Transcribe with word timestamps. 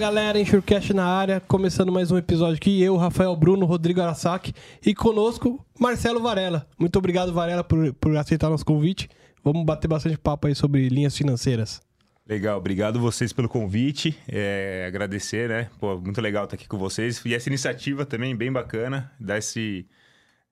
galera, 0.00 0.40
Enxurcast 0.40 0.94
na 0.94 1.04
área, 1.04 1.40
começando 1.40 1.92
mais 1.92 2.10
um 2.10 2.16
episódio 2.16 2.54
aqui, 2.54 2.82
eu, 2.82 2.96
Rafael 2.96 3.36
Bruno, 3.36 3.66
Rodrigo 3.66 4.00
Arasaki 4.00 4.54
e 4.84 4.94
conosco 4.94 5.62
Marcelo 5.78 6.22
Varela. 6.22 6.66
Muito 6.78 6.98
obrigado, 6.98 7.34
Varela, 7.34 7.62
por, 7.62 7.92
por 7.92 8.16
aceitar 8.16 8.48
nosso 8.48 8.64
convite. 8.64 9.10
Vamos 9.44 9.62
bater 9.62 9.88
bastante 9.88 10.16
papo 10.16 10.46
aí 10.46 10.54
sobre 10.54 10.88
linhas 10.88 11.14
financeiras. 11.14 11.82
Legal, 12.26 12.56
obrigado 12.56 12.98
vocês 12.98 13.30
pelo 13.30 13.46
convite, 13.46 14.16
é, 14.26 14.86
agradecer, 14.88 15.50
né? 15.50 15.68
Pô, 15.78 15.98
muito 15.98 16.18
legal 16.22 16.44
estar 16.44 16.56
aqui 16.56 16.66
com 16.66 16.78
vocês. 16.78 17.20
E 17.26 17.34
essa 17.34 17.50
iniciativa 17.50 18.06
também 18.06 18.34
bem 18.34 18.50
bacana, 18.50 19.12
dar 19.20 19.36
esse, 19.36 19.86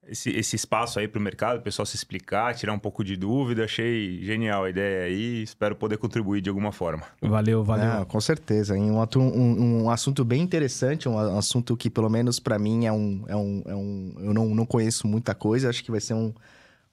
esse, 0.08 0.30
esse 0.30 0.56
espaço 0.56 0.98
aí 0.98 1.06
para 1.06 1.18
o 1.18 1.22
mercado, 1.22 1.58
o 1.58 1.62
pessoal 1.62 1.84
se 1.84 1.94
explicar, 1.94 2.54
tirar 2.54 2.72
um 2.72 2.78
pouco 2.78 3.04
de 3.04 3.16
dúvida. 3.16 3.64
Achei 3.64 4.22
genial 4.22 4.64
a 4.64 4.70
ideia 4.70 5.04
aí, 5.04 5.42
espero 5.42 5.76
poder 5.76 5.98
contribuir 5.98 6.40
de 6.40 6.48
alguma 6.48 6.72
forma. 6.72 7.04
Valeu, 7.20 7.62
valeu. 7.62 8.06
com 8.06 8.20
certeza? 8.20 8.74
Um, 8.74 9.00
um, 9.16 9.82
um, 9.82 9.90
assunto 9.90 10.24
bem 10.24 10.42
interessante, 10.42 11.08
um 11.08 11.38
assunto 11.38 11.76
que 11.76 11.90
pelo 11.90 12.08
menos 12.08 12.40
para 12.40 12.58
mim 12.58 12.86
é 12.86 12.92
um, 12.92 13.24
é 13.28 13.36
um, 13.36 13.62
é 13.66 13.74
um... 13.74 14.14
Eu 14.18 14.34
não, 14.34 14.54
não 14.54 14.66
conheço 14.66 15.06
muita 15.06 15.34
coisa, 15.34 15.68
acho 15.68 15.84
que 15.84 15.90
vai 15.90 16.00
ser 16.00 16.14
um... 16.14 16.32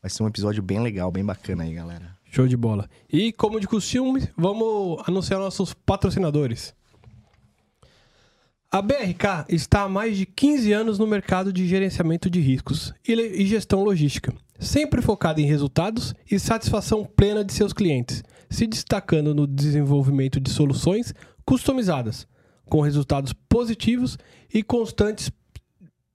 Vai 0.01 0.09
ser 0.11 0.21
um 0.21 0.27
episódio 0.27 0.61
bem 0.61 0.79
legal, 0.79 1.09
bem 1.09 1.25
bacana 1.25 1.63
aí, 1.63 1.73
galera. 1.73 2.15
Show 2.29 2.47
de 2.47 2.55
bola. 2.55 2.87
E 3.11 3.31
como 3.31 3.59
de 3.59 3.67
costume, 3.67 4.29
vamos 4.37 5.01
anunciar 5.07 5.39
nossos 5.39 5.73
patrocinadores. 5.73 6.75
A 8.75 8.81
BRK 8.81 9.45
está 9.47 9.84
há 9.84 9.88
mais 9.88 10.17
de 10.17 10.25
15 10.25 10.73
anos 10.73 10.99
no 10.99 11.07
mercado 11.07 11.53
de 11.53 11.65
gerenciamento 11.65 12.29
de 12.29 12.41
riscos 12.41 12.93
e 13.07 13.45
gestão 13.45 13.85
logística, 13.85 14.34
sempre 14.59 15.01
focada 15.01 15.40
em 15.40 15.45
resultados 15.45 16.13
e 16.29 16.37
satisfação 16.37 17.05
plena 17.05 17.41
de 17.41 17.53
seus 17.53 17.71
clientes, 17.71 18.21
se 18.49 18.68
destacando 18.68 19.34
no 19.34 19.48
desenvolvimento 19.48 20.41
de 20.41 20.49
soluções 20.49 21.13
customizadas, 21.46 22.27
com 22.65 22.81
resultados 22.81 23.31
positivos 23.48 24.18
e 24.53 24.62
constantes 24.62 25.31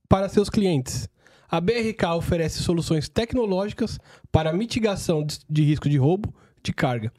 para 0.06 0.28
seus 0.28 0.50
clientes. 0.50 1.08
A 1.48 1.62
BRK 1.62 2.08
oferece 2.14 2.62
soluções 2.62 3.08
tecnológicas 3.08 3.98
para 4.30 4.52
mitigação 4.52 5.26
de 5.48 5.62
risco 5.64 5.88
de 5.88 5.96
roubo 5.96 6.34
de 6.62 6.74
carga, 6.74 7.10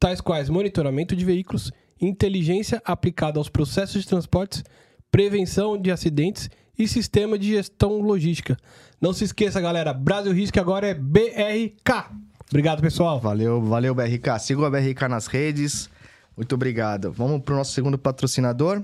tais 0.00 0.22
quais 0.22 0.48
monitoramento 0.48 1.14
de 1.14 1.22
veículos, 1.22 1.70
inteligência 2.00 2.80
aplicada 2.82 3.38
aos 3.38 3.50
processos 3.50 4.00
de 4.00 4.08
transportes, 4.08 4.64
prevenção 5.10 5.76
de 5.76 5.90
acidentes 5.90 6.50
e 6.78 6.86
sistema 6.86 7.38
de 7.38 7.48
gestão 7.48 8.00
logística. 8.00 8.56
Não 9.00 9.12
se 9.12 9.24
esqueça, 9.24 9.60
galera, 9.60 9.92
Brasil 9.92 10.32
Risk 10.32 10.56
agora 10.58 10.88
é 10.88 10.94
BRK. 10.94 12.10
Obrigado, 12.48 12.80
pessoal. 12.80 13.18
Valeu, 13.20 13.60
valeu, 13.60 13.94
BRK. 13.94 14.38
Siga 14.38 14.66
a 14.66 14.70
BRK 14.70 15.08
nas 15.08 15.26
redes. 15.26 15.90
Muito 16.36 16.54
obrigado. 16.54 17.10
Vamos 17.10 17.42
para 17.42 17.54
o 17.54 17.56
nosso 17.56 17.72
segundo 17.72 17.98
patrocinador, 17.98 18.82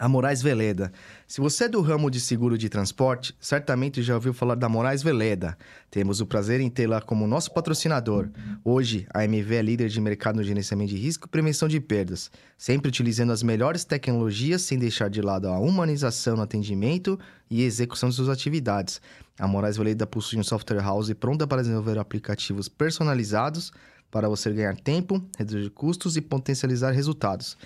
a 0.00 0.08
Moraes 0.08 0.40
Veleda. 0.40 0.90
Se 1.28 1.42
você 1.42 1.64
é 1.64 1.68
do 1.68 1.82
ramo 1.82 2.10
de 2.10 2.18
seguro 2.18 2.56
de 2.56 2.70
transporte, 2.70 3.36
certamente 3.38 4.02
já 4.02 4.14
ouviu 4.14 4.32
falar 4.32 4.54
da 4.54 4.66
Moraes 4.66 5.02
Veleda. 5.02 5.58
Temos 5.90 6.22
o 6.22 6.26
prazer 6.26 6.58
em 6.58 6.70
tê-la 6.70 7.02
como 7.02 7.26
nosso 7.26 7.52
patrocinador. 7.52 8.30
Hoje, 8.64 9.06
a 9.12 9.22
MV 9.26 9.54
é 9.54 9.60
líder 9.60 9.90
de 9.90 10.00
mercado 10.00 10.36
no 10.36 10.42
gerenciamento 10.42 10.94
de 10.94 10.96
risco 10.96 11.26
e 11.26 11.30
prevenção 11.30 11.68
de 11.68 11.78
perdas, 11.78 12.30
sempre 12.56 12.88
utilizando 12.88 13.30
as 13.30 13.42
melhores 13.42 13.84
tecnologias 13.84 14.62
sem 14.62 14.78
deixar 14.78 15.10
de 15.10 15.20
lado 15.20 15.48
a 15.48 15.58
humanização 15.58 16.34
no 16.34 16.42
atendimento 16.42 17.20
e 17.50 17.62
execução 17.62 18.08
de 18.08 18.14
suas 18.14 18.30
atividades. 18.30 19.02
A 19.38 19.46
Moraes 19.46 19.76
Veleda 19.76 20.06
possui 20.06 20.38
um 20.38 20.42
software 20.42 20.80
house 20.80 21.12
pronta 21.12 21.46
para 21.46 21.60
desenvolver 21.60 21.98
aplicativos 21.98 22.68
personalizados 22.68 23.70
para 24.10 24.30
você 24.30 24.50
ganhar 24.50 24.76
tempo, 24.76 25.22
reduzir 25.38 25.68
custos 25.70 26.16
e 26.16 26.22
potencializar 26.22 26.90
resultados. 26.92 27.58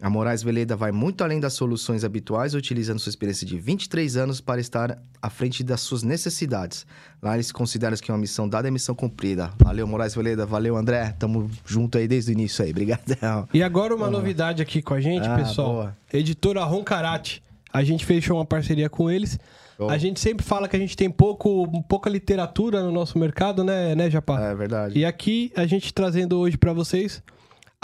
A 0.00 0.10
Moraes 0.10 0.42
Veleda 0.42 0.76
vai 0.76 0.92
muito 0.92 1.24
além 1.24 1.40
das 1.40 1.54
soluções 1.54 2.04
habituais, 2.04 2.54
utilizando 2.54 2.98
sua 2.98 3.10
experiência 3.10 3.46
de 3.46 3.58
23 3.58 4.16
anos 4.18 4.40
para 4.42 4.60
estar 4.60 4.98
à 5.22 5.30
frente 5.30 5.64
das 5.64 5.80
suas 5.80 6.02
necessidades. 6.02 6.86
Lá 7.22 7.34
eles 7.34 7.50
consideram 7.50 7.96
que 7.96 8.12
uma 8.12 8.18
missão 8.18 8.46
dada 8.46 8.68
é 8.68 8.70
missão 8.70 8.94
cumprida. 8.94 9.50
Valeu, 9.58 9.86
Moraes 9.86 10.14
Veleda. 10.14 10.44
Valeu, 10.44 10.76
André. 10.76 11.14
Tamo 11.18 11.50
junto 11.64 11.96
aí 11.96 12.06
desde 12.06 12.30
o 12.30 12.32
início 12.32 12.62
aí. 12.62 12.70
Obrigadão. 12.70 13.48
E 13.54 13.62
agora 13.62 13.94
uma 13.94 14.10
novidade 14.10 14.60
aqui 14.60 14.82
com 14.82 14.92
a 14.92 15.00
gente, 15.00 15.26
ah, 15.26 15.36
pessoal. 15.36 15.72
Boa. 15.72 15.96
Editora 16.12 16.62
Roncarate. 16.62 17.42
A 17.72 17.82
gente 17.82 18.04
fechou 18.04 18.36
uma 18.36 18.44
parceria 18.44 18.90
com 18.90 19.10
eles. 19.10 19.38
Oh. 19.78 19.88
A 19.88 19.98
gente 19.98 20.20
sempre 20.20 20.44
fala 20.44 20.68
que 20.68 20.76
a 20.76 20.78
gente 20.78 20.96
tem 20.96 21.10
pouco, 21.10 21.82
pouca 21.82 22.08
literatura 22.08 22.82
no 22.82 22.92
nosso 22.92 23.18
mercado, 23.18 23.64
né, 23.64 23.94
né, 23.94 24.10
Japá? 24.10 24.40
É 24.40 24.54
verdade. 24.54 24.98
E 24.98 25.04
aqui 25.04 25.52
a 25.56 25.66
gente 25.66 25.92
trazendo 25.92 26.38
hoje 26.38 26.56
para 26.56 26.72
vocês 26.72 27.22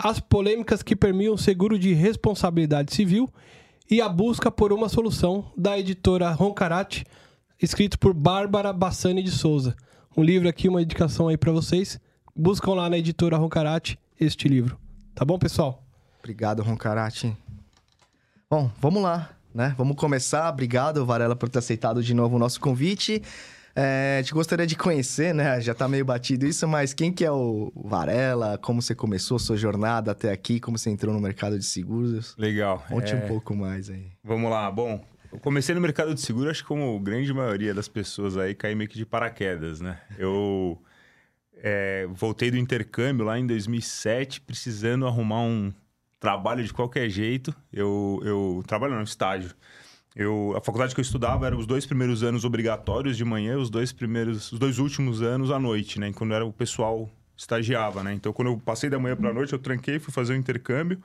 as 0.03 0.19
polêmicas 0.19 0.83
que 0.83 0.97
permiam 0.97 1.37
seguro 1.37 1.79
de 1.79 1.93
responsabilidade 1.93 2.93
civil 2.93 3.33
e 3.89 4.01
a 4.01 4.09
busca 4.09 4.51
por 4.51 4.73
uma 4.73 4.89
solução 4.89 5.45
da 5.57 5.79
editora 5.79 6.29
Roncarate, 6.33 7.07
escrito 7.63 7.97
por 7.99 8.13
Bárbara 8.13 8.73
Bassani 8.73 9.23
de 9.23 9.31
Souza. 9.31 9.77
Um 10.17 10.25
livro 10.25 10.49
aqui, 10.49 10.69
uma 10.69 10.83
indicação 10.83 11.29
aí 11.29 11.37
para 11.37 11.53
vocês. 11.53 12.01
Buscam 12.35 12.75
lá 12.75 12.91
na 12.91 12.99
editora 12.99 13.37
Roncarate 13.37 13.97
este 14.21 14.49
livro. 14.49 14.77
Tá 15.15 15.25
bom, 15.25 15.39
pessoal? 15.39 15.85
Obrigado, 16.19 16.63
Roncarate. 16.63 17.37
Bom, 18.51 18.71
vamos 18.81 19.03
lá, 19.03 19.31
né? 19.55 19.73
Vamos 19.79 19.97
começar. 19.97 20.49
Obrigado, 20.49 21.07
Varela, 21.07 21.37
por 21.37 21.49
ter 21.49 21.61
aceitado 21.61 22.03
de 22.03 22.13
novo 22.13 22.37
o 22.37 22.39
nosso 22.41 22.61
convite. 22.61 23.23
É, 23.75 24.17
a 24.19 24.23
gente 24.23 24.35
gostaria 24.35 24.67
de 24.67 24.77
conhecer, 24.77 25.35
né? 25.35 25.61
Já 25.63 25.75
tá 25.75 25.89
meio 25.89 26.05
batido 26.05 26.47
isso, 26.47 26.67
mas 26.69 26.93
quem 26.93 27.13
que 27.13 27.25
é 27.25 27.31
o 27.31 27.73
Varela? 27.75 28.59
Como 28.59 28.83
você 28.83 28.95
começou 28.95 29.39
sua 29.39 29.57
jornada 29.57 30.13
até 30.13 30.31
aqui? 30.31 30.61
Como 30.61 30.77
você 30.79 30.91
entrou 30.91 31.15
no 31.15 31.21
mercado 31.21 31.59
de 31.59 31.65
seguros? 31.65 32.35
Legal. 32.37 32.85
Conte 32.89 33.13
é... 33.13 33.17
um 33.17 33.29
pouco 33.29 33.55
mais 33.55 33.89
aí. 33.89 34.13
Vamos 34.23 34.51
lá. 34.51 34.71
Bom, 34.71 35.05
eu 35.33 35.39
comecei 35.39 35.75
no 35.75 35.81
mercado 35.81 36.15
de 36.15 36.21
seguros, 36.21 36.51
acho 36.51 36.63
que 36.63 36.69
como 36.69 36.99
grande 37.01 37.33
maioria 37.33 37.73
das 37.73 37.89
pessoas 37.89 38.37
aí, 38.37 38.55
caí 38.55 38.75
meio 38.75 38.91
que 38.91 38.99
de 38.99 39.07
paraquedas, 39.07 39.81
né? 39.81 39.99
Eu 40.19 40.81
é, 41.57 42.07
voltei 42.13 42.51
do 42.51 42.59
intercâmbio 42.59 43.25
lá 43.25 43.39
em 43.39 43.47
2007, 43.47 44.43
precisando 44.43 45.07
arrumar 45.07 45.41
um 45.41 45.73
trabalho 46.21 46.63
de 46.63 46.73
qualquer 46.73 47.09
jeito. 47.09 47.55
Eu, 47.73 48.21
eu 48.25 48.63
trabalho 48.67 48.95
no 48.95 49.03
estágio. 49.03 49.51
Eu, 50.15 50.55
a 50.57 50.61
faculdade 50.61 50.95
que 50.95 51.01
eu 51.01 51.03
estudava 51.03 51.47
eram 51.47 51.59
os 51.59 51.67
dois 51.67 51.87
primeiros 51.87 52.23
anos 52.23 52.45
obrigatórios 52.45 53.17
de 53.17 53.25
manhã, 53.25 53.57
os 53.57 53.71
dois 53.71 53.93
primeiros, 53.93 54.53
os 54.53 54.59
dois 54.59 54.79
últimos 54.79 55.23
anos 55.23 55.51
à 55.51 55.59
noite, 55.59 55.99
né? 55.99 56.13
Quando 56.13 56.35
era 56.35 56.45
o 56.45 56.53
pessoal 56.53 57.09
estagiava, 57.37 58.03
né? 58.03 58.13
Então, 58.13 58.33
quando 58.33 58.49
eu 58.49 58.59
passei 58.59 58.91
da 58.91 58.99
manhã 58.99 59.17
para 59.17 59.31
a 59.31 59.33
noite, 59.33 59.53
eu 59.53 59.59
tranquei, 59.59 59.99
fui 59.99 60.13
fazer 60.13 60.35
o 60.35 60.37
um 60.37 60.39
intercâmbio. 60.39 61.03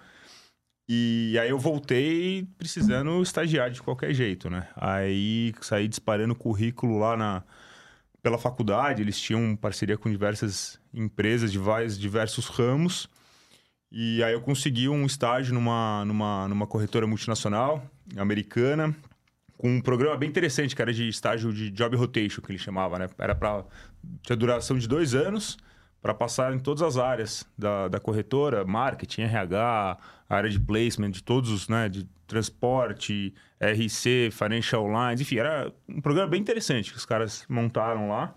E 0.90 1.38
aí 1.40 1.50
eu 1.50 1.60
voltei 1.60 2.48
precisando 2.58 3.22
estagiar 3.22 3.70
de 3.72 3.82
qualquer 3.82 4.14
jeito, 4.14 4.50
né? 4.50 4.68
Aí 4.76 5.54
saí 5.62 5.88
disparando 5.88 6.36
currículo 6.36 7.00
lá 7.00 7.18
na 7.18 7.44
pela 8.22 8.38
faculdade, 8.38 9.02
eles 9.02 9.20
tinham 9.20 9.56
parceria 9.56 9.98
com 9.98 10.10
diversas 10.10 10.80
empresas 10.94 11.50
de 11.52 11.58
vários 11.58 11.98
diversos 11.98 12.48
ramos. 12.48 13.08
E 13.90 14.22
aí 14.22 14.34
eu 14.34 14.42
consegui 14.42 14.90
um 14.90 15.06
estágio 15.06 15.54
numa, 15.54 16.04
numa, 16.04 16.48
numa 16.48 16.68
corretora 16.68 17.08
multinacional 17.08 17.90
americana, 18.16 18.96
com 19.58 19.70
um 19.70 19.82
programa 19.82 20.16
bem 20.18 20.30
interessante, 20.30 20.76
que 20.76 20.82
era 20.82 20.94
de 20.94 21.08
estágio 21.08 21.52
de 21.52 21.72
job 21.72 21.96
rotation, 21.96 22.42
que 22.42 22.52
ele 22.52 22.60
chamava, 22.60 23.00
né? 23.00 23.10
Era 23.18 23.34
para 23.34 23.66
tinha 24.22 24.36
duração 24.36 24.78
de 24.78 24.88
dois 24.88 25.16
anos 25.16 25.58
para 26.02 26.14
passar 26.14 26.54
em 26.54 26.60
todas 26.60 26.84
as 26.84 26.98
áreas 26.98 27.46
da, 27.58 27.88
da 27.88 28.00
corretora, 28.00 28.64
marketing, 28.64 29.24
RH, 29.24 29.98
área 30.30 30.50
de 30.50 30.60
placement, 30.60 31.12
de 31.12 31.24
todos 31.24 31.50
os, 31.50 31.68
né? 31.68 31.90
De 31.90 32.08
transporte, 32.28 33.34
RC, 33.60 34.30
financial 34.32 34.86
lines, 34.88 35.22
enfim, 35.22 35.38
era 35.38 35.72
um 35.88 36.02
programa 36.02 36.30
bem 36.30 36.42
interessante 36.42 36.92
que 36.92 36.98
os 36.98 37.06
caras 37.06 37.46
montaram 37.50 38.10
lá. 38.10 38.36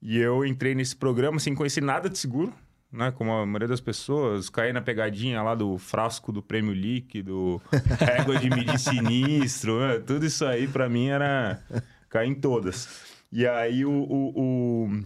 E 0.00 0.18
eu 0.18 0.44
entrei 0.44 0.74
nesse 0.74 0.94
programa 0.94 1.38
sem 1.40 1.54
conhecer 1.54 1.82
nada 1.82 2.08
de 2.08 2.16
seguro, 2.16 2.52
né? 2.92 3.10
Como 3.12 3.32
a 3.32 3.44
maioria 3.44 3.68
das 3.68 3.80
pessoas, 3.80 4.48
cair 4.48 4.72
na 4.72 4.80
pegadinha 4.80 5.42
lá 5.42 5.54
do 5.54 5.78
frasco 5.78 6.32
do 6.32 6.42
prêmio 6.42 6.72
líquido, 6.72 7.60
régua 7.98 8.38
de 8.38 8.50
medir 8.50 8.78
sinistro, 8.78 9.80
né? 9.80 9.98
tudo 9.98 10.24
isso 10.26 10.44
aí 10.44 10.66
para 10.66 10.88
mim 10.88 11.08
era 11.08 11.62
cair 12.08 12.28
em 12.28 12.34
todas. 12.34 13.16
E 13.32 13.46
aí 13.46 13.84
o, 13.84 13.90
o, 13.90 14.32
o, 14.36 15.02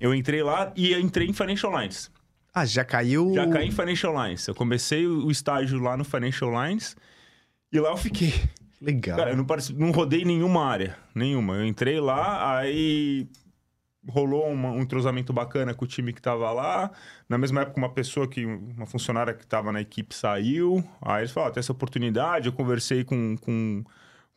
eu 0.00 0.14
entrei 0.14 0.42
lá 0.42 0.72
e 0.76 0.94
entrei 0.94 1.28
em 1.28 1.32
Financial 1.32 1.80
Lines. 1.80 2.10
Ah, 2.52 2.64
já 2.64 2.84
caiu? 2.84 3.32
Já 3.34 3.48
caí 3.48 3.66
em 3.66 3.72
Financial 3.72 4.24
Lines. 4.24 4.46
Eu 4.46 4.54
comecei 4.54 5.06
o 5.06 5.28
estágio 5.30 5.78
lá 5.80 5.96
no 5.96 6.04
Financial 6.04 6.50
Lines 6.50 6.96
e 7.72 7.80
lá 7.80 7.90
eu 7.90 7.96
fiquei. 7.96 8.32
Legal. 8.80 9.16
Cara, 9.16 9.30
eu 9.30 9.36
não, 9.36 9.46
não 9.76 9.90
rodei 9.90 10.24
nenhuma 10.24 10.64
área, 10.64 10.96
nenhuma. 11.14 11.56
Eu 11.56 11.66
entrei 11.66 11.98
lá, 11.98 12.58
aí 12.58 13.26
rolou 14.08 14.46
uma, 14.48 14.70
um 14.70 14.80
entrosamento 14.80 15.32
bacana 15.32 15.74
com 15.74 15.84
o 15.84 15.88
time 15.88 16.12
que 16.12 16.20
estava 16.20 16.50
lá. 16.52 16.90
Na 17.28 17.38
mesma 17.38 17.62
época, 17.62 17.78
uma 17.78 17.88
pessoa 17.88 18.28
que, 18.28 18.44
uma 18.44 18.86
funcionária 18.86 19.34
que 19.34 19.44
estava 19.44 19.72
na 19.72 19.80
equipe 19.80 20.14
saiu. 20.14 20.84
Aí 21.00 21.22
eles 21.22 21.30
falaram: 21.30 21.52
tem 21.52 21.60
essa 21.60 21.72
oportunidade. 21.72 22.46
Eu 22.46 22.52
conversei 22.52 23.04
com, 23.04 23.36
com, 23.36 23.84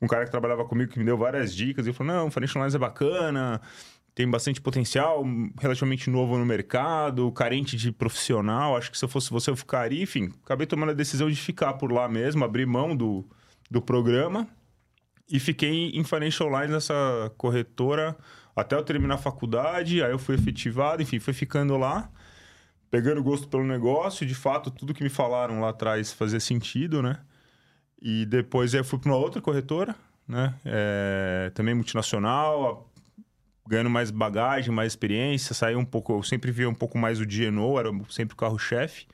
um 0.01 0.07
cara 0.07 0.25
que 0.25 0.31
trabalhava 0.31 0.65
comigo 0.65 0.91
que 0.91 0.99
me 0.99 1.05
deu 1.05 1.17
várias 1.17 1.53
dicas. 1.53 1.87
E 1.87 1.93
falou: 1.93 2.13
não, 2.13 2.31
Financial 2.31 2.61
Lines 2.61 2.75
é 2.75 2.79
bacana, 2.79 3.61
tem 4.15 4.29
bastante 4.29 4.61
potencial, 4.61 5.25
relativamente 5.59 6.09
novo 6.09 6.37
no 6.37 6.45
mercado, 6.45 7.31
carente 7.31 7.75
de 7.75 7.91
profissional. 7.91 8.75
Acho 8.77 8.91
que 8.91 8.97
se 8.97 9.05
eu 9.05 9.09
fosse 9.09 9.29
você, 9.29 9.49
eu 9.49 9.55
ficaria. 9.55 10.03
Enfim, 10.03 10.33
acabei 10.43 10.65
tomando 10.67 10.91
a 10.91 10.93
decisão 10.93 11.29
de 11.29 11.35
ficar 11.35 11.73
por 11.73 11.91
lá 11.91 12.07
mesmo, 12.07 12.43
abrir 12.43 12.65
mão 12.65 12.95
do, 12.95 13.25
do 13.69 13.81
programa 13.81 14.47
e 15.29 15.39
fiquei 15.39 15.89
em 15.89 16.03
Financial 16.03 16.49
Lines 16.49 16.71
nessa 16.71 17.31
corretora 17.37 18.15
até 18.57 18.75
eu 18.75 18.83
terminar 18.83 19.15
a 19.15 19.19
faculdade. 19.19 20.03
Aí 20.03 20.11
eu 20.11 20.19
fui 20.19 20.35
efetivado, 20.35 21.01
enfim, 21.01 21.19
fui 21.19 21.33
ficando 21.33 21.77
lá, 21.77 22.09
pegando 22.89 23.21
gosto 23.23 23.47
pelo 23.47 23.63
negócio. 23.63 24.25
De 24.25 24.35
fato, 24.35 24.71
tudo 24.71 24.93
que 24.93 25.03
me 25.03 25.09
falaram 25.09 25.61
lá 25.61 25.69
atrás 25.69 26.11
fazia 26.11 26.39
sentido, 26.39 27.01
né? 27.01 27.19
E 28.01 28.25
depois 28.25 28.73
eu 28.73 28.83
fui 28.83 28.99
para 28.99 29.11
uma 29.11 29.17
outra 29.17 29.41
corretora, 29.41 29.95
né? 30.27 30.55
É, 30.65 31.51
também 31.53 31.75
multinacional, 31.75 32.91
ganhando 33.67 33.89
mais 33.89 34.09
bagagem, 34.11 34.73
mais 34.73 34.93
experiência, 34.93 35.53
saí 35.53 35.75
um 35.75 35.85
pouco, 35.85 36.13
eu 36.13 36.23
sempre 36.23 36.51
via 36.51 36.69
um 36.69 36.73
pouco 36.73 36.97
mais 36.97 37.19
o 37.19 37.25
DNO, 37.25 37.79
era 37.79 37.89
sempre 38.09 38.33
o 38.33 38.37
carro-chefe. 38.37 39.07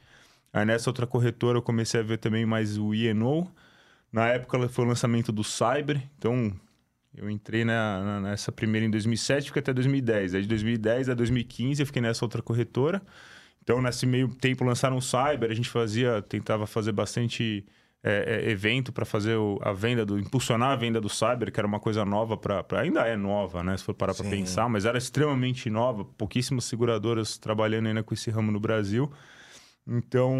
Aí 0.53 0.65
nessa 0.65 0.89
outra 0.89 1.07
corretora 1.07 1.57
eu 1.57 1.61
comecei 1.61 1.99
a 1.99 2.03
ver 2.03 2.17
também 2.17 2.45
mais 2.45 2.77
o 2.77 2.93
INO. 2.93 3.51
Na 4.11 4.27
época 4.27 4.69
foi 4.69 4.85
o 4.85 4.87
lançamento 4.87 5.31
do 5.31 5.43
Cyber, 5.43 6.01
então 6.17 6.53
eu 7.15 7.29
entrei 7.29 7.63
na, 7.63 8.19
nessa 8.21 8.51
primeira 8.51 8.85
em 8.85 8.89
2007, 8.89 9.47
fiquei 9.47 9.59
até 9.59 9.73
2010. 9.73 10.35
Aí 10.35 10.41
de 10.41 10.47
2010 10.47 11.09
a 11.09 11.13
2015 11.13 11.81
eu 11.81 11.85
fiquei 11.85 12.01
nessa 12.01 12.25
outra 12.25 12.41
corretora. 12.41 13.01
Então 13.61 13.81
nesse 13.81 14.05
meio 14.05 14.27
tempo 14.27 14.63
lançaram 14.63 14.97
o 14.97 15.01
Cyber, 15.01 15.49
a 15.49 15.53
gente 15.53 15.69
fazia, 15.69 16.21
tentava 16.21 16.65
fazer 16.65 16.91
bastante 16.91 17.65
é, 18.03 18.43
é, 18.45 18.51
evento 18.51 18.91
para 18.91 19.05
fazer 19.05 19.37
o, 19.37 19.57
a 19.61 19.71
venda 19.71 20.05
do 20.05 20.19
impulsionar 20.19 20.71
a 20.71 20.75
venda 20.75 20.99
do 20.99 21.07
cyber 21.07 21.49
que 21.49 21.57
era 21.57 21.65
uma 21.65 21.79
coisa 21.79 22.03
nova 22.03 22.35
para 22.35 22.65
ainda 22.81 23.07
é 23.07 23.15
nova 23.15 23.63
né 23.63 23.77
se 23.77 23.83
for 23.85 23.93
parar 23.93 24.13
para 24.13 24.29
pensar 24.29 24.67
mas 24.67 24.83
era 24.83 24.97
extremamente 24.97 25.69
nova 25.69 26.03
pouquíssimas 26.03 26.65
seguradoras 26.65 27.37
trabalhando 27.37 27.87
ainda 27.87 28.03
com 28.03 28.13
esse 28.13 28.29
ramo 28.29 28.51
no 28.51 28.59
Brasil 28.59 29.09
então 29.87 30.35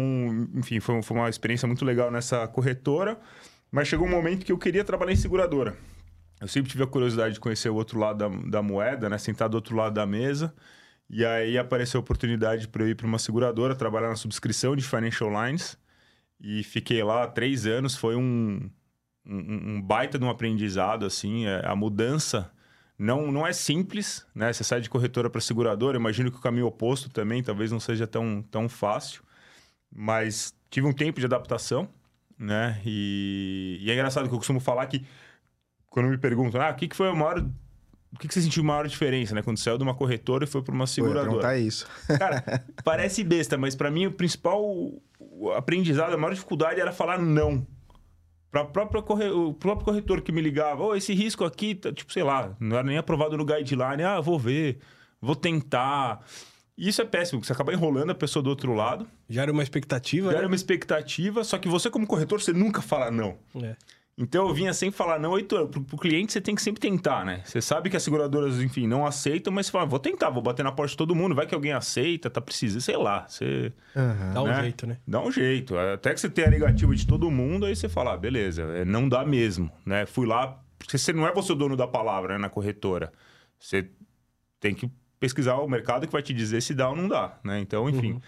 enfim 0.54 0.78
foi, 0.78 1.02
foi 1.02 1.16
uma 1.16 1.30
experiência 1.30 1.66
muito 1.66 1.86
legal 1.86 2.10
nessa 2.10 2.46
corretora 2.46 3.18
mas 3.72 3.88
chegou 3.88 4.06
um 4.06 4.10
momento 4.10 4.44
que 4.44 4.52
eu 4.52 4.58
queria 4.58 4.84
trabalhar 4.84 5.12
em 5.12 5.16
seguradora 5.16 5.74
eu 6.44 6.48
sempre 6.48 6.70
tive 6.70 6.84
a 6.84 6.86
curiosidade 6.86 7.34
de 7.34 7.40
conhecer 7.40 7.68
o 7.68 7.74
outro 7.74 7.98
lado 7.98 8.18
da, 8.18 8.28
da 8.50 8.62
moeda 8.62 9.08
né 9.08 9.18
sentar 9.18 9.48
do 9.48 9.54
outro 9.54 9.74
lado 9.74 9.94
da 9.94 10.06
mesa 10.06 10.54
e 11.08 11.24
aí 11.24 11.58
apareceu 11.58 11.98
a 11.98 12.02
oportunidade 12.02 12.68
para 12.68 12.82
eu 12.82 12.88
ir 12.88 12.94
para 12.94 13.06
uma 13.06 13.18
seguradora 13.18 13.74
trabalhar 13.74 14.08
na 14.08 14.16
subscrição 14.16 14.74
de 14.74 14.82
financial 14.82 15.30
lines 15.30 15.78
e 16.40 16.62
fiquei 16.62 17.02
lá 17.02 17.26
três 17.26 17.66
anos. 17.66 17.94
Foi 17.96 18.16
um, 18.16 18.70
um, 19.26 19.76
um 19.76 19.82
baita 19.82 20.18
de 20.18 20.24
um 20.24 20.30
aprendizado, 20.30 21.04
assim. 21.04 21.46
É, 21.46 21.66
a 21.66 21.76
mudança 21.76 22.50
não, 22.98 23.30
não 23.30 23.46
é 23.46 23.52
simples, 23.52 24.26
né? 24.34 24.52
Você 24.52 24.64
sai 24.64 24.80
de 24.80 24.90
corretora 24.90 25.28
para 25.28 25.40
seguradora. 25.40 25.96
Imagino 25.96 26.30
que 26.30 26.38
o 26.38 26.40
caminho 26.40 26.66
oposto 26.66 27.10
também 27.10 27.42
talvez 27.42 27.70
não 27.70 27.80
seja 27.80 28.06
tão, 28.06 28.42
tão 28.42 28.68
fácil. 28.68 29.22
Mas 29.90 30.54
tive 30.70 30.86
um 30.86 30.92
tempo 30.92 31.20
de 31.20 31.26
adaptação, 31.26 31.88
né? 32.38 32.80
E, 32.84 33.78
e 33.80 33.90
é 33.90 33.94
engraçado 33.94 34.28
que 34.28 34.34
eu 34.34 34.38
costumo 34.38 34.60
falar 34.60 34.86
que 34.86 35.04
quando 35.94 36.08
me 36.08 36.18
perguntam, 36.18 36.60
ah, 36.60 36.70
o 36.70 36.74
que, 36.74 36.88
que 36.88 36.96
foi 36.96 37.08
o 37.08 37.14
maior 37.14 37.38
o 37.38 38.18
que, 38.18 38.26
que 38.26 38.34
você 38.34 38.42
sentiu 38.42 38.64
maior 38.64 38.86
diferença, 38.88 39.32
né? 39.32 39.42
Quando 39.42 39.58
saiu 39.58 39.78
de 39.78 39.84
uma 39.84 39.94
corretora 39.94 40.42
e 40.42 40.46
foi 40.46 40.60
para 40.60 40.74
uma 40.74 40.88
seguradora. 40.88 41.40
Tá 41.40 41.56
isso. 41.56 41.86
Cara, 42.18 42.64
parece 42.82 43.22
besta, 43.22 43.56
mas 43.56 43.76
para 43.76 43.92
mim 43.92 44.06
o 44.06 44.12
principal 44.12 44.64
aprendizado, 45.56 46.12
a 46.12 46.16
maior 46.16 46.34
dificuldade 46.34 46.80
era 46.80 46.90
falar 46.90 47.20
não. 47.20 47.64
Para 48.50 48.62
o 48.62 49.54
próprio 49.54 49.84
corretor 49.84 50.20
que 50.20 50.32
me 50.32 50.40
ligava, 50.40 50.82
oh, 50.82 50.96
esse 50.96 51.14
risco 51.14 51.44
aqui, 51.44 51.76
tá, 51.76 51.92
tipo, 51.92 52.12
sei 52.12 52.24
lá, 52.24 52.56
não 52.58 52.76
era 52.76 52.86
nem 52.86 52.98
aprovado 52.98 53.36
no 53.36 53.44
guideline. 53.44 54.02
Ah, 54.02 54.20
vou 54.20 54.38
ver, 54.38 54.78
vou 55.20 55.36
tentar. 55.36 56.24
Isso 56.76 57.02
é 57.02 57.04
péssimo, 57.04 57.38
porque 57.38 57.46
você 57.46 57.52
acaba 57.52 57.72
enrolando 57.72 58.10
a 58.10 58.14
pessoa 58.16 58.42
do 58.42 58.50
outro 58.50 58.74
lado. 58.74 59.06
Já 59.28 59.42
era 59.42 59.52
uma 59.52 59.62
expectativa, 59.62 60.26
Já 60.26 60.32
né? 60.32 60.38
era 60.38 60.46
uma 60.48 60.56
expectativa, 60.56 61.44
só 61.44 61.56
que 61.56 61.68
você, 61.68 61.88
como 61.88 62.04
corretor, 62.04 62.40
você 62.40 62.52
nunca 62.52 62.82
fala 62.82 63.12
não. 63.12 63.38
É. 63.62 63.76
Então 64.16 64.46
eu 64.46 64.54
vinha 64.54 64.72
sem 64.72 64.92
falar 64.92 65.18
não, 65.18 65.36
Heitor, 65.36 65.66
pro, 65.66 65.82
pro 65.82 65.96
cliente 65.96 66.32
você 66.32 66.40
tem 66.40 66.54
que 66.54 66.62
sempre 66.62 66.80
tentar, 66.80 67.24
né? 67.24 67.42
Você 67.44 67.60
sabe 67.60 67.90
que 67.90 67.96
as 67.96 68.02
seguradoras, 68.02 68.60
enfim, 68.62 68.86
não 68.86 69.04
aceitam, 69.04 69.52
mas 69.52 69.66
você 69.66 69.72
fala, 69.72 69.86
vou 69.86 69.98
tentar, 69.98 70.30
vou 70.30 70.42
bater 70.42 70.62
na 70.62 70.70
porta 70.70 70.92
de 70.92 70.96
todo 70.96 71.14
mundo, 71.16 71.34
vai 71.34 71.46
que 71.46 71.54
alguém 71.54 71.72
aceita, 71.72 72.30
tá 72.30 72.40
precisando, 72.40 72.80
sei 72.80 72.96
lá. 72.96 73.26
Você, 73.28 73.72
uhum. 73.94 74.32
Dá 74.32 74.42
um 74.42 74.46
né? 74.46 74.62
jeito, 74.62 74.86
né? 74.86 74.98
Dá 75.06 75.20
um 75.20 75.32
jeito. 75.32 75.76
Até 75.76 76.14
que 76.14 76.20
você 76.20 76.30
tenha 76.30 76.46
a 76.46 76.50
negativa 76.50 76.94
de 76.94 77.06
todo 77.06 77.28
mundo, 77.28 77.66
aí 77.66 77.74
você 77.74 77.88
fala, 77.88 78.14
ah, 78.14 78.16
beleza, 78.16 78.62
é, 78.62 78.84
não 78.84 79.08
dá 79.08 79.24
mesmo, 79.24 79.68
né? 79.84 80.06
Fui 80.06 80.26
lá, 80.26 80.60
porque 80.78 80.96
você 80.96 81.12
não 81.12 81.26
é 81.26 81.32
você 81.32 81.52
o 81.52 81.56
dono 81.56 81.76
da 81.76 81.86
palavra, 81.86 82.34
né, 82.34 82.38
na 82.38 82.48
corretora. 82.48 83.12
Você 83.58 83.90
tem 84.60 84.74
que 84.74 84.88
pesquisar 85.18 85.56
o 85.56 85.68
mercado 85.68 86.06
que 86.06 86.12
vai 86.12 86.22
te 86.22 86.32
dizer 86.32 86.60
se 86.60 86.72
dá 86.72 86.88
ou 86.88 86.94
não 86.94 87.08
dá, 87.08 87.36
né? 87.42 87.58
Então, 87.58 87.88
enfim. 87.90 88.12
Uhum. 88.12 88.20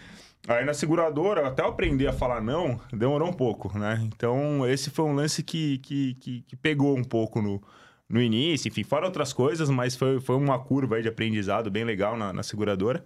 Aí 0.49 0.65
na 0.65 0.73
seguradora, 0.73 1.49
até 1.49 1.63
eu 1.63 1.67
aprender 1.67 2.07
a 2.07 2.13
falar 2.13 2.41
não, 2.41 2.81
demorou 2.93 3.29
um 3.29 3.33
pouco, 3.33 3.77
né? 3.77 4.01
Então, 4.05 4.67
esse 4.69 4.91
foi 4.91 5.05
um 5.05 5.15
lance 5.15 5.43
que, 5.43 5.79
que, 5.79 6.15
que, 6.15 6.43
que 6.43 6.57
pegou 6.57 6.97
um 6.97 7.03
pouco 7.03 7.43
no, 7.43 7.61
no 8.09 8.23
início, 8.23 8.69
enfim, 8.69 8.85
fora 8.85 9.07
outras 9.07 9.33
coisas, 9.33 9.69
mas 9.69 9.97
foi, 9.97 10.21
foi 10.21 10.37
uma 10.37 10.59
curva 10.59 11.03
de 11.03 11.09
aprendizado 11.09 11.71
bem 11.71 11.85
legal 11.85 12.17
na, 12.17 12.33
na 12.33 12.43
seguradora. 12.45 13.05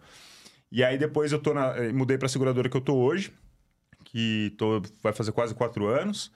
E 0.70 0.84
aí 0.84 0.98
depois 0.98 1.32
eu 1.32 1.38
tô 1.38 1.54
na, 1.54 1.76
eh, 1.76 1.92
mudei 1.92 2.18
para 2.18 2.26
a 2.26 2.28
seguradora 2.28 2.68
que 2.68 2.76
eu 2.76 2.80
tô 2.80 2.94
hoje, 2.94 3.32
que 4.04 4.54
tô, 4.58 4.82
vai 5.02 5.12
fazer 5.12 5.32
quase 5.32 5.54
quatro 5.54 5.86
anos. 5.86 6.30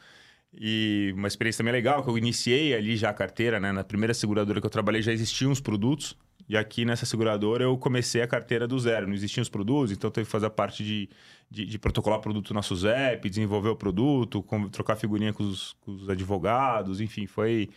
E 0.57 1.13
uma 1.17 1.29
experiência 1.29 1.59
também 1.59 1.73
legal, 1.73 2.03
que 2.03 2.09
eu 2.09 2.17
iniciei 2.17 2.75
ali 2.75 2.97
já 2.97 3.11
a 3.11 3.15
carteira, 3.15 3.59
né? 3.61 3.73
Na 3.73 3.85
primeira 3.85 4.15
seguradora 4.15 4.61
que 4.61 4.67
eu 4.67 4.71
trabalhei 4.71 5.03
já 5.03 5.13
existiam 5.13 5.51
os 5.51 5.61
produtos. 5.61 6.17
E 6.49 6.57
aqui 6.57 6.85
nessa 6.85 7.07
seguradora 7.07 7.65
eu 7.65 7.77
comecei 7.79 8.21
a 8.23 8.27
carteira 8.27 8.67
do 8.67 8.79
zero. 8.79 9.07
Não 9.07 9.15
existiam 9.15 9.43
os 9.43 9.49
produtos, 9.49 9.93
então 9.93 10.11
teve 10.11 10.27
que 10.27 10.31
fazer 10.31 10.47
a 10.47 10.51
parte 10.51 10.85
de, 10.85 11.09
de, 11.51 11.65
de 11.65 11.79
protocolar 11.79 12.21
produto 12.21 12.53
na 12.53 12.63
SUSEP, 12.63 13.29
desenvolver 13.29 13.71
o 13.71 13.77
produto, 13.77 14.43
com, 14.43 14.69
trocar 14.69 14.97
figurinha 14.97 15.33
com 15.33 15.45
os, 15.45 15.75
com 15.81 15.93
os, 15.93 16.09
advogados, 16.09 17.01
enfim, 17.01 17.27
foi. 17.27 17.71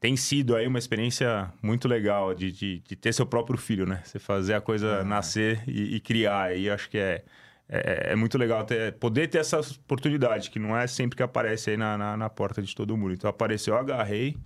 Tem 0.00 0.16
sido 0.16 0.56
aí 0.56 0.66
uma 0.66 0.80
experiência 0.80 1.52
muito 1.62 1.86
legal 1.86 2.34
de, 2.34 2.50
de, 2.50 2.80
de 2.80 2.96
ter 2.96 3.12
seu 3.14 3.24
próprio 3.24 3.56
filho, 3.56 3.86
né? 3.86 4.02
Você 4.04 4.18
fazer 4.18 4.54
a 4.54 4.60
coisa 4.60 5.00
ah. 5.00 5.04
nascer 5.04 5.62
e, 5.66 5.96
e 5.96 6.00
criar. 6.00 6.56
E 6.56 6.68
acho 6.68 6.90
que 6.90 6.98
é, 6.98 7.22
é, 7.68 8.12
é, 8.12 8.16
muito 8.16 8.36
legal 8.36 8.64
ter, 8.64 8.92
poder 8.94 9.28
ter 9.28 9.38
essa 9.38 9.60
oportunidade, 9.60 10.50
que 10.50 10.58
não 10.58 10.76
é 10.76 10.88
sempre 10.88 11.16
que 11.16 11.22
aparece 11.22 11.70
aí 11.70 11.76
na, 11.76 11.96
na, 11.96 12.16
na 12.16 12.28
porta 12.28 12.60
de 12.60 12.74
todo 12.74 12.96
mundo. 12.96 13.14
Então 13.14 13.30
apareceu, 13.30 13.74
eu 13.74 13.80
agarrei 13.80 14.36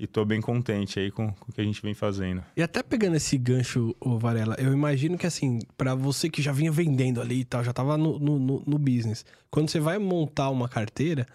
e 0.00 0.06
tô 0.06 0.24
bem 0.24 0.40
contente 0.40 0.98
aí 0.98 1.10
com, 1.10 1.30
com, 1.30 1.50
o 1.50 1.52
que 1.52 1.60
a 1.60 1.64
gente 1.64 1.82
vem 1.82 1.92
fazendo. 1.92 2.42
E 2.56 2.62
até 2.62 2.82
pegando 2.82 3.16
esse 3.16 3.36
gancho, 3.36 3.94
ô 4.00 4.18
Varela, 4.18 4.56
eu 4.58 4.72
imagino 4.72 5.18
que 5.18 5.26
assim, 5.26 5.58
para 5.76 5.94
você 5.94 6.30
que 6.30 6.40
já 6.40 6.52
vinha 6.52 6.72
vendendo 6.72 7.20
ali 7.20 7.40
e 7.40 7.44
tal, 7.44 7.62
já 7.62 7.70
tava 7.70 7.98
no, 7.98 8.18
no, 8.18 8.62
no, 8.66 8.78
business, 8.78 9.26
quando 9.50 9.68
você 9.68 9.78
vai 9.78 9.98
montar 9.98 10.48
uma 10.48 10.70
carteira, 10.70 11.26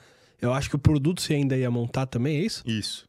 eu 0.41 0.51
acho 0.51 0.67
que 0.67 0.75
o 0.75 0.79
produto 0.79 1.21
você 1.21 1.35
ainda 1.35 1.55
ia 1.55 1.69
montar 1.69 2.07
também, 2.07 2.37
é 2.37 2.41
isso? 2.41 2.63
Isso. 2.65 3.07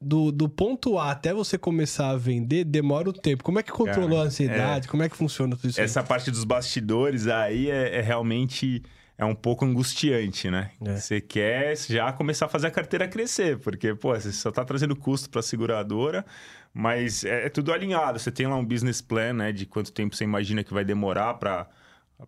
Do, 0.00 0.30
do 0.30 0.48
ponto 0.48 0.98
A 0.98 1.10
até 1.10 1.34
você 1.34 1.58
começar 1.58 2.10
a 2.10 2.16
vender, 2.16 2.64
demora 2.64 3.08
o 3.08 3.12
tempo. 3.12 3.42
Como 3.42 3.58
é 3.58 3.62
que 3.62 3.72
controlou 3.72 4.10
Cara, 4.10 4.22
a 4.22 4.26
ansiedade? 4.26 4.86
É... 4.86 4.90
Como 4.90 5.02
é 5.02 5.08
que 5.08 5.16
funciona 5.16 5.56
tudo 5.56 5.70
isso? 5.70 5.80
Essa 5.80 6.00
aí? 6.00 6.06
parte 6.06 6.30
dos 6.30 6.44
bastidores 6.44 7.26
aí 7.26 7.68
é, 7.68 7.98
é 7.98 8.00
realmente 8.00 8.82
é 9.16 9.24
um 9.24 9.34
pouco 9.34 9.64
angustiante, 9.64 10.50
né? 10.50 10.72
É. 10.84 10.96
Você 10.96 11.20
quer 11.20 11.76
já 11.76 12.12
começar 12.12 12.46
a 12.46 12.48
fazer 12.48 12.66
a 12.66 12.70
carteira 12.70 13.06
crescer, 13.06 13.58
porque, 13.58 13.94
pô, 13.94 14.14
você 14.14 14.32
só 14.32 14.48
está 14.48 14.64
trazendo 14.64 14.96
custo 14.96 15.30
para 15.30 15.40
a 15.40 15.42
seguradora, 15.42 16.24
mas 16.72 17.24
é, 17.24 17.46
é, 17.46 17.48
tudo 17.48 17.72
alinhado. 17.72 18.18
Você 18.18 18.32
tem 18.32 18.46
lá 18.46 18.56
um 18.56 18.64
business 18.64 19.00
plan, 19.00 19.32
né? 19.32 19.52
De 19.52 19.66
quanto 19.66 19.92
tempo 19.92 20.16
você 20.16 20.24
imagina 20.24 20.64
que 20.64 20.74
vai 20.74 20.84
demorar 20.84 21.34
para 21.34 21.68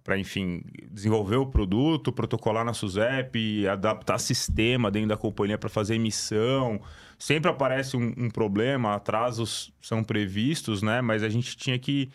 para 0.02 0.19
enfim 0.19 0.62
desenvolver 0.90 1.37
o 1.37 1.47
produto, 1.47 2.12
protocolar 2.12 2.64
na 2.64 2.75
SUSEP, 2.75 3.66
adaptar 3.69 4.19
sistema 4.19 4.90
dentro 4.90 5.11
da 5.11 5.16
companhia 5.16 5.57
para 5.57 5.69
fazer 5.69 5.95
emissão. 5.95 6.81
Sempre 7.19 7.50
aparece 7.50 7.97
um, 7.97 8.12
um, 8.19 8.28
problema, 8.28 8.95
atrasos 8.95 9.73
são 9.81 10.02
previstos, 10.02 10.83
né? 10.83 11.00
Mas 11.00 11.23
a 11.23 11.28
gente 11.28 11.57
tinha 11.57 11.78
que, 11.78 12.11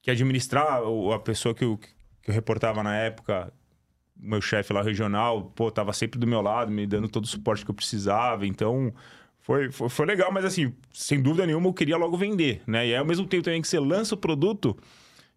que 0.00 0.10
administrar 0.10 0.80
a 1.12 1.18
pessoa 1.18 1.54
que 1.54 1.64
eu, 1.64 1.76
que 2.22 2.30
eu 2.30 2.34
reportava 2.34 2.82
na 2.82 2.96
época 2.96 3.52
meu 4.20 4.40
chefe 4.40 4.72
lá 4.72 4.82
regional, 4.82 5.52
pô, 5.54 5.70
tava 5.70 5.92
sempre 5.92 6.18
do 6.18 6.26
meu 6.26 6.40
lado, 6.40 6.70
me 6.70 6.86
dando 6.86 7.08
todo 7.08 7.24
o 7.24 7.28
suporte 7.28 7.64
que 7.64 7.70
eu 7.70 7.74
precisava. 7.74 8.46
Então, 8.46 8.92
foi, 9.40 9.70
foi, 9.70 9.88
foi, 9.88 10.06
legal, 10.06 10.32
mas 10.32 10.44
assim, 10.44 10.74
sem 10.92 11.22
dúvida 11.22 11.46
nenhuma, 11.46 11.68
eu 11.68 11.72
queria 11.72 11.96
logo 11.96 12.16
vender, 12.16 12.60
né? 12.66 12.86
E 12.86 12.94
aí, 12.94 12.96
ao 12.96 13.04
mesmo 13.04 13.26
tempo 13.26 13.44
também 13.44 13.62
que 13.62 13.68
você 13.68 13.78
lança 13.78 14.14
o 14.14 14.18
produto, 14.18 14.76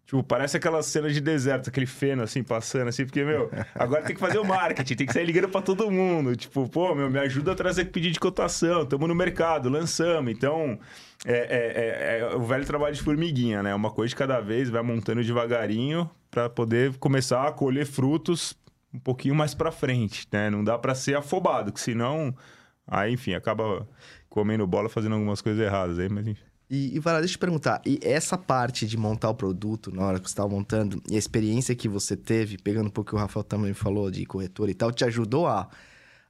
tipo, 0.04 0.22
parece 0.22 0.56
aquela 0.56 0.82
cena 0.82 1.08
de 1.08 1.20
deserto, 1.20 1.70
aquele 1.70 1.86
feno, 1.86 2.22
assim, 2.22 2.42
passando, 2.42 2.88
assim, 2.88 3.06
porque, 3.06 3.24
meu, 3.24 3.50
agora 3.74 4.02
tem 4.02 4.14
que 4.14 4.20
fazer 4.20 4.38
o 4.38 4.44
marketing, 4.44 4.96
tem 4.96 5.06
que 5.06 5.12
sair 5.12 5.24
ligando 5.24 5.48
para 5.48 5.62
todo 5.62 5.90
mundo. 5.90 6.36
Tipo, 6.36 6.68
pô, 6.68 6.94
meu, 6.94 7.08
me 7.08 7.20
ajuda 7.20 7.52
a 7.52 7.54
trazer 7.54 7.86
pedido 7.86 8.12
de 8.12 8.20
cotação, 8.20 8.82
estamos 8.82 9.08
no 9.08 9.14
mercado, 9.14 9.70
lançamos. 9.70 10.30
Então, 10.30 10.78
é, 11.24 11.32
é, 11.32 11.38
é, 11.38 12.18
é, 12.18 12.36
o 12.36 12.44
velho 12.44 12.66
trabalho 12.66 12.94
de 12.94 13.00
formiguinha, 13.00 13.62
né? 13.62 13.74
Uma 13.74 13.90
coisa 13.90 14.10
de 14.10 14.16
cada 14.16 14.40
vez, 14.40 14.68
vai 14.68 14.82
montando 14.82 15.22
devagarinho 15.22 16.10
para 16.30 16.50
poder 16.50 16.98
começar 16.98 17.46
a 17.46 17.52
colher 17.52 17.86
frutos 17.86 18.54
um 18.92 18.98
pouquinho 18.98 19.34
mais 19.34 19.54
para 19.54 19.70
frente, 19.72 20.26
né? 20.32 20.50
Não 20.50 20.62
dá 20.62 20.78
para 20.78 20.94
ser 20.94 21.16
afobado, 21.16 21.72
que 21.72 21.80
senão, 21.80 22.34
aí, 22.86 23.12
enfim, 23.12 23.34
acaba 23.34 23.88
comendo 24.28 24.66
bola, 24.66 24.88
fazendo 24.88 25.14
algumas 25.14 25.40
coisas 25.40 25.64
erradas 25.64 25.98
aí, 25.98 26.08
mas 26.08 26.26
enfim. 26.26 26.42
E, 26.70 26.96
e 26.96 26.98
Vara, 26.98 27.18
deixa 27.18 27.34
eu 27.34 27.36
te 27.36 27.40
perguntar, 27.40 27.82
e 27.84 27.98
essa 28.02 28.38
parte 28.38 28.86
de 28.86 28.96
montar 28.96 29.28
o 29.28 29.34
produto 29.34 29.94
na 29.94 30.06
hora 30.06 30.18
que 30.18 30.26
você 30.26 30.32
estava 30.32 30.48
montando, 30.48 31.02
e 31.10 31.16
a 31.16 31.18
experiência 31.18 31.74
que 31.74 31.86
você 31.86 32.16
teve, 32.16 32.56
pegando 32.56 32.86
um 32.86 32.90
pouco 32.90 33.10
o 33.10 33.10
que 33.10 33.16
o 33.16 33.18
Rafael 33.18 33.44
também 33.44 33.74
falou 33.74 34.10
de 34.10 34.24
corretor 34.24 34.70
e 34.70 34.74
tal, 34.74 34.90
te 34.90 35.04
ajudou 35.04 35.46
a, 35.46 35.68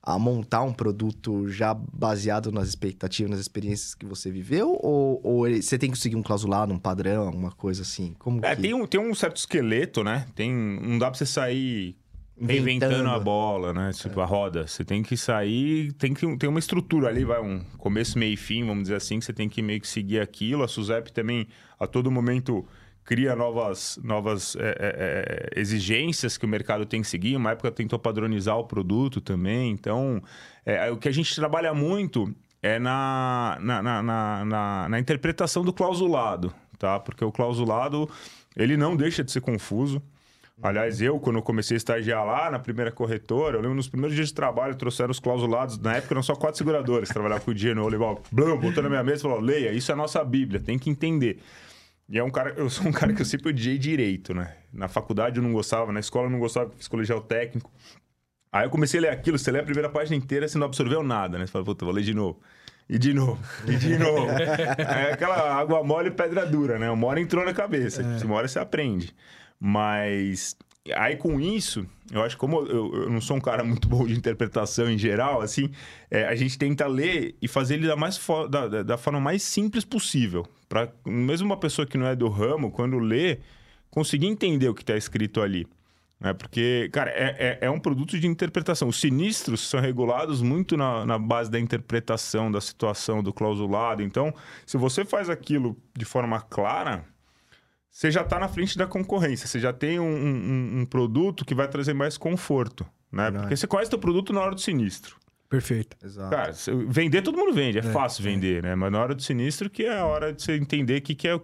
a 0.02 0.18
montar 0.18 0.62
um 0.62 0.72
produto 0.72 1.48
já 1.48 1.72
baseado 1.72 2.50
nas 2.50 2.66
expectativas, 2.66 3.30
nas 3.30 3.38
experiências 3.38 3.94
que 3.94 4.04
você 4.04 4.32
viveu? 4.32 4.76
Ou, 4.82 5.20
ou 5.22 5.48
você 5.48 5.78
tem 5.78 5.92
que 5.92 5.98
seguir 5.98 6.16
um 6.16 6.22
clausulado, 6.24 6.74
um 6.74 6.78
padrão, 6.78 7.26
alguma 7.26 7.52
coisa 7.52 7.82
assim? 7.82 8.12
Como 8.18 8.44
É, 8.44 8.56
que... 8.56 8.62
tem 8.62 8.74
um, 8.74 8.84
tem 8.84 9.00
um 9.00 9.14
certo 9.14 9.36
esqueleto, 9.36 10.02
né? 10.02 10.26
Tem, 10.34 10.52
não 10.52 10.98
dá 10.98 11.08
pra 11.08 11.16
você 11.16 11.26
sair 11.26 11.96
reinventando 12.38 12.94
Inventando. 12.94 13.14
a 13.14 13.18
bola, 13.18 13.72
né? 13.72 13.90
Tipo, 13.92 14.20
a 14.20 14.24
roda. 14.24 14.66
Você 14.66 14.84
tem 14.84 15.02
que 15.02 15.16
sair, 15.16 15.92
tem 15.92 16.12
que 16.14 16.36
tem 16.36 16.48
uma 16.48 16.58
estrutura 16.58 17.08
ali, 17.08 17.24
vai 17.24 17.40
um 17.40 17.60
começo, 17.78 18.18
meio 18.18 18.34
e 18.34 18.36
fim, 18.36 18.64
vamos 18.66 18.84
dizer 18.84 18.96
assim, 18.96 19.18
que 19.18 19.24
você 19.24 19.32
tem 19.32 19.48
que 19.48 19.62
meio 19.62 19.80
que 19.80 19.88
seguir 19.88 20.20
aquilo. 20.20 20.62
A 20.62 20.68
Suzep 20.68 21.12
também, 21.12 21.46
a 21.78 21.86
todo 21.86 22.10
momento, 22.10 22.66
cria 23.04 23.36
novas, 23.36 23.98
novas 24.02 24.56
é, 24.56 24.60
é, 24.60 25.50
é, 25.56 25.60
exigências 25.60 26.36
que 26.38 26.44
o 26.44 26.48
mercado 26.48 26.86
tem 26.86 27.02
que 27.02 27.08
seguir. 27.08 27.36
Uma 27.36 27.52
época 27.52 27.70
tentou 27.70 27.98
padronizar 27.98 28.56
o 28.56 28.64
produto 28.64 29.20
também. 29.20 29.70
Então, 29.70 30.22
é, 30.64 30.90
o 30.90 30.96
que 30.96 31.08
a 31.08 31.12
gente 31.12 31.34
trabalha 31.34 31.74
muito 31.74 32.34
é 32.62 32.78
na, 32.78 33.58
na, 33.60 33.82
na, 33.82 34.02
na, 34.02 34.44
na- 34.44 34.88
na 34.88 34.98
interpretação 35.00 35.64
do 35.64 35.72
clausulado, 35.72 36.52
tá? 36.78 36.98
Porque 37.00 37.24
o 37.24 37.32
clausulado, 37.32 38.08
ele 38.56 38.76
não 38.76 38.96
deixa 38.96 39.22
de 39.24 39.32
ser 39.32 39.40
confuso. 39.40 40.00
Aliás, 40.60 41.00
eu, 41.00 41.18
quando 41.18 41.36
eu 41.36 41.42
comecei 41.42 41.76
a 41.76 41.78
estagiar 41.78 42.24
lá 42.24 42.50
na 42.50 42.58
primeira 42.58 42.92
corretora, 42.92 43.56
eu 43.56 43.60
lembro 43.60 43.76
nos 43.76 43.88
primeiros 43.88 44.14
dias 44.14 44.28
de 44.28 44.34
trabalho, 44.34 44.74
trouxeram 44.74 45.10
os 45.10 45.18
clausulados. 45.18 45.78
Na 45.78 45.96
época 45.96 46.14
eram 46.14 46.22
só 46.22 46.34
quatro 46.34 46.58
seguradoras 46.58 47.08
que 47.08 47.14
trabalhavam 47.14 47.44
com 47.44 47.50
o 47.50 47.54
dinheiro. 47.54 47.80
Eu 47.80 47.88
levava, 47.88 48.20
blum, 48.30 48.56
botou 48.58 48.82
na 48.82 48.88
minha 48.88 49.02
mesa 49.02 49.18
e 49.18 49.22
falou: 49.22 49.40
leia, 49.40 49.72
isso 49.72 49.90
é 49.90 49.94
a 49.94 49.96
nossa 49.96 50.22
Bíblia, 50.24 50.60
tem 50.60 50.78
que 50.78 50.90
entender. 50.90 51.40
E 52.08 52.18
é 52.18 52.22
um 52.22 52.30
cara, 52.30 52.52
eu 52.56 52.68
sou 52.68 52.86
um 52.86 52.92
cara 52.92 53.12
que 53.12 53.22
eu 53.22 53.26
sempre 53.26 53.48
odiei 53.48 53.78
direito, 53.78 54.34
né? 54.34 54.54
Na 54.72 54.86
faculdade 54.86 55.38
eu 55.38 55.42
não 55.42 55.52
gostava, 55.52 55.92
na 55.92 56.00
escola 56.00 56.26
eu 56.26 56.30
não 56.30 56.38
gostava, 56.38 56.70
fiz 56.76 56.86
colegial 56.86 57.22
técnico. 57.22 57.70
Aí 58.52 58.66
eu 58.66 58.70
comecei 58.70 59.00
a 59.00 59.02
ler 59.02 59.08
aquilo, 59.08 59.38
você 59.38 59.50
lê 59.50 59.60
a 59.60 59.64
primeira 59.64 59.88
página 59.88 60.14
inteira, 60.14 60.46
você 60.46 60.58
não 60.58 60.66
absorveu 60.66 61.02
nada, 61.02 61.38
né? 61.38 61.46
Você 61.46 61.52
fala, 61.52 61.64
puta, 61.64 61.86
vou 61.86 61.94
ler 61.94 62.02
de 62.02 62.12
novo. 62.12 62.38
E 62.88 62.98
de 62.98 63.14
novo, 63.14 63.38
e 63.66 63.76
de 63.76 63.96
novo. 63.96 64.28
é 64.36 65.12
aquela 65.12 65.58
água 65.58 65.82
mole 65.82 66.08
e 66.08 66.10
pedra 66.10 66.44
dura, 66.44 66.78
né? 66.78 66.90
Uma 66.90 67.06
hora 67.06 67.20
entrou 67.20 67.44
na 67.44 67.54
cabeça, 67.54 68.02
uma 68.24 68.34
hora 68.34 68.46
você 68.46 68.58
aprende. 68.58 69.14
Mas 69.64 70.56
aí 70.96 71.14
com 71.14 71.38
isso, 71.40 71.86
eu 72.10 72.20
acho 72.24 72.34
que 72.34 72.40
como 72.40 72.66
eu, 72.66 72.92
eu 73.04 73.10
não 73.10 73.20
sou 73.20 73.36
um 73.36 73.40
cara 73.40 73.62
muito 73.62 73.86
bom 73.88 74.04
de 74.04 74.12
interpretação 74.12 74.90
em 74.90 74.98
geral, 74.98 75.40
assim, 75.40 75.70
é, 76.10 76.24
a 76.26 76.34
gente 76.34 76.58
tenta 76.58 76.84
ler 76.88 77.36
e 77.40 77.46
fazer 77.46 77.74
ele 77.74 77.86
da, 77.86 77.94
mais 77.94 78.20
da- 78.50 78.82
da 78.82 78.98
forma 78.98 79.20
mais 79.20 79.44
simples 79.44 79.84
possível. 79.84 80.44
Para 80.68 80.92
mesmo 81.06 81.46
uma 81.46 81.56
pessoa 81.56 81.86
que 81.86 81.96
não 81.96 82.06
é 82.08 82.16
do 82.16 82.28
ramo, 82.28 82.72
quando 82.72 82.98
lê, 82.98 83.38
conseguir 83.88 84.26
entender 84.26 84.68
o 84.68 84.74
que 84.74 84.82
está 84.82 84.96
escrito 84.96 85.40
ali. 85.40 85.64
Né? 86.18 86.32
Porque, 86.32 86.88
cara, 86.92 87.10
é, 87.12 87.58
é, 87.62 87.66
é 87.66 87.70
um 87.70 87.78
produto 87.78 88.18
de 88.18 88.26
interpretação. 88.26 88.88
Os 88.88 89.00
sinistros 89.00 89.60
são 89.68 89.78
regulados 89.80 90.42
muito 90.42 90.76
na, 90.76 91.06
na 91.06 91.18
base 91.20 91.48
da 91.48 91.60
interpretação 91.60 92.50
da 92.50 92.60
situação 92.60 93.22
do 93.22 93.32
clausulado. 93.32 94.02
Então, 94.02 94.34
se 94.66 94.76
você 94.76 95.04
faz 95.04 95.30
aquilo 95.30 95.76
de 95.96 96.04
forma 96.04 96.40
clara, 96.40 97.04
você 97.92 98.10
já 98.10 98.22
está 98.22 98.38
na 98.40 98.48
frente 98.48 98.76
da 98.76 98.86
concorrência. 98.86 99.46
Você 99.46 99.60
já 99.60 99.72
tem 99.72 100.00
um, 100.00 100.04
um- 100.06 100.80
um 100.80 100.86
produto 100.86 101.44
que 101.44 101.54
vai 101.54 101.68
trazer 101.68 101.92
mais 101.94 102.16
conforto. 102.18 102.84
Né? 103.12 103.24
Verdade. 103.24 103.42
Porque 103.44 103.56
você 103.56 103.66
conhece 103.66 103.90
teu 103.90 103.98
produto 103.98 104.32
na 104.32 104.40
hora 104.40 104.54
do 104.54 104.60
sinistro. 104.60 105.16
Perfeito. 105.48 105.94
Exato. 106.02 106.30
Cara, 106.30 106.52
vender 106.88 107.20
todo 107.20 107.36
mundo 107.36 107.52
vende, 107.52 107.78
é, 107.78 107.82
fácil 107.82 108.24
vender, 108.24 108.62
né? 108.62 108.74
Mas 108.74 108.90
na 108.90 108.98
hora 109.02 109.14
do 109.14 109.20
sinistro 109.22 109.68
que 109.68 109.84
é 109.84 109.98
a 109.98 110.06
hora 110.06 110.32
de 110.32 110.42
você 110.42 110.56
entender 110.56 110.98
o 110.98 111.02
que, 111.02 111.14
que 111.14 111.28
é 111.28 111.34
o 111.36 111.42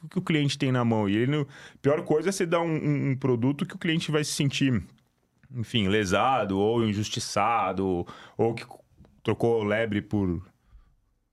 o 0.00 0.08
que 0.08 0.16
o 0.20 0.22
cliente 0.22 0.56
tem 0.56 0.70
na 0.70 0.84
mão. 0.84 1.08
E 1.08 1.16
ele 1.16 1.32
não... 1.32 1.40
a 1.40 1.46
pior 1.82 2.02
coisa 2.04 2.28
é 2.28 2.32
você 2.32 2.46
dar 2.46 2.60
um, 2.60 2.70
um- 2.72 3.10
um 3.10 3.16
produto 3.16 3.66
que 3.66 3.74
o 3.74 3.78
cliente 3.78 4.12
vai 4.12 4.22
se 4.22 4.30
sentir, 4.30 4.80
enfim, 5.52 5.88
lesado 5.88 6.56
ou 6.56 6.84
injustiçado, 6.84 8.06
ou 8.36 8.54
que 8.54 8.64
trocou 9.24 9.64
lebre 9.64 10.00
por 10.00 10.40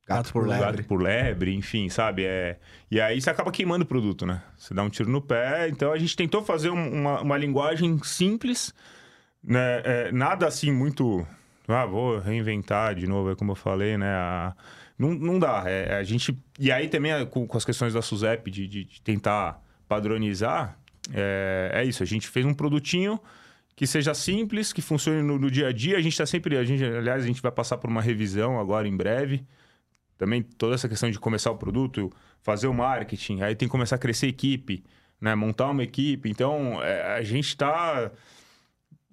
Gato 0.07 0.31
por 0.31 0.43
Gato 0.47 0.59
lebre. 0.61 0.77
gato 0.77 0.87
por 0.87 1.01
lebre, 1.01 1.53
enfim, 1.55 1.89
sabe? 1.89 2.23
É... 2.25 2.57
E 2.91 3.01
aí 3.01 3.19
você 3.19 3.29
acaba 3.29 3.51
queimando 3.51 3.83
o 3.85 3.87
produto, 3.87 4.25
né? 4.25 4.41
Você 4.57 4.73
dá 4.73 4.83
um 4.83 4.89
tiro 4.89 5.09
no 5.09 5.19
pé. 5.21 5.67
Então 5.69 5.91
a 5.91 5.97
gente 5.97 6.15
tentou 6.15 6.43
fazer 6.43 6.69
um- 6.69 6.93
uma, 6.93 7.21
uma 7.21 7.37
linguagem 7.37 7.97
simples, 8.03 8.71
né? 9.43 9.81
É, 9.83 10.11
nada 10.11 10.47
assim 10.47 10.71
muito. 10.71 11.25
Ah, 11.67 11.85
vou 11.87 12.19
reinventar 12.19 12.93
de 12.93 13.07
novo, 13.07 13.31
é 13.31 13.35
como 13.35 13.51
eu 13.53 13.55
falei, 13.55 13.97
né? 13.97 14.07
A- 14.09 14.55
Não, 14.97 15.09
não 15.13 15.39
dá. 15.39 15.63
É, 15.65 15.95
a 15.97 16.03
gente. 16.03 16.37
E 16.59 16.71
aí 16.71 16.87
também 16.87 17.11
é, 17.11 17.25
com, 17.25 17.47
com 17.47 17.57
as 17.57 17.65
questões 17.65 17.93
da 17.93 18.01
SUSEP 18.01 18.51
de, 18.51 18.67
de- 18.67 18.83
de 18.85 19.01
tentar 19.01 19.59
padronizar, 19.87 20.77
é, 21.13 21.71
é 21.73 21.83
isso. 21.83 22.03
A 22.03 22.05
gente 22.05 22.27
fez 22.27 22.45
um 22.45 22.53
produtinho 22.53 23.19
que 23.75 23.85
seja 23.87 24.13
simples, 24.13 24.71
que 24.71 24.81
funcione 24.81 25.21
no, 25.23 25.37
no 25.39 25.49
dia 25.49 25.67
a 25.69 25.71
dia. 25.73 25.97
A 25.97 26.01
gente 26.01 26.13
está 26.13 26.25
sempre. 26.27 26.55
A 26.57 26.63
gente, 26.63 26.83
aliás, 26.83 27.23
a 27.23 27.27
gente 27.27 27.41
vai 27.41 27.51
passar 27.51 27.77
por 27.77 27.89
uma 27.89 28.01
revisão 28.03 28.59
agora 28.59 28.87
em 28.87 28.95
breve 28.95 29.43
também 30.17 30.41
toda 30.41 30.75
essa 30.75 30.87
questão 30.87 31.09
de 31.09 31.19
começar 31.19 31.51
o 31.51 31.57
produto, 31.57 32.11
fazer 32.41 32.67
o 32.67 32.73
marketing, 32.73 33.41
aí 33.41 33.55
tem 33.55 33.67
que 33.67 33.71
começar 33.71 33.95
a 33.95 33.99
crescer 33.99 34.27
a 34.27 34.29
equipe, 34.29 34.83
né? 35.19 35.35
montar 35.35 35.69
uma 35.69 35.83
equipe. 35.83 36.29
Então, 36.29 36.81
é, 36.81 37.17
a 37.17 37.23
gente 37.23 37.47
está 37.47 38.11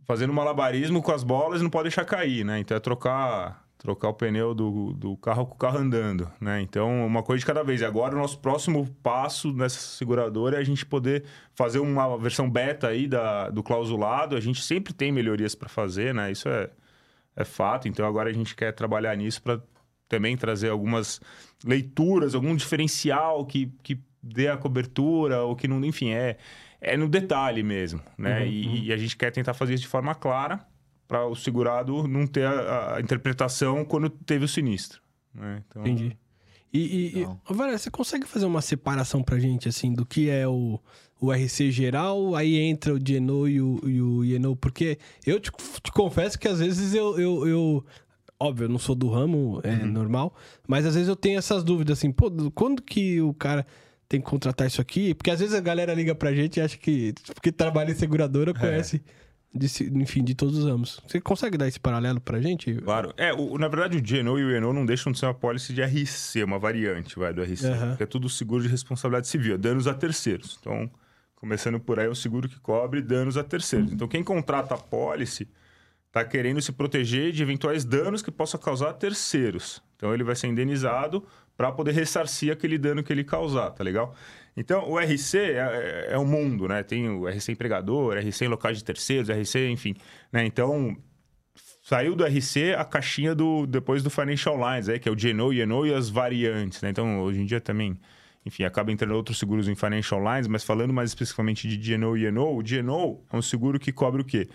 fazendo 0.04 0.32
malabarismo 0.32 1.02
com 1.02 1.12
as 1.12 1.24
bolas 1.24 1.60
e 1.60 1.62
não 1.62 1.70
pode 1.70 1.84
deixar 1.84 2.04
cair, 2.04 2.44
né? 2.44 2.58
Então, 2.58 2.76
é 2.76 2.80
trocar, 2.80 3.64
trocar 3.78 4.08
o 4.08 4.14
pneu 4.14 4.54
do, 4.54 4.92
do 4.92 5.16
carro 5.16 5.46
com 5.46 5.54
o 5.54 5.58
carro 5.58 5.78
andando, 5.78 6.30
né? 6.40 6.60
Então, 6.60 7.06
uma 7.06 7.22
coisa 7.22 7.40
de 7.40 7.46
cada 7.46 7.62
vez. 7.62 7.80
E 7.80 7.84
agora, 7.84 8.14
o 8.14 8.18
nosso 8.18 8.38
próximo 8.38 8.86
passo 9.02 9.52
nessa 9.52 9.78
seguradora 9.78 10.56
é 10.56 10.60
a 10.60 10.64
gente 10.64 10.84
poder 10.84 11.24
fazer 11.54 11.78
uma 11.78 12.18
versão 12.18 12.50
beta 12.50 12.88
aí 12.88 13.06
da, 13.06 13.48
do 13.50 13.62
clausulado. 13.62 14.36
A 14.36 14.40
gente 14.40 14.62
sempre 14.62 14.92
tem 14.92 15.10
melhorias 15.10 15.54
para 15.54 15.68
fazer, 15.68 16.12
né? 16.12 16.30
Isso 16.30 16.48
é, 16.48 16.68
é 17.36 17.44
fato. 17.44 17.88
Então, 17.88 18.06
agora 18.06 18.28
a 18.28 18.32
gente 18.32 18.54
quer 18.54 18.72
trabalhar 18.72 19.16
nisso 19.16 19.40
para 19.42 19.60
também 20.12 20.36
trazer 20.36 20.68
algumas 20.68 21.18
leituras, 21.64 22.34
algum 22.34 22.54
diferencial 22.54 23.46
que, 23.46 23.72
que 23.82 23.98
dê 24.22 24.48
a 24.48 24.58
cobertura, 24.58 25.42
ou 25.42 25.56
que 25.56 25.66
não, 25.66 25.82
enfim, 25.82 26.10
é, 26.10 26.36
é 26.82 26.98
no 26.98 27.08
detalhe 27.08 27.62
mesmo, 27.62 28.00
né? 28.18 28.46
e, 28.46 28.84
e 28.88 28.92
a 28.92 28.96
gente 28.98 29.16
quer 29.16 29.30
tentar 29.30 29.54
fazer 29.54 29.72
isso 29.72 29.84
de 29.84 29.88
forma 29.88 30.14
clara 30.14 30.60
para 31.08 31.26
o 31.26 31.34
segurado 31.34 32.06
não 32.06 32.26
ter 32.26 32.44
a, 32.46 32.96
a 32.96 33.00
interpretação 33.00 33.84
quando 33.86 34.10
teve 34.10 34.44
o 34.44 34.48
sinistro. 34.48 35.00
Né? 35.34 35.62
Então, 35.66 35.82
Entendi. 35.82 36.16
E, 36.74 36.78
e, 36.80 37.22
e 37.22 37.52
Valéria, 37.54 37.78
você 37.78 37.90
consegue 37.90 38.26
fazer 38.26 38.46
uma 38.46 38.62
separação 38.62 39.22
pra 39.22 39.38
gente, 39.38 39.68
assim, 39.68 39.92
do 39.92 40.06
que 40.06 40.30
é 40.30 40.48
o, 40.48 40.80
o 41.20 41.30
RC 41.30 41.70
geral, 41.70 42.34
aí 42.34 42.56
entra 42.58 42.94
o 42.94 42.98
Geno 42.98 43.46
e 43.46 43.60
o, 43.60 43.78
e 43.86 44.00
o 44.00 44.24
IENO? 44.24 44.56
Porque 44.56 44.98
eu 45.26 45.38
te, 45.38 45.50
te 45.82 45.92
confesso 45.92 46.38
que 46.38 46.48
às 46.48 46.60
vezes 46.60 46.94
eu, 46.94 47.18
eu, 47.20 47.46
eu- 47.46 47.84
Óbvio, 48.42 48.64
eu 48.64 48.68
não 48.68 48.78
sou 48.78 48.94
do 48.94 49.08
ramo, 49.08 49.60
é 49.62 49.76
normal, 49.76 50.34
mas 50.66 50.84
às 50.86 50.94
vezes 50.94 51.08
eu 51.08 51.16
tenho 51.16 51.38
essas 51.38 51.62
dúvidas, 51.62 51.98
assim, 51.98 52.10
pô, 52.10 52.28
do- 52.28 52.50
quando 52.50 52.82
que 52.82 53.20
o 53.20 53.32
cara 53.34 53.66
tem 54.08 54.20
que 54.20 54.26
contratar 54.26 54.66
isso 54.66 54.80
aqui? 54.80 55.14
Porque 55.14 55.30
às 55.30 55.40
vezes 55.40 55.54
a 55.54 55.60
galera 55.60 55.94
liga 55.94 56.14
pra 56.14 56.32
gente 56.34 56.56
e 56.58 56.60
acha 56.60 56.76
que, 56.76 57.14
porque 57.34 57.50
trabalha 57.52 57.92
em 57.92 57.94
seguradora, 57.94 58.52
conhece, 58.52 59.02
de 59.54 59.68
se- 59.68 59.90
enfim, 59.94 60.24
de 60.24 60.34
todos 60.34 60.58
os 60.58 60.64
ramos. 60.64 61.00
Você 61.06 61.20
consegue 61.20 61.56
dar 61.56 61.68
esse 61.68 61.78
paralelo 61.78 62.20
pra 62.20 62.40
gente? 62.40 62.74
Claro. 62.74 63.12
É, 63.16 63.32
o- 63.32 63.56
na 63.58 63.68
verdade, 63.68 63.96
o 63.96 64.00
GNO 64.02 64.38
e 64.38 64.44
o 64.44 64.50
ENO 64.56 64.72
não 64.72 64.84
deixam 64.84 65.12
de 65.12 65.18
ser 65.18 65.26
uma 65.26 65.34
pólice 65.34 65.72
de 65.72 65.80
RC, 65.82 66.42
uma 66.42 66.58
variante 66.58 67.18
vai, 67.18 67.32
do 67.32 67.42
RC. 67.42 67.66
Aham. 67.68 67.96
Que 67.96 68.02
é 68.02 68.06
tudo 68.06 68.28
seguro 68.28 68.62
de 68.62 68.68
responsabilidade 68.68 69.28
civil, 69.28 69.54
é 69.54 69.58
danos 69.58 69.86
a 69.86 69.94
terceiros. 69.94 70.58
Então, 70.60 70.90
começando 71.36 71.78
por 71.78 71.98
aí, 72.00 72.06
é 72.06 72.10
um 72.10 72.14
seguro 72.14 72.48
que 72.48 72.58
cobre 72.60 73.00
danos 73.02 73.36
a 73.36 73.44
terceiros. 73.44 73.92
Então, 73.92 74.08
quem 74.08 74.22
contrata 74.24 74.74
a 74.74 74.78
pólice 74.78 75.46
está 76.12 76.22
querendo 76.22 76.60
se 76.60 76.70
proteger 76.72 77.32
de 77.32 77.42
eventuais 77.42 77.86
danos 77.86 78.20
que 78.20 78.30
possa 78.30 78.58
causar 78.58 78.90
a 78.90 78.92
terceiros. 78.92 79.82
Então, 79.96 80.12
ele 80.12 80.22
vai 80.22 80.36
ser 80.36 80.46
indenizado 80.46 81.26
para 81.56 81.72
poder 81.72 81.92
ressarcir 81.92 82.52
aquele 82.52 82.76
dano 82.76 83.02
que 83.02 83.10
ele 83.10 83.24
causar, 83.24 83.70
tá 83.70 83.82
legal? 83.82 84.14
Então, 84.54 84.90
o 84.90 84.98
RC 84.98 85.38
é, 85.38 85.56
é, 85.56 86.06
é 86.10 86.18
um 86.18 86.26
mundo, 86.26 86.68
né? 86.68 86.82
Tem 86.82 87.08
o 87.08 87.26
RC 87.26 87.52
empregador, 87.52 88.18
RC 88.18 88.44
em 88.44 88.48
locais 88.48 88.76
de 88.76 88.84
terceiros, 88.84 89.30
RC, 89.30 89.68
enfim. 89.70 89.94
Né? 90.30 90.44
Então, 90.44 90.94
saiu 91.82 92.14
do 92.14 92.26
RC 92.26 92.74
a 92.76 92.84
caixinha 92.84 93.34
do 93.34 93.66
depois 93.66 94.02
do 94.02 94.10
Financial 94.10 94.54
Lines, 94.54 94.90
aí, 94.90 94.98
que 94.98 95.08
é 95.08 95.12
o 95.12 95.16
GNO, 95.16 95.54
INO 95.54 95.86
e 95.86 95.94
as 95.94 96.10
variantes. 96.10 96.82
Né? 96.82 96.90
Então, 96.90 97.22
hoje 97.22 97.40
em 97.40 97.46
dia 97.46 97.60
também, 97.60 97.98
enfim, 98.44 98.64
acaba 98.64 98.92
entrando 98.92 99.14
outros 99.14 99.38
seguros 99.38 99.66
em 99.66 99.74
Financial 99.74 100.22
Lines, 100.22 100.46
mas 100.46 100.62
falando 100.62 100.92
mais 100.92 101.08
especificamente 101.08 101.66
de 101.66 101.96
GNO 101.96 102.18
e 102.18 102.26
INO, 102.26 102.58
o 102.58 102.62
GNO 102.62 103.24
é 103.32 103.36
um 103.36 103.42
seguro 103.42 103.80
que 103.80 103.92
cobre 103.92 104.20
o 104.20 104.24
quê? 104.26 104.50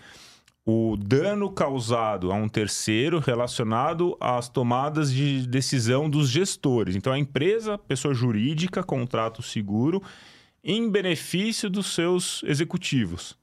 O 0.70 0.98
dano 0.98 1.50
causado 1.50 2.30
a 2.30 2.34
um 2.34 2.46
terceiro 2.46 3.20
relacionado 3.20 4.14
às 4.20 4.50
tomadas 4.50 5.10
de 5.10 5.46
decisão 5.46 6.10
dos 6.10 6.28
gestores. 6.28 6.94
Então, 6.94 7.10
a 7.10 7.18
empresa, 7.18 7.78
pessoa 7.78 8.12
jurídica, 8.12 8.82
contrata 8.82 9.40
o 9.40 9.42
seguro 9.42 10.02
em 10.62 10.90
benefício 10.90 11.70
dos 11.70 11.94
seus 11.94 12.42
executivos. 12.42 13.34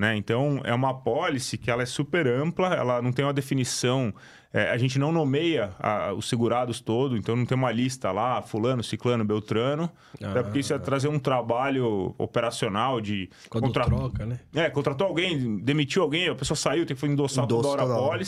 Né? 0.00 0.16
Então, 0.16 0.62
é 0.64 0.72
uma 0.72 0.92
apólice 0.92 1.58
que 1.58 1.70
ela 1.70 1.82
é 1.82 1.86
super 1.86 2.26
ampla, 2.26 2.72
ela 2.74 3.02
não 3.02 3.12
tem 3.12 3.22
uma 3.22 3.34
definição. 3.34 4.14
é, 4.52 4.68
a 4.70 4.76
gente 4.78 4.98
não 4.98 5.12
nomeia 5.12 5.70
a- 5.78 6.12
os 6.12 6.28
segurados 6.28 6.80
todo, 6.80 7.16
então 7.16 7.36
não 7.36 7.46
tem 7.46 7.56
uma 7.56 7.70
lista 7.70 8.10
lá, 8.10 8.42
fulano, 8.42 8.82
ciclano, 8.82 9.24
beltrano. 9.24 9.88
Até 10.20 10.42
porque 10.42 10.58
isso 10.58 10.72
ia 10.72 10.78
trazer 10.80 11.06
um 11.06 11.20
trabalho 11.20 12.16
operacional 12.18 13.00
de... 13.00 13.30
Quando 13.48 13.64
contra- 13.66 13.84
troca, 13.84 14.26
né? 14.26 14.40
É, 14.52 14.68
contratou 14.68 15.06
alguém, 15.06 15.58
demitiu 15.58 16.02
alguém, 16.02 16.28
a 16.30 16.34
pessoa 16.34 16.56
saiu, 16.56 16.84
tem 16.84 16.96
que 16.96 17.06
endossar 17.06 17.44
Endosso 17.44 17.62
toda 17.62 17.82
hora 17.84 17.92
a 17.92 17.96
hora. 18.00 18.22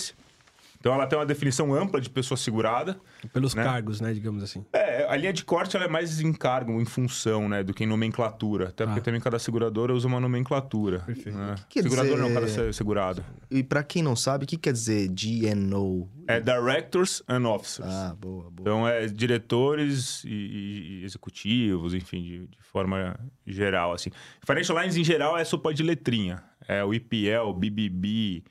Então, 0.82 0.92
ela 0.92 1.06
tem 1.06 1.16
uma 1.16 1.24
definição 1.24 1.72
ampla 1.72 2.00
de 2.00 2.10
pessoa 2.10 2.36
segurada. 2.36 2.98
Pelos 3.32 3.54
Né? 3.54 3.62
cargos, 3.62 4.00
né? 4.00 4.12
Digamos 4.12 4.42
assim. 4.42 4.64
É, 4.72 5.06
a 5.08 5.14
linha 5.14 5.32
de 5.32 5.44
corte 5.44 5.76
ela 5.76 5.84
é 5.84 5.88
mais 5.88 6.20
em 6.20 6.32
cargo, 6.32 6.72
em 6.80 6.84
função, 6.84 7.48
né, 7.48 7.62
do 7.62 7.72
que 7.72 7.84
em 7.84 7.86
nomenclatura. 7.86 8.70
Até 8.70 8.84
porque 8.84 8.98
Ah. 8.98 9.02
também 9.04 9.20
cada 9.20 9.38
seguradora 9.38 9.94
usa 9.94 10.08
uma 10.08 10.18
nomenclatura. 10.18 10.98
Perfeito. 11.06 11.38
né? 11.38 11.54
Quer 11.68 11.82
Segurador 11.84 12.18
não, 12.18 12.26
dizer- 12.26 12.34
cada 12.34 12.48
se- 12.48 12.72
segurado. 12.72 13.24
E 13.48 13.62
pra 13.62 13.84
quem 13.84 14.02
não 14.02 14.16
sabe, 14.16 14.42
o 14.44 14.48
que 14.48 14.56
quer 14.56 14.72
dizer 14.72 15.08
GNO? 15.08 16.10
É 16.26 16.40
Directors 16.40 17.22
and 17.28 17.46
Officers. 17.48 17.88
Ah, 17.88 18.16
boa, 18.20 18.50
boa. 18.50 18.54
Então, 18.60 18.88
é 18.88 19.06
diretores 19.06 20.24
e, 20.24 20.28
e- 20.30 21.00
e 21.00 21.04
executivos, 21.04 21.94
enfim, 21.94 22.22
de, 22.22 22.38
de 22.48 22.58
forma 22.62 23.16
geral, 23.46 23.92
assim. 23.92 24.10
Financial 24.44 24.76
Lines, 24.80 24.96
em 24.96 25.04
geral, 25.04 25.38
é 25.38 25.44
sopa 25.44 25.72
de 25.72 25.84
letrinha. 25.84 26.42
É 26.66 26.82
o 26.84 26.92
IPL, 26.92 27.52
BBB, 27.56 28.42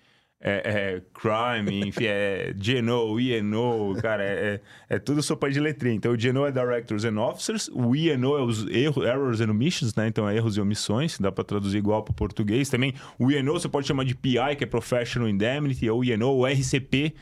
é, 0.42 0.62
é 0.66 1.02
Crime, 1.14 1.88
enfim, 1.88 2.06
é 2.06 2.52
GNO, 2.54 3.20
INO, 3.20 3.96
cara, 4.02 4.24
é, 4.24 4.62
é, 4.90 4.96
é 4.96 5.00
tudo 5.00 5.22
sopa 5.22 5.50
de 5.50 5.60
letrinha. 5.60 5.96
Então, 5.96 6.12
o 6.12 6.18
GNO 6.18 6.46
é 6.46 6.52
Directors 6.52 7.06
and 7.06 7.20
Officers, 7.20 7.70
o 7.72 7.96
INO 7.96 8.38
é 8.38 8.42
os 8.42 8.68
erros, 8.68 9.06
Errors 9.06 9.40
and 9.40 9.52
Omissions, 9.52 9.94
né? 9.94 10.08
Então, 10.08 10.28
é 10.28 10.36
erros 10.36 10.58
e 10.58 10.62
omissões, 10.62 11.20
dá 11.20 11.32
para 11.32 11.44
traduzir 11.44 11.78
igual 11.78 12.02
para 12.04 12.14
português. 12.14 12.70
Também, 12.70 12.94
o 13.20 13.32
INO 13.32 13.54
você 13.54 13.70
pode 13.70 13.88
chamar 13.88 14.04
de 14.04 14.16
PI, 14.16 14.56
que 14.58 14.64
é 14.64 14.68
Professional 14.68 15.30
Indemnity, 15.30 15.88
ou 15.88 16.04
INO, 16.04 16.32
o 16.32 16.46
RCP, 16.48 17.14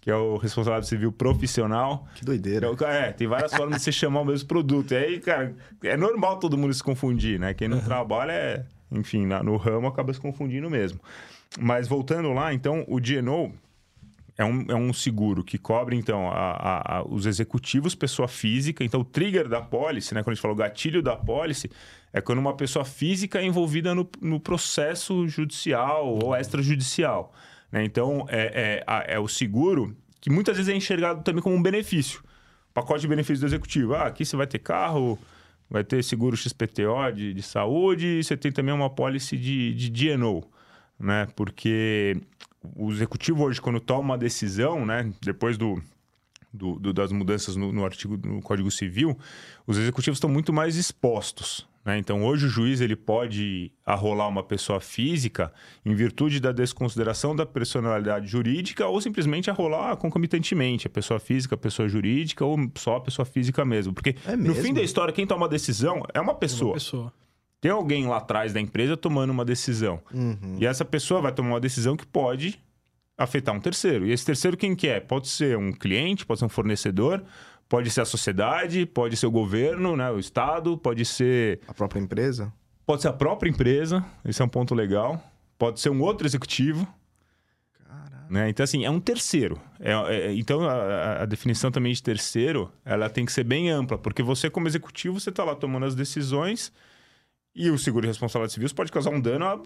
que 0.00 0.08
é 0.08 0.14
o 0.14 0.36
responsável 0.36 0.84
civil 0.84 1.10
profissional. 1.10 2.06
Que 2.14 2.24
doideira. 2.24 2.70
Então, 2.70 2.88
é, 2.88 3.12
tem 3.12 3.26
várias 3.26 3.52
formas 3.52 3.78
de 3.78 3.82
você 3.82 3.90
chamar 3.90 4.20
o 4.20 4.24
mesmo 4.24 4.46
produto. 4.46 4.92
E 4.92 4.96
aí, 4.96 5.18
cara, 5.18 5.52
é 5.82 5.96
normal 5.96 6.38
todo 6.38 6.56
mundo 6.56 6.72
se 6.72 6.82
confundir, 6.82 7.40
né? 7.40 7.52
Quem 7.54 7.66
não 7.66 7.80
trabalha 7.80 8.32
é, 8.32 8.64
enfim, 8.90 9.26
no 9.26 9.56
ramo 9.56 9.88
acaba 9.88 10.12
se 10.14 10.20
confundindo 10.20 10.70
mesmo. 10.70 11.00
Mas 11.58 11.88
voltando 11.88 12.32
lá, 12.32 12.52
então, 12.52 12.84
o 12.88 13.00
GNO 13.00 13.52
é 14.36 14.44
um, 14.44 14.64
é 14.68 14.74
um 14.74 14.92
seguro 14.92 15.42
que 15.42 15.58
cobre, 15.58 15.96
então, 15.96 16.28
a- 16.30 16.98
a- 16.98 17.04
os 17.04 17.26
executivos, 17.26 17.94
pessoa 17.94 18.28
física. 18.28 18.84
Então, 18.84 19.00
o 19.00 19.04
trigger 19.04 19.48
da 19.48 19.60
pólice, 19.60 20.14
né? 20.14 20.22
Quando 20.22 20.32
a 20.32 20.34
gente 20.34 20.42
fala 20.42 20.54
o 20.54 20.56
gatilho 20.56 21.02
da 21.02 21.16
pólice, 21.16 21.70
é 22.12 22.20
quando 22.20 22.38
uma 22.38 22.54
pessoa 22.54 22.84
física 22.84 23.40
é 23.40 23.44
envolvida 23.44 23.94
no, 23.94 24.08
no 24.20 24.38
processo 24.38 25.26
judicial 25.26 26.18
ou 26.22 26.36
extrajudicial. 26.36 27.32
Né? 27.72 27.84
Então, 27.84 28.26
é, 28.28 28.82
é, 28.86 29.14
é 29.14 29.18
o 29.18 29.26
seguro 29.28 29.96
que 30.20 30.30
muitas 30.30 30.56
vezes 30.56 30.72
é 30.72 30.76
enxergado 30.76 31.22
também 31.22 31.42
como 31.42 31.54
um 31.56 31.62
benefício. 31.62 32.22
Pacote 32.72 33.00
de 33.00 33.08
benefícios 33.08 33.40
do 33.40 33.46
executivo. 33.46 33.94
Ah, 33.94 34.04
aqui 34.06 34.24
você 34.24 34.36
vai 34.36 34.46
ter 34.46 34.58
carro, 34.60 35.18
vai 35.68 35.82
ter 35.82 36.02
seguro 36.04 36.36
XPTO 36.36 37.10
de, 37.14 37.34
de 37.34 37.42
saúde 37.42 38.22
você 38.22 38.36
tem 38.36 38.52
também 38.52 38.72
uma 38.72 38.88
pólice 38.88 39.36
de, 39.36 39.74
de 39.74 39.90
DNO, 39.90 40.44
né? 40.98 41.26
Porque 41.36 42.16
o 42.76 42.90
executivo 42.90 43.44
hoje, 43.44 43.60
quando 43.60 43.80
toma 43.80 44.00
uma 44.00 44.18
decisão, 44.18 44.84
né? 44.84 45.10
Depois 45.22 45.56
do, 45.56 45.80
do- 46.52 46.78
do- 46.78 46.92
das 46.92 47.12
mudanças 47.12 47.56
no, 47.56 47.72
no 47.72 47.84
artigo 47.84 48.16
do 48.16 48.40
Código 48.40 48.70
Civil, 48.70 49.16
os 49.66 49.76
executivos 49.78 50.16
estão 50.16 50.28
muito 50.30 50.52
mais 50.52 50.76
expostos. 50.76 51.66
Né? 51.84 51.96
Então, 51.96 52.22
hoje 52.22 52.44
o 52.46 52.48
juiz 52.50 52.82
ele 52.82 52.96
pode 52.96 53.72
arrolar 53.86 54.28
uma 54.28 54.42
pessoa 54.42 54.78
física 54.78 55.50
em 55.86 55.94
virtude 55.94 56.38
da 56.38 56.52
desconsideração 56.52 57.34
da 57.34 57.46
personalidade 57.46 58.26
jurídica 58.26 58.86
ou 58.86 59.00
simplesmente 59.00 59.48
arrolar 59.48 59.96
concomitantemente 59.96 60.86
a 60.86 60.90
pessoa 60.90 61.18
física, 61.18 61.54
a 61.54 61.58
pessoa 61.58 61.88
jurídica 61.88 62.44
ou 62.44 62.58
só 62.76 62.96
a 62.96 63.00
pessoa 63.00 63.24
física 63.24 63.64
mesmo. 63.64 63.94
Porque 63.94 64.16
É 64.26 64.36
no 64.36 64.48
mesmo? 64.48 64.62
fim 64.62 64.74
da 64.74 64.82
história, 64.82 65.14
quem 65.14 65.26
toma 65.26 65.46
a 65.46 65.48
decisão 65.48 66.02
é 66.12 66.20
uma 66.20 66.34
pessoa. 66.34 66.72
Uma 66.72 66.74
pessoa. 66.74 67.12
Tem 67.60 67.70
alguém 67.70 68.06
lá 68.06 68.18
atrás 68.18 68.52
da 68.52 68.60
empresa 68.60 68.96
tomando 68.96 69.30
uma 69.30 69.44
decisão. 69.44 70.00
Uhum. 70.12 70.56
E 70.60 70.66
essa 70.66 70.84
pessoa 70.84 71.20
vai 71.20 71.32
tomar 71.32 71.50
uma 71.50 71.60
decisão 71.60 71.96
que 71.96 72.06
pode 72.06 72.60
afetar 73.16 73.54
um 73.54 73.60
terceiro. 73.60 74.06
E 74.06 74.12
esse 74.12 74.24
terceiro 74.24 74.56
quem 74.56 74.76
que 74.76 74.86
é? 74.86 75.00
Pode 75.00 75.26
ser 75.28 75.56
um 75.58 75.72
cliente, 75.72 76.24
pode 76.24 76.38
ser 76.38 76.46
um 76.46 76.48
fornecedor, 76.48 77.22
pode 77.68 77.90
ser 77.90 78.00
a 78.02 78.04
sociedade, 78.04 78.86
pode 78.86 79.16
ser 79.16 79.26
o 79.26 79.30
governo, 79.30 79.96
né, 79.96 80.08
o 80.10 80.18
estado, 80.20 80.78
pode 80.78 81.04
ser 81.04 81.60
A 81.66 81.74
própria 81.74 81.98
empresa? 82.00 82.52
pode 82.86 83.02
ser 83.02 83.08
a 83.08 83.12
própria 83.12 83.50
empresa. 83.50 84.04
Esse 84.24 84.40
é 84.40 84.44
um 84.44 84.48
ponto 84.48 84.72
legal. 84.74 85.20
Pode 85.58 85.80
ser 85.80 85.90
um 85.90 86.00
outro 86.00 86.26
executivo. 86.28 86.86
Né? 88.30 88.50
Então, 88.50 88.62
assim, 88.62 88.84
é 88.84 88.90
um 88.90 89.00
terceiro. 89.00 89.58
É- 89.80 89.92
é- 89.92 90.34
então, 90.34 90.60
a, 90.68 90.72
a- 90.74 91.22
a 91.22 91.26
definição 91.26 91.70
também 91.70 91.92
de 91.92 92.02
terceiro, 92.02 92.70
ela 92.84 93.08
tem 93.08 93.24
que 93.24 93.32
ser 93.32 93.42
bem 93.44 93.70
ampla, 93.70 93.96
porque 93.98 94.22
você, 94.22 94.50
como 94.50 94.68
executivo, 94.68 95.18
você 95.18 95.30
está 95.30 95.42
lá 95.44 95.54
tomando 95.54 95.86
as 95.86 95.94
decisões 95.94 96.70
e 97.58 97.70
o 97.70 97.78
seguro 97.78 98.02
de 98.02 98.08
responsabilidade 98.08 98.52
civil 98.54 98.68
pode 98.74 98.92
causar 98.92 99.10
um 99.10 99.20
dano 99.20 99.44
a 99.44 99.60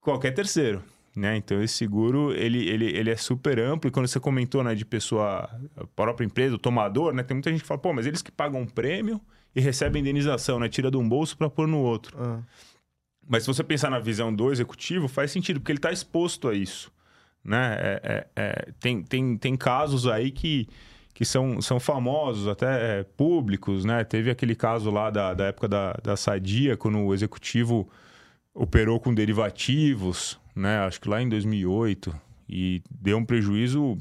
qualquer 0.00 0.32
terceiro. 0.32 0.82
Né? 1.14 1.36
Então, 1.36 1.60
esse 1.60 1.74
seguro, 1.74 2.32
ele, 2.32 2.68
ele, 2.68 2.86
ele 2.96 3.10
é 3.10 3.16
super 3.16 3.58
amplo. 3.58 3.88
E 3.88 3.90
quando 3.90 4.06
você 4.06 4.20
comentou 4.20 4.62
né, 4.62 4.74
de 4.76 4.84
pessoa, 4.84 5.50
a 5.76 5.86
própria 5.96 6.24
empresa, 6.24 6.54
o 6.54 6.58
tomador, 6.58 7.12
né? 7.12 7.22
tem 7.24 7.34
muita 7.34 7.50
gente 7.50 7.62
que 7.62 7.66
fala, 7.66 7.80
pô, 7.80 7.92
mas 7.92 8.06
eles 8.06 8.22
que 8.22 8.30
pagam 8.30 8.60
um 8.60 8.66
prêmio 8.66 9.20
e 9.54 9.60
recebem 9.60 10.00
indenização, 10.00 10.60
né? 10.60 10.68
Tira 10.68 10.88
de 10.90 10.96
um 10.96 11.08
bolso 11.08 11.36
para 11.36 11.50
pôr 11.50 11.66
no 11.66 11.78
outro. 11.78 12.16
Ah, 12.16 12.40
Mas 13.28 13.42
se 13.42 13.48
você 13.48 13.64
pensar 13.64 13.90
na 13.90 13.98
visão 13.98 14.32
do 14.32 14.52
executivo, 14.52 15.08
faz 15.08 15.32
sentido, 15.32 15.58
porque 15.58 15.72
ele 15.72 15.78
está 15.80 15.90
exposto 15.90 16.46
a 16.48 16.54
isso. 16.54 16.92
Né? 17.42 17.76
É- 17.80 18.00
é- 18.04 18.26
é, 18.36 18.72
tem, 18.78 19.02
tem, 19.02 19.36
tem 19.36 19.56
casos 19.56 20.06
aí 20.06 20.30
que, 20.30 20.68
que 21.14 21.24
são, 21.24 21.60
são 21.60 21.78
famosos, 21.78 22.48
até 22.48 23.00
é, 23.00 23.02
públicos. 23.02 23.84
Né? 23.84 24.04
Teve 24.04 24.30
aquele 24.30 24.54
caso 24.54 24.90
lá 24.90 25.10
da, 25.10 25.34
da 25.34 25.46
época 25.46 25.68
da, 25.68 25.92
da 26.02 26.16
Sadia, 26.16 26.76
quando 26.76 26.98
o 26.98 27.14
executivo 27.14 27.88
operou 28.54 28.98
com 28.98 29.14
derivativos, 29.14 30.38
né? 30.54 30.78
acho 30.80 31.00
que 31.00 31.08
lá 31.08 31.22
em 31.22 31.28
2008, 31.28 32.14
e 32.48 32.82
deu 32.90 33.18
um 33.18 33.24
prejuízo 33.24 33.96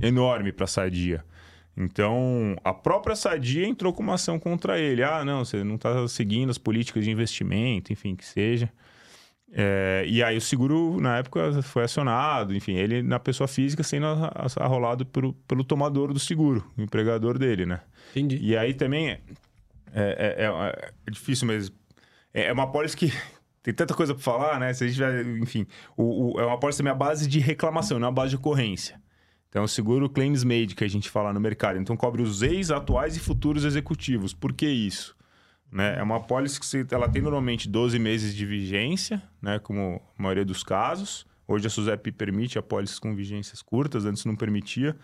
enorme 0.00 0.52
para 0.52 0.64
a 0.64 0.68
Sadia. 0.68 1.24
Então, 1.76 2.56
a 2.64 2.74
própria 2.74 3.16
Sadia 3.16 3.66
entrou 3.66 3.92
com 3.92 4.02
uma 4.02 4.14
ação 4.14 4.38
contra 4.38 4.78
ele. 4.78 5.02
Ah, 5.02 5.24
não, 5.24 5.44
você 5.44 5.62
não 5.64 5.76
está 5.76 6.06
seguindo 6.08 6.50
as 6.50 6.58
políticas 6.58 7.04
de 7.04 7.10
investimento, 7.10 7.92
enfim, 7.92 8.14
que 8.14 8.24
seja. 8.24 8.70
É, 9.52 10.04
e 10.06 10.22
aí 10.22 10.36
o 10.36 10.40
seguro, 10.40 11.00
na 11.00 11.18
época, 11.18 11.60
foi 11.62 11.82
acionado, 11.82 12.54
enfim, 12.54 12.74
ele 12.74 13.02
na 13.02 13.18
pessoa 13.18 13.48
física 13.48 13.82
sendo 13.82 14.06
arrolado 14.60 15.04
pelo, 15.04 15.32
pelo 15.32 15.64
tomador 15.64 16.12
do 16.12 16.20
seguro, 16.20 16.64
o 16.78 16.82
empregador 16.82 17.36
dele, 17.38 17.66
né? 17.66 17.80
Entendi. 18.12 18.38
E 18.40 18.56
aí 18.56 18.72
também 18.74 19.10
é, 19.10 19.20
é, 19.92 20.36
é- 20.38 20.44
é- 20.46 20.90
é 21.06 21.10
difícil, 21.10 21.48
mas 21.48 21.72
é, 22.32 22.46
é 22.46 22.52
uma 22.52 22.70
pólice 22.70 22.96
que 22.96 23.12
tem 23.62 23.74
tanta 23.74 23.92
coisa 23.92 24.14
para 24.14 24.22
falar, 24.22 24.60
né? 24.60 24.72
Se 24.72 24.84
a 24.84 24.86
gente 24.86 25.00
vai, 25.00 25.20
enfim, 25.40 25.66
o, 25.96 26.34
o- 26.36 26.40
é 26.40 26.46
uma 26.46 26.58
pólice 26.58 26.78
também 26.78 26.92
a 26.92 26.96
base 26.96 27.28
de 27.28 27.40
reclamação, 27.40 27.98
não 27.98 28.06
a 28.08 28.12
base 28.12 28.30
de 28.30 28.36
ocorrência. 28.36 29.00
Então, 29.48 29.64
o 29.64 29.68
seguro 29.68 30.08
claims 30.08 30.44
made 30.44 30.76
que 30.76 30.84
a 30.84 30.88
gente 30.88 31.10
fala 31.10 31.32
no 31.32 31.40
mercado. 31.40 31.76
Então, 31.76 31.96
cobre 31.96 32.22
os 32.22 32.40
ex, 32.40 32.70
atuais 32.70 33.16
e 33.16 33.18
futuros 33.18 33.64
executivos. 33.64 34.32
Por 34.32 34.52
que 34.52 34.68
isso? 34.68 35.16
Né? 35.72 35.96
É 35.98 36.02
uma 36.02 36.20
pólice 36.20 36.58
que 36.58 36.66
você- 36.66 36.86
ela 36.90 37.08
tem 37.08 37.22
normalmente 37.22 37.68
12 37.68 37.98
meses 37.98 38.34
de 38.34 38.44
vigência, 38.44 39.22
né? 39.40 39.58
como 39.58 40.00
a 40.18 40.22
maioria 40.22 40.44
dos 40.44 40.62
casos. 40.62 41.26
Hoje 41.46 41.66
a 41.66 41.70
SUSEP 41.70 42.12
permite 42.12 42.58
apólices 42.58 42.98
com 42.98 43.14
vigências 43.14 43.60
curtas, 43.62 44.04
antes 44.04 44.24
não 44.24 44.36
permitia. 44.36 44.96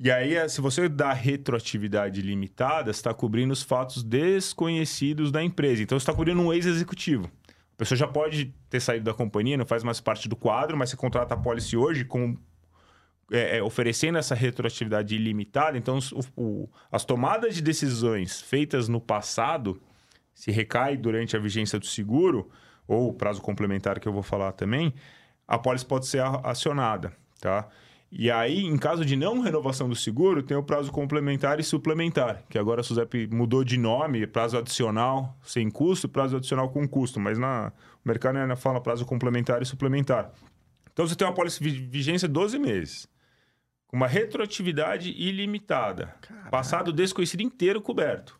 E 0.00 0.12
aí, 0.12 0.36
eh, 0.36 0.48
se 0.48 0.60
você 0.60 0.88
dá 0.88 1.12
retroatividade 1.12 2.22
limitada, 2.22 2.90
está 2.90 3.12
cobrindo 3.12 3.52
os 3.52 3.62
fatos 3.62 4.04
desconhecidos 4.04 5.32
da 5.32 5.42
empresa. 5.42 5.82
Então, 5.82 5.98
você 5.98 6.02
está 6.04 6.14
cobrindo 6.14 6.40
um 6.40 6.52
ex-executivo. 6.52 7.28
A 7.48 7.76
pessoa 7.76 7.98
já 7.98 8.06
pode 8.06 8.54
ter 8.70 8.78
saído 8.80 9.04
da 9.04 9.14
companhia, 9.14 9.56
não 9.56 9.66
faz 9.66 9.82
mais 9.82 10.00
parte 10.00 10.28
do 10.28 10.36
quadro, 10.36 10.76
mas 10.76 10.90
você 10.90 10.96
contrata 10.96 11.34
a 11.34 11.36
pólice 11.36 11.76
hoje 11.76 12.04
com 12.04 12.36
é, 13.30 13.58
é, 13.58 13.62
oferecendo 13.62 14.18
essa 14.18 14.34
retroatividade 14.34 15.14
ilimitada, 15.14 15.76
então 15.76 15.98
o- 16.36 16.42
o- 16.42 16.68
as 16.90 17.04
tomadas 17.04 17.54
de 17.54 17.62
decisões 17.62 18.40
feitas 18.40 18.88
no 18.88 19.00
passado, 19.00 19.80
se 20.32 20.50
recai 20.50 20.96
durante 20.96 21.36
a 21.36 21.40
vigência 21.40 21.78
do 21.78 21.86
seguro, 21.86 22.50
ou 22.86 23.08
o 23.10 23.12
prazo 23.12 23.42
complementar 23.42 24.00
que 24.00 24.08
eu 24.08 24.12
vou 24.12 24.22
falar 24.22 24.52
também, 24.52 24.94
a 25.46 25.58
pólice 25.58 25.84
pode 25.84 26.06
ser 26.06 26.22
acionada, 26.44 27.12
tá? 27.40 27.68
E 28.10 28.30
aí, 28.30 28.64
em 28.64 28.78
caso 28.78 29.04
de 29.04 29.14
não 29.16 29.40
renovação 29.40 29.86
do 29.86 29.94
seguro, 29.94 30.42
tem 30.42 30.56
o 30.56 30.62
prazo 30.62 30.90
complementar 30.90 31.60
e 31.60 31.62
suplementar, 31.62 32.42
que 32.48 32.58
agora 32.58 32.80
a 32.80 32.84
SUSEP 32.84 33.28
mudou 33.30 33.62
de 33.62 33.76
nome, 33.76 34.26
prazo 34.26 34.56
adicional 34.56 35.36
sem 35.42 35.70
custo, 35.70 36.08
prazo 36.08 36.38
adicional 36.38 36.70
com 36.70 36.88
custo, 36.88 37.20
mas 37.20 37.38
na, 37.38 37.70
o 38.02 38.08
mercado 38.08 38.38
ainda 38.38 38.56
fala 38.56 38.80
prazo 38.80 39.04
complementar 39.04 39.60
e 39.60 39.66
suplementar. 39.66 40.32
Então, 40.90 41.06
você 41.06 41.14
tem 41.14 41.26
uma 41.28 41.34
pólice 41.34 41.62
de 41.62 41.68
vigência 41.70 42.26
12 42.26 42.58
meses, 42.58 43.06
com 43.88 43.96
uma 43.96 44.06
retroatividade 44.06 45.10
ilimitada, 45.10 46.14
passado 46.50 46.92
desconhecido 46.92 47.40
inteiro 47.40 47.80
coberto. 47.80 48.38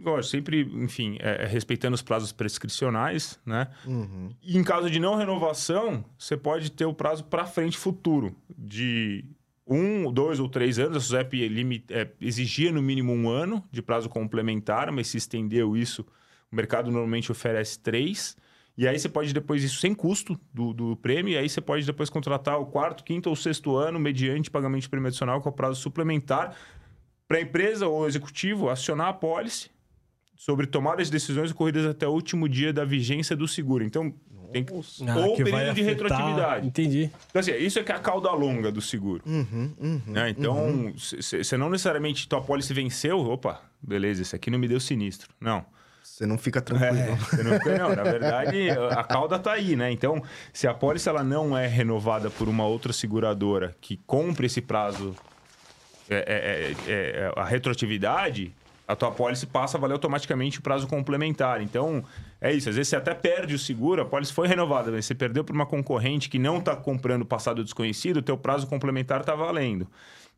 Lógico, 0.00 0.30
sempre, 0.30 0.60
enfim, 0.60 1.18
é, 1.18 1.42
é 1.42 1.46
respeitando 1.46 1.96
os 1.96 2.02
prazos 2.02 2.30
prescricionais, 2.30 3.38
né? 3.44 3.66
Uhum. 3.84 4.30
E 4.40 4.56
em 4.56 4.62
caso 4.62 4.88
de 4.88 5.00
não 5.00 5.16
renovação, 5.16 6.04
você 6.16 6.36
pode 6.36 6.70
ter 6.70 6.84
o 6.84 6.94
prazo 6.94 7.24
para 7.24 7.44
frente 7.44 7.76
futuro, 7.76 8.34
de 8.56 9.24
um, 9.66 10.12
dois 10.12 10.38
ou 10.38 10.48
três 10.48 10.78
anos. 10.78 10.98
A 10.98 11.00
SUSEP 11.00 11.48
limit, 11.48 11.92
é, 11.92 12.08
exigia 12.20 12.70
no 12.70 12.80
mínimo 12.80 13.12
um 13.12 13.28
ano 13.28 13.62
de 13.72 13.82
prazo 13.82 14.08
complementar, 14.08 14.92
mas 14.92 15.08
se 15.08 15.16
estendeu 15.16 15.76
isso, 15.76 16.06
o 16.50 16.54
mercado 16.54 16.92
normalmente 16.92 17.32
oferece 17.32 17.80
três. 17.80 18.36
E 18.78 18.86
aí 18.86 18.96
você 18.96 19.08
pode 19.08 19.34
depois, 19.34 19.64
isso 19.64 19.80
sem 19.80 19.92
custo 19.92 20.38
do, 20.54 20.72
do 20.72 20.96
prêmio, 20.96 21.32
e 21.32 21.36
aí 21.36 21.48
você 21.48 21.60
pode 21.60 21.84
depois 21.84 22.08
contratar 22.08 22.60
o 22.60 22.66
quarto, 22.66 23.02
quinto 23.02 23.28
ou 23.28 23.34
sexto 23.34 23.74
ano, 23.74 23.98
mediante 23.98 24.52
pagamento 24.52 24.82
de 24.82 24.88
prêmio 24.88 25.08
adicional, 25.08 25.40
com 25.42 25.48
o 25.48 25.52
prazo 25.52 25.80
suplementar, 25.80 26.54
para 27.26 27.38
a 27.38 27.40
empresa 27.40 27.88
ou 27.88 28.06
executivo 28.06 28.70
acionar 28.70 29.08
a 29.08 29.12
pólice 29.12 29.68
sobre 30.36 30.64
tomada 30.64 31.02
de 31.02 31.10
decisões 31.10 31.50
ocorridas 31.50 31.84
até 31.86 32.06
o 32.06 32.12
último 32.12 32.48
dia 32.48 32.72
da 32.72 32.84
vigência 32.84 33.34
do 33.34 33.48
seguro. 33.48 33.82
Então, 33.82 34.14
tem 34.52 34.62
que... 34.62 34.72
Ah, 34.72 35.16
ou 35.18 35.34
que 35.34 35.42
período 35.42 35.74
de 35.74 35.82
retroatividade. 35.82 36.66
Entendi. 36.68 37.10
Então, 37.28 37.40
assim, 37.40 37.56
isso 37.56 37.80
é 37.80 37.82
que 37.82 37.90
é 37.90 37.96
a 37.96 37.98
cauda 37.98 38.30
longa 38.30 38.70
do 38.70 38.80
seguro. 38.80 39.24
Uhum, 39.26 39.74
uhum. 39.76 40.02
né? 40.06 40.30
Então, 40.30 40.92
você 40.94 41.56
não 41.56 41.68
necessariamente 41.68 42.28
tua 42.28 42.40
pólice 42.40 42.72
venceu, 42.72 43.18
opa, 43.18 43.60
beleza, 43.82 44.22
esse 44.22 44.36
aqui 44.36 44.52
não 44.52 44.58
me 44.58 44.68
deu 44.68 44.78
sinistro. 44.78 45.34
Não. 45.40 45.66
Você 46.18 46.26
não 46.26 46.36
fica 46.36 46.60
tranquilo. 46.60 46.96
É, 46.98 47.14
você 47.14 47.42
não, 47.44 47.52
fica- 47.60 47.78
não, 47.78 47.94
na 47.94 48.02
verdade, 48.02 48.70
a 48.90 49.04
cauda 49.04 49.38
tá 49.38 49.52
aí, 49.52 49.76
né? 49.76 49.92
Então, 49.92 50.20
se 50.52 50.66
a 50.66 50.74
pólice 50.74 51.08
ela 51.08 51.22
não 51.22 51.56
é 51.56 51.68
renovada 51.68 52.28
por 52.28 52.48
uma 52.48 52.66
outra 52.66 52.92
seguradora 52.92 53.76
que 53.80 53.98
compre 54.04 54.46
esse 54.46 54.60
prazo, 54.60 55.14
é, 56.10 56.16
é, 56.16 56.90
é, 56.92 56.92
é, 56.92 57.32
a 57.36 57.44
retroatividade, 57.44 58.52
a 58.88 58.96
tua 58.96 59.12
pólice 59.12 59.46
passa 59.46 59.78
a 59.78 59.80
valer 59.80 59.92
automaticamente 59.92 60.58
o 60.58 60.62
prazo 60.62 60.88
complementar. 60.88 61.62
Então, 61.62 62.02
é 62.40 62.52
isso. 62.52 62.68
Às 62.68 62.74
vezes 62.74 62.88
você 62.88 62.96
até 62.96 63.14
perde 63.14 63.54
o 63.54 63.58
seguro, 63.58 64.02
a 64.02 64.04
pólice 64.04 64.32
foi 64.32 64.48
renovada, 64.48 64.90
mas 64.90 65.06
você 65.06 65.14
perdeu 65.14 65.44
por 65.44 65.54
uma 65.54 65.66
concorrente 65.66 66.28
que 66.28 66.36
não 66.40 66.58
está 66.58 66.74
comprando 66.74 67.24
passado 67.24 67.62
desconhecido, 67.62 68.16
o 68.16 68.22
teu 68.22 68.36
prazo 68.36 68.66
complementar 68.66 69.20
está 69.20 69.36
valendo. 69.36 69.86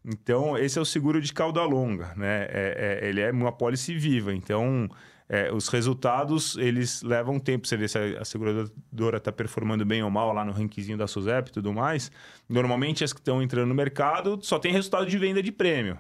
Então, 0.05 0.59
esse 0.59 0.79
é 0.79 0.83
o 0.83 0.85
seguro 0.85 1.23
de 1.23 1.33
cauda 1.33 1.63
longa, 1.63 2.13
né? 2.19 2.43
É- 2.51 2.99
é- 3.03 3.09
ele 3.09 3.23
é 3.23 3.31
uma 3.31 3.51
pólice 3.53 3.95
viva. 3.95 4.35
Então, 4.35 4.87
é, 5.33 5.53
os 5.53 5.69
resultados, 5.69 6.57
eles 6.57 7.03
levam 7.05 7.39
tempo. 7.39 7.65
Você 7.69 7.77
vê 7.77 7.87
se 7.87 7.97
a, 7.97 8.21
a 8.21 8.25
seguradora 8.25 9.19
está 9.19 9.31
performando 9.31 9.85
bem 9.87 10.03
ou 10.03 10.11
mal 10.11 10.33
lá 10.33 10.45
no 10.45 10.51
rankingzinho 10.51 10.99
da 10.99 11.07
SUSEP 11.07 11.51
e 11.51 11.53
tudo 11.53 11.73
mais. 11.73 12.11
Normalmente, 12.49 13.05
as 13.05 13.13
que 13.13 13.21
estão 13.21 13.41
entrando 13.41 13.69
no 13.69 13.75
mercado 13.75 14.41
só 14.43 14.59
tem 14.59 14.73
resultado 14.73 15.07
de 15.07 15.17
venda 15.17 15.41
de 15.41 15.53
prêmio. 15.53 15.97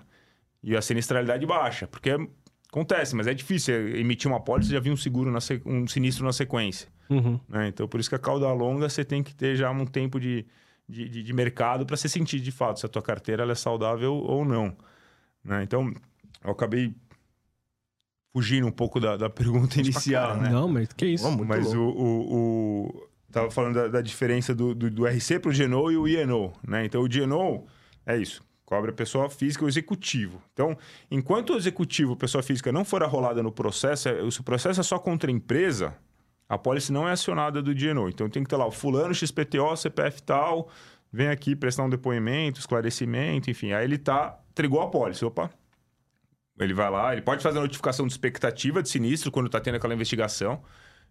E 0.64 0.76
a 0.76 0.82
sinistralidade 0.82 1.46
baixa, 1.46 1.86
porque 1.86 2.10
acontece, 2.68 3.14
mas 3.14 3.28
é 3.28 3.32
difícil 3.32 3.96
emitir 3.96 4.28
uma 4.30 4.40
pólice 4.40 4.70
e 4.70 4.72
já 4.74 4.80
vir 4.80 4.90
um 4.90 4.96
seguro, 4.96 5.30
na 5.30 5.40
se- 5.40 5.62
um 5.64 5.86
sinistro 5.86 6.24
na 6.24 6.32
sequência. 6.32 6.88
Uhum. 7.08 7.38
né? 7.48 7.68
Então, 7.68 7.86
por 7.88 7.98
isso 8.00 8.08
que 8.08 8.14
a 8.16 8.18
cauda 8.18 8.52
longa, 8.52 8.88
você 8.88 9.04
tem 9.04 9.22
que 9.22 9.34
ter 9.34 9.54
já 9.56 9.70
um 9.70 9.86
tempo 9.86 10.18
de, 10.20 10.44
de, 10.88 11.08
de- 11.08 11.22
de 11.22 11.32
mercado 11.32 11.86
para 11.86 11.96
você 11.96 12.08
sentir 12.08 12.40
de 12.40 12.50
fato 12.52 12.80
se 12.80 12.86
a 12.86 12.88
tua 12.88 13.00
carteira 13.02 13.50
é 13.50 13.54
saudável 13.54 14.12
ou 14.14 14.44
não. 14.44 14.76
né? 15.44 15.62
Então, 15.62 15.92
eu 16.44 16.50
acabei 16.50 16.92
fugindo 18.32 18.66
um 18.66 18.70
pouco 18.72 19.00
da, 19.00 19.16
da 19.16 19.28
pergunta 19.30 19.78
inicial, 19.80 20.36
né? 20.36 20.50
Não, 20.50 20.68
mas 20.68 20.92
que 20.92 21.06
isso? 21.06 21.24
Mas 21.48 21.66
o, 21.74 21.80
o, 21.82 22.84
o- 22.86 23.10
Tava 23.32 23.48
falando 23.48 23.74
da, 23.76 23.86
da 23.88 24.00
diferença 24.00 24.52
do, 24.52 24.74
do, 24.74 24.90
do 24.90 25.06
RC 25.06 25.38
para 25.38 25.50
o 25.50 25.54
GNO 25.56 25.92
e 25.92 25.96
o 25.96 26.08
INO, 26.08 26.52
né? 26.66 26.84
Então, 26.84 27.00
o 27.00 27.08
GNO 27.08 27.64
é 28.04 28.16
isso. 28.16 28.42
Cobre 28.64 28.90
a 28.90 28.92
pessoa 28.94 29.30
física 29.30 29.62
e 29.62 29.66
o 29.66 29.68
executivo. 29.68 30.42
Então, 30.52 30.76
enquanto 31.08 31.50
o 31.52 31.56
executivo, 31.56 32.16
pessoa 32.16 32.42
física, 32.42 32.72
não 32.72 32.84
for 32.84 33.04
arrolada 33.04 33.40
no 33.40 33.52
processo, 33.52 34.08
é- 34.08 34.28
se 34.32 34.40
o 34.40 34.42
processo 34.42 34.80
é 34.80 34.82
só 34.82 34.98
contra 34.98 35.30
a 35.30 35.32
empresa, 35.32 35.94
a 36.48 36.58
pólice 36.58 36.92
não 36.92 37.08
é 37.08 37.12
acionada 37.12 37.62
do 37.62 37.72
GNO. 37.72 38.08
Então, 38.08 38.28
tem 38.28 38.42
que 38.42 38.48
ter 38.50 38.56
lá 38.56 38.66
o 38.66 38.72
fulano, 38.72 39.14
XPTO, 39.14 39.76
CPF 39.76 40.22
tal, 40.24 40.68
vem 41.12 41.28
aqui 41.28 41.54
prestar 41.54 41.84
um 41.84 41.88
depoimento, 41.90 42.58
esclarecimento, 42.58 43.48
enfim. 43.48 43.70
Aí 43.72 43.84
ele 43.84 43.96
tá, 43.98 44.40
entregou 44.50 44.80
a 44.80 44.88
pólice. 44.88 45.24
Opa, 45.24 45.50
ele 46.64 46.74
vai 46.74 46.90
lá, 46.90 47.12
ele 47.12 47.22
pode 47.22 47.42
fazer 47.42 47.58
a 47.58 47.62
notificação 47.62 48.06
de 48.06 48.12
expectativa 48.12 48.82
de 48.82 48.88
sinistro 48.88 49.30
quando 49.30 49.46
está 49.46 49.60
tendo 49.60 49.76
aquela 49.76 49.94
investigação. 49.94 50.62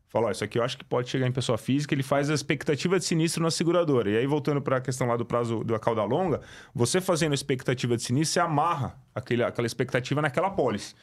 Fala, 0.09 0.27
ó, 0.27 0.31
isso 0.31 0.43
aqui 0.43 0.57
eu 0.57 0.63
acho 0.63 0.77
que 0.77 0.83
pode 0.83 1.07
chegar 1.07 1.27
em 1.27 1.31
pessoa 1.31 1.57
física, 1.57 1.93
ele 1.93 2.01
faz 2.01 2.31
a 2.31 2.33
expectativa 2.33 2.97
de 2.97 3.05
sinistro 3.05 3.43
na 3.43 3.51
seguradora. 3.51 4.09
E 4.09 4.17
aí, 4.17 4.25
voltando 4.25 4.59
para 4.59 4.77
a 4.77 4.81
questão 4.81 5.07
lá 5.07 5.15
do 5.15 5.25
prazo 5.25 5.63
da 5.63 5.77
cauda 5.77 6.03
longa, 6.03 6.41
você 6.73 6.99
fazendo 6.99 7.31
a 7.31 7.35
expectativa 7.35 7.95
de 7.95 8.01
sinistro, 8.01 8.33
você 8.33 8.39
amarra 8.39 8.99
aquele, 9.13 9.43
aquela 9.43 9.67
expectativa 9.67 10.19
naquela 10.19 10.49
pólice. 10.49 10.95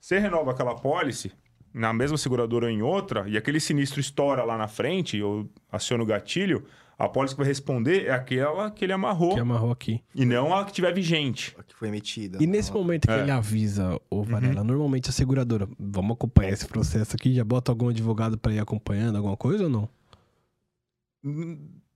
Você 0.00 0.18
renova 0.18 0.52
aquela 0.52 0.76
pólice 0.76 1.32
na 1.74 1.92
mesma 1.92 2.16
seguradora 2.16 2.66
ou 2.66 2.70
em 2.70 2.82
outra, 2.82 3.28
e 3.28 3.36
aquele 3.36 3.58
sinistro 3.58 3.98
estoura 3.98 4.44
lá 4.44 4.56
na 4.56 4.68
frente, 4.68 5.20
ou 5.20 5.50
aciona 5.70 6.02
o 6.02 6.06
gatilho, 6.06 6.64
a 6.98 7.08
pólice 7.08 7.34
que 7.34 7.40
vai 7.40 7.48
responder 7.48 8.06
é 8.06 8.12
aquela 8.12 8.70
que 8.70 8.84
ele 8.84 8.92
amarrou, 8.92 9.34
Que 9.34 9.40
amarrou 9.40 9.70
aqui. 9.72 10.00
e 10.14 10.24
não 10.24 10.54
a 10.54 10.64
que 10.64 10.72
tiver 10.72 10.92
vigente. 10.94 11.56
Que 11.66 11.74
foi 11.74 11.88
emitida. 11.88 12.38
E 12.42 12.46
nesse 12.46 12.72
momento 12.72 13.06
que 13.08 13.12
É. 13.12 13.20
ele 13.20 13.30
avisa, 13.30 13.92
Uhum. 14.10 14.20
o 14.20 14.22
Varela, 14.22 14.62
normalmente 14.62 15.10
a 15.10 15.12
seguradora, 15.12 15.68
vamos 15.78 16.12
acompanhar 16.14 16.50
esse 16.52 16.66
processo 16.66 17.16
aqui, 17.16 17.34
já 17.34 17.44
bota 17.44 17.72
algum 17.72 17.88
advogado 17.88 18.38
pra 18.38 18.52
ir 18.52 18.58
acompanhando 18.60 19.16
alguma 19.16 19.36
coisa 19.36 19.64
ou 19.64 19.70
não? 19.70 19.88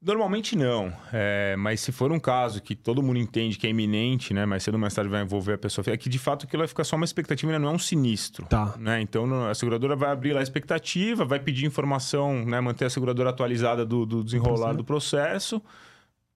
Normalmente 0.00 0.54
não, 0.56 0.92
É, 1.12 1.56
mas 1.56 1.80
se 1.80 1.90
for 1.90 2.12
um 2.12 2.20
caso 2.20 2.62
que 2.62 2.76
todo 2.76 3.02
mundo 3.02 3.18
entende 3.18 3.56
que 3.59 3.66
é 3.66 3.70
iminente, 3.70 4.35
né, 4.35 4.44
mais 4.44 4.62
cedo 4.62 4.74
ou 4.74 4.80
mais 4.80 4.94
tarde 4.94 5.11
vai 5.11 5.22
envolver 5.22 5.54
a 5.54 5.59
pessoa, 5.59 5.85
é 5.88 5.96
que 5.96 6.09
de 6.09 6.18
fato 6.18 6.44
aquilo 6.44 6.61
vai 6.61 6.68
ficar 6.68 6.85
só 6.85 6.96
uma 6.96 7.04
expectativa, 7.04 7.50
ainda 7.50 7.64
não 7.64 7.72
é 7.72 7.74
um 7.74 7.78
sinistro. 7.78 8.44
Tá. 8.46 8.74
Né? 8.78 9.00
Então 9.00 9.46
a 9.48 9.54
seguradora 9.54 9.96
vai 9.96 10.11
abrir 10.11 10.32
lá 10.35 10.40
a 10.40 10.42
expectativa, 10.42 11.24
vai 11.24 11.40
pedir 11.40 11.64
informação, 11.66 12.44
né, 12.44 12.61
manter 12.61 12.85
a 12.85 12.90
seguradora 12.90 13.30
atualizada 13.30 13.85
do, 13.87 14.04
do 14.04 14.22
desenrolar 14.22 14.74
do 14.74 14.85
processo 14.85 15.61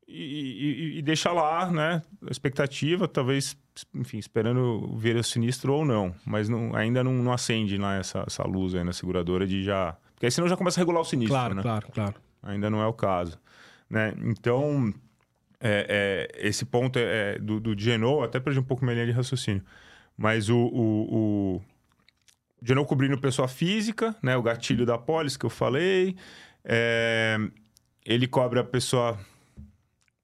e, 0.09 0.95
e, 0.95 0.99
e 0.99 1.03
deixa 1.03 1.31
lá 1.31 1.71
né, 1.71 2.03
a 2.27 2.31
expectativa, 2.31 3.07
talvez, 3.07 3.57
enfim, 3.95 4.19
esperando 4.19 4.97
ver 4.97 5.17
o 5.17 5.23
sinistro 5.23 5.75
ou 5.75 5.85
não, 5.85 6.13
mas 6.25 6.49
não- 6.49 6.75
ainda 6.75 7.05
não, 7.05 7.13
não 7.13 7.31
acende 7.33 7.77
lá 7.77 7.95
essa, 7.97 8.25
essa 8.27 8.43
luz 8.43 8.75
aí 8.75 8.83
na 8.83 8.93
seguradora 8.93 9.47
de 9.47 9.63
já. 9.63 9.97
Porque 10.15 10.27
aí 10.27 10.33
senão 10.33 10.49
já 10.49 10.57
começa 10.57 10.81
a 10.81 10.83
regular 10.83 11.03
o 11.03 11.05
sinistro. 11.05 11.35
Claro, 11.35 11.55
né? 11.55 11.63
claro, 11.63 11.87
claro. 11.93 12.15
ainda 12.43 12.69
não 12.71 12.81
é 12.83 12.87
o 12.87 12.93
caso. 12.93 13.39
Né? 13.91 14.15
Então, 14.23 14.95
é, 15.61 16.29
é, 16.39 16.49
esse 16.49 16.65
ponto 16.65 16.99
é, 16.99 17.35
é 17.35 17.39
do, 17.39 17.59
do 17.61 17.75
GNO, 17.75 18.23
até 18.23 18.39
perdi 18.39 18.61
um 18.61 18.63
pouco 18.63 18.85
minha 18.85 18.95
linha 18.95 19.07
de 19.07 19.13
raciocínio, 19.13 19.65
mas 20.17 20.49
o, 20.49 20.57
o, 20.57 21.57
o 21.57 21.63
GNO 22.63 22.87
cobrindo 22.87 23.19
pessoa 23.19 23.49
física, 23.49 24.15
né? 24.23 24.37
o 24.37 24.43
gatilho 24.43 24.87
da 24.87 24.97
pólice 24.97 25.39
que 25.39 25.45
eu 25.45 25.51
falei, 25.51 26.17
é, 26.65 27.37
ele 28.05 28.27
cobre 28.29 28.61
a 28.61 28.65
pessoa... 28.65 29.19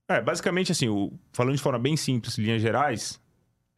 É, 0.09 0.21
basicamente 0.21 0.71
assim, 0.71 0.89
o- 0.89 1.13
falando 1.33 1.57
de 1.57 1.63
forma 1.63 1.81
bem 1.81 1.97
simples, 1.97 2.39
linhas 2.39 2.63
gerais, 2.63 3.21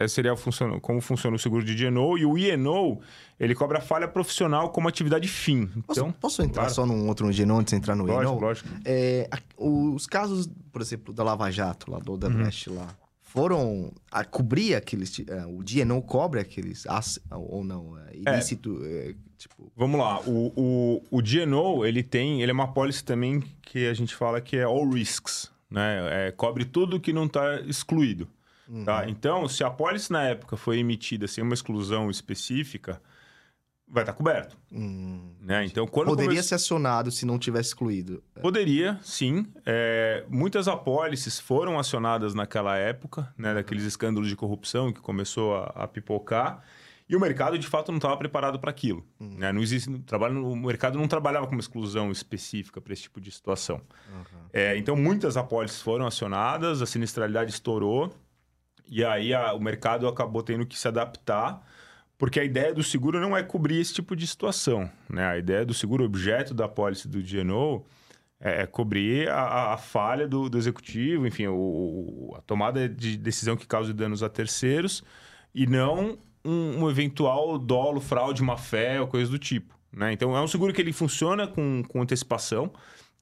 seria 0.06 0.32
o 0.32 0.36
funciona, 0.36 0.78
como 0.78 1.00
funciona 1.00 1.34
o 1.34 1.38
seguro 1.38 1.64
de 1.64 1.74
GNO, 1.74 2.16
e 2.16 2.24
o 2.24 2.38
INO, 2.38 3.00
ele 3.40 3.54
cobra 3.54 3.78
a 3.78 3.80
falha 3.80 4.06
profissional 4.06 4.70
como 4.70 4.86
atividade 4.86 5.26
fim. 5.26 5.66
Posso, 5.66 6.00
Então, 6.00 6.12
posso 6.12 6.42
entrar 6.42 6.62
claro. 6.62 6.74
só 6.74 6.86
num 6.86 7.08
outro 7.08 7.30
genoma 7.32 7.60
antes 7.60 7.72
de 7.72 7.78
entrar 7.78 7.96
no 7.96 8.04
lógico, 8.04 8.32
Eno? 8.32 8.40
lógico. 8.40 8.68
É, 8.84 9.28
os 9.56 10.06
casos, 10.06 10.48
por 10.70 10.80
exemplo, 10.80 11.12
da 11.12 11.24
Lava 11.24 11.50
Jato, 11.50 11.90
lá 11.90 11.98
do 11.98 12.12
Odebrecht 12.12 12.70
lá, 12.70 12.94
foram 13.22 13.92
a 14.10 14.24
cobrir 14.24 14.76
aqueles... 14.76 15.18
é, 15.26 15.44
o 15.46 15.64
DNO 15.64 16.00
cobre 16.02 16.38
aqueles... 16.38 16.86
ou 17.32 17.64
não, 17.64 17.98
é, 17.98 18.16
ilícito, 18.16 18.80
é, 18.84 19.14
tipo... 19.36 19.72
Vamos 19.76 19.98
lá, 19.98 20.20
o, 20.20 20.52
o, 20.56 21.02
o 21.10 21.84
ele 21.84 22.04
tem, 22.04 22.40
ele 22.40 22.52
é 22.52 22.54
uma 22.54 22.72
pólice 22.72 23.02
também 23.02 23.42
que 23.62 23.88
a 23.88 23.94
gente 23.94 24.14
fala 24.14 24.40
que 24.40 24.56
é 24.56 24.62
all 24.62 24.88
risks, 24.88 25.50
né? 25.68 26.28
É, 26.28 26.30
cobre 26.30 26.64
tudo 26.64 27.00
que 27.00 27.12
não 27.12 27.26
está 27.26 27.60
excluído, 27.62 28.28
tá? 28.84 29.08
Então, 29.08 29.48
se 29.48 29.64
a 29.64 29.70
pólice 29.70 30.12
na 30.12 30.24
época 30.24 30.56
foi 30.56 30.78
emitida 30.78 31.26
sem 31.26 31.42
uma 31.42 31.54
exclusão 31.54 32.10
específica, 32.10 33.00
vai 33.90 34.02
estar 34.02 34.12
coberto, 34.12 34.56
hum, 34.70 35.32
né? 35.40 35.64
Então, 35.64 35.86
quando 35.86 36.08
poderia 36.08 36.42
ser 36.42 36.56
acionado 36.56 37.10
se 37.10 37.24
não 37.24 37.38
tivesse 37.38 37.70
excluído. 37.70 38.22
Poderia, 38.40 38.98
sim. 39.02 39.46
É, 39.64 40.24
muitas 40.28 40.68
apólices 40.68 41.40
foram 41.40 41.78
acionadas 41.78 42.34
naquela 42.34 42.76
época, 42.76 43.32
né, 43.36 43.54
daqueles 43.54 43.84
escândalos 43.84 44.28
de 44.28 44.36
corrupção 44.36 44.92
que 44.92 45.00
começou 45.00 45.56
a, 45.56 45.64
a 45.84 45.88
pipocar, 45.88 46.62
e 47.08 47.16
o 47.16 47.20
mercado 47.20 47.58
de 47.58 47.66
fato 47.66 47.90
não 47.90 47.96
estava 47.96 48.16
preparado 48.18 48.58
para 48.58 48.70
aquilo. 48.70 49.02
Né? 49.18 49.50
Não 49.50 49.62
existe, 49.62 49.88
o 49.88 49.98
trabalho, 50.00 50.46
o 50.46 50.54
mercado 50.54 50.98
não 50.98 51.08
trabalhava 51.08 51.46
com 51.46 51.52
uma 51.52 51.60
exclusão 51.60 52.12
específica 52.12 52.80
para 52.82 52.92
esse 52.92 53.02
tipo 53.02 53.18
de 53.18 53.30
situação. 53.30 53.80
É, 54.52 54.76
então 54.76 54.94
muitas 54.94 55.36
apólices 55.38 55.80
foram 55.80 56.06
acionadas, 56.06 56.82
a 56.82 56.86
sinistralidade 56.86 57.50
estourou, 57.50 58.12
e 58.88 59.04
aí 59.04 59.32
a- 59.34 59.52
o 59.54 59.60
mercado 59.60 60.06
acabou 60.08 60.42
tendo 60.42 60.66
que 60.66 60.78
se 60.78 60.88
adaptar. 60.88 61.66
Porque 62.16 62.40
a 62.40 62.44
ideia 62.44 62.74
do 62.74 62.82
seguro 62.82 63.20
não 63.20 63.36
é 63.36 63.44
cobrir 63.44 63.78
esse 63.80 63.94
tipo 63.94 64.16
de 64.16 64.26
situação. 64.26 64.90
Né? 65.08 65.24
A 65.24 65.38
ideia 65.38 65.64
do 65.64 65.72
seguro, 65.72 66.04
objeto 66.04 66.52
da 66.52 66.64
apólice 66.64 67.06
do 67.06 67.20
GNO, 67.22 67.84
é, 68.40 68.62
é 68.62 68.66
cobrir 68.66 69.28
a, 69.28 69.72
a- 69.74 69.76
falha 69.78 70.26
do, 70.26 70.48
do 70.48 70.58
executivo, 70.58 71.28
enfim, 71.28 71.46
o- 71.46 72.34
a 72.36 72.40
tomada 72.40 72.88
de 72.88 73.16
decisão 73.16 73.56
que 73.56 73.68
cause 73.68 73.92
danos 73.92 74.24
a 74.24 74.28
terceiros, 74.28 75.04
e 75.54 75.64
não 75.64 76.18
um, 76.44 76.82
um 76.84 76.90
eventual 76.90 77.56
dolo, 77.56 78.00
fraude, 78.00 78.42
má 78.42 78.56
fé 78.56 79.00
ou 79.00 79.06
coisa 79.06 79.30
do 79.30 79.38
tipo. 79.38 79.78
Né? 79.92 80.12
Então, 80.12 80.36
é 80.36 80.40
um 80.42 80.48
seguro 80.48 80.72
que 80.72 80.80
ele 80.80 80.92
funciona 80.92 81.46
com, 81.46 81.84
com 81.86 82.02
antecipação. 82.02 82.72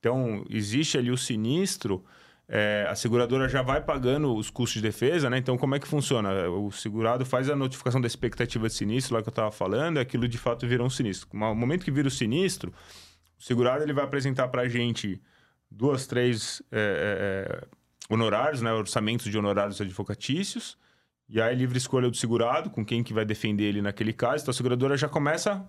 Então, 0.00 0.42
existe 0.48 0.96
ali 0.96 1.10
o 1.10 1.18
sinistro, 1.18 2.02
é, 2.48 2.86
a 2.88 2.94
seguradora 2.94 3.48
já 3.48 3.60
vai 3.60 3.80
pagando 3.80 4.34
os 4.34 4.50
custos 4.50 4.80
de 4.80 4.82
defesa, 4.82 5.28
né? 5.28 5.38
Então, 5.38 5.58
como 5.58 5.74
é 5.74 5.80
que 5.80 5.86
funciona? 5.86 6.48
O 6.48 6.70
segurado 6.70 7.26
faz 7.26 7.50
a 7.50 7.56
notificação 7.56 8.00
da 8.00 8.06
expectativa 8.06 8.68
de 8.68 8.74
sinistro, 8.74 9.14
lá 9.14 9.22
que 9.22 9.28
eu 9.28 9.32
estava 9.32 9.50
falando, 9.50 9.96
e 9.96 10.00
aquilo 10.00 10.28
de 10.28 10.38
fato 10.38 10.66
vira 10.66 10.82
um 10.82 10.90
sinistro. 10.90 11.28
No 11.32 11.54
momento 11.54 11.84
que 11.84 11.90
vira 11.90 12.06
o 12.06 12.10
sinistro, 12.10 12.72
o 13.38 13.42
segurado 13.42 13.82
ele 13.82 13.92
vai 13.92 14.04
apresentar 14.04 14.46
para 14.48 14.62
a 14.62 14.68
gente 14.68 15.20
duas, 15.68 16.06
três 16.06 16.62
é, 16.70 16.78
é, 16.78 16.82
é, 17.52 18.14
honorários, 18.14 18.62
né? 18.62 18.72
Orçamentos 18.72 19.28
de 19.28 19.36
honorários 19.36 19.80
advocatícios, 19.80 20.78
e 21.28 21.40
aí 21.40 21.56
livre 21.56 21.76
escolha 21.76 22.08
do 22.08 22.16
segurado, 22.16 22.70
com 22.70 22.84
quem 22.84 23.02
que 23.02 23.12
vai 23.12 23.24
defender 23.24 23.64
ele 23.64 23.82
naquele 23.82 24.12
caso. 24.12 24.44
Então, 24.44 24.52
a 24.52 24.54
seguradora 24.54 24.96
já 24.96 25.08
começa 25.08 25.66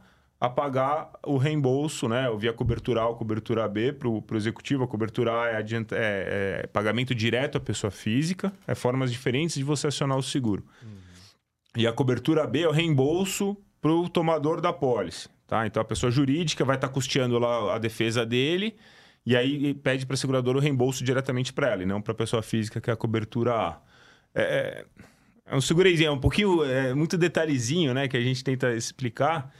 pagar 0.50 1.12
o 1.26 1.38
reembolso, 1.38 2.08
né? 2.08 2.28
Via 2.38 2.54
cobertura 2.54 3.02
A 3.02 3.08
ou 3.08 3.16
cobertura 3.16 3.68
B 3.68 3.92
para 3.92 4.08
o 4.08 4.24
executivo. 4.34 4.84
A 4.84 4.88
cobertura 4.88 5.42
A 5.42 5.48
é, 5.48 5.56
adianta, 5.58 5.96
é, 5.96 6.62
é, 6.64 6.68
pagamento 6.68 7.16
direto 7.16 7.58
à 7.58 7.62
pessoa 7.62 7.90
física, 7.90 8.54
é 8.68 8.76
formas 8.76 9.12
diferentes 9.12 9.56
de 9.56 9.64
você 9.64 9.88
acionar 9.88 10.18
o 10.18 10.24
seguro. 10.24 10.64
Uhum. 10.84 10.90
E 11.76 11.88
a 11.88 11.94
cobertura 11.94 12.46
B 12.46 12.62
é 12.62 12.68
o 12.68 12.72
reembolso 12.72 13.58
para 13.82 13.92
o 13.92 14.08
tomador 14.08 14.62
da 14.62 14.72
pólice. 14.72 15.30
Tá? 15.48 15.66
Então 15.66 15.82
a 15.82 15.86
pessoa 15.86 16.12
jurídica 16.12 16.64
vai 16.64 16.76
estar 16.76 16.88
tá 16.88 16.94
custeando 16.94 17.40
lá 17.40 17.76
a 17.76 17.80
defesa 17.80 18.26
dele 18.26 18.76
e 19.28 19.36
aí 19.36 19.74
pede 19.74 20.06
para 20.06 20.14
a 20.14 20.18
seguradora 20.18 20.58
o 20.58 20.62
reembolso 20.62 21.04
diretamente 21.04 21.52
para 21.52 21.70
ela, 21.70 21.84
e 21.84 21.86
não 21.86 22.02
para 22.02 22.14
a 22.14 22.16
pessoa 22.16 22.42
física, 22.42 22.80
que 22.80 22.90
é 22.90 22.94
a 22.94 22.96
cobertura 22.96 23.54
A. 23.54 23.82
É, 24.34 24.86
é, 25.48 25.56
um 25.56 25.62
segureizinho, 25.62 26.10
é 26.10 26.12
um 26.12 26.20
pouquinho, 26.20 26.64
é 26.64 26.94
muito 26.94 27.18
detalhezinho, 27.18 27.94
né, 27.94 28.08
que 28.08 28.18
a 28.18 28.22
gente 28.22 28.44
tenta 28.44 28.74
explicar. 28.74 29.52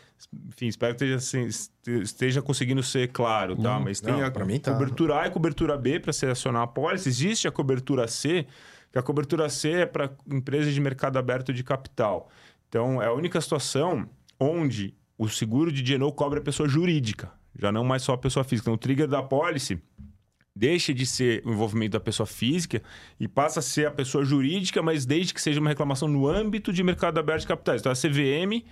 Enfim, 0.50 0.68
espero 0.68 0.96
que 0.96 1.06
esteja, 1.06 1.70
esteja 2.02 2.42
conseguindo 2.42 2.82
ser 2.82 3.10
claro, 3.10 3.56
tá? 3.56 3.78
Hum, 3.78 3.84
Mas 3.84 4.02
tem 4.02 4.14
não, 4.14 4.26
a 4.26 4.46
mim 4.46 4.60
tá. 4.60 4.74
cobertura 4.74 5.22
A 5.22 5.28
e 5.28 5.30
cobertura 5.30 5.78
B 5.78 6.00
para 6.00 6.12
selecionar 6.12 6.64
a 6.64 6.68
pólice. 6.68 7.08
Existe 7.08 7.48
a 7.48 7.52
cobertura 7.52 8.08
C, 8.08 8.48
que 8.92 8.98
a 8.98 9.04
cobertura 9.04 9.48
C 9.48 9.72
é 9.72 9.86
para 9.86 10.12
empresas 10.30 10.74
de 10.74 10.82
mercado 10.82 11.18
aberto 11.18 11.54
de 11.54 11.64
capital. 11.64 12.30
Então, 12.68 13.02
é 13.02 13.06
a 13.06 13.14
única 13.14 13.40
situação 13.40 14.10
onde 14.40 14.94
o 15.18 15.30
seguro 15.30 15.72
de 15.72 15.86
Genoa 15.86 16.12
cobre 16.12 16.40
a 16.40 16.42
pessoa 16.42 16.68
jurídica, 16.68 17.32
já 17.58 17.72
não 17.72 17.84
mais 17.84 18.02
só 18.02 18.14
a 18.14 18.18
pessoa 18.18 18.44
física. 18.44 18.66
Então, 18.66 18.74
o 18.74 18.78
trigger 18.78 19.08
da 19.08 19.22
pólice 19.22 19.80
deixa 20.58 20.94
de 20.94 21.06
ser 21.06 21.42
o 21.46 21.52
envolvimento 21.52 21.92
da 21.92 22.00
pessoa 22.00 22.26
física 22.26 22.82
e 23.20 23.28
passa 23.28 23.60
a 23.60 23.64
ser 23.64 23.88
a 23.88 23.92
pessoa 23.92 24.26
jurídica, 24.26 24.82
mas 24.82 25.06
desde 25.06 25.34
que 25.34 25.42
seja 25.42 25.60
uma 25.60 25.70
reclamação 25.70 26.08
no 26.08 26.28
âmbito 26.28 26.74
de 26.74 26.84
mercado 26.84 27.20
aberto 27.20 27.42
de 27.42 27.48
capitais. 27.48 27.82
Então, 27.82 27.92
a 27.92 27.96
CVM 27.96 28.64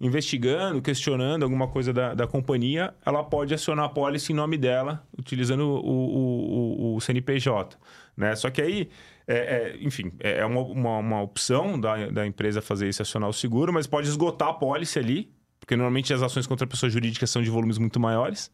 investigando, 0.00 0.80
questionando 0.80 1.42
alguma 1.42 1.68
coisa 1.68 1.92
da, 1.92 2.14
da 2.14 2.26
companhia, 2.26 2.94
ela 3.04 3.22
pode 3.22 3.52
acionar 3.52 3.84
a 3.84 3.88
pólice 3.88 4.32
em 4.32 4.34
nome 4.34 4.56
dela, 4.56 5.06
utilizando 5.16 5.60
o, 5.60 5.78
o, 5.78 6.94
o, 6.94 6.96
o 6.96 7.00
CNPJ. 7.00 7.76
Né? 8.16 8.34
Só 8.34 8.48
que 8.48 8.62
aí, 8.62 8.88
é, 9.28 9.36
é, 9.36 9.76
enfim, 9.80 10.10
é, 10.18 10.38
é 10.38 10.46
uma, 10.46 10.62
uma, 10.62 10.98
uma, 10.98 11.22
opção 11.22 11.78
da, 11.78 12.08
da 12.08 12.26
empresa 12.26 12.62
fazer 12.62 12.88
isso, 12.88 13.02
acionar 13.02 13.28
o 13.28 13.32
seguro, 13.32 13.72
mas 13.72 13.86
pode 13.86 14.08
esgotar 14.08 14.48
a 14.48 14.54
pólice 14.54 14.98
ali, 14.98 15.30
porque 15.60 15.76
normalmente 15.76 16.14
as 16.14 16.22
ações 16.22 16.46
contra 16.46 16.64
a 16.64 16.68
pessoa 16.68 16.88
jurídica 16.88 17.26
são 17.26 17.42
de 17.42 17.50
volumes 17.50 17.76
muito 17.76 18.00
maiores. 18.00 18.50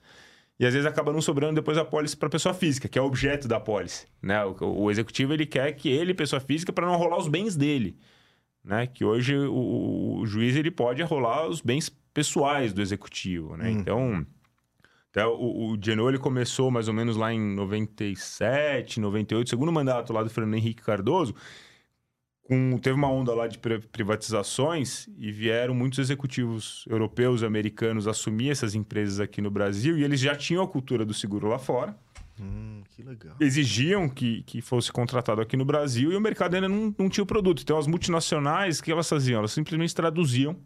E 0.59 0.65
às 0.65 0.73
vezes 0.73 0.87
acaba 0.87 1.13
não 1.13 1.21
sobrando 1.21 1.55
depois 1.55 1.77
a 1.77 1.85
pólice 1.85 2.17
para 2.17 2.29
a 2.29 2.31
pessoa 2.31 2.55
física, 2.55 2.89
que 2.89 2.99
é 2.99 3.03
o 3.03 3.05
objeto 3.05 3.47
da 3.47 3.61
pólice. 3.61 4.07
Né? 4.23 4.43
O, 4.45 4.85
o 4.85 4.91
executivo 4.91 5.35
ele 5.35 5.45
quer 5.45 5.71
que 5.73 5.89
ele, 5.89 6.15
pessoa 6.15 6.41
física, 6.41 6.73
para 6.73 6.87
não 6.87 6.97
rolar 6.97 7.19
os 7.19 7.29
bens 7.29 7.55
dele 7.57 7.99
né? 8.67 8.87
Que 8.89 9.05
hoje 9.05 9.37
o, 9.37 10.19
o, 10.19 10.27
juiz 10.27 10.57
ele 10.57 10.73
pode 10.73 11.01
rolar 11.03 11.49
os 11.49 11.61
bens 11.61 11.89
pessoais 12.13 12.73
do 12.73 12.83
executivo, 12.83 13.57
né? 13.57 13.69
Hum. 13.69 13.79
Então, 13.79 14.27
até 15.11 15.25
o, 15.25 15.71
o 15.71 15.79
Genoa 15.81 16.11
ele 16.11 16.19
começou 16.19 16.71
mais 16.71 16.89
ou 16.89 16.95
menos 16.95 17.17
lá 17.17 17.33
em 17.33 17.55
97, 17.55 18.99
98, 18.99 19.49
segundo 19.49 19.71
mandato 19.71 20.13
lá 20.13 20.23
do 20.23 20.29
Fernando 20.29 20.55
Henrique 20.55 20.83
Cardoso, 20.83 21.35
com, 22.47 22.79
teve 22.79 22.97
uma 22.97 23.11
onda 23.11 23.35
lá 23.35 23.49
de 23.49 23.59
privatizações 23.59 25.09
e 25.19 25.33
vieram 25.33 25.75
muitos 25.75 25.99
executivos 25.99 26.85
europeus, 26.89 27.43
americanos 27.43 28.07
assumir 28.07 28.51
essas 28.51 28.75
empresas 28.75 29.19
aqui 29.19 29.43
no 29.43 29.51
Brasil 29.51 29.99
e 29.99 30.05
eles 30.05 30.21
já 30.21 30.35
tinham 30.37 30.63
a 30.63 30.69
cultura 30.69 31.05
do 31.05 31.13
seguro 31.13 31.49
lá 31.49 31.59
fora. 31.59 31.97
Hum, 32.41 32.83
que 32.95 33.03
legal. 33.03 33.35
Exigiam 33.41 34.09
que, 34.09 34.43
que 34.43 34.61
fosse 34.61 34.93
contratado 34.93 35.41
aqui 35.41 35.57
no 35.57 35.65
Brasil 35.65 36.13
e 36.13 36.17
o 36.17 36.21
mercado 36.21 36.55
ainda 36.55 36.69
não, 36.69 36.95
não 36.97 37.09
tinha 37.09 37.25
o 37.25 37.27
produto. 37.27 37.63
Então, 37.63 37.79
as 37.79 37.89
multinacionais, 37.89 38.79
o 38.79 38.85
que 38.85 38.93
elas 38.93 39.09
faziam? 39.09 39.39
Elas 39.39 39.53
simplesmente 39.53 39.95
traduziam 39.95 40.57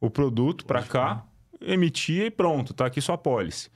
o 0.00 0.10
produto 0.10 0.64
para 0.64 0.82
cá, 0.82 1.24
emitia 1.60 2.26
e 2.26 2.30
pronto, 2.30 2.74
tá 2.74 2.86
aqui 2.86 3.00
sua 3.00 3.16
pólice. 3.16 3.70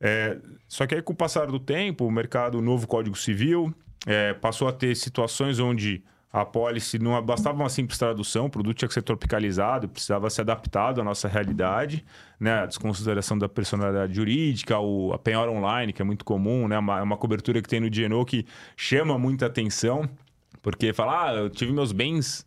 É, 0.00 0.38
só 0.66 0.86
que 0.86 0.94
aí, 0.94 1.02
com 1.02 1.12
o 1.12 1.16
passar 1.16 1.46
do 1.48 1.58
tempo, 1.58 2.06
o 2.06 2.10
mercado, 2.10 2.58
o 2.58 2.62
novo 2.62 2.86
Código 2.86 3.16
Civil, 3.18 3.74
é, 4.06 4.32
passou 4.32 4.66
a 4.66 4.72
ter 4.72 4.96
situações 4.96 5.58
onde 5.58 6.02
a 6.40 6.44
policy 6.44 6.98
não 6.98 7.20
bastava 7.22 7.56
uma 7.56 7.70
simples 7.70 7.98
tradução, 7.98 8.44
o 8.44 8.50
produto 8.50 8.76
tinha 8.76 8.88
que 8.88 8.92
ser 8.92 9.00
tropicalizado, 9.00 9.88
precisava 9.88 10.28
ser 10.28 10.42
adaptado 10.42 11.00
à 11.00 11.04
nossa 11.04 11.26
realidade, 11.26 12.04
né? 12.38 12.60
A 12.60 12.66
desconsideração 12.66 13.38
da 13.38 13.48
personalidade 13.48 14.12
jurídica, 14.14 14.78
o, 14.78 15.14
a 15.14 15.18
penhora 15.18 15.50
online, 15.50 15.94
que 15.94 16.02
é 16.02 16.04
muito 16.04 16.26
comum, 16.26 16.68
né? 16.68 16.78
Uma, 16.78 17.02
uma 17.02 17.16
cobertura 17.16 17.62
que 17.62 17.68
tem 17.68 17.80
no 17.80 17.88
DNO 17.88 18.22
que 18.26 18.44
chama 18.76 19.18
muita 19.18 19.46
atenção, 19.46 20.06
porque 20.60 20.92
fala, 20.92 21.30
ah, 21.30 21.34
eu 21.36 21.48
tive 21.48 21.72
meus 21.72 21.90
bens 21.90 22.46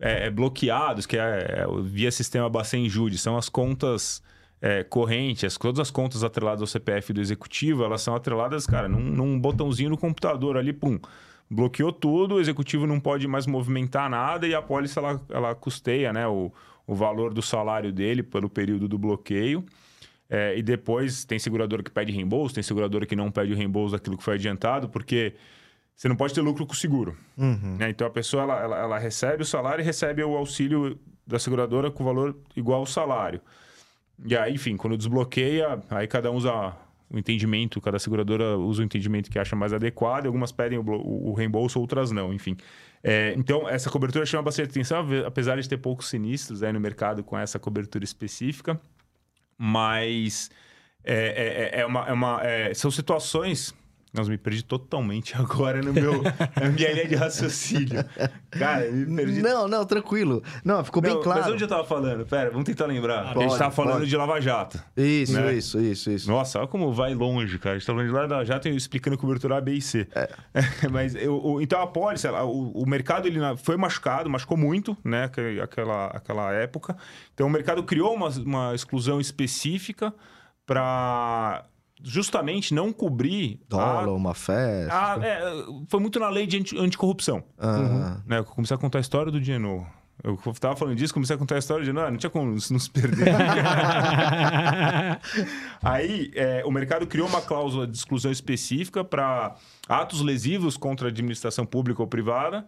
é, 0.00 0.28
é 0.28 0.30
bloqueados, 0.30 1.04
que 1.04 1.18
é, 1.18 1.20
é, 1.20 1.66
via 1.82 2.10
sistema 2.10 2.48
Bacen 2.48 2.88
Jude, 2.88 3.18
são 3.18 3.36
as 3.36 3.50
contas 3.50 4.22
é, 4.58 4.82
correntes, 4.84 5.58
todas 5.58 5.80
as 5.80 5.90
contas 5.90 6.24
atreladas 6.24 6.62
ao 6.62 6.66
CPF 6.66 7.12
do 7.12 7.20
executivo, 7.20 7.84
elas 7.84 8.00
são 8.00 8.14
atreladas, 8.14 8.64
cara, 8.64 8.88
num, 8.88 9.00
num 9.00 9.38
botãozinho 9.38 9.90
no 9.90 9.98
computador 9.98 10.56
ali, 10.56 10.72
pum 10.72 10.98
bloqueou 11.50 11.92
tudo, 11.92 12.36
o 12.36 12.40
executivo 12.40 12.86
não 12.86 13.00
pode 13.00 13.26
mais 13.26 13.46
movimentar 13.46 14.08
nada 14.10 14.46
e 14.46 14.54
a 14.54 14.60
pólice 14.60 14.98
ela, 14.98 15.20
ela 15.30 15.54
custeia 15.54 16.12
né, 16.12 16.26
o, 16.26 16.52
o 16.86 16.94
valor 16.94 17.32
do 17.32 17.42
salário 17.42 17.92
dele 17.92 18.22
pelo 18.22 18.48
período 18.48 18.86
do 18.88 18.98
bloqueio. 18.98 19.64
É, 20.30 20.58
e 20.58 20.62
depois 20.62 21.24
tem 21.24 21.38
seguradora 21.38 21.82
que 21.82 21.90
pede 21.90 22.12
reembolso, 22.12 22.54
tem 22.54 22.62
seguradora 22.62 23.06
que 23.06 23.16
não 23.16 23.30
pede 23.30 23.52
o 23.52 23.56
reembolso 23.56 23.92
daquilo 23.92 24.16
que 24.18 24.22
foi 24.22 24.34
adiantado, 24.34 24.88
porque 24.88 25.34
você 25.96 26.06
não 26.06 26.16
pode 26.16 26.34
ter 26.34 26.42
lucro 26.42 26.66
com 26.66 26.74
o 26.74 26.76
seguro. 26.76 27.16
Uhum. 27.36 27.76
Né? 27.78 27.88
Então 27.88 28.06
a 28.06 28.10
pessoa 28.10 28.42
ela, 28.42 28.60
ela, 28.60 28.78
ela, 28.78 28.98
recebe 28.98 29.42
o 29.42 29.46
salário 29.46 29.82
e 29.82 29.84
recebe 29.84 30.22
o 30.22 30.36
auxílio 30.36 30.98
da 31.26 31.38
seguradora 31.38 31.90
com 31.90 32.04
valor 32.04 32.36
igual 32.54 32.80
ao 32.80 32.86
salário. 32.86 33.40
E 34.24 34.36
aí, 34.36 34.54
enfim, 34.54 34.76
quando 34.76 34.96
desbloqueia, 34.96 35.80
aí 35.90 36.06
cada 36.06 36.30
um 36.30 36.36
usa 36.36 36.76
o 37.10 37.18
entendimento, 37.18 37.80
cada 37.80 37.98
seguradora 37.98 38.56
usa 38.58 38.82
o 38.82 38.84
entendimento 38.84 39.30
que 39.30 39.38
acha 39.38 39.56
mais 39.56 39.72
adequado, 39.72 40.26
algumas 40.26 40.52
pedem 40.52 40.78
o, 40.78 40.84
o, 40.84 41.32
reembolso, 41.32 41.80
outras 41.80 42.10
não, 42.10 42.32
enfim. 42.32 42.56
É, 43.02 43.34
então, 43.36 43.68
essa 43.68 43.88
cobertura 43.90 44.26
chama 44.26 44.42
bastante 44.42 44.70
atenção, 44.70 45.06
apesar 45.26 45.58
de 45.60 45.68
ter 45.68 45.78
poucos 45.78 46.08
sinistros 46.08 46.62
aí 46.62 46.72
no 46.72 46.80
mercado 46.80 47.24
com 47.24 47.38
essa 47.38 47.58
cobertura 47.58 48.04
específica, 48.04 48.78
mas 49.56 50.50
é, 51.02 51.72
é, 51.74 51.80
é 51.80 51.86
uma, 51.86 52.06
é 52.06 52.12
uma 52.12 52.40
é, 52.42 52.74
são 52.74 52.90
situações 52.90 53.74
nossa, 54.12 54.30
me 54.30 54.38
perdi 54.38 54.62
totalmente 54.62 55.34
agora 55.38 55.82
no 55.82 55.92
meu, 55.92 56.22
na 56.22 56.68
minha 56.70 56.92
linha 56.92 57.06
de 57.06 57.14
raciocínio. 57.14 58.04
Cara, 58.50 58.90
me 58.90 59.16
perdi. 59.16 59.42
Não, 59.42 59.68
não, 59.68 59.84
tranquilo. 59.84 60.42
Não, 60.64 60.82
ficou 60.82 61.02
não, 61.02 61.10
bem 61.10 61.22
claro. 61.22 61.40
Mas 61.42 61.52
onde 61.52 61.64
eu 61.64 61.68
tava 61.68 61.84
falando? 61.84 62.24
Pera, 62.24 62.50
vamos 62.50 62.64
tentar 62.64 62.86
lembrar. 62.86 63.34
Pode, 63.34 63.44
a 63.44 63.48
gente 63.48 63.58
tava 63.58 63.70
falando 63.70 63.98
pode. 63.98 64.10
de 64.10 64.16
Lava 64.16 64.40
Jato. 64.40 64.82
Isso, 64.96 65.32
né? 65.34 65.52
isso, 65.52 65.80
isso, 65.80 66.10
isso. 66.10 66.30
Nossa, 66.30 66.58
olha 66.58 66.68
como 66.68 66.92
vai 66.92 67.14
longe, 67.14 67.58
cara. 67.58 67.76
A 67.76 67.78
gente 67.78 67.86
tá 67.86 67.92
falando 67.92 68.08
de 68.08 68.12
Lava 68.12 68.44
Jato 68.44 68.68
e 68.68 68.76
explicando 68.76 69.18
cobertura 69.18 69.58
A, 69.58 69.60
B 69.60 69.72
e 69.72 69.82
C. 69.82 70.08
É. 70.14 70.28
mas 70.90 71.14
eu, 71.14 71.58
então 71.60 71.80
a 71.82 71.86
pólice, 71.86 72.26
o, 72.28 72.82
o 72.82 72.88
mercado 72.88 73.26
ele 73.26 73.38
foi 73.58 73.76
machucado, 73.76 74.30
machucou 74.30 74.56
muito, 74.56 74.96
né? 75.04 75.30
Aquela, 75.62 76.06
aquela 76.06 76.52
época. 76.52 76.96
Então 77.34 77.46
o 77.46 77.50
mercado 77.50 77.82
criou 77.82 78.14
uma, 78.14 78.28
uma 78.28 78.74
exclusão 78.74 79.20
específica 79.20 80.12
para 80.66 81.64
justamente 82.02 82.74
não 82.74 82.92
cobrir. 82.92 83.60
Dólar, 83.68 84.04
a, 84.04 84.12
uma 84.12 84.34
festa. 84.34 84.94
A, 84.94 85.26
é, 85.26 85.40
foi 85.88 86.00
muito 86.00 86.18
na 86.18 86.28
lei 86.28 86.46
de 86.46 86.58
anti, 86.58 86.78
anticorrupção. 86.78 87.42
Uhum. 87.58 88.22
Né? 88.26 88.38
Eu 88.38 88.44
comecei 88.44 88.74
a 88.74 88.78
contar 88.78 88.98
a 88.98 89.00
história 89.00 89.32
do 89.32 89.42
Genoa. 89.42 89.86
Eu 90.22 90.36
tava 90.54 90.74
falando 90.74 90.96
disso, 90.96 91.14
comecei 91.14 91.36
a 91.36 91.38
contar 91.38 91.54
a 91.54 91.58
história 91.58 91.84
de 91.84 91.92
não, 91.92 92.10
não 92.10 92.16
tinha 92.16 92.28
como 92.28 92.50
não 92.50 92.58
se 92.58 92.90
perder. 92.90 93.28
Aí, 95.80 96.32
é, 96.34 96.64
o 96.64 96.72
mercado 96.72 97.06
criou 97.06 97.28
uma 97.28 97.40
cláusula 97.40 97.86
de 97.86 97.96
exclusão 97.96 98.32
específica 98.32 99.04
para 99.04 99.54
atos 99.88 100.20
lesivos 100.20 100.76
contra 100.76 101.06
a 101.06 101.10
administração 101.10 101.64
pública 101.64 102.02
ou 102.02 102.08
privada 102.08 102.66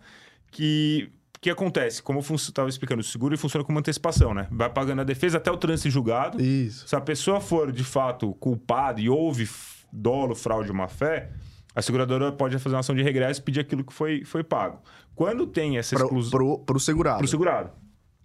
que 0.50 1.10
o 1.40 1.42
que 1.42 1.48
acontece? 1.48 2.02
Como 2.02 2.18
eu 2.20 2.34
estava 2.36 2.68
explicando, 2.68 3.00
o 3.00 3.04
seguro 3.04 3.36
funciona 3.38 3.64
como 3.64 3.78
antecipação, 3.78 4.34
né? 4.34 4.46
Vai 4.50 4.68
pagando 4.68 5.00
a 5.00 5.04
defesa 5.04 5.38
até 5.38 5.50
o 5.50 5.56
trânsito 5.56 5.88
julgado. 5.88 6.38
Isso. 6.38 6.86
Se 6.86 6.94
a 6.94 7.00
pessoa 7.00 7.40
for, 7.40 7.72
de 7.72 7.82
fato, 7.82 8.34
culpada 8.34 9.00
e 9.00 9.08
houve 9.08 9.48
dolo, 9.90 10.34
fraude 10.34 10.68
ou 10.68 10.76
má-fé, 10.76 11.30
a 11.74 11.80
seguradora 11.80 12.30
pode 12.30 12.58
fazer 12.58 12.76
uma 12.76 12.80
ação 12.80 12.94
de 12.94 13.02
regresso 13.02 13.40
e 13.40 13.42
pedir 13.42 13.60
aquilo 13.60 13.82
que 13.82 13.92
foi, 13.92 14.22
foi 14.22 14.44
pago. 14.44 14.82
Quando 15.14 15.46
tem 15.46 15.78
essa 15.78 15.94
exclusão... 15.94 16.58
Para 16.66 16.76
o 16.76 16.80
segurado. 16.80 17.16
Para 17.16 17.24
o 17.24 17.28
segurado. 17.28 17.70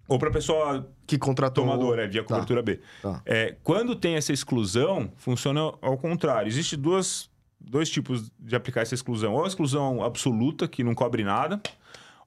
Ou 0.09 0.19
para 0.19 0.29
pessoa 0.29 0.91
Que 1.07 1.17
contratou... 1.17 1.63
tomadora, 1.63 2.03
é, 2.03 2.07
via 2.07 2.21
Tá. 2.21 2.27
cobertura 2.27 2.61
B. 2.61 2.81
Tá. 3.01 3.21
É, 3.25 3.55
quando 3.63 3.95
tem 3.95 4.15
essa 4.15 4.33
exclusão, 4.33 5.09
funciona 5.15 5.61
ao 5.81 5.97
contrário. 5.97 6.49
Existem 6.49 6.77
duas, 6.77 7.29
dois 7.61 7.89
tipos 7.89 8.29
de 8.37 8.57
aplicar 8.57 8.81
essa 8.81 8.93
exclusão. 8.93 9.33
Ou 9.35 9.45
a 9.45 9.47
exclusão 9.47 10.03
absoluta, 10.03 10.67
que 10.67 10.83
não 10.83 10.93
cobre 10.93 11.23
nada, 11.23 11.61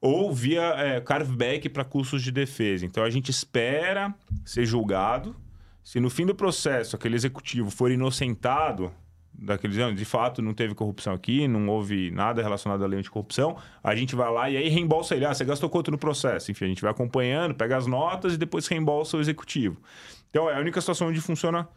ou 0.01 0.33
via 0.33 0.63
é, 0.77 1.01
carveback 1.01 1.69
para 1.69 1.85
custos 1.85 2.23
de 2.23 2.31
defesa. 2.31 2.87
Então 2.87 3.03
a 3.03 3.11
gente 3.11 3.31
espera 3.31 4.15
ser 4.45 4.65
julgado. 4.65 5.35
Se 5.83 5.99
no 6.01 6.11
fim 6.11 6.27
do 6.27 6.35
processo 6.35 6.95
aquele 6.97 7.17
executivo 7.17 7.71
for 7.71 7.91
inocentado 7.91 8.93
daqueles 9.33 9.77
de 9.97 10.05
fato 10.05 10.43
não 10.43 10.53
teve 10.53 10.75
corrupção 10.75 11.13
aqui, 11.15 11.47
não 11.47 11.69
houve 11.69 12.11
nada 12.11 12.43
relacionado 12.43 12.83
à 12.83 12.87
lei 12.89 12.99
anticorrupção, 12.99 13.57
a 13.83 13.95
gente 13.95 14.17
vai 14.17 14.31
lá 14.33 14.51
e 14.51 14.57
aí 14.57 14.69
reembolsa 14.69 15.15
ele. 15.15 15.25
Ah, 15.25 15.33
você 15.33 15.45
gastou 15.45 15.71
quanto 15.71 15.91
no 15.91 15.99
processo? 15.99 16.51
Enfim, 16.51 16.65
a 16.65 16.69
gente 16.69 16.83
vai 16.83 16.91
acompanhando, 16.91 17.55
pega 17.55 17.77
as 17.77 17.87
notas 17.87 18.35
e 18.35 18.37
depois 18.37 18.67
reembolsa 18.67 19.17
o 19.17 19.21
executivo. 19.21 19.81
Então 20.29 20.51
é 20.51 20.57
a 20.57 20.61
única 20.61 20.81
situação 20.81 21.09
onde 21.09 21.21
funciona 21.21 21.69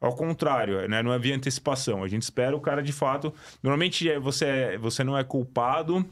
ao 0.00 0.14
contrário, 0.14 0.88
né? 0.88 1.02
não 1.02 1.12
é 1.12 1.18
via 1.18 1.36
antecipação. 1.36 2.02
A 2.02 2.08
gente 2.08 2.22
espera 2.22 2.56
o 2.56 2.60
cara 2.60 2.82
de 2.82 2.92
fato. 2.92 3.34
Normalmente 3.62 4.08
é- 4.08 4.18
você, 4.18 4.44
é- 4.46 4.78
você 4.78 5.04
não 5.04 5.18
é 5.18 5.22
culpado 5.22 6.06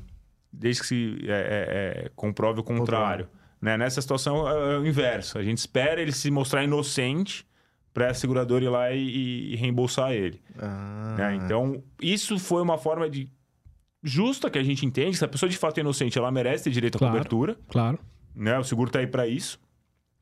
desde 0.53 0.83
que 0.83 0.87
se 0.87 1.19
é, 1.25 1.31
é, 1.31 2.05
é, 2.07 2.11
comprove 2.15 2.61
o 2.61 2.65
contrário. 2.65 3.29
Né? 3.61 3.77
Nessa 3.77 4.01
situação 4.01 4.49
é, 4.49 4.75
é 4.75 4.79
o 4.79 4.87
inverso. 4.87 5.39
A 5.39 5.43
gente 5.43 5.59
espera 5.59 6.01
ele 6.01 6.13
se 6.13 6.31
mostrar 6.31 6.63
inocente 6.65 7.47
para 7.93 8.11
a 8.11 8.15
seguradora 8.15 8.65
ir 8.65 8.69
lá 8.69 8.93
e, 8.93 9.53
e 9.53 9.57
reembolsar 9.57 10.13
ele. 10.13 10.41
Ah, 10.59 11.15
né? 11.19 11.35
Então, 11.37 11.83
isso 12.01 12.39
foi 12.39 12.63
uma 12.63 12.79
forma 12.79 13.11
de 13.11 13.29
justa 14.03 14.49
que 14.49 14.59
a 14.59 14.63
gente 14.63 14.87
entende. 14.87 15.17
Se 15.17 15.25
a 15.25 15.29
pessoa 15.29 15.51
de 15.51 15.57
fato 15.57 15.79
é 15.79 15.81
inocente, 15.81 16.17
ela 16.19 16.31
merece 16.31 16.65
ter 16.65 16.71
direito 16.71 16.97
à 16.97 16.99
Claro. 16.99 17.13
cobertura. 17.15 17.57
Claro. 17.69 17.99
Né? 18.35 18.57
O 18.59 18.63
seguro 18.63 18.89
está 18.89 19.01
aí 19.01 19.07
para 19.07 19.27
isso. 19.27 19.59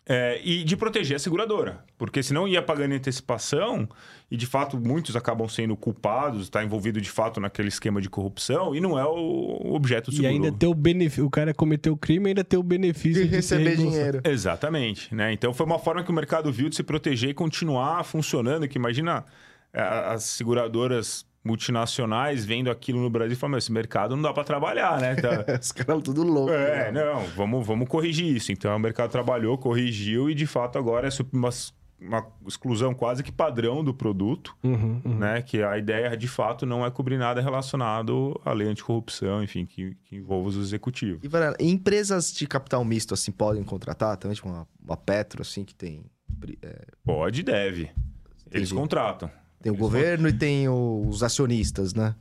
É, 0.09 0.40
e 0.45 0.62
de 0.62 0.77
proteger 0.77 1.16
a 1.16 1.19
seguradora. 1.19 1.85
Porque 1.99 2.23
senão 2.23 2.47
ia 2.47 2.62
pagando 2.62 2.92
em 2.92 2.97
antecipação, 2.97 3.88
e 4.31 4.37
de 4.37 4.47
fato 4.47 4.79
muitos 4.79 5.16
acabam 5.16 5.49
sendo 5.49 5.77
culpados, 5.77 6.42
está 6.42 6.62
envolvido 6.62 7.01
de 7.01 7.11
fato 7.11 7.40
naquele 7.40 7.69
esquema 7.69 8.01
de 8.01 8.09
corrupção, 8.09 8.73
e 8.73 8.81
não 8.81 8.97
é 8.97 9.05
o 9.05 9.75
objeto 9.75 10.11
do 10.11 10.14
E 10.14 10.16
seguro. 10.19 10.33
ainda 10.33 10.53
ter 10.53 10.66
o 10.69 10.75
benefício. 10.75 11.27
O 11.27 11.31
cara 11.31 11.53
cometeu 11.53 11.92
o 11.95 11.97
crime 11.97 12.27
e 12.27 12.29
ainda 12.29 12.45
ter 12.45 12.57
o 12.57 12.62
benefício 12.62 13.23
de 13.23 13.29
de 13.29 13.35
receber 13.35 13.77
dinheiro. 13.77 14.21
Exatamente, 14.25 15.12
né? 15.12 15.33
Então 15.33 15.53
foi 15.53 15.66
uma 15.66 15.79
forma 15.79 16.05
que 16.05 16.11
o 16.11 16.14
mercado 16.14 16.53
viu 16.53 16.69
de 16.69 16.77
se 16.77 16.85
proteger 16.85 17.31
e 17.31 17.35
continuar 17.35 18.05
funcionando. 18.05 18.69
Que 18.69 18.79
imagina 18.79 19.25
é, 19.73 19.81
as 19.83 20.23
seguradoras 20.23 21.27
multinacionais 21.46 22.44
vendo 22.44 22.70
aquilo 22.70 23.00
no 23.00 23.09
Brasil 23.11 23.32
e 23.35 23.37
falando: 23.37 23.52
"Meu, 23.52 23.59
esse 23.59 23.72
mercado 23.72 24.14
não 24.16 24.22
dá 24.22 24.32
para 24.32 24.44
trabalhar, 24.44 25.00
né? 25.00 25.14
Tá- 25.14 25.44
Os 25.61 25.72
caras 25.72 26.02
tudo 26.02 26.22
louco. 26.22 26.52
É, 26.52 26.90
né? 26.92 27.04
não, 27.04 27.24
vamos, 27.37 27.66
vamos 27.66 27.88
corrigir 27.88 28.26
isso. 28.37 28.52
Então 28.52 28.74
o 28.74 28.78
mercado 28.78 29.11
trabalhou, 29.11 29.56
corrigiu 29.56 30.28
e 30.28 30.35
de 30.35 30.46
fato 30.46 30.78
agora 30.78 31.09
é 31.09 31.11
uma, 31.32 31.50
uma 32.00 32.26
exclusão 32.46 32.92
quase 32.94 33.22
que 33.22 33.32
padrão 33.32 33.82
do 33.82 33.94
produto, 33.94 34.54
Uhum, 34.62 35.00
uhum. 35.04 35.18
né? 35.18 35.40
Que 35.42 35.62
a 35.62 35.78
ideia 35.78 36.16
de 36.16 36.28
fato 36.28 36.66
não 36.66 36.85
é 36.85 36.90
cobrir 36.90 37.16
nada 37.16 37.40
relacionado 37.40 38.38
à 38.44 38.52
lei 38.52 38.68
anticorrupção, 38.68 39.42
enfim, 39.42 39.64
que, 39.64 39.96
que 40.04 40.16
envolva 40.16 40.48
os 40.50 40.56
executivos. 40.56 41.20
E, 41.24 41.28
Varela, 41.28 41.56
empresas 41.61 42.32
de 42.32 42.46
capital 42.46 42.85
misto, 42.85 43.14
assim, 43.14 43.32
podem 43.32 43.62
contratar 43.62 44.16
também? 44.16 44.35
Tipo, 44.35 44.48
uma, 44.48 44.66
uma 44.85 44.96
Petro, 44.96 45.42
assim, 45.42 45.64
que 45.64 45.74
tem... 45.74 46.04
é, 46.62 46.87
Pode 47.04 47.40
e 47.40 47.42
deve. 47.42 47.90
Eles 48.50 48.68
Entendi. 48.70 48.74
contratam. 48.74 49.30
Tem 49.66 49.72
o 49.72 49.74
Eles 49.74 49.81
governo 49.81 50.29
e 50.29 50.33
tem 50.33 50.68
os 50.68 51.22
acionistas, 51.22 51.92
né? 51.94 52.14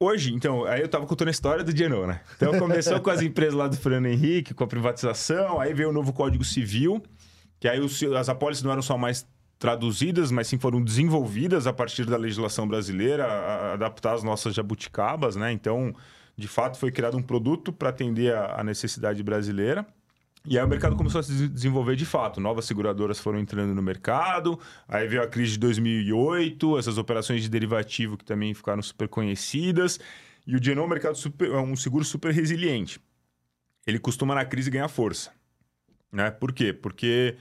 Hoje, 0.00 0.34
então, 0.34 0.64
aí 0.64 0.80
eu 0.80 0.88
tava 0.88 1.06
contando 1.06 1.28
a 1.28 1.30
história 1.30 1.62
do 1.64 1.74
Genoa, 1.74 2.06
né? 2.06 2.20
Então 2.36 2.58
começou 2.58 3.00
com 3.00 3.10
as 3.10 3.22
empresas 3.22 3.54
lá 3.54 3.68
do 3.68 3.76
Fernando 3.76 4.06
Henrique, 4.06 4.52
com 4.52 4.64
a 4.64 4.66
privatização, 4.66 5.60
aí 5.60 5.72
veio 5.72 5.90
o 5.90 5.92
novo 5.92 6.12
Código 6.12 6.44
Civil, 6.44 7.00
que 7.60 7.68
aí 7.68 7.80
os- 7.80 8.02
as 8.02 8.28
apólices 8.28 8.62
não 8.64 8.72
eram 8.72 8.82
só 8.82 8.98
mais 8.98 9.26
traduzidas, 9.58 10.30
mas 10.32 10.48
sim 10.48 10.58
foram 10.58 10.82
desenvolvidas 10.82 11.66
a 11.66 11.72
partir 11.72 12.04
da 12.04 12.16
legislação 12.16 12.66
brasileira, 12.66 13.24
a- 13.24 13.70
a 13.70 13.72
adaptar 13.74 14.14
as 14.14 14.22
nossas 14.22 14.52
jabuticabas, 14.54 15.36
né? 15.36 15.52
Então, 15.52 15.94
de 16.36 16.48
fato, 16.48 16.76
foi 16.76 16.90
criado 16.90 17.16
um 17.16 17.22
produto 17.22 17.72
para 17.72 17.88
atender 17.90 18.34
a, 18.34 18.60
a 18.60 18.64
necessidade 18.64 19.22
brasileira. 19.22 19.86
E 20.46 20.58
aí 20.58 20.64
o 20.64 20.68
mercado 20.68 20.94
começou 20.94 21.20
a 21.20 21.22
se 21.22 21.32
des- 21.32 21.50
desenvolver 21.50 21.96
de 21.96 22.04
fato. 22.04 22.38
Novas 22.40 22.66
seguradoras 22.66 23.18
foram 23.18 23.38
entrando 23.38 23.74
no 23.74 23.80
mercado. 23.82 24.58
Aí 24.86 25.06
veio 25.08 25.22
a 25.22 25.26
crise 25.26 25.52
de 25.52 25.58
2008, 25.60 26.78
essas 26.78 26.98
operações 26.98 27.42
de 27.42 27.48
derivativo 27.48 28.16
que 28.16 28.24
também 28.24 28.52
ficaram 28.52 28.82
super 28.82 29.08
conhecidas. 29.08 29.98
E 30.46 30.54
o 30.54 30.62
Genoa 30.62 30.84
é 30.84 30.86
um 30.86 30.90
mercado 30.90 31.16
super, 31.16 31.50
é 31.50 31.56
um 31.58 31.74
seguro 31.74 32.04
super 32.04 32.32
resiliente. 32.32 33.00
Ele 33.86 33.98
costuma 33.98 34.34
na 34.34 34.44
crise 34.44 34.70
ganhar 34.70 34.88
força. 34.88 35.30
Né? 36.12 36.30
Por 36.30 36.52
quê? 36.52 36.72
Porque 36.72 37.36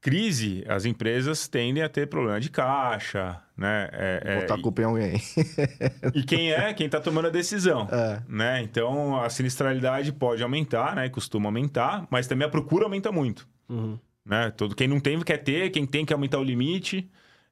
crise, 0.00 0.64
as 0.68 0.84
empresas 0.84 1.48
tendem 1.48 1.82
a 1.82 1.88
ter 1.88 2.06
problema 2.06 2.40
de 2.40 2.50
caixa, 2.50 3.40
né? 3.56 3.88
É, 3.92 4.22
é, 4.24 4.40
Botar 4.40 4.54
a 4.54 4.62
culpa 4.62 4.82
em 4.82 4.84
alguém. 4.84 5.20
e 6.14 6.22
quem 6.22 6.52
é? 6.52 6.72
Quem 6.72 6.86
está 6.86 7.00
tomando 7.00 7.26
a 7.26 7.30
decisão. 7.30 7.88
É. 7.90 8.22
Né? 8.28 8.62
Então, 8.62 9.20
a 9.20 9.28
sinistralidade 9.28 10.12
pode 10.12 10.42
aumentar, 10.42 10.94
né? 10.94 11.08
Costuma 11.08 11.48
aumentar, 11.48 12.06
mas 12.10 12.26
também 12.26 12.46
a 12.46 12.50
procura 12.50 12.84
aumenta 12.84 13.10
muito. 13.10 13.48
Uhum. 13.68 13.98
Né? 14.24 14.50
Todo, 14.56 14.74
quem 14.74 14.86
não 14.86 15.00
tem 15.00 15.18
quer 15.20 15.38
ter, 15.38 15.70
quem 15.70 15.86
tem 15.86 16.04
quer 16.04 16.14
aumentar 16.14 16.38
o 16.38 16.44
limite. 16.44 17.10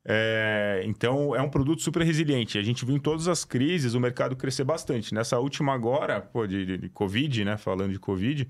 É, 0.09 0.83
então, 0.85 1.35
é 1.35 1.43
um 1.43 1.49
produto 1.49 1.83
super 1.83 2.03
resiliente. 2.03 2.59
A 2.59 2.63
gente 2.63 2.85
viu 2.85 2.95
em 2.95 3.01
todas 3.01 3.27
as 3.27 3.45
crises 3.45 3.95
o 3.95 4.01
mercado 4.01 4.37
crescer 4.37 4.63
bastante. 4.63 5.13
Nessa 5.13 5.39
última 5.41 5.75
agora, 5.75 6.21
pô, 6.21 6.47
de, 6.47 6.65
de- 6.65 6.79
de 6.79 6.89
Covid, 6.91 7.45
né? 7.45 7.57
Falando 7.57 7.93
de 7.93 7.99
Covid, 7.99 8.49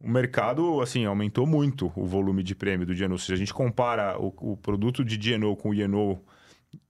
o 0.00 0.08
mercado, 0.08 0.80
assim, 0.80 1.04
aumentou 1.04 1.46
muito 1.46 1.92
o 1.96 2.06
volume 2.06 2.42
de 2.42 2.54
prêmio 2.54 2.86
do 2.86 2.94
Geno. 2.94 3.18
Se 3.18 3.32
a 3.32 3.36
gente 3.36 3.52
compara 3.52 4.18
o, 4.18 4.32
o 4.52 4.56
produto 4.56 5.04
de 5.04 5.20
Geno 5.20 5.54
com 5.56 5.70
o 5.70 5.74
Ieno 5.74 6.20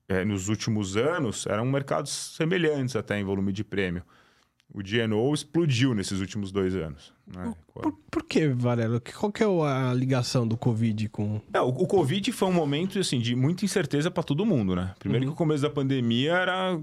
é, 0.07 0.23
nos 0.23 0.47
últimos 0.49 0.95
anos, 0.95 1.45
eram 1.47 1.65
mercados 1.65 2.11
semelhantes 2.35 2.95
até 2.95 3.19
em 3.19 3.23
volume 3.23 3.51
de 3.51 3.63
prêmio. 3.63 4.03
O 4.71 4.85
Geno 4.85 5.33
explodiu 5.33 5.95
nesses 5.95 6.19
últimos 6.19 6.51
dois 6.51 6.75
anos. 6.75 7.11
Né? 7.25 7.55
Por, 7.73 7.91
por 8.11 8.23
que, 8.23 8.47
Varela? 8.49 8.99
Qual 8.99 9.31
que 9.31 9.43
é 9.43 9.47
a 9.47 9.91
ligação 9.95 10.47
do 10.47 10.55
Covid 10.55 11.09
com. 11.09 11.41
É, 11.51 11.59
o, 11.59 11.69
o 11.69 11.87
Covid 11.87 12.31
foi 12.31 12.47
um 12.47 12.53
momento 12.53 12.99
assim, 12.99 13.19
de 13.19 13.35
muita 13.35 13.65
incerteza 13.65 14.11
para 14.11 14.21
todo 14.21 14.45
mundo, 14.45 14.75
né? 14.75 14.93
Primeiro 14.99 15.25
que 15.25 15.31
o 15.31 15.35
começo 15.35 15.63
da 15.63 15.71
pandemia 15.71 16.33
era 16.33 16.79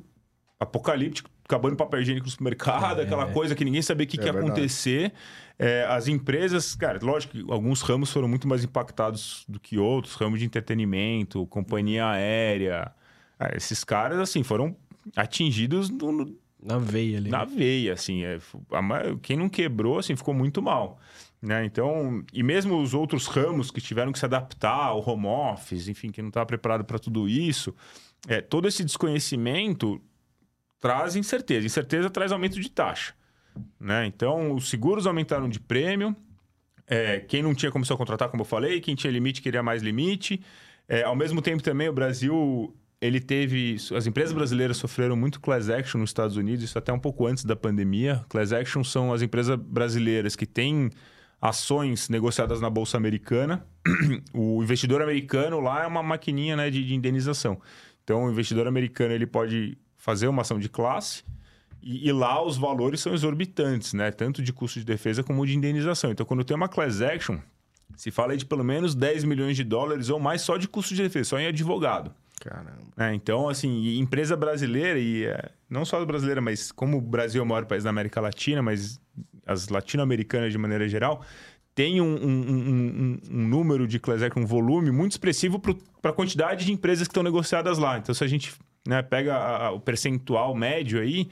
apocalíptico, 0.58 1.30
acabando 1.44 1.76
papel 1.76 2.00
higiênico 2.00 2.26
no 2.26 2.30
supermercado, 2.32 3.00
É. 3.00 3.04
aquela 3.04 3.26
coisa 3.30 3.54
que 3.54 3.64
ninguém 3.64 3.82
sabia 3.82 4.04
o 4.04 4.08
que, 4.08 4.16
É 4.16 4.20
que 4.20 4.26
ia 4.26 4.32
verdade. 4.32 4.52
acontecer. 4.52 5.12
É, 5.58 5.86
as 5.88 6.06
empresas, 6.06 6.74
cara, 6.74 6.98
lógico 7.02 7.32
que 7.38 7.44
alguns 7.52 7.80
ramos 7.80 8.12
foram 8.12 8.28
muito 8.28 8.46
mais 8.46 8.62
impactados 8.62 9.44
do 9.48 9.58
que 9.58 9.78
outros, 9.78 10.14
ramo 10.14 10.36
de 10.36 10.44
entretenimento, 10.44 11.46
companhia 11.46 12.06
aérea. 12.10 12.92
Ah, 13.38 13.50
esses 13.56 13.82
caras, 13.82 14.18
assim, 14.18 14.42
foram 14.42 14.76
atingidos 15.14 15.88
no- 15.88 16.12
no, 16.12 16.36
Na 16.62 16.78
veia 16.78 17.16
ali. 17.18 17.30
na 17.30 17.44
veia, 17.44 17.94
assim. 17.94 18.22
É, 18.24 18.38
a 18.72 19.16
quem 19.22 19.36
não 19.36 19.48
quebrou, 19.48 19.98
assim, 19.98 20.14
ficou 20.14 20.34
muito 20.34 20.60
mal. 20.60 20.98
Né? 21.40 21.64
Então, 21.64 22.24
e 22.32 22.42
mesmo 22.42 22.78
os 22.82 22.92
outros 22.92 23.26
ramos 23.26 23.70
que 23.70 23.80
tiveram 23.80 24.10
que 24.12 24.18
se 24.18 24.24
adaptar 24.24 24.86
ao 24.86 25.08
home 25.08 25.26
office, 25.26 25.88
enfim, 25.88 26.10
que 26.10 26.20
não 26.20 26.28
estava 26.28 26.44
preparado 26.46 26.84
para 26.84 26.98
tudo 26.98 27.28
isso, 27.28 27.74
é, 28.28 28.40
todo 28.40 28.66
esse 28.68 28.82
desconhecimento 28.84 30.02
traz 30.80 31.14
incerteza. 31.16 31.64
Incerteza 31.66 32.10
traz 32.10 32.30
aumento 32.32 32.60
de 32.60 32.70
taxa. 32.70 33.14
Né? 33.78 34.06
Então, 34.06 34.52
os 34.52 34.68
seguros 34.68 35.06
aumentaram 35.06 35.48
de 35.48 35.60
prêmio. 35.60 36.14
É, 36.86 37.20
quem 37.20 37.42
não 37.42 37.54
tinha 37.54 37.72
começou 37.72 37.94
a 37.94 37.98
contratar, 37.98 38.28
como 38.28 38.42
eu 38.42 38.46
falei, 38.46 38.80
quem 38.80 38.94
tinha 38.94 39.12
limite 39.12 39.42
queria 39.42 39.62
mais 39.62 39.82
limite. 39.82 40.40
É, 40.88 41.02
ao 41.02 41.16
mesmo 41.16 41.42
tempo 41.42 41.62
também 41.62 41.88
o 41.88 41.92
Brasil 41.92 42.74
ele 43.00 43.20
teve 43.20 43.76
as 43.94 44.06
empresas 44.06 44.32
brasileiras 44.32 44.76
sofreram 44.76 45.16
muito 45.16 45.40
class 45.40 45.68
action 45.68 46.00
nos 46.00 46.10
Estados 46.10 46.36
Unidos, 46.36 46.64
isso 46.64 46.78
até 46.78 46.92
um 46.92 46.98
pouco 46.98 47.26
antes 47.26 47.44
da 47.44 47.56
pandemia. 47.56 48.24
Class 48.28 48.52
action 48.52 48.82
são 48.84 49.12
as 49.12 49.20
empresas 49.20 49.56
brasileiras 49.56 50.36
que 50.36 50.46
têm 50.46 50.90
ações 51.40 52.08
negociadas 52.08 52.60
na 52.60 52.70
bolsa 52.70 52.96
americana. 52.96 53.66
o 54.32 54.62
investidor 54.62 55.02
americano 55.02 55.60
lá 55.60 55.82
é 55.82 55.86
uma 55.86 56.02
maquininha 56.02 56.56
né, 56.56 56.70
de, 56.70 56.84
de 56.84 56.94
indenização. 56.94 57.60
Então 58.02 58.24
o 58.24 58.30
investidor 58.30 58.66
americano 58.66 59.12
ele 59.12 59.26
pode 59.26 59.76
fazer 59.96 60.28
uma 60.28 60.42
ação 60.42 60.58
de 60.58 60.68
classe 60.68 61.24
e, 61.88 62.08
e 62.08 62.12
lá 62.12 62.42
os 62.44 62.56
valores 62.56 63.00
são 63.00 63.14
exorbitantes, 63.14 63.92
né? 63.94 64.10
Tanto 64.10 64.42
de 64.42 64.52
custo 64.52 64.78
de 64.80 64.84
defesa 64.84 65.22
como 65.22 65.46
de 65.46 65.56
indenização. 65.56 66.10
Então, 66.10 66.26
quando 66.26 66.42
tem 66.44 66.56
uma 66.56 66.68
class 66.68 67.00
action, 67.00 67.38
se 67.96 68.10
fala 68.10 68.36
de 68.36 68.44
pelo 68.44 68.64
menos 68.64 68.94
10 68.94 69.24
milhões 69.24 69.56
de 69.56 69.64
dólares 69.64 70.10
ou 70.10 70.18
mais 70.18 70.42
só 70.42 70.56
de 70.56 70.66
custo 70.68 70.94
de 70.94 71.02
defesa, 71.02 71.30
só 71.30 71.38
em 71.38 71.46
advogado. 71.46 72.12
Caramba. 72.40 72.72
né? 72.96 73.14
Então, 73.14 73.48
assim, 73.48 73.98
empresa 73.98 74.36
brasileira, 74.36 74.98
e 74.98 75.24
é, 75.24 75.50
não 75.70 75.84
só 75.84 76.04
brasileira, 76.04 76.40
mas 76.40 76.70
como 76.70 76.98
o 76.98 77.00
Brasil 77.00 77.40
é 77.40 77.44
o 77.44 77.46
maior 77.48 77.64
país 77.64 77.84
da 77.84 77.90
América 77.90 78.20
Latina, 78.20 78.60
mas 78.62 79.00
as 79.46 79.68
latino-americanas 79.68 80.52
de 80.52 80.58
maneira 80.58 80.86
geral, 80.88 81.22
tem 81.74 82.00
um, 82.00 82.04
um- 82.04 82.50
um- 82.50 82.62
um- 82.72 83.20
um 83.40 83.48
número 83.48 83.86
de 83.86 83.98
class 83.98 84.22
action, 84.22 84.42
um 84.42 84.46
volume 84.46 84.90
muito 84.90 85.12
expressivo 85.12 85.58
para 85.58 86.10
a 86.10 86.12
quantidade 86.14 86.64
de 86.66 86.72
empresas 86.72 87.06
que 87.06 87.12
estão 87.12 87.22
negociadas 87.22 87.78
lá. 87.78 87.98
Então, 87.98 88.14
se 88.14 88.22
a 88.22 88.26
gente 88.26 88.54
né, 88.86 89.02
pega 89.02 89.34
a- 89.34 89.66
a- 89.66 89.70
o 89.72 89.80
percentual 89.80 90.54
médio 90.54 91.00
aí, 91.00 91.28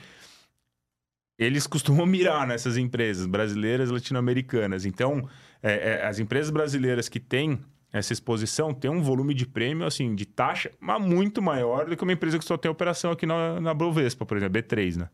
eles 1.38 1.66
costumam 1.66 2.06
mirar 2.06 2.46
nessas 2.46 2.76
empresas 2.76 3.26
brasileiras 3.26 3.90
latino-americanas. 3.90 4.84
Então, 4.84 5.28
é, 5.62 5.92
é, 5.92 6.06
as 6.06 6.18
empresas 6.18 6.50
brasileiras 6.50 7.08
que 7.08 7.20
têm 7.20 7.60
essa 7.92 8.12
exposição 8.12 8.74
têm 8.74 8.90
um 8.90 9.00
volume 9.00 9.32
de 9.32 9.46
prêmio, 9.46 9.86
assim, 9.86 10.16
de 10.16 10.26
taxa, 10.26 10.68
mas 10.80 11.00
muito 11.00 11.40
maior 11.40 11.86
do 11.86 11.96
que 11.96 12.02
uma 12.02 12.12
empresa 12.12 12.40
que 12.40 12.44
só 12.44 12.56
tem 12.56 12.68
operação 12.68 13.12
aqui 13.12 13.24
na, 13.24 13.60
na 13.60 13.72
Bovespa, 13.72 14.26
por 14.26 14.36
exemplo, 14.36 14.60
B3, 14.60 14.96
né? 14.96 15.08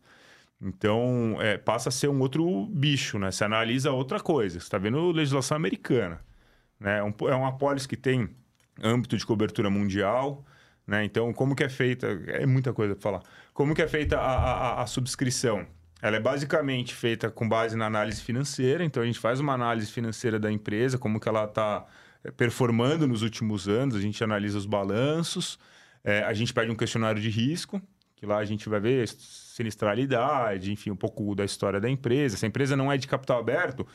Então, 0.59 1.37
é, 1.39 1.57
passa 1.57 1.89
a 1.89 1.91
ser 1.91 2.07
um 2.07 2.19
outro 2.19 2.65
bicho, 2.67 3.19
né? 3.19 3.29
Você 3.29 3.43
analisa 3.43 3.91
outra 3.91 4.19
coisa. 4.19 4.59
Você 4.59 4.65
está 4.65 4.79
vendo 4.79 5.11
legislação 5.11 5.55
americana. 5.55 6.21
Né? 6.79 6.97
É, 6.97 7.03
um, 7.03 7.13
é 7.27 7.35
uma 7.35 7.49
apólice 7.49 7.87
que 7.87 7.97
tem 7.97 8.29
âmbito 8.81 9.15
de 9.15 9.25
cobertura 9.25 9.69
mundial, 9.69 10.43
né? 10.85 11.03
Então, 11.03 11.31
como 11.33 11.55
que 11.55 11.63
é 11.63 11.69
feita... 11.69 12.07
É 12.27 12.47
muita 12.47 12.73
coisa 12.73 12.95
para 12.95 13.01
falar. 13.01 13.21
Como 13.53 13.75
que 13.75 13.81
é 13.81 13.87
feita 13.87 14.17
a, 14.17 14.35
a, 14.35 14.81
a 14.83 14.87
subscrição? 14.87 15.67
Ela 16.01 16.17
é 16.17 16.19
basicamente 16.19 16.95
feita 16.95 17.29
com 17.29 17.47
base 17.47 17.75
na 17.77 17.85
análise 17.85 18.21
financeira. 18.21 18.83
Então, 18.83 19.03
a 19.03 19.05
gente 19.05 19.19
faz 19.19 19.39
uma 19.39 19.53
análise 19.53 19.91
financeira 19.91 20.39
da 20.39 20.51
empresa, 20.51 20.97
como 20.97 21.19
que 21.19 21.29
ela 21.29 21.45
está 21.45 21.85
é, 22.23 22.31
performando 22.31 23.07
nos 23.07 23.21
últimos 23.21 23.67
anos. 23.67 23.95
A 23.95 24.01
gente 24.01 24.23
analisa 24.23 24.57
os 24.57 24.65
balanços. 24.65 25.59
É, 26.03 26.23
a 26.23 26.33
gente 26.33 26.53
pede 26.53 26.71
um 26.71 26.75
questionário 26.75 27.21
de 27.21 27.29
risco, 27.29 27.79
que 28.15 28.25
lá 28.25 28.37
a 28.37 28.45
gente 28.45 28.67
vai 28.67 28.79
ver 28.79 29.07
sinistralidade, 29.07 30.71
enfim, 30.71 30.89
um 30.89 30.95
pouco 30.95 31.35
da 31.35 31.45
história 31.45 31.79
da 31.79 31.89
empresa. 31.89 32.37
Se 32.37 32.45
a 32.45 32.47
empresa 32.47 32.75
não 32.75 32.91
é 32.91 32.97
de 32.97 33.07
capital 33.07 33.39
aberto, 33.39 33.85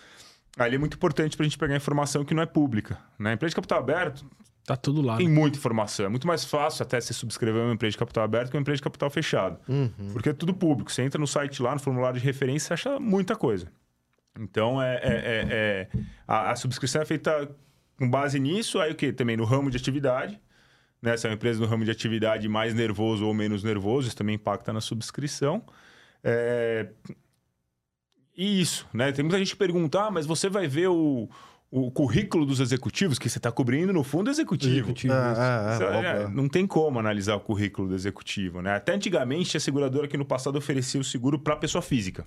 ali 0.56 0.76
é 0.76 0.78
muito 0.78 0.94
importante 0.94 1.36
para 1.36 1.44
a 1.44 1.48
gente 1.48 1.58
pegar 1.58 1.74
informação 1.74 2.24
que 2.24 2.34
não 2.34 2.42
é 2.42 2.46
pública. 2.46 2.98
Né? 3.18 3.32
empresa 3.32 3.50
de 3.50 3.56
capital 3.56 3.80
aberto, 3.80 4.24
Tá 4.66 4.76
tudo 4.76 5.00
lá. 5.00 5.16
Tem 5.16 5.28
né? 5.28 5.34
muita 5.34 5.56
informação. 5.56 6.06
É 6.06 6.08
muito 6.08 6.26
mais 6.26 6.44
fácil 6.44 6.82
até 6.82 7.00
se 7.00 7.14
subscrever 7.14 7.62
uma 7.62 7.74
empresa 7.74 7.92
de 7.92 7.98
capital 7.98 8.24
aberto 8.24 8.50
que 8.50 8.56
uma 8.56 8.60
empresa 8.60 8.78
de 8.78 8.82
capital 8.82 9.08
fechado. 9.08 9.60
Uhum. 9.68 10.10
Porque 10.12 10.30
é 10.30 10.32
tudo 10.32 10.52
público. 10.52 10.90
Você 10.90 11.02
entra 11.02 11.20
no 11.20 11.26
site 11.26 11.62
lá, 11.62 11.72
no 11.72 11.80
formulário 11.80 12.18
de 12.18 12.26
referência, 12.26 12.66
você 12.66 12.74
acha 12.74 12.98
muita 12.98 13.36
coisa. 13.36 13.70
Então, 14.36 14.82
é, 14.82 14.96
é, 14.96 14.98
é, 15.02 15.46
é 15.48 15.88
a, 16.26 16.50
a, 16.50 16.56
subscrição 16.56 17.00
é 17.00 17.04
feita 17.04 17.48
com 17.96 18.10
base 18.10 18.40
nisso. 18.40 18.80
Aí 18.80 18.90
o 18.90 18.96
que? 18.96 19.12
Também 19.12 19.36
no 19.36 19.44
ramo 19.44 19.70
de 19.70 19.76
atividade. 19.76 20.40
Né? 21.00 21.16
Se 21.16 21.28
é 21.28 21.30
uma 21.30 21.36
empresa 21.36 21.60
no 21.60 21.66
ramo 21.66 21.84
de 21.84 21.92
atividade 21.92 22.48
mais 22.48 22.74
nervoso 22.74 23.24
ou 23.24 23.32
menos 23.32 23.62
nervoso, 23.62 24.08
isso 24.08 24.16
também 24.16 24.34
impacta 24.34 24.72
na 24.72 24.80
subscrição. 24.80 25.62
É... 26.24 26.88
E 28.36 28.60
isso, 28.60 28.86
né? 28.92 29.12
Tem 29.12 29.22
muita 29.24 29.38
gente 29.38 29.52
que 29.52 29.56
pergunta, 29.56 30.06
ah, 30.06 30.10
mas 30.10 30.26
você 30.26 30.48
vai 30.50 30.66
ver 30.66 30.88
o, 30.88 31.30
o 31.70 31.90
currículo 31.90 32.46
dos 32.46 32.60
executivos 32.60 33.18
que 33.18 33.28
você 33.28 33.38
está 33.38 33.50
cobrindo 33.50 33.92
no 33.92 34.04
fundo 34.04 34.30
executivo. 34.30 34.76
executivo 34.76 35.12
ah, 35.12 35.78
ah, 35.78 35.94
é, 35.94 36.28
não 36.28 36.48
tem 36.48 36.66
como 36.66 36.98
analisar 36.98 37.36
o 37.36 37.40
currículo 37.40 37.88
do 37.88 37.94
executivo, 37.94 38.62
né? 38.62 38.76
Até 38.76 38.94
antigamente 38.94 39.56
a 39.56 39.60
seguradora 39.60 40.06
que 40.06 40.16
no 40.16 40.24
passado 40.24 40.56
oferecia 40.56 41.00
o 41.00 41.04
seguro 41.04 41.38
para 41.38 41.56
pessoa 41.56 41.82
física. 41.82 42.26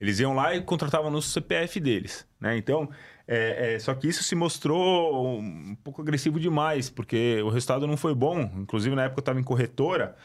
Eles 0.00 0.20
iam 0.20 0.32
lá 0.32 0.54
e 0.54 0.62
contratavam 0.62 1.10
no 1.10 1.20
CPF 1.20 1.80
deles, 1.80 2.26
né? 2.40 2.56
Então, 2.56 2.88
é, 3.26 3.74
é, 3.74 3.78
só 3.78 3.94
que 3.94 4.08
isso 4.08 4.22
se 4.22 4.34
mostrou 4.34 5.40
um 5.40 5.76
pouco 5.82 6.02
agressivo 6.02 6.38
demais, 6.38 6.88
porque 6.88 7.40
o 7.42 7.48
resultado 7.48 7.86
não 7.86 7.96
foi 7.96 8.14
bom. 8.14 8.40
Inclusive, 8.56 8.94
na 8.94 9.04
época 9.04 9.18
eu 9.18 9.22
estava 9.22 9.40
em 9.40 9.44
corretora, 9.44 10.16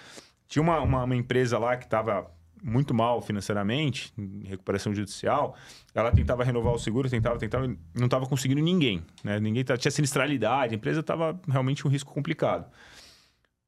tinha 0.47 0.61
uma, 0.61 0.79
uma, 0.79 1.03
uma 1.03 1.15
empresa 1.15 1.57
lá 1.57 1.75
que 1.75 1.85
estava 1.85 2.29
muito 2.63 2.93
mal 2.93 3.21
financeiramente, 3.21 4.13
em 4.17 4.47
recuperação 4.47 4.95
judicial, 4.95 5.55
ela 5.93 6.11
tentava 6.11 6.43
renovar 6.43 6.73
o 6.73 6.79
seguro, 6.79 7.09
tentava, 7.09 7.37
tentava, 7.37 7.67
não 7.93 8.05
estava 8.05 8.25
conseguindo 8.25 8.61
ninguém, 8.61 9.03
né? 9.23 9.39
Ninguém 9.39 9.63
tinha 9.63 9.91
sinistralidade, 9.91 10.73
a 10.73 10.77
empresa 10.77 11.01
estava 11.01 11.39
realmente 11.47 11.85
um 11.85 11.89
risco 11.89 12.13
complicado. 12.13 12.65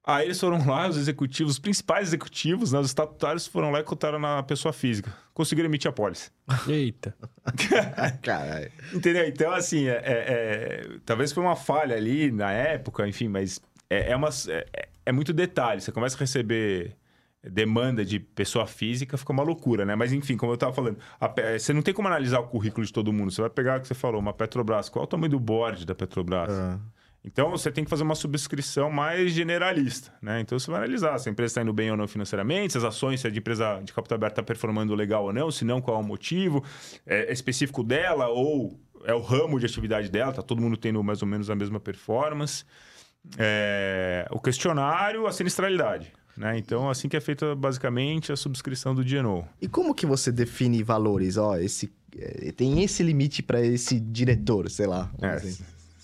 Aí 0.07 0.25
eles 0.25 0.39
foram 0.39 0.63
lá, 0.67 0.87
os 0.87 0.97
executivos, 0.97 1.53
os 1.53 1.59
principais 1.59 2.09
executivos, 2.09 2.71
né, 2.71 2.79
os 2.79 2.87
estatutários 2.87 3.47
foram 3.47 3.71
lá 3.71 3.79
e 3.79 3.83
cotaram 3.83 4.19
na 4.19 4.43
pessoa 4.43 4.71
física. 4.71 5.11
Conseguiram 5.33 5.67
emitir 5.67 5.89
a 5.89 5.91
pólice. 5.91 6.29
Eita. 6.69 7.15
Caralho. 8.21 8.71
Entendeu? 8.93 9.27
Então, 9.27 9.51
assim, 9.51 9.87
é, 9.87 9.95
é, 9.95 10.03
é, 10.05 10.87
talvez 11.03 11.31
foi 11.31 11.41
uma 11.41 11.55
falha 11.55 11.95
ali 11.95 12.31
na 12.31 12.51
época, 12.51 13.07
enfim, 13.07 13.27
mas 13.27 13.59
é, 13.89 14.11
é 14.11 14.15
uma, 14.15 14.29
é, 14.47 14.89
é 15.07 15.11
muito 15.11 15.33
detalhe. 15.33 15.81
Você 15.81 15.91
começa 15.91 16.15
a 16.15 16.19
receber 16.19 16.95
demanda 17.49 18.03
de 18.03 18.19
pessoa 18.19 18.65
física, 18.65 19.17
fica 19.17 19.31
uma 19.31 19.43
loucura, 19.43 19.85
né? 19.85 19.95
Mas 19.95 20.11
enfim, 20.11 20.35
como 20.37 20.51
eu 20.51 20.55
estava 20.55 20.73
falando, 20.73 20.97
a, 21.19 21.33
você 21.57 21.73
não 21.73 21.81
tem 21.81 21.93
como 21.93 22.07
analisar 22.07 22.39
o 22.39 22.47
currículo 22.47 22.85
de 22.85 22.91
todo 22.91 23.11
mundo. 23.13 23.31
Você 23.31 23.41
vai 23.41 23.49
pegar 23.49 23.77
o 23.77 23.81
que 23.81 23.87
você 23.87 23.93
falou, 23.93 24.19
uma 24.19 24.33
Petrobras. 24.33 24.89
Qual 24.89 25.03
é 25.03 25.05
o 25.05 25.07
tamanho 25.07 25.31
do 25.31 25.39
board 25.39 25.85
da 25.85 25.93
Petrobras? 25.93 26.51
É. 26.51 26.79
Então 27.23 27.49
você 27.49 27.71
tem 27.71 27.83
que 27.83 27.89
fazer 27.89 28.03
uma 28.03 28.13
subscrição 28.13 28.91
mais 28.91 29.31
generalista, 29.31 30.13
né? 30.21 30.41
Então 30.41 30.59
você 30.59 30.69
vai 30.69 30.81
analisar 30.81 31.17
se 31.17 31.27
a 31.27 31.31
empresa 31.31 31.51
está 31.51 31.61
indo 31.63 31.73
bem 31.73 31.89
ou 31.89 31.97
não 31.97 32.07
financeiramente, 32.07 32.73
se 32.73 32.77
as 32.77 32.83
ações, 32.83 33.19
se 33.19 33.27
a 33.27 33.31
empresa 33.31 33.81
de 33.83 33.91
capital 33.91 34.17
aberto 34.17 34.33
está 34.33 34.43
performando 34.43 34.93
legal 34.93 35.23
ou 35.23 35.33
não, 35.33 35.49
se 35.49 35.65
não, 35.65 35.81
qual 35.81 35.97
é 35.97 36.03
o 36.03 36.05
motivo, 36.05 36.63
é, 37.03 37.29
é 37.29 37.33
específico 37.33 37.83
dela 37.83 38.27
ou 38.27 38.79
é 39.05 39.13
o 39.13 39.21
ramo 39.21 39.59
de 39.59 39.65
atividade 39.65 40.09
dela, 40.09 40.33
tá 40.33 40.43
todo 40.43 40.61
mundo 40.61 40.77
tendo 40.77 41.03
mais 41.03 41.23
ou 41.23 41.27
menos 41.27 41.49
a 41.49 41.55
mesma 41.55 41.79
performance. 41.79 42.63
É, 43.39 44.27
o 44.29 44.39
questionário, 44.39 45.25
a 45.25 45.31
sinistralidade. 45.31 46.13
Né? 46.37 46.57
Então, 46.57 46.89
assim 46.89 47.07
que 47.07 47.15
é 47.15 47.21
feita 47.21 47.55
basicamente 47.55 48.31
a 48.31 48.35
subscrição 48.35 48.93
do 48.93 49.03
DNO. 49.03 49.47
E 49.61 49.67
como 49.67 49.95
que 49.95 50.05
você 50.05 50.31
define 50.31 50.83
valores? 50.83 51.37
Ó, 51.37 51.55
esse 51.57 51.91
é, 52.17 52.51
tem 52.51 52.83
esse 52.83 53.03
limite 53.03 53.41
para 53.41 53.61
esse 53.61 53.99
diretor, 53.99 54.69
sei 54.69 54.87
lá. 54.87 55.11
É, 55.21 55.39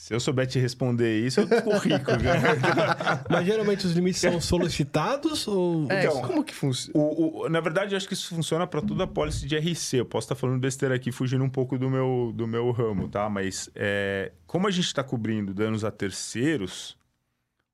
se 0.02 0.14
eu 0.14 0.20
souber 0.20 0.48
te 0.48 0.60
responder 0.60 1.26
isso, 1.26 1.40
eu 1.40 1.48
fico 1.48 1.70
rico. 1.78 2.12
Mas 3.30 3.46
geralmente 3.46 3.86
os 3.86 3.94
limites 3.94 4.20
são 4.20 4.42
solicitados 4.42 5.48
ou. 5.48 5.90
É, 5.92 6.06
então, 6.06 6.22
como 6.24 6.44
que 6.44 6.54
funciona? 6.54 7.50
Na 7.50 7.60
verdade, 7.60 7.94
eu 7.94 7.98
acho 7.98 8.08
que 8.08 8.14
isso 8.14 8.28
funciona 8.34 8.66
para 8.66 8.82
toda 8.82 9.04
a 9.04 9.08
pólice 9.08 9.46
de 9.46 9.56
RC. 9.56 9.98
Eu 9.98 10.06
posso 10.06 10.26
estar 10.26 10.36
falando 10.36 10.60
besteira 10.60 10.96
aqui, 10.96 11.12
fugindo 11.12 11.44
um 11.44 11.50
pouco 11.50 11.78
do 11.78 11.90
meu, 11.90 12.34
do 12.36 12.48
meu 12.48 12.72
ramo, 12.72 13.08
tá? 13.08 13.30
Mas 13.30 13.70
é, 13.76 14.32
como 14.48 14.68
a 14.68 14.72
gente 14.72 14.88
está 14.88 15.04
cobrindo 15.04 15.54
danos 15.54 15.86
a 15.86 15.92
terceiros, 15.92 16.98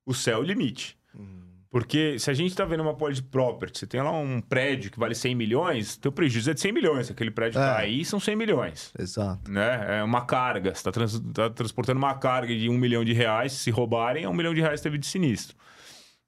o 0.05 0.13
céu 0.13 0.39
é 0.39 0.41
o 0.41 0.43
limite. 0.43 0.97
Hum. 1.17 1.46
Porque 1.69 2.17
se 2.17 2.31
a 2.31 2.33
gente 2.33 2.51
está 2.51 2.63
vendo 2.63 2.81
uma 2.81 3.11
de 3.11 3.21
property, 3.21 3.79
você 3.79 3.87
tem 3.87 4.01
lá 4.01 4.11
um 4.11 4.39
prédio 4.39 4.89
que 4.89 4.97
vale 4.97 5.13
100 5.13 5.35
milhões, 5.35 5.97
teu 5.97 6.11
prejuízo 6.11 6.51
é 6.51 6.53
de 6.53 6.61
100 6.61 6.71
milhões. 6.71 7.11
Aquele 7.11 7.29
prédio 7.29 7.59
é. 7.59 7.65
cair, 7.65 8.05
são 8.05 8.19
100 8.19 8.35
milhões. 8.35 8.93
Exato. 8.97 9.51
Né? 9.51 9.99
É 9.99 10.03
uma 10.03 10.25
carga. 10.25 10.73
Você 10.73 10.79
está 10.79 10.91
trans, 10.91 11.19
tá 11.33 11.49
transportando 11.49 11.97
uma 11.97 12.15
carga 12.15 12.55
de 12.55 12.69
um 12.69 12.77
milhão 12.77 13.03
de 13.03 13.11
reais. 13.11 13.51
Se 13.51 13.69
roubarem, 13.69 14.23
é 14.23 14.29
um 14.29 14.33
milhão 14.33 14.53
de 14.53 14.61
reais 14.61 14.79
teve 14.79 14.97
de 14.97 15.05
sinistro. 15.05 15.57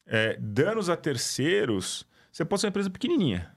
É, 0.05 0.37
danos 0.41 0.89
a 0.89 0.97
terceiros, 0.97 2.05
você 2.31 2.43
pode 2.43 2.61
ser 2.61 2.67
uma 2.67 2.71
empresa 2.71 2.89
pequenininha. 2.89 3.55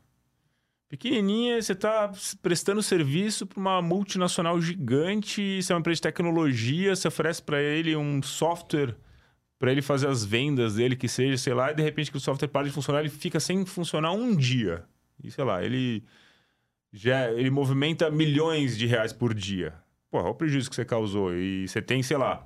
Pequenininha, 0.88 1.60
você 1.60 1.72
está 1.72 2.12
prestando 2.42 2.82
serviço 2.82 3.46
para 3.46 3.58
uma 3.58 3.80
multinacional 3.80 4.60
gigante, 4.60 5.62
você 5.62 5.72
é 5.72 5.74
uma 5.74 5.80
empresa 5.80 5.96
de 5.96 6.02
tecnologia, 6.02 6.94
você 6.94 7.08
oferece 7.08 7.42
para 7.42 7.60
ele 7.62 7.96
um 7.96 8.22
software 8.22 8.94
para 9.62 9.70
ele 9.70 9.80
fazer 9.80 10.08
as 10.08 10.24
vendas 10.24 10.74
dele, 10.74 10.96
que 10.96 11.06
seja, 11.06 11.38
sei 11.38 11.54
lá, 11.54 11.70
e 11.70 11.74
de 11.76 11.84
repente 11.84 12.10
que 12.10 12.16
o 12.16 12.20
software 12.20 12.48
para 12.48 12.66
de 12.66 12.72
funcionar, 12.72 12.98
ele 12.98 13.08
fica 13.08 13.38
sem 13.38 13.64
funcionar 13.64 14.10
um 14.10 14.34
dia. 14.34 14.84
E 15.22 15.30
sei 15.30 15.44
lá, 15.44 15.64
ele 15.64 16.02
já 16.92 17.30
ele 17.30 17.48
movimenta 17.48 18.10
milhões 18.10 18.76
de 18.76 18.86
reais 18.86 19.12
por 19.12 19.32
dia. 19.32 19.72
Pô, 20.10 20.18
olha 20.18 20.30
o 20.30 20.34
prejuízo 20.34 20.68
que 20.68 20.74
você 20.74 20.84
causou. 20.84 21.32
E 21.32 21.68
você 21.68 21.80
tem, 21.80 22.02
sei 22.02 22.16
lá, 22.16 22.44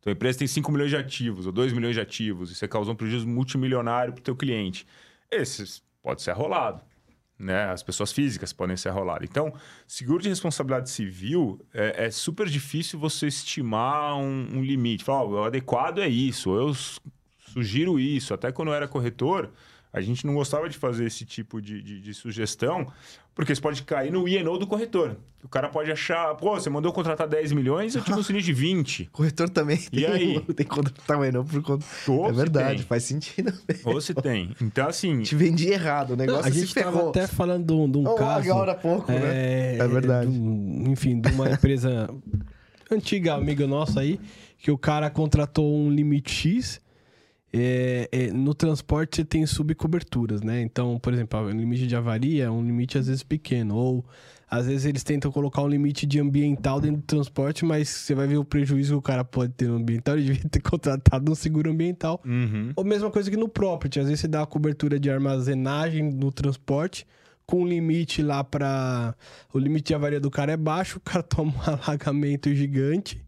tua 0.00 0.12
empresa 0.12 0.38
tem 0.38 0.46
5 0.46 0.70
milhões 0.70 0.90
de 0.90 0.96
ativos 0.96 1.46
ou 1.46 1.52
2 1.52 1.72
milhões 1.72 1.96
de 1.96 2.00
ativos, 2.00 2.52
e 2.52 2.54
você 2.54 2.68
causou 2.68 2.94
um 2.94 2.96
prejuízo 2.96 3.26
multimilionário 3.26 4.12
para 4.12 4.20
o 4.20 4.22
teu 4.22 4.36
cliente. 4.36 4.86
Esse 5.28 5.82
pode 6.00 6.22
ser 6.22 6.30
arrolado 6.30 6.80
né? 7.38 7.64
As 7.64 7.82
pessoas 7.82 8.12
físicas 8.12 8.52
podem 8.52 8.76
ser 8.76 8.88
arroladas. 8.88 9.28
Então, 9.28 9.52
seguro 9.86 10.22
de 10.22 10.28
responsabilidade 10.28 10.90
civil 10.90 11.60
é, 11.72 12.06
é 12.06 12.10
super 12.10 12.46
difícil 12.46 12.98
você 12.98 13.26
estimar 13.26 14.16
um, 14.16 14.58
um 14.58 14.62
limite. 14.62 15.04
Falar, 15.04 15.24
oh, 15.24 15.30
o 15.30 15.44
adequado 15.44 15.98
é 15.98 16.08
isso, 16.08 16.54
eu 16.54 16.74
sugiro 17.38 17.98
isso. 18.00 18.32
Até 18.34 18.50
quando 18.50 18.68
eu 18.68 18.74
era 18.74 18.88
corretor, 18.88 19.50
a 19.92 20.00
gente 20.00 20.26
não 20.26 20.34
gostava 20.34 20.68
de 20.68 20.76
fazer 20.76 21.06
esse 21.06 21.24
tipo 21.24 21.60
de, 21.60 21.82
de, 21.82 22.00
de 22.00 22.14
sugestão, 22.14 22.86
porque 23.34 23.54
você 23.54 23.60
pode 23.60 23.82
cair 23.82 24.10
no 24.10 24.28
INO 24.28 24.58
do 24.58 24.66
corretor. 24.66 25.16
O 25.44 25.48
cara 25.48 25.68
pode 25.68 25.90
achar, 25.92 26.34
pô, 26.34 26.54
você 26.54 26.68
mandou 26.68 26.92
contratar 26.92 27.28
10 27.28 27.52
milhões, 27.52 27.94
eu 27.94 28.02
tive 28.02 28.18
um 28.18 28.22
sinistro 28.22 28.46
de 28.46 28.52
20. 28.52 29.10
corretor 29.12 29.48
também 29.48 29.78
e 29.92 30.00
tem, 30.00 30.06
aí? 30.06 30.40
tem 30.40 30.54
que 30.54 30.64
contratar 30.64 31.18
o 31.18 31.24
INO 31.24 31.44
por 31.44 31.62
conta. 31.62 31.86
é 32.28 32.32
verdade, 32.32 32.82
faz 32.82 33.04
sentido. 33.04 33.52
Ou 33.84 34.00
se 34.00 34.14
tem. 34.14 34.54
Então, 34.60 34.88
assim. 34.88 35.22
Te 35.22 35.34
vendi 35.34 35.68
errado, 35.68 36.12
o 36.12 36.16
negócio 36.16 36.42
não, 36.42 36.48
A 36.48 36.50
gente 36.50 36.66
estava 36.66 37.08
até 37.08 37.26
falando 37.26 37.66
de 37.66 37.72
um, 37.72 37.90
de 37.90 37.98
um 37.98 38.06
oh, 38.06 38.14
caso. 38.14 38.50
Agora 38.50 38.72
há 38.72 38.76
pouco, 38.76 39.12
né? 39.12 39.18
é, 39.18 39.76
né? 39.78 39.84
É 39.84 39.88
verdade. 39.88 40.28
Um, 40.28 40.84
enfim, 40.88 41.20
de 41.20 41.30
uma 41.30 41.50
empresa 41.50 42.08
antiga, 42.90 43.34
amiga 43.34 43.66
nossa 43.66 44.00
aí, 44.00 44.18
que 44.58 44.70
o 44.70 44.78
cara 44.78 45.08
contratou 45.10 45.74
um 45.76 45.90
limite 45.90 46.32
X 46.32 46.80
é, 47.58 48.08
é, 48.10 48.32
no 48.32 48.54
transporte 48.54 49.16
você 49.16 49.24
tem 49.24 49.46
subcoberturas, 49.46 50.42
né? 50.42 50.60
Então, 50.62 50.98
por 50.98 51.12
exemplo, 51.12 51.40
o 51.40 51.50
limite 51.50 51.86
de 51.86 51.94
avaria 51.94 52.44
é 52.44 52.50
um 52.50 52.62
limite 52.62 52.98
às 52.98 53.06
vezes 53.06 53.22
pequeno. 53.22 53.76
Ou 53.76 54.04
às 54.48 54.66
vezes 54.66 54.84
eles 54.84 55.02
tentam 55.02 55.30
colocar 55.32 55.62
um 55.62 55.68
limite 55.68 56.06
de 56.06 56.20
ambiental 56.20 56.80
dentro 56.80 56.98
do 56.98 57.04
transporte, 57.04 57.64
mas 57.64 57.88
você 57.88 58.14
vai 58.14 58.26
ver 58.26 58.36
o 58.36 58.44
prejuízo 58.44 58.94
que 58.94 58.98
o 58.98 59.02
cara 59.02 59.24
pode 59.24 59.52
ter 59.52 59.68
no 59.68 59.76
ambiental. 59.76 60.16
Ele 60.16 60.26
devia 60.32 60.48
ter 60.48 60.60
contratado 60.60 61.30
um 61.30 61.34
seguro 61.34 61.70
ambiental. 61.70 62.20
Uhum. 62.24 62.72
Ou 62.76 62.84
mesma 62.84 63.10
coisa 63.10 63.30
que 63.30 63.36
no 63.36 63.48
property. 63.48 64.00
Às 64.00 64.06
vezes 64.06 64.20
você 64.20 64.28
dá 64.28 64.42
a 64.42 64.46
cobertura 64.46 64.98
de 64.98 65.10
armazenagem 65.10 66.02
no 66.02 66.30
transporte 66.30 67.06
com 67.46 67.62
o 67.62 67.66
limite 67.66 68.22
lá 68.22 68.42
pra. 68.42 69.14
O 69.52 69.58
limite 69.58 69.88
de 69.88 69.94
avaria 69.94 70.20
do 70.20 70.30
cara 70.30 70.52
é 70.52 70.56
baixo, 70.56 70.98
o 70.98 71.00
cara 71.00 71.22
toma 71.24 71.52
um 71.52 71.82
alagamento 71.86 72.52
gigante. 72.54 73.24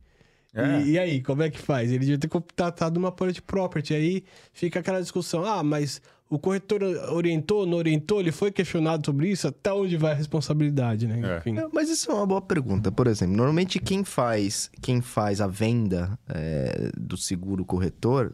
É. 0.54 0.80
E, 0.80 0.90
e 0.92 0.98
aí, 0.98 1.22
como 1.22 1.42
é 1.42 1.50
que 1.50 1.58
faz? 1.58 1.90
Ele 1.90 2.00
devia 2.00 2.18
ter 2.18 2.28
contratado 2.28 2.98
uma 2.98 3.12
policy 3.12 3.42
property. 3.42 3.94
Aí 3.94 4.24
fica 4.52 4.80
aquela 4.80 5.00
discussão: 5.00 5.44
ah, 5.44 5.62
mas 5.62 6.00
o 6.30 6.38
corretor 6.38 6.82
orientou, 7.12 7.66
não 7.66 7.78
orientou? 7.78 8.20
Ele 8.20 8.32
foi 8.32 8.50
questionado 8.50 9.04
sobre 9.06 9.30
isso? 9.30 9.48
Até 9.48 9.72
onde 9.72 9.96
vai 9.96 10.12
a 10.12 10.14
responsabilidade, 10.14 11.06
né? 11.06 11.20
É. 11.22 11.38
Enfim. 11.38 11.58
É, 11.58 11.66
Mas 11.72 11.88
isso 11.88 12.10
é 12.10 12.14
uma 12.14 12.26
boa 12.26 12.42
pergunta. 12.42 12.92
Por 12.92 13.06
exemplo, 13.06 13.36
normalmente 13.36 13.78
quem 13.78 14.04
faz, 14.04 14.70
quem 14.82 15.00
faz 15.00 15.40
a 15.40 15.46
venda 15.46 16.18
é, 16.28 16.90
do 16.96 17.16
seguro 17.16 17.64
corretor 17.64 18.32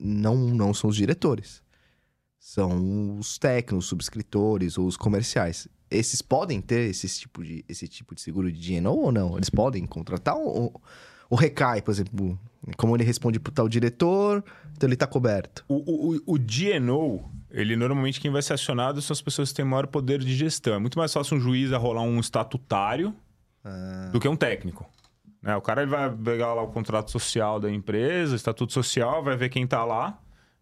não, 0.00 0.36
não 0.36 0.74
são 0.74 0.90
os 0.90 0.96
diretores. 0.96 1.62
São 2.38 3.18
os 3.18 3.38
técnicos, 3.38 3.84
os 3.84 3.88
subscritores 3.88 4.76
ou 4.78 4.86
os 4.86 4.96
comerciais. 4.96 5.68
Esses 5.88 6.20
podem 6.20 6.60
ter 6.60 6.90
esse 6.90 7.08
tipo 7.08 7.44
de, 7.44 7.64
esse 7.68 7.86
tipo 7.86 8.14
de 8.14 8.20
seguro 8.20 8.50
de 8.50 8.80
DNO 8.80 8.92
ou 8.92 9.12
não? 9.12 9.36
Eles 9.36 9.50
podem 9.50 9.86
contratar 9.86 10.36
ou, 10.36 10.80
ou 11.28 11.36
recai, 11.36 11.82
por 11.82 11.90
exemplo, 11.90 12.38
como 12.76 12.96
ele 12.96 13.04
responde 13.04 13.38
pro 13.38 13.52
tal 13.52 13.68
diretor, 13.68 14.44
então 14.76 14.88
ele 14.88 14.96
tá 14.96 15.06
coberto. 15.06 15.64
O, 15.68 16.14
o, 16.14 16.34
o 16.34 16.38
DNO, 16.38 17.30
ele 17.50 17.76
normalmente 17.76 18.20
quem 18.20 18.30
vai 18.30 18.42
ser 18.42 18.54
acionado 18.54 19.00
são 19.00 19.12
as 19.12 19.22
pessoas 19.22 19.50
que 19.50 19.56
têm 19.56 19.64
maior 19.64 19.86
poder 19.86 20.18
de 20.18 20.34
gestão. 20.34 20.74
É 20.74 20.78
muito 20.78 20.98
mais 20.98 21.12
fácil 21.12 21.36
um 21.36 21.40
juiz 21.40 21.72
arrolar 21.72 22.04
um 22.04 22.18
estatutário 22.18 23.14
do 24.12 24.20
que 24.20 24.28
um 24.28 24.36
técnico. 24.36 24.88
Né? 25.42 25.56
O 25.56 25.60
cara 25.60 25.82
ele 25.82 25.90
vai 25.90 26.10
pegar 26.10 26.54
lá 26.54 26.62
o 26.62 26.68
contrato 26.68 27.10
social 27.10 27.60
da 27.60 27.70
empresa, 27.70 28.36
estatuto 28.36 28.72
social, 28.72 29.22
vai 29.22 29.36
ver 29.36 29.48
quem 29.48 29.66
tá 29.66 29.84
lá 29.84 30.18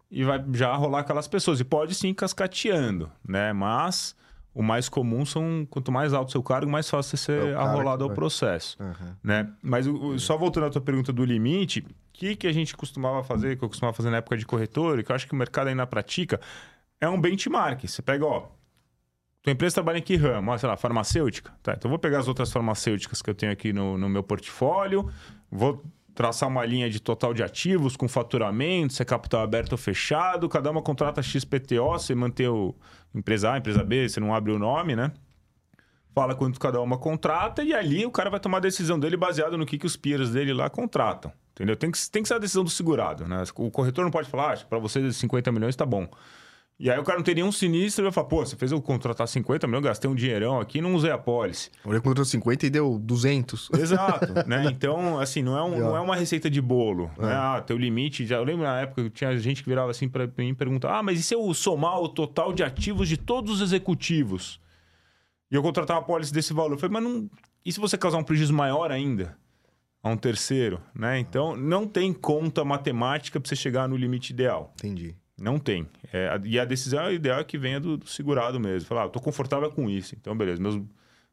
e 0.09 0.23
vai 0.23 0.43
já 0.53 0.75
rolar 0.75 0.99
aquelas 0.99 1.27
pessoas. 1.27 1.59
E 1.59 1.63
pode 1.63 1.93
sim 1.95 2.09
ir 2.09 2.13
cascateando, 2.13 3.11
né? 3.27 3.53
Mas 3.53 4.15
o 4.55 4.63
mais 4.63 4.89
comum 4.89 5.23
são, 5.25 5.67
quanto 5.69 5.91
mais 5.91 6.13
alto 6.13 6.29
o 6.29 6.31
seu 6.31 6.41
cargo, 6.41 6.71
mais 6.71 6.89
fácil 6.89 7.15
você 7.17 7.33
É 7.33 7.39
ser 7.41 7.53
cara 7.53 7.69
arrolado 7.69 8.03
ao 8.03 8.09
vai. 8.09 8.15
processo 8.15 8.77
né? 9.23 9.51
Mas 9.61 9.85
o- 9.85 10.17
só 10.17 10.35
voltando 10.37 10.65
à 10.65 10.69
tua 10.71 10.81
pergunta 10.81 11.11
do 11.13 11.23
limite, 11.25 11.81
o 11.81 11.85
que, 12.13 12.35
que 12.35 12.47
a 12.47 12.51
gente 12.53 12.75
costumava 12.75 13.21
fazer, 13.23 13.57
que 13.57 13.63
eu 13.63 13.67
costumava 13.69 13.95
fazer 13.95 14.09
na 14.09 14.17
época 14.17 14.37
de 14.37 14.45
corretor, 14.45 14.97
e 14.97 15.03
que 15.03 15.11
eu 15.11 15.15
acho 15.15 15.27
que 15.27 15.33
o 15.33 15.35
mercado 15.35 15.67
ainda 15.67 15.85
pratica, 15.85 16.39
é 17.01 17.07
um 17.09 17.19
benchmark. 17.19 17.85
Você 17.85 18.01
pega, 18.01 18.25
ó, 18.25 18.47
tua 19.43 19.51
empresa 19.51 19.75
trabalha 19.75 19.97
em 19.97 20.01
que 20.01 20.15
ramo? 20.15 20.53
Ah, 20.53 20.57
sei 20.57 20.69
lá, 20.69 20.77
farmacêutica? 20.77 21.51
Tá, 21.61 21.73
então 21.73 21.87
eu 21.87 21.91
vou 21.91 21.99
pegar 21.99 22.19
as 22.19 22.27
outras 22.27 22.51
farmacêuticas 22.51 23.21
que 23.21 23.29
eu 23.29 23.35
tenho 23.35 23.51
aqui 23.51 23.73
no, 23.73 23.97
no 23.97 24.07
meu 24.09 24.23
portfólio, 24.23 25.11
vou 25.51 25.83
traçar 26.15 26.49
uma 26.49 26.65
linha 26.65 26.89
de 26.89 26.99
total 26.99 27.33
de 27.33 27.43
ativos 27.43 27.95
com 27.95 28.07
faturamento, 28.07 28.93
se 28.93 29.01
é 29.01 29.05
capital 29.05 29.41
aberto 29.41 29.73
ou 29.73 29.77
fechado, 29.77 30.49
cada 30.49 30.71
uma 30.71 30.81
contrata 30.81 31.21
XPTO, 31.21 31.91
você 31.91 32.15
mantém 32.15 32.47
o 32.47 32.73
empresa 33.13 33.51
A, 33.51 33.57
empresa 33.57 33.83
B, 33.83 34.09
você 34.09 34.19
não 34.19 34.33
abre 34.33 34.51
o 34.51 34.57
nome, 34.57 34.95
né? 34.95 35.11
fala 36.15 36.33
quanto 36.33 36.57
cada 36.57 36.79
uma 36.79 36.97
contrata 36.97 37.61
e 37.61 37.73
ali 37.73 38.05
o 38.05 38.09
cara 38.09 38.29
vai 38.29 38.39
tomar 38.39 38.57
a 38.57 38.61
decisão 38.61 38.97
dele 38.97 39.17
baseado 39.17 39.57
no 39.57 39.65
que, 39.65 39.77
que 39.77 39.85
os 39.85 39.97
peers 39.97 40.31
dele 40.31 40.53
lá 40.53 40.69
contratam. 40.69 41.31
Entendeu? 41.51 41.75
Tem 41.75 41.91
que, 41.91 42.09
tem 42.09 42.21
que 42.21 42.27
ser 42.29 42.35
a 42.35 42.39
decisão 42.39 42.63
do 42.63 42.69
segurado, 42.69 43.27
né? 43.27 43.43
O 43.55 43.69
corretor 43.69 44.03
não 44.03 44.11
pode 44.11 44.29
falar, 44.29 44.53
ah, 44.53 44.65
para 44.65 44.79
você 44.79 45.11
50 45.11 45.51
milhões 45.51 45.75
tá 45.75 45.85
bom. 45.85 46.07
E 46.77 46.91
aí 46.91 46.99
o 46.99 47.03
cara 47.03 47.17
não 47.17 47.23
tem 47.23 47.35
nenhum 47.35 47.53
sinistro, 47.53 48.01
ele 48.01 48.07
vai 48.07 48.13
falar, 48.13 48.27
pô, 48.27 48.45
você 48.45 48.53
fez 48.57 48.69
eu 48.73 48.81
contratar 48.81 49.25
50 49.27 49.65
milhões, 49.65 49.83
gastei 49.85 50.09
um 50.11 50.15
dinheirão 50.15 50.59
aqui, 50.59 50.81
não 50.81 50.93
usei 50.93 51.09
a 51.09 51.17
pólice. 51.17 51.71
Ele 51.85 52.01
contratou 52.01 52.25
50 52.25 52.65
e 52.65 52.69
deu 52.69 52.99
200. 52.99 53.69
Exato, 53.79 54.33
né? 54.45 54.65
Então, 54.65 55.17
assim, 55.17 55.41
não 55.41 55.57
é, 55.57 55.63
um- 55.63 55.79
não 55.79 55.95
é 55.95 56.01
uma 56.01 56.17
receita 56.17 56.49
de 56.49 56.59
bolo, 56.61 57.09
né? 57.17 57.31
Ah, 57.33 57.63
teu 57.65 57.77
limite, 57.77 58.25
já 58.25 58.35
eu 58.35 58.43
lembro 58.43 58.63
na 58.63 58.81
época 58.81 59.03
que 59.05 59.09
tinha 59.09 59.37
gente 59.37 59.63
que 59.63 59.69
virava 59.69 59.89
assim 59.89 60.09
para 60.09 60.27
mim 60.37 60.49
e 60.49 60.53
perguntava: 60.53 60.97
"Ah, 60.99 61.03
mas 61.03 61.17
e 61.17 61.23
se 61.23 61.33
eu 61.33 61.53
somar 61.53 61.97
o 62.01 62.09
total 62.09 62.51
de 62.51 62.61
ativos 62.61 63.07
de 63.07 63.15
todos 63.15 63.53
os 63.55 63.61
executivos?" 63.61 64.59
E 65.49 65.55
eu 65.55 65.61
contratar 65.61 65.95
uma 65.95 66.03
pólice 66.03 66.33
desse 66.33 66.53
valor. 66.53 66.73
Eu 66.73 66.77
falei: 66.77 66.93
"Mas 66.93 67.03
não, 67.03 67.29
e 67.65 67.71
se 67.71 67.79
você 67.79 67.97
causar 67.97 68.17
um 68.17 68.23
prejuízo 68.23 68.53
maior 68.53 68.91
ainda?" 68.91 69.37
A 70.03 70.09
um 70.09 70.17
terceiro, 70.17 70.81
né? 70.93 71.17
Então, 71.19 71.55
não 71.55 71.87
tem 71.87 72.11
conta 72.13 72.63
matemática 72.65 73.39
para 73.39 73.47
você 73.47 73.55
chegar 73.55 73.87
no 73.87 73.95
limite 73.95 74.33
ideal. 74.33 74.73
Entendi. 74.77 75.15
Não 75.37 75.59
tem. 75.59 75.87
É, 76.13 76.39
e 76.45 76.59
a 76.59 76.65
decisão 76.65 77.11
ideal 77.11 77.39
é 77.39 77.43
que 77.43 77.57
venha 77.57 77.79
do, 77.79 77.97
do 77.97 78.07
segurado 78.07 78.59
mesmo. 78.59 78.87
Falar, 78.87 79.05
ah, 79.05 79.09
tô 79.09 79.19
confortável 79.19 79.69
com 79.71 79.89
isso. 79.89 80.15
Então, 80.15 80.35
beleza, 80.35 80.61
meus, 80.61 80.81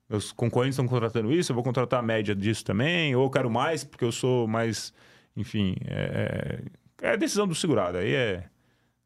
meus 0.09 0.33
concorrentes 0.33 0.75
estão 0.75 0.89
contratando 0.89 1.33
isso, 1.33 1.53
eu 1.53 1.55
vou 1.55 1.63
contratar 1.63 2.01
a 2.01 2.03
média 2.03 2.35
disso 2.35 2.65
também, 2.65 3.15
ou 3.15 3.25
eu 3.25 3.31
quero 3.31 3.51
mais 3.51 3.85
porque 3.85 4.05
eu 4.05 4.13
sou 4.13 4.49
mais. 4.49 4.93
Enfim, 5.37 5.77
é, 5.87 6.61
é 6.69 6.83
é 7.03 7.11
a 7.11 7.17
decisão 7.17 7.49
do 7.49 7.55
segurado. 7.55 7.99
Aí 7.99 8.15
é. 8.15 8.45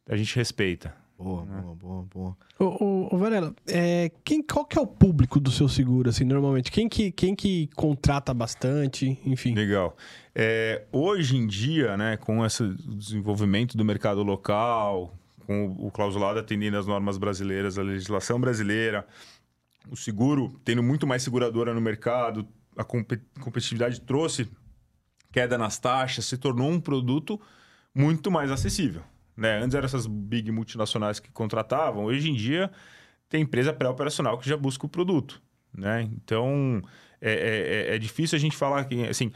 A 0.09 0.17
gente 0.17 0.37
respeita. 0.37 0.95
Boa, 1.19 1.45
boa, 1.45 1.75
boa, 1.75 2.03
boa. 2.15 2.37
Ô, 2.59 2.65
ô, 2.85 3.15
ô, 3.15 3.19
Varela, 3.19 3.55
é, 3.67 4.11
quem, 4.23 4.43
qual 4.43 4.67
que 4.67 4.79
é 4.79 4.81
o 4.81 4.87
público 4.87 5.41
do 5.41 5.51
seu 5.51 5.67
seguro, 5.69 6.11
assim, 6.11 6.25
normalmente? 6.25 6.71
Quem 6.71 6.89
que, 6.89 7.11
quem 7.11 7.35
que 7.35 7.69
contrata 7.75 8.35
bastante, 8.35 9.19
enfim? 9.25 9.55
Legal. 9.55 9.97
É, 10.35 10.85
hoje 10.93 11.37
em 11.37 11.47
dia, 11.47 11.97
né, 11.97 12.19
com 12.19 12.45
esse 12.45 12.69
desenvolvimento 12.97 13.79
do 13.79 13.85
mercado 13.85 14.23
local, 14.23 15.15
com 15.47 15.69
o, 15.69 15.87
o 15.87 15.91
clausulado 15.91 16.39
atendendo 16.39 16.77
às 16.77 16.87
normas 16.87 17.17
brasileiras, 17.17 17.79
a 17.79 17.83
legislação 17.83 18.39
brasileira, 18.39 19.07
o 19.91 19.97
seguro 19.97 20.61
tendo 20.65 20.83
muito 20.83 21.07
mais 21.07 21.23
seguradora 21.23 21.73
no 21.73 21.81
mercado, 21.81 22.47
a 22.77 22.85
compe- 22.85 23.23
competitividade 23.41 24.03
trouxe 24.03 24.47
queda 25.33 25.57
nas 25.57 25.79
taxas, 25.79 26.27
se 26.27 26.37
tornou 26.37 26.71
um 26.71 26.81
produto 26.81 27.41
muito 27.95 28.31
mais 28.31 28.51
acessível. 28.51 29.03
Né? 29.37 29.59
Antes 29.63 29.75
eram 29.75 29.85
essas 29.85 30.07
big 30.07 30.51
multinacionais 30.51 31.21
que 31.21 31.31
contratavam, 31.31 32.05
hoje 32.05 32.31
em 32.31 32.35
dia 32.35 32.71
tem 33.29 33.43
empresa 33.43 33.73
pré-operacional 33.73 34.39
que 34.39 34.49
já 34.49 34.57
busca 34.57 34.87
o 34.87 34.89
produto. 34.89 35.43
Né? 35.75 36.03
Então 36.03 36.81
é, 37.21 37.33
é- 37.33 37.93
é- 37.93 37.95
é 37.97 37.99
difícil 37.99 38.37
a 38.37 38.41
gente 38.41 38.57
falar 38.57 38.85
que, 38.85 39.05
assim, 39.07 39.31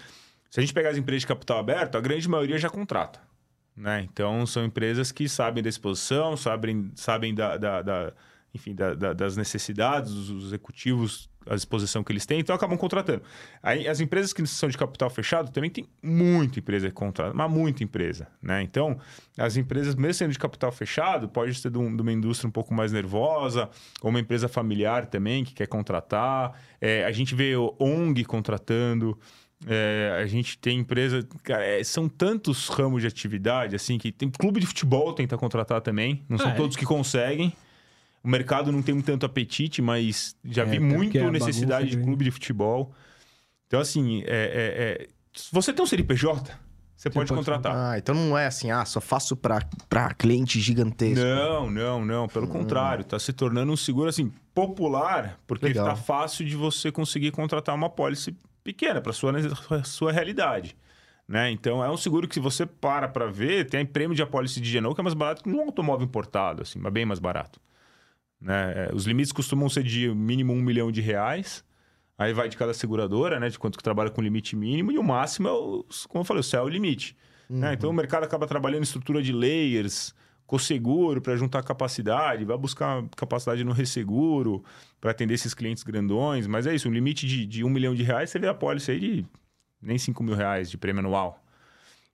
se 0.51 0.59
a 0.59 0.63
gente 0.63 0.73
pegar 0.73 0.91
as 0.91 0.97
empresas 0.97 1.23
de 1.23 1.27
capital 1.27 1.59
aberto, 1.59 1.97
a 1.97 2.01
grande 2.01 2.29
maioria 2.29 2.59
já 2.59 2.71
contrata. 2.71 3.21
Né? 3.77 4.07
Então, 4.11 4.45
são 4.47 4.65
empresas 4.65 5.13
que 5.13 5.29
sabem 5.29 5.63
da 5.63 5.69
exposição, 5.69 6.37
sabem, 6.37 6.91
sabem 6.95 7.35
da, 7.35 7.57
da- 7.57 7.83
da- 7.83 8.13
enfim, 8.55 8.75
da- 8.75 8.95
da- 8.95 9.13
das 9.13 9.37
necessidades 9.37 10.13
dos 10.13 10.45
executivos, 10.47 11.31
a 11.49 11.55
exposição 11.55 12.05
que 12.05 12.13
eles 12.13 12.27
têm, 12.27 12.41
então 12.41 12.55
acabam 12.55 12.77
contratando. 12.77 13.23
Aí, 13.63 13.89
as 13.89 13.99
empresas 14.01 14.33
que 14.33 14.47
são 14.47 14.69
de 14.69 14.77
capital 14.77 15.09
fechado 15.11 15.51
também 15.51 15.71
tem 15.71 15.89
muita 16.03 16.59
empresa 16.59 16.89
que 16.89 16.95
contrata, 16.95 17.33
mas 17.35 17.51
muita 17.51 17.83
empresa. 17.83 18.29
Né? 18.43 18.63
Então, 18.63 18.99
as 19.39 19.57
empresas, 19.57 19.95
mesmo 19.95 20.15
sendo 20.15 20.33
de 20.33 20.39
capital 20.39 20.71
fechado, 20.71 21.29
pode 21.29 21.55
ser 21.55 21.71
de, 21.71 21.79
um- 21.79 21.95
de 21.97 22.03
uma 22.03 22.13
indústria 22.13 22.47
um 22.49 22.53
pouco 22.53 22.75
mais 22.75 22.93
nervosa, 22.93 23.69
ou 24.03 24.11
uma 24.11 24.21
empresa 24.21 24.49
familiar 24.49 25.07
também 25.07 25.43
que 25.45 25.55
quer 25.55 25.67
contratar. 25.67 26.53
É, 26.81 27.05
a 27.05 27.13
gente 27.13 27.35
vê 27.35 27.57
o 27.57 27.75
ONG 27.81 28.25
contratando. 28.25 29.19
É, 29.67 30.19
a 30.23 30.27
gente 30.27 30.57
tem 30.59 30.79
empresa. 30.79 31.27
Cara, 31.43 31.65
é, 31.65 31.83
são 31.85 32.09
tantos 32.09 32.69
ramos 32.69 33.03
de 33.03 33.09
atividade, 33.09 33.77
assim, 33.77 33.99
que 33.99 34.11
tem 34.11 34.31
clube 34.31 34.59
de 34.61 34.67
futebol 34.67 35.13
tenta 35.13 35.37
contratar 35.37 35.81
também. 35.83 36.23
Não 36.29 36.39
são 36.39 36.49
Ah, 36.49 36.53
é? 36.53 36.57
todos 36.57 36.77
que 36.77 36.85
conseguem. 36.87 37.53
O 38.23 38.29
mercado 38.29 38.71
não 38.71 38.83
tem 38.83 39.01
tanto 39.01 39.25
apetite, 39.25 39.81
mas 39.81 40.37
já 40.45 40.63
É, 40.63 40.67
vi 40.67 40.79
muito 40.79 41.19
a 41.19 41.31
necessidade 41.31 41.91
de 41.91 41.97
clube 41.97 42.25
de 42.25 42.31
futebol. 42.31 42.93
Então, 43.67 43.81
assim, 43.81 44.23
é, 44.27 44.27
é- 44.27 45.05
é- 45.05 45.09
se 45.33 45.49
você 45.53 45.73
tem 45.73 45.83
um 45.83 45.87
CNPJ, 45.87 46.53
você 46.97 47.09
pode 47.09 47.29
pode 47.29 47.39
contratar. 47.39 47.75
Ah, 47.75 47.99
então 47.99 48.15
não 48.15 48.37
é 48.37 48.47
assim, 48.47 48.71
ah, 48.71 48.85
só 48.85 49.01
faço 49.01 49.35
pra 49.35 50.13
cliente 50.19 50.61
gigantesco. 50.61 51.25
Não, 51.25 51.71
não, 51.71 52.05
não. 52.05 52.29
Pelo 52.29 52.47
contrário, 52.47 53.03
está 53.03 53.19
se 53.19 53.33
tornando 53.33 53.73
um 53.73 53.77
seguro 53.77 54.11
assim 54.11 54.31
popular, 54.55 55.41
porque 55.47 55.67
Legal. 55.67 55.89
está 55.89 55.97
fácil 55.97 56.45
de 56.45 56.55
você 56.57 56.93
conseguir 56.93 57.31
contratar 57.31 57.75
uma 57.75 57.89
pólice 57.89 58.37
pequena 58.63 59.01
para 59.01 59.15
sua 59.15 59.33
sua 59.85 60.13
realidade. 60.13 60.77
Né? 61.27 61.51
Então 61.53 61.83
é 61.83 61.89
um 61.89 61.97
seguro 61.97 62.27
que 62.27 62.35
se 62.35 62.41
você 62.41 62.67
para 62.67 63.09
para 63.09 63.27
ver, 63.31 63.65
tem 63.71 63.87
prêmio 63.87 64.17
de 64.17 64.23
apólice 64.23 64.61
de 64.61 64.69
Genoa 64.69 64.95
que 64.95 65.01
é 65.01 65.05
mais 65.05 65.15
barato 65.15 65.45
que 65.45 65.49
um 65.49 65.61
automóvel 65.61 66.05
importado, 66.05 66.63
assim, 66.63 66.79
mas 66.81 66.93
bem 66.93 67.07
mais 67.07 67.21
barato. 67.21 67.61
Né? 68.41 68.89
É, 68.89 68.95
Os 68.95 69.07
limites 69.07 69.33
costumam 69.33 69.69
ser 69.69 69.83
de 69.83 70.09
mínimo 70.15 70.53
um 70.53 70.61
milhão 70.61 70.91
de 70.91 71.01
reais. 71.01 71.65
Aí 72.17 72.33
vai 72.33 72.49
de 72.49 72.57
cada 72.57 72.75
seguradora, 72.75 73.41
né? 73.41 73.49
De 73.49 73.59
quanto 73.59 73.79
que 73.79 73.83
trabalha 73.85 74.11
com 74.11 74.21
limite 74.21 74.55
mínimo, 74.55 74.93
e 74.93 74.99
o 74.99 75.03
máximo 75.03 75.49
é, 75.49 75.53
o, 75.53 75.85
como 76.09 76.21
eu 76.21 76.25
falei, 76.25 76.41
o 76.41 76.45
céu 76.45 76.63
é 76.63 76.65
o 76.65 76.69
limite. 76.69 77.17
né? 77.49 77.75
Então 77.75 77.91
o 77.91 77.93
mercado 77.93 78.25
acaba 78.25 78.47
trabalhando 78.47 78.81
em 78.81 78.85
estrutura 78.85 79.23
de 79.23 79.33
layers, 79.33 80.15
com 80.47 80.59
seguro 80.59 81.23
para 81.23 81.37
juntar 81.37 81.63
capacidade, 81.63 82.45
vai 82.45 82.59
buscar 82.59 83.05
capacidade 83.17 83.63
no 83.63 83.73
resseguro 83.73 84.65
para 85.01 85.13
atender 85.13 85.35
esses 85.35 85.55
clientes 85.55 85.85
grandões. 85.85 86.47
Mas 86.47 86.67
é 86.67 86.75
isso, 86.75 86.89
um 86.89 86.93
limite 86.93 87.27
de, 87.27 87.47
de 87.47 87.65
um 87.65 87.71
milhão 87.71 87.95
de 87.95 88.03
reais, 88.03 88.31
você 88.31 88.39
vê 88.39 88.49
a 88.49 88.55
pólice 88.55 88.91
aí 88.91 88.99
de 88.99 89.27
nem 89.81 89.97
5 89.97 90.23
mil 90.23 90.35
reais 90.35 90.69
de 90.69 90.77
prêmio 90.77 91.01
anual. 91.01 91.43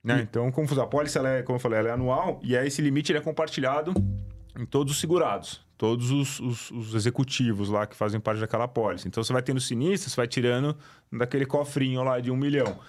Né? 0.03 0.21
Então, 0.21 0.51
como 0.51 0.67
a 0.79 0.87
pólice, 0.87 1.17
ela 1.17 1.29
é, 1.29 1.41
como 1.41 1.57
eu 1.57 1.59
falei, 1.59 1.79
ela 1.79 1.89
é 1.89 1.91
anual, 1.91 2.39
e 2.41 2.55
aí 2.55 2.67
esse 2.67 2.81
limite 2.81 3.11
ele 3.11 3.19
é 3.19 3.21
compartilhado 3.21 3.93
em 4.57 4.65
todos 4.65 4.93
os 4.93 4.99
segurados, 4.99 5.65
todos 5.77 6.11
os, 6.11 6.39
os- 6.39 6.71
os 6.71 6.93
executivos 6.95 7.69
lá 7.69 7.85
que 7.85 7.95
fazem 7.95 8.19
parte 8.19 8.39
daquela 8.39 8.67
pólice. 8.67 9.07
Então, 9.07 9.23
você 9.23 9.31
vai 9.31 9.41
tendo 9.41 9.59
sinistro, 9.61 10.09
você 10.09 10.15
vai 10.15 10.27
tirando 10.27 10.75
daquele 11.11 11.45
cofrinho 11.45 12.03
lá 12.03 12.19
de 12.19 12.31
um 12.31 12.35
milhão. 12.35 12.79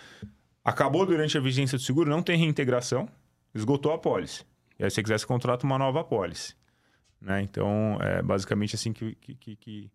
Acabou 0.65 1.05
durante 1.07 1.37
a 1.37 1.41
vigência 1.41 1.77
do 1.79 1.85
seguro, 1.85 2.11
não 2.11 2.23
tem 2.23 2.39
reintegração, 2.39 3.09
esgotou 3.55 3.93
a 3.93 3.99
pólice. 3.99 4.45
E 4.79 4.85
aí, 4.85 4.91
se 4.91 4.97
você 4.97 5.03
quiser, 5.03 5.19
você 5.19 5.27
contrata 5.27 5.67
uma 5.67 5.79
nova 5.79 6.03
pólice. 6.05 6.55
Né? 7.21 7.43
Então, 7.43 7.99
é 8.01 8.23
basicamente 8.23 8.75
assim 8.75 8.93
que, 8.93 9.15
que, 9.17 9.35
que, 9.35 9.57
que, 9.57 9.91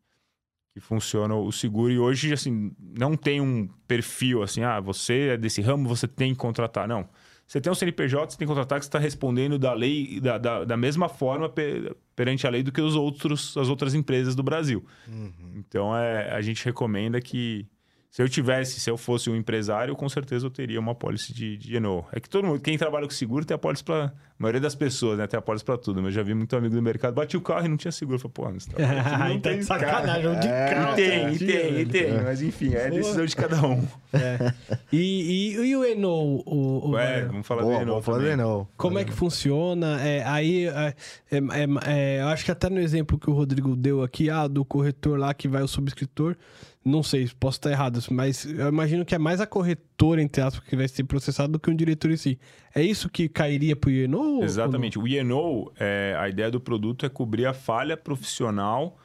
funciona 0.79 1.35
o 1.35 1.51
seguro. 1.51 1.91
E 1.91 1.99
hoje, 1.99 2.33
assim, 2.33 2.71
não 2.79 3.15
tem 3.15 3.39
um 3.39 3.67
perfil 3.87 4.43
assim, 4.43 4.63
ah, 4.63 4.79
você 4.79 5.29
é 5.29 5.37
desse 5.37 5.61
ramo, 5.61 5.87
você 5.87 6.07
tem 6.07 6.33
que 6.33 6.39
contratar. 6.39 6.87
Não. 6.87 7.07
Você 7.53 7.61
tem 7.61 7.71
um 7.71 7.75
CNPJ, 7.75 8.31
você 8.31 8.37
tem 8.39 8.47
que 8.47 8.51
contratar 8.51 8.79
que 8.79 8.85
está 8.85 8.97
respondendo 8.97 9.59
da 9.59 9.75
lei 9.75 10.19
da, 10.19 10.39
da, 10.39 10.63
da 10.65 10.75
mesma 10.75 11.07
forma 11.07 11.47
per, 11.47 11.95
perante 12.15 12.47
a 12.47 12.49
lei 12.49 12.63
do 12.63 12.71
que 12.71 12.81
os 12.81 12.95
outros, 12.95 13.55
as 13.55 13.69
outras 13.69 13.93
empresas 13.93 14.33
do 14.33 14.41
Brasil. 14.41 14.83
Uhum. 15.07 15.53
Então, 15.57 15.95
é, 15.95 16.31
a 16.31 16.41
gente 16.41 16.65
recomenda 16.65 17.21
que 17.21 17.67
se 18.13 18.21
eu 18.21 18.29
tivesse, 18.29 18.79
se 18.79 18.87
eu 18.91 18.95
fosse 18.95 19.27
um 19.27 19.35
empresário, 19.35 19.95
com 19.95 20.07
certeza 20.07 20.45
eu 20.45 20.51
teria 20.51 20.79
uma 20.79 20.93
pólice 20.93 21.33
de, 21.33 21.57
de 21.57 21.75
Eno. 21.75 22.05
É 22.11 22.19
que 22.19 22.29
todo 22.29 22.45
mundo, 22.45 22.61
quem 22.61 22.77
trabalha 22.77 23.07
com 23.07 23.11
seguro 23.11 23.43
tem 23.43 23.55
a 23.55 23.57
pólice 23.57 23.83
para. 23.83 24.13
A 24.33 24.43
maioria 24.43 24.61
das 24.61 24.75
pessoas, 24.75 25.17
né? 25.17 25.25
Tem 25.25 25.37
a 25.37 25.41
pólice 25.41 25.63
para 25.65 25.77
tudo. 25.77 26.01
Mas 26.01 26.11
eu 26.11 26.21
já 26.21 26.23
vi 26.23 26.33
muito 26.33 26.55
amigo 26.55 26.75
do 26.75 26.81
mercado, 26.81 27.15
bati 27.15 27.37
o 27.37 27.41
carro 27.41 27.65
e 27.65 27.69
não 27.69 27.77
tinha 27.77 27.91
seguro. 27.91 28.17
Eu 28.17 28.19
falei, 28.19 28.33
pô, 28.33 28.51
mas 28.51 28.65
tá, 28.67 28.77
não 29.29 29.39
tem 29.39 29.63
sacanagem, 29.63 30.39
de 30.39 30.47
é, 30.47 30.69
carro. 30.69 30.93
E 30.93 30.95
tem, 30.95 31.33
e 31.33 31.39
tem, 31.39 31.79
e 31.79 31.85
tem. 31.87 32.23
Mas 32.23 32.41
enfim, 32.43 32.75
é 32.75 32.91
decisão 32.91 33.25
de 33.25 33.35
cada 33.35 33.65
um. 33.65 33.83
É. 34.13 34.53
E, 34.91 35.55
e, 35.57 35.69
e, 35.69 35.75
o 35.75 35.83
Eno? 35.83 36.43
O, 36.45 36.91
o 36.91 36.97
é, 36.99 37.25
vamos 37.25 37.47
falar 37.47 37.63
Boa, 37.63 37.73
do 37.73 37.81
Eno. 37.81 37.91
Vamos 37.93 38.05
falar 38.05 38.17
do 38.19 38.27
Eno. 38.27 38.69
Como 38.77 38.99
é 38.99 39.03
que 39.03 39.11
funciona? 39.11 39.99
É, 40.03 40.23
aí, 40.23 40.67
é, 40.67 40.93
é, 41.31 41.39
é, 41.87 42.21
eu 42.21 42.27
acho 42.27 42.45
que 42.45 42.51
até 42.51 42.69
no 42.69 42.79
exemplo 42.79 43.17
que 43.17 43.27
o 43.27 43.33
Rodrigo 43.33 43.75
deu 43.75 44.03
aqui, 44.03 44.29
ah, 44.29 44.47
do 44.47 44.63
corretor 44.63 45.17
lá 45.17 45.33
que 45.33 45.47
vai 45.47 45.63
o 45.63 45.67
subscritor 45.67 46.37
não 46.85 47.01
sei, 47.01 47.29
posso 47.39 47.57
estar 47.57 47.71
errado, 47.71 47.99
mas 48.11 48.45
eu 48.45 48.67
imagino 48.67 49.05
que 49.05 49.15
é 49.15 49.17
mais 49.17 49.39
a 49.39 49.47
corretora, 49.47 50.21
entre 50.21 50.41
aspas, 50.41 50.67
que 50.67 50.75
vai 50.75 50.87
ser 50.87 51.03
processada 51.05 51.53
do 51.53 51.59
que 51.59 51.69
um 51.69 51.75
diretor 51.75 52.11
em 52.11 52.17
si. 52.17 52.39
É 52.75 52.81
isso 52.81 53.09
que 53.09 53.29
cairia 53.29 53.75
para 53.75 53.89
o 53.89 53.91
IENO? 53.91 54.43
Exatamente. 54.43 54.99
O 54.99 55.07
IENO, 55.07 55.71
é, 55.79 56.15
a 56.19 56.27
ideia 56.27 56.51
do 56.51 56.59
produto 56.59 57.05
é 57.05 57.09
cobrir 57.09 57.45
a 57.45 57.53
falha 57.53 57.95
profissional 57.95 58.97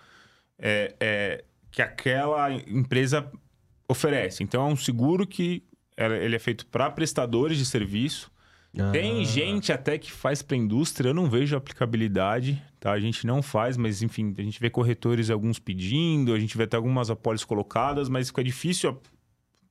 é, 0.59 0.95
é, 0.99 1.45
que 1.71 1.81
aquela 1.81 2.53
empresa 2.53 3.31
oferece. 3.89 4.43
Então, 4.43 4.69
é 4.69 4.73
um 4.73 4.77
seguro 4.77 5.27
que 5.27 5.63
ele 5.97 6.37
é 6.37 6.39
feito 6.39 6.67
para 6.67 6.91
prestadores 6.91 7.59
de 7.59 7.65
serviço, 7.65 8.31
ah. 8.79 8.91
Tem 8.91 9.25
gente 9.25 9.73
até 9.73 9.97
que 9.99 10.13
faz 10.13 10.43
para 10.43 10.57
indústria, 10.57 11.11
eu 11.11 11.15
não 11.15 11.29
vejo 11.29 11.57
aplicabilidade, 11.57 12.63
tá? 12.81 12.93
A 12.93 13.01
gente 13.01 13.27
não 13.27 13.43
faz, 13.43 13.77
mas 13.77 14.03
enfim, 14.03 14.35
a 14.39 14.43
gente 14.43 14.61
vê 14.61 14.71
corretores 14.71 15.31
alguns 15.31 15.59
pedindo, 15.59 16.33
a 16.33 16.39
gente 16.39 16.57
vê 16.57 16.65
até 16.65 16.77
algumas 16.77 17.11
apólices 17.11 17.45
colocadas, 17.45 18.09
mas 18.09 18.29
fica 18.29 18.43
difícil, 18.43 19.01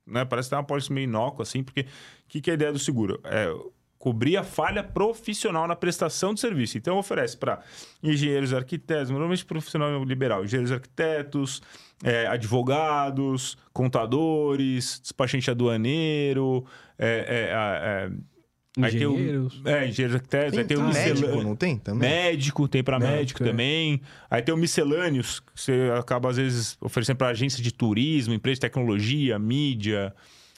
né? 0.06 0.24
Parece 0.24 0.50
ter 0.50 0.56
uma 0.56 0.62
apólice 0.62 0.92
meio 0.92 1.04
inócua, 1.04 1.42
assim, 1.42 1.62
porque 1.62 1.82
o 1.82 1.84
que, 2.28 2.40
que 2.40 2.50
é 2.50 2.52
a 2.52 2.54
ideia 2.54 2.72
do 2.72 2.78
seguro? 2.78 3.20
É 3.24 3.52
cobrir 3.98 4.36
a 4.36 4.44
falha 4.44 4.82
profissional 4.82 5.66
na 5.66 5.74
prestação 5.74 6.32
de 6.32 6.40
serviço. 6.40 6.78
Então, 6.78 6.98
oferece 6.98 7.36
para 7.36 7.60
engenheiros 8.02 8.54
arquitetos, 8.54 9.10
normalmente 9.10 9.44
profissional 9.44 10.04
liberal, 10.04 10.44
engenheiros 10.44 10.70
arquitetos, 10.70 11.60
é, 12.04 12.26
advogados, 12.26 13.58
contadores, 13.72 15.00
despachante 15.02 15.50
aduaneiro, 15.50 16.64
é, 16.96 17.08
é, 17.08 18.12
é 18.14 18.37
Engenheiros. 18.76 19.54
Aí 19.56 19.62
tem 19.62 19.72
o, 19.72 19.76
é, 19.76 19.88
engenheiros 19.88 20.14
arquitetos. 20.16 20.50
Tem, 20.50 20.60
aí 20.60 20.66
tem 20.66 20.76
o 20.76 20.88
Médico, 20.88 21.42
não 21.42 21.56
tem 21.56 21.78
também? 21.78 22.08
Médico, 22.08 22.68
tem 22.68 22.82
para 22.82 22.98
médico, 22.98 23.42
é. 23.42 23.46
também. 23.46 24.00
Aí 24.30 24.42
tem 24.42 24.54
o 24.54 24.58
miscelâneos, 24.58 25.40
que 25.40 25.46
você 25.54 25.90
acaba, 25.98 26.30
às 26.30 26.36
vezes, 26.36 26.76
oferecendo 26.80 27.16
para 27.16 27.28
agência 27.28 27.62
de 27.62 27.72
turismo, 27.72 28.34
empresa 28.34 28.56
de 28.56 28.60
tecnologia, 28.60 29.38
mídia. 29.38 30.14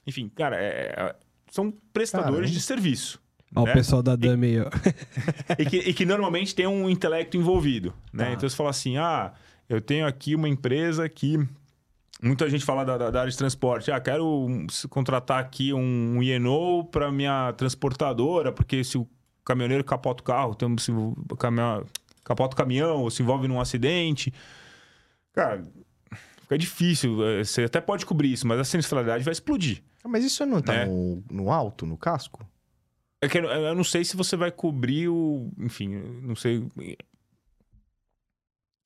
Enfim, 0.06 0.30
cara, 0.34 0.56
é, 0.56 0.94
é 0.96 1.14
são 1.50 1.72
prestadores 1.92 2.32
Caramba. 2.34 2.52
de 2.52 2.60
serviço. 2.60 3.20
Olha 3.54 3.66
né? 3.66 3.72
o 3.72 3.74
pessoal 3.74 4.02
da 4.02 4.14
Dami 4.14 4.46
aí, 4.46 4.60
ó. 4.60 4.70
e, 5.58 5.64
que, 5.66 5.76
e 5.78 5.92
que 5.92 6.06
normalmente 6.06 6.54
tem 6.54 6.66
um 6.66 6.88
intelecto 6.88 7.36
envolvido, 7.36 7.92
né? 8.12 8.26
Tá. 8.26 8.32
Então 8.32 8.48
você 8.48 8.56
fala 8.56 8.70
assim, 8.70 8.96
ah, 8.96 9.32
eu 9.68 9.80
tenho 9.80 10.06
aqui 10.06 10.34
uma 10.34 10.48
empresa 10.48 11.08
que 11.08 11.38
Muita 12.22 12.48
gente 12.50 12.64
fala 12.64 12.84
da, 12.84 13.10
da, 13.10 13.20
área 13.20 13.30
de 13.30 13.36
transporte. 13.36 13.90
Ah, 13.90 13.98
quero 13.98 14.46
contratar 14.90 15.40
aqui 15.40 15.72
um 15.72 16.22
INO 16.22 16.84
para 16.84 17.10
minha 17.10 17.52
transportadora, 17.54 18.52
porque 18.52 18.84
se 18.84 18.98
o 18.98 19.08
caminhoneiro 19.44 19.82
capota 19.82 20.22
o 20.22 20.24
carro, 20.24 20.54
tem, 20.54 20.76
se 20.76 20.92
o 20.92 21.14
caminhão, 21.38 21.86
capota 22.22 22.54
o 22.54 22.56
caminhão 22.56 22.98
ou 22.98 23.10
se 23.10 23.22
envolve 23.22 23.48
num 23.48 23.58
acidente. 23.58 24.32
Cara, 25.32 25.64
fica 26.42 26.58
difícil. 26.58 27.24
É, 27.26 27.42
você 27.42 27.64
até 27.64 27.80
pode 27.80 28.04
cobrir 28.04 28.32
isso, 28.32 28.46
mas 28.46 28.60
a 28.60 28.64
sinistralidade 28.64 29.24
vai 29.24 29.32
explodir. 29.32 29.82
Ah, 30.04 30.08
mas 30.08 30.22
isso 30.22 30.44
não 30.44 30.58
está 30.58 30.72
né? 30.72 30.86
no, 30.86 31.24
no 31.30 31.50
alto, 31.50 31.86
no 31.86 31.96
casco? 31.96 32.46
É 33.22 33.28
que 33.28 33.38
eu 33.38 33.74
não 33.74 33.84
sei 33.84 34.04
se 34.04 34.16
você 34.16 34.36
vai 34.36 34.50
cobrir 34.50 35.08
o. 35.08 35.50
Enfim, 35.58 35.88
não 36.22 36.34
sei. 36.34 36.66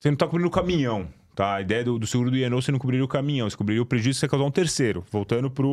Você 0.00 0.08
não 0.08 0.14
está 0.14 0.26
cobrindo 0.26 0.48
o 0.48 0.52
caminhão. 0.52 1.08
Tá? 1.34 1.56
A 1.56 1.60
ideia 1.60 1.82
do, 1.82 1.98
do 1.98 2.06
seguro 2.06 2.30
do 2.30 2.36
IENO 2.36 2.62
você 2.62 2.70
não 2.70 2.78
cobriria 2.78 3.04
o 3.04 3.08
caminhão, 3.08 3.50
você 3.50 3.56
cobriria 3.56 3.82
o 3.82 3.86
prejuízo 3.86 4.16
que 4.16 4.20
você 4.20 4.28
causar 4.28 4.44
um 4.44 4.50
terceiro, 4.50 5.04
voltando 5.10 5.50
para 5.50 5.66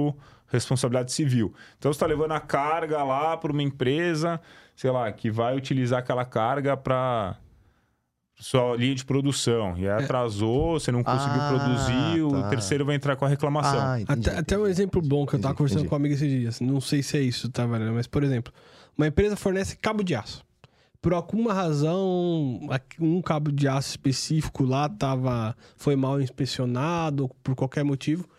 responsabilidade 0.47 1.11
civil. 1.11 1.53
Então 1.77 1.93
você 1.93 1.97
está 1.97 2.07
levando 2.07 2.31
a 2.31 2.39
carga 2.39 3.03
lá 3.03 3.37
para 3.37 3.51
uma 3.51 3.61
empresa, 3.61 4.41
sei 4.75 4.89
lá, 4.89 5.11
que 5.11 5.29
vai 5.29 5.55
utilizar 5.55 5.99
aquela 5.99 6.25
carga 6.25 6.75
para 6.75 7.37
sua 8.39 8.75
linha 8.75 8.95
de 8.95 9.05
produção. 9.05 9.77
E 9.77 9.87
aí 9.87 10.01
é. 10.01 10.03
atrasou, 10.03 10.79
você 10.79 10.91
não 10.91 11.03
conseguiu 11.03 11.41
ah, 11.41 11.49
produzir, 11.49 12.19
tá. 12.19 12.47
o 12.47 12.49
terceiro 12.49 12.83
vai 12.83 12.95
entrar 12.95 13.15
com 13.15 13.25
a 13.25 13.27
reclamação. 13.27 13.79
Ah, 13.79 14.01
entendi, 14.01 14.29
até, 14.29 14.39
até, 14.39 14.57
um 14.57 14.65
exemplo 14.65 14.99
bom 14.99 15.27
que 15.27 15.35
eu 15.35 15.37
estava 15.37 15.53
conversando 15.53 15.81
entendi. 15.81 15.89
com 15.89 15.95
uma 15.95 15.99
amiga 15.99 16.15
esses 16.15 16.29
dias. 16.29 16.59
Não 16.59 16.81
sei 16.81 17.03
se 17.03 17.17
é 17.17 17.21
isso, 17.21 17.49
tá? 17.49 17.67
Mas, 17.67 18.07
por 18.07 18.23
exemplo, 18.23 18.51
uma 18.97 19.05
empresa 19.05 19.35
fornece 19.35 19.77
cabo 19.77 20.03
de 20.03 20.15
aço 20.15 20.43
por 21.01 21.13
alguma 21.13 21.51
razão, 21.51 22.59
um 22.99 23.21
cabo 23.21 23.51
de 23.51 23.67
aço 23.67 23.89
específico 23.89 24.63
lá 24.63 24.87
tava, 24.87 25.55
foi 25.75 25.95
mal 25.95 26.21
inspecionado, 26.21 27.29
por 27.43 27.55
qualquer 27.55 27.83
motivo. 27.83 28.29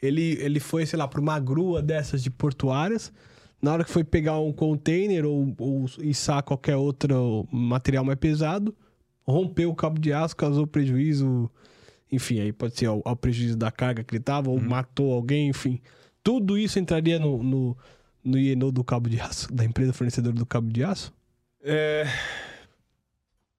Ele, 0.00 0.38
ele 0.40 0.60
foi, 0.60 0.86
sei 0.86 0.98
lá, 0.98 1.08
para 1.08 1.20
uma 1.20 1.40
grua 1.40 1.82
dessas 1.82 2.22
de 2.22 2.30
portuárias. 2.30 3.12
Na 3.60 3.72
hora 3.72 3.84
que 3.84 3.90
foi 3.90 4.04
pegar 4.04 4.38
um 4.38 4.52
container 4.52 5.24
ou, 5.24 5.52
ou 5.58 5.86
içar 5.98 6.42
qualquer 6.44 6.76
outro 6.76 7.46
material 7.50 8.04
mais 8.04 8.18
pesado, 8.18 8.74
rompeu 9.26 9.70
o 9.70 9.74
cabo 9.74 9.98
de 9.98 10.12
aço, 10.12 10.36
causou 10.36 10.66
prejuízo. 10.66 11.50
Enfim, 12.10 12.38
aí 12.40 12.52
pode 12.52 12.78
ser 12.78 12.86
ao, 12.86 13.02
ao 13.04 13.16
prejuízo 13.16 13.56
da 13.56 13.70
carga 13.72 14.04
que 14.04 14.14
ele 14.14 14.22
tava, 14.22 14.48
ou 14.48 14.58
hum. 14.58 14.68
matou 14.68 15.12
alguém, 15.12 15.48
enfim. 15.48 15.80
Tudo 16.22 16.56
isso 16.56 16.78
entraria 16.78 17.18
no, 17.18 17.42
no, 17.42 17.76
no 18.22 18.38
IENO 18.38 18.70
do 18.70 18.84
cabo 18.84 19.08
de 19.08 19.20
aço, 19.20 19.52
da 19.52 19.64
empresa 19.64 19.92
fornecedora 19.92 20.36
do 20.36 20.46
cabo 20.46 20.72
de 20.72 20.84
aço? 20.84 21.12
É... 21.62 22.04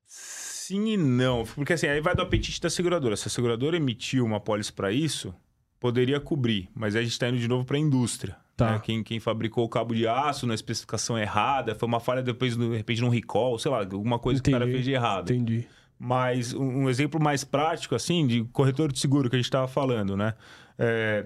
Sim 0.06 0.94
e 0.94 0.98
não. 0.98 1.44
Porque 1.46 1.74
assim, 1.74 1.88
aí 1.88 2.02
vai 2.02 2.16
do 2.16 2.22
apetite 2.22 2.60
da 2.62 2.70
seguradora. 2.70 3.16
Se 3.16 3.28
a 3.28 3.32
seguradora 3.32 3.78
emitiu 3.78 4.26
uma 4.26 4.40
pólice 4.40 4.72
para 4.72 4.92
isso, 4.92 5.34
poderia 5.80 6.20
cobrir. 6.20 6.70
Mas 6.74 6.96
aí 6.96 7.02
a 7.02 7.04
gente 7.04 7.14
está 7.14 7.30
indo 7.30 7.38
de 7.38 7.48
novo 7.48 7.66
para 7.66 7.78
a 7.78 7.80
indústria. 7.80 8.38
Tá. 8.56 8.74
Né? 8.74 8.82
Quem, 8.84 9.04
quem 9.04 9.20
fabricou 9.20 9.66
o 9.66 9.70
cabo 9.70 9.96
de 9.96 10.08
aço 10.08 10.46
na 10.46 10.54
especificação 10.54 11.18
errada, 11.18 11.76
foi 11.76 11.88
uma 11.88 12.00
falha 12.00 12.22
depois, 12.22 12.56
de 12.56 12.76
repente, 12.76 13.02
num 13.02 13.10
recall, 13.10 13.58
sei 13.58 13.72
lá, 13.72 13.80
alguma 13.80 14.20
coisa 14.20 14.40
Entendi. 14.40 14.52
que 14.52 14.58
o 14.58 14.60
cara 14.60 14.72
fez 14.72 14.86
de 14.86 14.92
errado. 14.92 15.32
Entendi. 15.32 15.68
Mas 15.98 16.54
um, 16.54 16.84
um, 16.84 16.90
exemplo 16.90 17.22
mais 17.22 17.44
prático, 17.44 17.96
assim, 17.96 18.28
de 18.28 18.44
corretor 18.46 18.92
de 18.92 19.00
seguro 19.00 19.30
que 19.30 19.36
a 19.36 19.40
gente 19.40 19.46
estava 19.46 19.68
falando, 19.68 20.18
né? 20.18 20.34
É, 20.78 21.26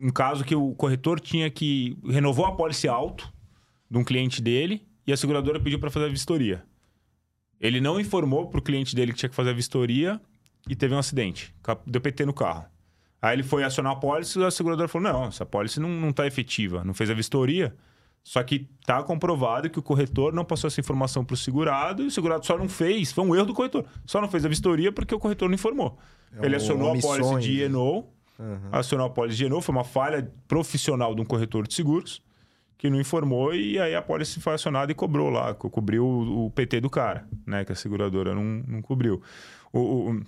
um 0.00 0.10
caso 0.10 0.44
que 0.44 0.54
o 0.54 0.74
corretor 0.74 1.20
tinha 1.20 1.50
que... 1.50 1.96
Renovou 2.06 2.46
a 2.46 2.52
pólice 2.52 2.88
alto 2.88 3.32
de 3.90 3.98
um 3.98 4.04
cliente 4.04 4.40
dele 4.40 4.87
e 5.08 5.12
a 5.12 5.16
seguradora 5.16 5.58
pediu 5.58 5.80
para 5.80 5.90
fazer 5.90 6.04
a 6.04 6.08
vistoria. 6.10 6.62
Ele 7.58 7.80
não 7.80 7.98
informou 7.98 8.46
para 8.46 8.60
o 8.60 8.62
cliente 8.62 8.94
dele 8.94 9.12
que 9.12 9.18
tinha 9.18 9.30
que 9.30 9.34
fazer 9.34 9.50
a 9.50 9.54
vistoria 9.54 10.20
e 10.68 10.76
teve 10.76 10.94
um 10.94 10.98
acidente. 10.98 11.54
Deu 11.86 11.98
PT 11.98 12.26
no 12.26 12.34
carro. 12.34 12.66
Aí 13.20 13.34
ele 13.34 13.42
foi 13.42 13.64
acionar 13.64 13.94
a 13.94 13.96
pólice 13.96 14.38
e 14.38 14.44
a 14.44 14.50
seguradora 14.50 14.86
falou: 14.86 15.10
não, 15.10 15.24
essa 15.24 15.46
pólice 15.46 15.80
não 15.80 16.10
está 16.10 16.26
efetiva, 16.26 16.84
não 16.84 16.92
fez 16.92 17.08
a 17.08 17.14
vistoria. 17.14 17.74
Só 18.22 18.42
que 18.42 18.68
está 18.80 19.02
comprovado 19.02 19.70
que 19.70 19.78
o 19.78 19.82
corretor 19.82 20.34
não 20.34 20.44
passou 20.44 20.68
essa 20.68 20.78
informação 20.78 21.24
para 21.24 21.32
o 21.32 21.36
segurado 21.38 22.02
e 22.02 22.08
o 22.08 22.10
segurado 22.10 22.44
só 22.44 22.58
não 22.58 22.68
fez, 22.68 23.10
foi 23.10 23.24
um 23.24 23.34
erro 23.34 23.46
do 23.46 23.54
corretor, 23.54 23.86
só 24.04 24.20
não 24.20 24.28
fez 24.28 24.44
a 24.44 24.48
vistoria 24.48 24.92
porque 24.92 25.14
o 25.14 25.18
corretor 25.18 25.48
não 25.48 25.54
informou. 25.54 25.98
É 26.38 26.44
ele 26.44 26.56
acionou 26.56 26.92
a 26.92 27.00
pólice 27.00 27.38
de 27.38 27.64
INO, 27.64 28.04
uhum. 28.38 28.68
acionou 28.70 29.06
a 29.06 29.10
pólice 29.10 29.38
de 29.38 29.62
foi 29.62 29.74
uma 29.74 29.84
falha 29.84 30.30
profissional 30.46 31.14
de 31.14 31.22
um 31.22 31.24
corretor 31.24 31.66
de 31.66 31.72
seguros 31.72 32.20
que 32.78 32.88
não 32.88 33.00
informou 33.00 33.52
e 33.52 33.78
aí 33.78 33.94
a 33.94 34.00
polícia 34.00 34.40
foi 34.40 34.54
acionada 34.54 34.90
e 34.92 34.94
cobrou 34.94 35.28
lá, 35.28 35.52
cobriu 35.52 36.06
o, 36.06 36.46
o 36.46 36.50
PT 36.52 36.80
do 36.80 36.88
cara, 36.88 37.26
né? 37.44 37.64
Que 37.64 37.72
a 37.72 37.74
seguradora 37.74 38.32
não, 38.32 38.44
não 38.44 38.80
cobriu. 38.80 39.20
O, 39.72 39.80
o, 39.80 40.22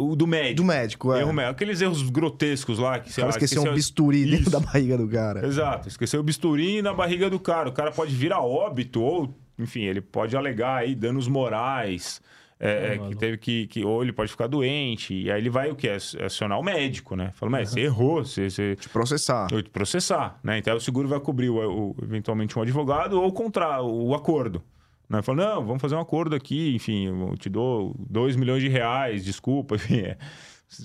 o, 0.00 0.16
do 0.16 0.26
médico. 0.26 0.56
Do 0.56 0.64
médico, 0.64 1.14
é. 1.14 1.20
Erro 1.20 1.32
médico. 1.32 1.52
Aqueles 1.52 1.80
erros 1.80 2.02
grotescos 2.10 2.80
lá. 2.80 2.98
Que, 2.98 3.12
sei 3.12 3.22
lá, 3.22 3.30
esqueceu, 3.30 3.58
esqueceu 3.58 3.72
um 3.72 3.74
bisturi 3.76 4.26
dentro 4.26 4.50
da 4.50 4.58
barriga 4.58 4.98
do 4.98 5.08
cara. 5.08 5.46
Exato. 5.46 5.88
Esqueceu 5.88 6.20
o 6.20 6.22
bisturi 6.22 6.82
na 6.82 6.92
barriga 6.92 7.30
do 7.30 7.38
cara. 7.38 7.68
O 7.68 7.72
cara 7.72 7.92
pode 7.92 8.12
vir 8.12 8.32
a 8.32 8.40
óbito 8.40 9.00
ou, 9.00 9.32
enfim, 9.56 9.82
ele 9.82 10.00
pode 10.00 10.36
alegar 10.36 10.78
aí 10.78 10.96
danos 10.96 11.28
morais 11.28 12.20
é, 12.64 12.94
é, 12.94 12.98
que 13.08 13.16
teve 13.16 13.38
que, 13.38 13.66
que. 13.66 13.84
Ou 13.84 14.04
ele 14.04 14.12
pode 14.12 14.30
ficar 14.30 14.46
doente. 14.46 15.12
E 15.12 15.32
aí 15.32 15.40
ele 15.40 15.50
vai 15.50 15.68
o 15.68 15.74
quê? 15.74 15.88
Acionar 15.88 16.60
o 16.60 16.62
médico, 16.62 17.16
né? 17.16 17.32
Fala, 17.34 17.50
mas 17.50 17.70
uhum. 17.70 17.74
você 17.74 17.80
errou, 17.80 18.24
você, 18.24 18.48
você. 18.48 18.76
Te 18.76 18.88
processar. 18.88 19.48
Te 19.48 19.64
processar, 19.64 20.38
né? 20.44 20.58
Então 20.58 20.76
o 20.76 20.80
seguro 20.80 21.08
vai 21.08 21.18
cobrir 21.18 21.50
o, 21.50 21.56
o, 21.56 21.96
eventualmente 22.00 22.56
um 22.56 22.62
advogado 22.62 23.20
ou 23.20 23.32
contra 23.32 23.82
o 23.82 24.14
acordo. 24.14 24.62
Né? 25.08 25.20
Falou, 25.22 25.44
não, 25.44 25.66
vamos 25.66 25.82
fazer 25.82 25.96
um 25.96 26.00
acordo 26.00 26.36
aqui, 26.36 26.74
enfim, 26.74 27.06
eu 27.08 27.36
te 27.36 27.50
dou 27.50 27.94
2 28.08 28.36
milhões 28.36 28.62
de 28.62 28.68
reais, 28.68 29.22
desculpa, 29.24 29.74
enfim, 29.76 29.98
é, 29.98 30.16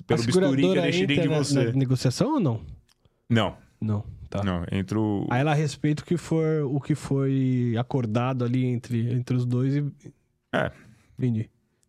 pelo 0.06 0.22
bisturi 0.22 0.62
que 0.62 0.68
eu 0.68 0.82
deixei 0.82 1.06
de 1.06 1.28
na- 1.28 1.38
você. 1.38 1.64
na 1.64 1.72
negociação 1.72 2.34
ou 2.34 2.40
não? 2.40 2.60
Não, 3.30 3.56
Não, 3.80 4.04
tá. 4.28 4.42
não, 4.42 4.66
entre 4.70 4.98
o... 4.98 5.26
Aí 5.30 5.40
ela 5.40 5.54
respeita 5.54 6.02
o 6.02 6.04
que 6.04 6.16
for 6.18 6.64
o 6.64 6.78
que 6.78 6.94
foi 6.94 7.74
acordado 7.78 8.44
ali 8.44 8.66
entre, 8.66 9.14
entre 9.14 9.34
os 9.34 9.46
dois 9.46 9.76
e. 9.76 9.84
É. 10.52 10.72
Entendi. 11.18 11.48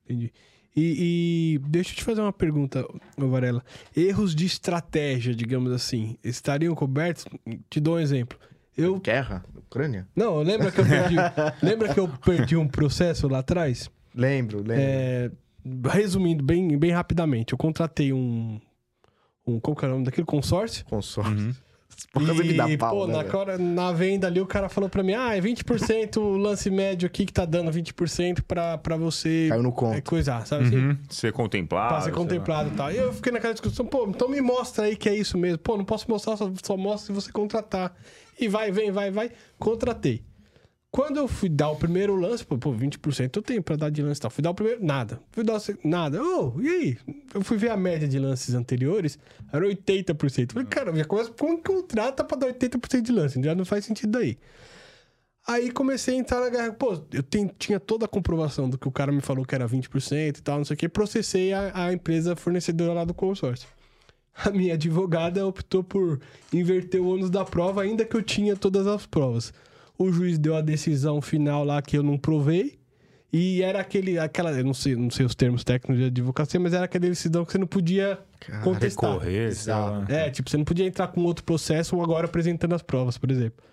Entendi. 0.10 0.34
E, 0.76 1.56
e 1.56 1.70
deixa 1.70 1.92
eu 1.92 1.96
te 1.96 2.04
fazer 2.04 2.22
uma 2.22 2.34
pergunta, 2.34 2.86
Varela. 3.18 3.64
Erros 3.96 4.34
de 4.34 4.46
estratégia, 4.46 5.36
digamos 5.36 5.72
assim, 5.72 6.18
estariam 6.24 6.74
cobertos? 6.74 7.26
Te 7.70 7.80
dou 7.80 7.96
um 7.96 8.00
exemplo. 8.00 8.38
Eu. 8.78 9.00
Guerra? 9.00 9.44
Ucrânia? 9.58 10.08
Não, 10.16 10.42
lembra 10.42 10.72
que 10.72 10.80
eu 10.80 10.86
perdi, 10.86 11.16
lembra 11.62 11.94
que 11.94 12.00
eu 12.00 12.08
perdi 12.08 12.56
um 12.56 12.68
processo 12.68 13.28
lá 13.28 13.40
atrás? 13.40 13.92
Lembro, 14.16 14.60
lembro. 14.60 14.76
É, 14.78 15.32
resumindo 15.92 16.44
bem, 16.44 16.78
bem 16.78 16.92
rapidamente, 16.92 17.54
eu 17.54 17.58
contratei 17.58 18.14
um. 18.14 18.60
um 19.46 19.60
qual 19.60 19.76
que 19.76 19.86
é 19.86 19.88
o 19.88 19.92
nome 19.92 20.06
daquele 20.06 20.26
consórcio? 20.26 20.86
Consórcio. 20.86 21.48
Uhum. 21.48 21.54
Por 22.12 22.26
causa 22.26 22.44
me 22.44 22.54
dá 22.54 22.68
E, 22.70 22.78
pau, 22.78 22.92
pô, 22.96 23.08
né, 23.08 23.24
na, 23.24 23.38
hora- 23.38 23.58
na 23.58 23.92
venda 23.92 24.26
ali, 24.28 24.42
o 24.42 24.46
cara 24.46 24.68
falou 24.68 24.90
pra 24.90 25.04
mim: 25.04 25.14
ah, 25.14 25.36
é 25.36 25.42
20% 25.42 26.18
o 26.18 26.38
lance 26.38 26.70
médio 26.70 27.06
aqui 27.06 27.26
que 27.26 27.32
tá 27.34 27.46
dando 27.46 27.70
20% 27.72 28.42
pra, 28.48 28.78
pra 28.80 28.96
você 28.98 29.46
Caiu 29.50 29.62
no 29.62 29.70
é, 29.70 29.72
conto. 29.74 30.10
coisar, 30.10 30.46
sabe 30.48 30.66
assim? 30.66 30.78
Uhum, 30.78 30.98
Ser 31.10 31.32
contemplado. 31.34 31.90
Pra 31.90 32.02
ser 32.02 32.12
contemplado 32.12 32.70
e 32.70 32.76
tal. 32.76 32.92
E 32.92 32.98
eu 32.98 33.14
fiquei 33.14 33.32
naquela 33.32 33.54
discussão, 33.54 33.86
pô, 33.86 34.08
então 34.08 34.28
me 34.28 34.42
mostra 34.42 34.86
aí 34.86 34.96
que 34.96 35.08
é 35.08 35.16
isso 35.16 35.38
mesmo. 35.38 35.60
Pô, 35.60 35.78
não 35.78 35.86
posso 35.86 36.10
mostrar, 36.10 36.36
só, 36.38 36.52
só 36.64 36.76
mostra 36.76 37.14
se 37.14 37.22
você 37.22 37.32
contratar. 37.32 37.94
E 38.40 38.48
vai, 38.48 38.72
vem, 38.72 38.92
vai, 38.92 39.12
vai. 39.12 39.32
Contratei. 39.60 40.24
Quando 40.92 41.18
eu 41.18 41.28
fui 41.28 41.50
dar 41.50 41.70
o 41.70 41.76
primeiro 41.76 42.16
lance, 42.16 42.44
pô, 42.44 42.58
pô 42.58 42.74
20% 42.74 43.36
eu 43.36 43.44
tenho 43.44 43.62
pra 43.62 43.76
dar 43.76 43.92
de 43.92 44.02
lance 44.02 44.20
e 44.20 44.22
tal. 44.22 44.32
Fui 44.32 44.42
dar 44.42 44.50
o 44.50 44.56
primeiro, 44.56 44.84
nada. 44.84 45.22
Fui 45.32 45.44
dar 45.44 45.58
o 45.58 45.88
nada. 45.88 46.22
Ô, 46.22 46.60
e 46.60 46.68
aí? 46.68 46.98
Eu 47.34 47.42
fui 47.42 47.58
ver 47.58 47.70
a 47.70 47.78
média 47.78 48.08
de 48.08 48.18
lances 48.18 48.56
anteriores, 48.56 49.20
era 49.54 49.66
80%. 49.66 50.54
Falei, 50.54 50.68
cara, 50.68 50.96
já 50.96 51.06
começa 51.06 51.32
com 51.32 51.52
um 51.52 51.62
contrato 51.62 52.24
pra 52.26 52.38
dar 52.38 52.48
80% 52.48 53.02
de 53.02 53.12
lance. 53.12 53.42
Já 53.42 53.54
não 53.54 53.66
faz 53.66 53.86
sentido 53.86 54.12
daí. 54.12 54.38
Aí 55.48 55.72
comecei 55.72 56.16
a 56.16 56.18
entrar 56.18 56.40
na 56.42 56.50
guerra. 56.50 56.74
Pô, 56.74 57.00
eu 57.14 57.24
tinha 57.58 57.80
toda 57.80 58.06
a 58.06 58.08
comprovação 58.08 58.68
do 58.68 58.78
que 58.78 58.88
o 58.88 58.92
cara 58.92 59.12
me 59.12 59.22
falou 59.22 59.46
que 59.46 59.54
era 59.54 59.68
20% 59.68 60.38
e 60.38 60.42
tal, 60.42 60.58
não 60.58 60.66
sei 60.66 60.74
o 60.74 60.78
que. 60.78 60.90
Processei 60.90 61.54
a, 61.54 61.86
a 61.86 61.94
empresa 61.94 62.36
fornecedora 62.36 62.94
lá 62.94 63.06
do 63.06 63.14
consórcio. 63.14 63.68
A 64.44 64.52
minha 64.52 64.76
advogada 64.76 65.46
optou 65.46 65.84
por 65.84 66.22
inverter 66.54 67.02
o 67.02 67.14
ônus 67.14 67.30
da 67.30 67.44
prova, 67.44 67.82
ainda 67.82 68.06
que 68.06 68.16
eu 68.16 68.24
tinha 68.24 68.56
todas 68.56 68.88
as 68.88 69.06
provas. 69.06 69.54
O 70.00 70.12
juiz 70.12 70.40
deu 70.40 70.56
a 70.56 70.62
decisão 70.62 71.22
final 71.22 71.64
lá 71.64 71.82
que 71.82 71.98
eu 71.98 72.02
não 72.02 72.18
provei. 72.18 72.80
E 73.32 73.62
era 73.62 73.80
aquele, 73.80 74.18
aquela, 74.18 74.52
eu 74.52 74.64
não 74.64 74.74
sei, 74.74 74.96
não 74.96 75.12
sei 75.12 75.24
os 75.24 75.36
termos 75.36 75.64
técnicos 75.64 75.98
de 75.98 76.06
advocacia, 76.06 76.60
mas 76.60 76.74
era 76.74 76.86
aquela 76.86 77.08
decisão 77.08 77.46
que 77.46 77.52
você 77.52 77.60
não 77.60 77.68
podia 77.68 78.18
Cara, 78.40 78.64
contestar. 78.64 79.12
Recorrer, 79.12 79.54
lá. 79.68 80.06
É, 80.10 80.32
tipo, 80.32 80.50
você 80.50 80.58
não 80.58 80.66
podia 80.66 80.88
entrar 80.88 81.10
com 81.10 81.22
outro 81.22 81.44
processo 81.44 81.96
ou 81.96 82.04
agora 82.04 82.26
apresentando 82.26 82.74
as 82.74 82.82
provas, 82.82 83.20
por 83.20 83.30
exemplo. 83.30 83.64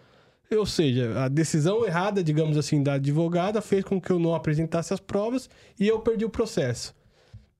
Ou 0.50 0.66
seja, 0.66 1.24
a 1.24 1.28
decisão 1.28 1.86
errada, 1.86 2.22
digamos 2.22 2.58
assim, 2.58 2.82
da 2.82 2.94
advogada 2.94 3.62
fez 3.62 3.82
com 3.82 4.00
que 4.00 4.10
eu 4.10 4.18
não 4.18 4.34
apresentasse 4.34 4.92
as 4.92 5.00
provas 5.00 5.48
e 5.80 5.88
eu 5.88 6.00
perdi 6.00 6.24
o 6.24 6.30
processo. 6.30 6.94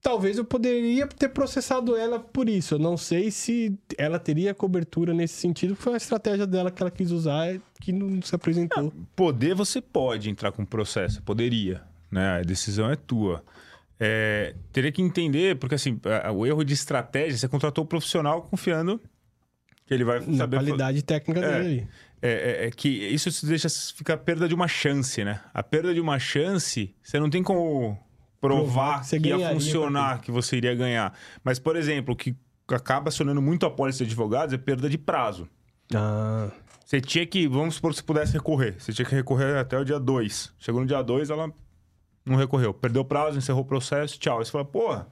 Talvez 0.03 0.39
eu 0.39 0.45
poderia 0.45 1.07
ter 1.09 1.29
processado 1.31 1.97
ela 1.97 2.21
por 2.21 2.49
isso. 2.49 2.75
Eu 2.75 2.79
não 2.79 2.97
sei 2.97 3.31
se 3.31 3.77
ela 3.99 4.19
teria 4.21 4.55
cobertura 4.55 5.13
nesse 5.13 5.35
sentido, 5.35 5.71
porque 5.71 5.83
foi 5.83 5.93
uma 5.95 5.97
estratégia 5.99 6.47
dela 6.47 6.71
que 6.71 6.81
ela 6.81 6.91
quis 6.91 7.11
usar 7.11 7.59
que 7.81 7.91
não 7.93 8.23
se 8.23 8.35
apresentou. 8.35 8.93
Poder, 9.17 9.55
você 9.55 9.81
pode 9.81 10.31
entrar 10.31 10.53
com 10.53 10.65
processo, 10.65 11.21
poderia, 11.23 11.83
né? 12.11 12.39
A 12.39 12.43
decisão 12.43 12.89
é 12.91 12.95
tua. 12.95 13.43
É, 13.99 14.55
teria 14.73 14.93
que 14.93 15.03
entender, 15.03 15.57
porque 15.57 15.75
assim, 15.75 15.99
o 16.35 16.47
erro 16.47 16.63
de 16.63 16.75
estratégia, 16.75 17.37
você 17.39 17.49
contratou 17.49 17.83
o 17.83 17.87
profissional 17.87 18.43
confiando 18.43 19.01
que 19.87 19.95
ele 19.95 20.05
vai 20.05 20.21
Na 20.21 20.37
saber... 20.37 20.57
qualidade 20.59 21.03
técnica 21.03 21.41
É. 21.41 21.63
dele. 21.63 21.89
É, 22.23 22.29
é- 22.65 22.67
é 22.67 22.71
que 22.71 22.89
isso 22.89 23.45
deixa 23.47 23.69
ficar 23.69 24.15
a 24.15 24.19
perda 24.19 24.49
de 24.49 24.55
uma 24.55 24.69
chance, 24.69 25.23
né? 25.25 25.41
A 25.53 25.63
perda 25.63 25.93
de 25.93 26.01
uma 26.01 26.19
chance, 26.19 26.95
você 27.03 27.19
não 27.21 27.29
tem 27.31 27.43
como 27.43 27.99
Provar 28.55 29.01
que 29.01 29.07
você 29.07 29.21
que 29.21 29.29
ia 29.29 29.51
funcionar, 29.51 30.21
que 30.21 30.31
você 30.31 30.57
iria 30.57 30.75
ganhar. 30.75 31.13
Mas, 31.43 31.59
por 31.59 31.77
exemplo, 31.77 32.15
o 32.15 32.17
que 32.17 32.35
acaba 32.69 33.09
acionando 33.09 33.41
muito 33.43 33.65
a 33.67 33.71
pólice 33.71 33.99
de 33.99 34.05
advogados 34.05 34.53
é 34.55 34.59
perda 34.59 34.89
de 34.89 34.99
prazo. 34.99 35.49
Ah, 35.95 36.49
Você 36.85 37.01
tinha 37.01 37.27
que, 37.27 37.47
vamos 37.49 37.77
supor 37.77 37.91
que 37.93 37.97
você 37.99 38.03
pudesse 38.03 38.33
recorrer. 38.33 38.75
Você 38.79 38.93
tinha 38.93 39.07
que 39.07 39.15
recorrer 39.15 39.57
até 39.59 39.79
o 39.79 39.85
dia 39.85 39.99
2. 40.01 40.53
Chegou 40.59 40.81
no 40.81 40.87
dia 40.87 41.03
2, 41.03 41.31
ela 41.31 41.53
não 42.25 42.37
recorreu. 42.37 42.73
Perdeu 42.75 43.03
o 43.03 43.05
prazo, 43.05 43.39
encerrou 43.39 43.63
o 43.63 43.65
processo, 43.65 44.19
tchau. 44.19 44.39
Aí 44.39 44.45
você 44.45 44.51
fala, 44.51 44.65
porra, 44.65 45.07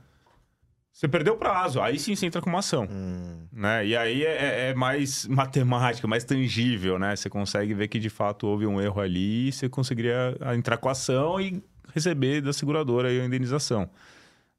você 0.92 1.08
perdeu 1.08 1.34
o 1.34 1.36
prazo. 1.36 1.80
Aí 1.80 1.98
sim 1.98 2.14
você 2.14 2.26
entra 2.26 2.40
com 2.40 2.48
uma 2.50 2.60
ação. 2.60 2.88
Hum, 2.90 3.46
Né? 3.52 3.86
E 3.86 3.96
aí 3.96 4.24
é, 4.24 4.30
é- 4.36 4.70
é 4.70 4.74
mais 4.74 5.26
matemática, 5.30 6.06
mais 6.08 6.24
tangível, 6.24 6.98
né? 6.98 7.14
Você 7.16 7.28
consegue 7.30 7.74
ver 7.74 7.88
que 7.88 7.98
de 7.98 8.10
fato 8.10 8.46
houve 8.46 8.66
um 8.66 8.80
erro 8.80 9.00
ali 9.00 9.48
e 9.48 9.52
você 9.52 9.68
conseguiria 9.68 10.36
entrar 10.56 10.76
com 10.76 10.88
a 10.88 10.92
ação 10.92 11.40
e 11.40 11.62
receber 11.94 12.40
da 12.42 12.52
seguradora 12.52 13.08
aí 13.08 13.20
a 13.20 13.24
indenização. 13.24 13.88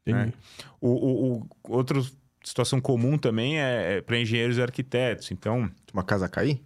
né? 0.08 0.32
O, 0.80 0.90
o, 0.90 1.34
o- 1.38 1.48
outra 1.64 2.02
situação 2.44 2.80
comum 2.80 3.18
também 3.18 3.60
é, 3.60 4.02
para 4.02 4.18
engenheiros 4.20 4.58
e 4.58 4.62
arquitetos. 4.62 5.32
Então, 5.32 5.70
uma 5.94 6.04
casa 6.04 6.30
cair? 6.30 6.62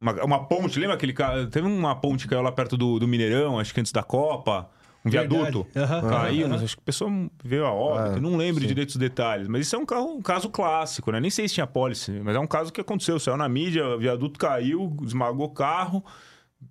uma, 0.00 0.24
uma 0.24 0.44
ponte, 0.46 0.78
lembra 0.78 0.96
aquele 0.96 1.12
ca- 1.12 1.46
Teve 1.46 1.66
uma 1.66 1.94
ponte 1.94 2.24
que 2.24 2.30
caiu 2.30 2.42
lá 2.42 2.50
perto 2.52 2.76
do, 2.76 2.98
do 2.98 3.06
Mineirão, 3.06 3.58
acho 3.58 3.72
que 3.72 3.80
antes 3.80 3.92
da 3.92 4.02
Copa. 4.02 4.70
Um 5.04 5.10
viaduto. 5.10 5.66
Aham. 5.74 6.08
Caiu, 6.08 6.54
acho 6.54 6.76
que 6.76 6.80
a 6.82 6.84
pessoa 6.84 7.10
veio 7.42 7.66
a 7.66 7.72
óbito, 7.72 8.18
Ah, 8.18 8.20
não 8.20 8.36
lembro 8.36 8.60
sim. 8.62 8.68
direito 8.68 8.90
os 8.90 8.96
detalhes. 8.96 9.48
Mas 9.48 9.62
isso 9.66 9.74
é 9.74 9.78
um, 9.80 9.84
carro- 9.84 10.14
um 10.14 10.22
caso 10.22 10.48
clássico, 10.48 11.10
né? 11.10 11.18
Nem 11.18 11.28
sei 11.30 11.48
se 11.48 11.54
tinha 11.54 11.66
pólice, 11.66 12.12
mas 12.22 12.36
é 12.36 12.38
um 12.38 12.46
caso 12.46 12.72
que 12.72 12.80
aconteceu. 12.80 13.18
Saiu 13.18 13.36
na 13.36 13.48
mídia, 13.48 13.84
o 13.84 13.98
viaduto 13.98 14.38
caiu, 14.38 14.96
esmagou 15.04 15.46
o 15.46 15.50
carro, 15.50 16.04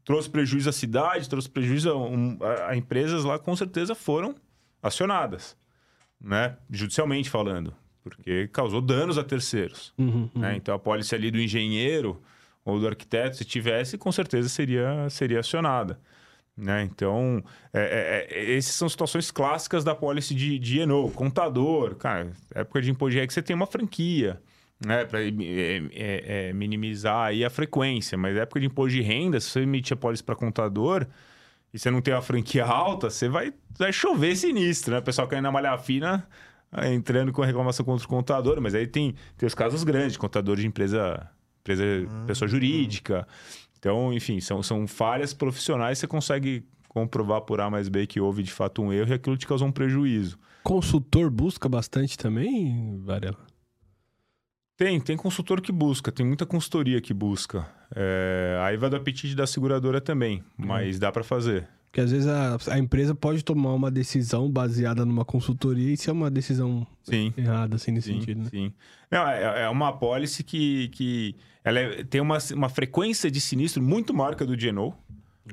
trouxe 0.04 0.30
prejuízo 0.30 0.70
à 0.70 0.72
cidade, 0.74 1.30
trouxe 1.30 1.50
prejuízo 1.50 1.89
a, 1.89 1.98
um- 1.98 2.38
a- 2.42 2.70
a 2.70 2.76
empresas 2.76 3.24
lá, 3.24 3.38
com 3.39 3.56
certeza 3.56 3.94
foram 3.96 4.36
acionadas, 4.82 5.56
né? 6.20 6.58
Judicialmente 6.70 7.30
falando, 7.30 7.74
porque 8.04 8.48
causou 8.50 8.82
danos 8.82 9.18
a 9.18 9.24
terceiros. 9.24 9.94
Uhum, 9.98 10.30
uhum. 10.34 10.42
né? 10.42 10.56
Então 10.56 10.74
a 10.74 10.80
pólice 10.80 11.14
ali 11.16 11.30
do 11.32 11.39
engenheiro 11.39 12.22
ou 12.64 12.80
do 12.80 12.88
arquiteto, 12.88 13.38
se 13.38 13.46
tivesse, 13.46 13.98
com 13.98 14.12
certeza 14.12 14.48
seria, 14.50 15.10
seria 15.10 15.39
acionada. 15.39 16.00
Né? 16.56 16.84
Então, 16.84 17.44
é, 17.74 18.28
é, 18.30 18.39
é, 18.54 18.56
essas 18.58 18.76
são 18.76 18.88
situações 18.88 19.32
clássicas 19.32 19.84
da 19.84 19.96
pólice 19.96 20.36
de, 20.36 20.60
de 20.60 20.80
E&O. 20.82 21.10
Contador, 21.10 21.96
cara, 21.96 22.32
época 22.54 22.82
de 22.82 22.92
imposto 22.92 23.20
de 23.20 23.26
que 23.26 23.34
você 23.34 23.42
tem 23.42 23.56
uma 23.56 23.66
franquia, 23.66 24.39
né? 24.86 25.06
Para 25.06 25.20
minimizar 26.54 27.28
aí 27.28 27.46
a 27.46 27.50
frequência. 27.50 28.18
Mas 28.18 28.36
época 28.36 28.60
de 28.60 28.66
imposto 28.66 28.96
de 28.96 29.02
renda, 29.02 29.40
se 29.40 29.50
você 29.50 29.62
emitir 29.62 29.94
a 29.94 29.98
pólice 29.98 30.24
para 30.24 30.36
contador 30.36 31.06
e 31.74 31.80
você 31.80 31.90
não 31.90 32.02
tem 32.02 32.14
uma 32.14 32.22
franquia 32.22 32.66
alta, 32.66 33.10
você 33.10 33.30
vai, 33.30 33.54
vai 33.78 33.94
chover 33.94 34.36
sinistro, 34.36 34.94
né? 34.94 35.00
O 35.00 35.04
pessoal 35.04 35.28
caindo 35.28 35.44
na 35.44 35.52
malha 35.52 35.78
fina, 35.78 36.28
ah, 36.72 36.88
entrando 36.88 37.32
com 37.32 37.42
reclamação 37.42 37.86
contra 37.86 38.06
o 38.06 38.10
contador. 38.10 38.60
Mas 38.60 38.76
aí 38.76 38.88
tem, 38.88 39.16
tem 39.38 39.48
os 39.48 39.56
casos 39.56 39.84
grandes, 39.84 40.18
contador 40.18 40.58
de 40.58 40.68
empresa, 40.68 41.30
empresa 41.62 41.84
pessoa 42.26 42.48
jurídica. 42.48 43.28
Então, 43.78 44.14
enfim, 44.14 44.40
são, 44.40 44.62
são 44.62 44.88
falhas 44.88 45.34
profissionais 45.34 45.98
que 45.98 46.02
você 46.02 46.08
consegue 46.08 46.66
comprovar 46.88 47.42
por 47.42 47.62
A 47.62 47.70
mais 47.70 47.88
B 47.88 48.06
que 48.06 48.20
houve 48.20 48.44
de 48.44 48.52
fato 48.52 48.82
um 48.82 48.92
erro 48.92 49.12
e 49.12 49.14
aquilo 49.14 49.38
te 49.38 49.48
causou 49.48 49.68
um 49.68 49.72
prejuízo. 49.72 50.38
Consultor 50.62 51.32
busca 51.32 51.70
bastante 51.70 52.18
também, 52.18 53.02
Varela? 53.04 53.38
Tem, 54.78 54.99
tem 54.99 55.15
consultor 55.15 55.61
que 55.61 55.72
busca, 55.72 56.11
tem 56.11 56.26
muita 56.26 56.45
consultoria 56.45 56.99
que 56.99 57.13
busca. 57.13 57.67
É, 57.95 58.57
aí 58.63 58.78
vai 58.78 58.89
do 58.89 58.95
apetite 58.95 59.36
da 59.36 59.45
seguradora 59.45 60.01
também, 60.01 60.43
mas 60.57 60.97
dá 60.97 61.11
para 61.11 61.24
fazer. 61.24 61.67
Porque 61.91 62.01
às 62.01 62.09
vezes 62.11 62.26
a, 62.28 62.57
a 62.72 62.80
empresa 62.80 63.13
pode 63.13 63.43
tomar 63.43 63.74
uma 63.74 63.91
decisão 63.91 64.49
baseada 64.49 65.05
numa 65.05 65.26
consultoria 65.26 65.93
e 65.93 65.97
se 65.97 66.09
é 66.09 66.13
uma 66.13 66.32
decisão 66.32 66.88
Sim. 67.03 67.34
errada, 67.38 67.76
assim, 67.76 67.91
nesse 67.91 68.07
Sim, 68.07 68.19
sentido, 68.22 68.43
né? 68.43 68.49
sim. 68.49 68.74
Não, 69.11 69.28
é, 69.28 69.63
é 69.63 69.69
uma 69.69 69.89
apólice 69.89 70.41
que, 70.41 70.88
que 70.89 71.36
ela 71.65 71.80
é- 71.80 72.03
tem 72.05 72.22
uma, 72.22 72.38
uma 72.53 72.69
frequência 72.69 73.30
de 73.30 73.41
sinistro 73.41 73.84
muito 73.84 74.13
maior 74.13 74.36
que 74.36 74.43
a 74.43 74.45
do 74.45 74.55
GNO. 74.55 74.95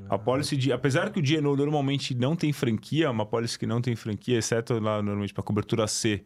A 0.07 0.15
apólice 0.15 0.55
de... 0.55 0.71
Apesar 0.71 1.09
que 1.11 1.19
o 1.19 1.23
GNO 1.23 1.57
normalmente 1.57 2.15
não 2.15 2.35
tem 2.37 2.53
franquia, 2.53 3.07
é 3.07 3.09
uma 3.09 3.23
apólice 3.23 3.59
que 3.59 3.65
não 3.65 3.81
tem 3.81 3.95
franquia, 3.95 4.37
exceto 4.37 4.79
lá 4.79 5.01
normalmente 5.01 5.33
para 5.33 5.43
cobertura 5.43 5.87
C 5.87 6.23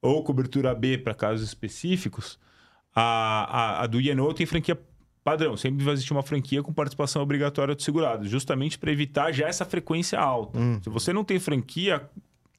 ou 0.00 0.22
cobertura 0.22 0.74
B 0.74 0.98
para 0.98 1.14
casos 1.14 1.46
específicos, 1.46 2.38
a, 2.94 3.02
a, 3.02 3.82
a 3.82 3.86
do 3.86 4.00
GNO 4.00 4.32
tem 4.32 4.46
franquia 4.46 4.78
padrão. 5.24 5.56
Sempre 5.56 5.84
vai 5.84 5.94
existir 5.94 6.12
uma 6.12 6.22
franquia 6.22 6.62
com 6.62 6.72
participação 6.72 7.22
obrigatória 7.22 7.74
do 7.74 7.82
segurado, 7.82 8.26
justamente 8.26 8.78
para 8.78 8.92
evitar 8.92 9.32
já 9.32 9.48
essa 9.48 9.64
frequência 9.64 10.18
alta. 10.18 10.58
Hum. 10.58 10.80
Se 10.82 10.88
você 10.88 11.12
não 11.12 11.24
tem 11.24 11.38
franquia, 11.38 12.08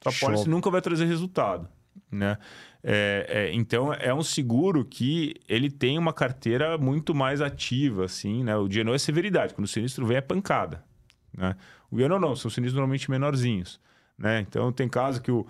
a 0.06 0.10
apólice 0.10 0.50
nunca 0.50 0.70
vai 0.70 0.82
trazer 0.82 1.06
resultado. 1.06 1.68
Né? 2.12 2.38
É, 2.84 3.26
é, 3.30 3.54
então 3.54 3.94
é 3.94 4.14
um 4.14 4.22
seguro 4.22 4.86
que 4.86 5.36
ele 5.48 5.70
tem 5.70 5.98
uma 5.98 6.14
carteira 6.14 6.78
muito 6.78 7.16
mais 7.16 7.42
ativa, 7.42 8.06
assim, 8.06 8.44
né? 8.44 8.56
O 8.56 8.68
GNO 8.68 8.94
é 8.94 8.98
severidade, 8.98 9.54
quando 9.54 9.66
o 9.66 9.70
sinistro 9.70 10.06
vem 10.06 10.18
é 10.18 10.22
pancada. 10.22 10.84
Né? 11.38 11.56
O 11.92 12.00
IENO 12.00 12.20
não, 12.20 12.36
são 12.36 12.50
sinistros 12.50 12.76
normalmente 12.76 13.10
menorzinhos. 13.10 13.80
Né? 14.18 14.42
Então 14.42 14.72
tem 14.72 14.90
caso 14.90 15.22
que 15.22 15.32
o 15.32 15.46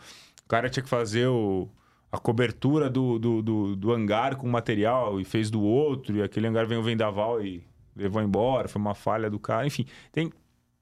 cara 0.47 0.69
tinha 0.69 0.83
que 0.83 0.89
fazer 0.89 1.27
o, 1.27 1.69
a 2.11 2.17
cobertura 2.17 2.89
do, 2.89 3.19
do, 3.19 3.41
do, 3.41 3.75
do 3.75 3.91
hangar 3.91 4.35
com 4.35 4.47
material 4.47 5.19
e 5.19 5.25
fez 5.25 5.49
do 5.49 5.61
outro, 5.61 6.17
e 6.17 6.21
aquele 6.21 6.47
hangar 6.47 6.65
veio 6.65 6.81
o 6.81 6.83
vendaval 6.83 7.43
e 7.43 7.63
levou 7.95 8.21
embora, 8.21 8.67
foi 8.67 8.81
uma 8.81 8.95
falha 8.95 9.29
do 9.29 9.39
cara. 9.39 9.65
Enfim, 9.65 9.85
tem 10.11 10.31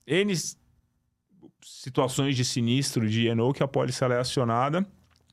N 0.05 0.33
situações 1.61 2.35
de 2.35 2.45
sinistro 2.45 3.09
de 3.09 3.23
IENO 3.23 3.53
que 3.53 3.63
a 3.63 3.69
ela 4.01 4.15
é 4.15 4.19
acionada 4.19 4.85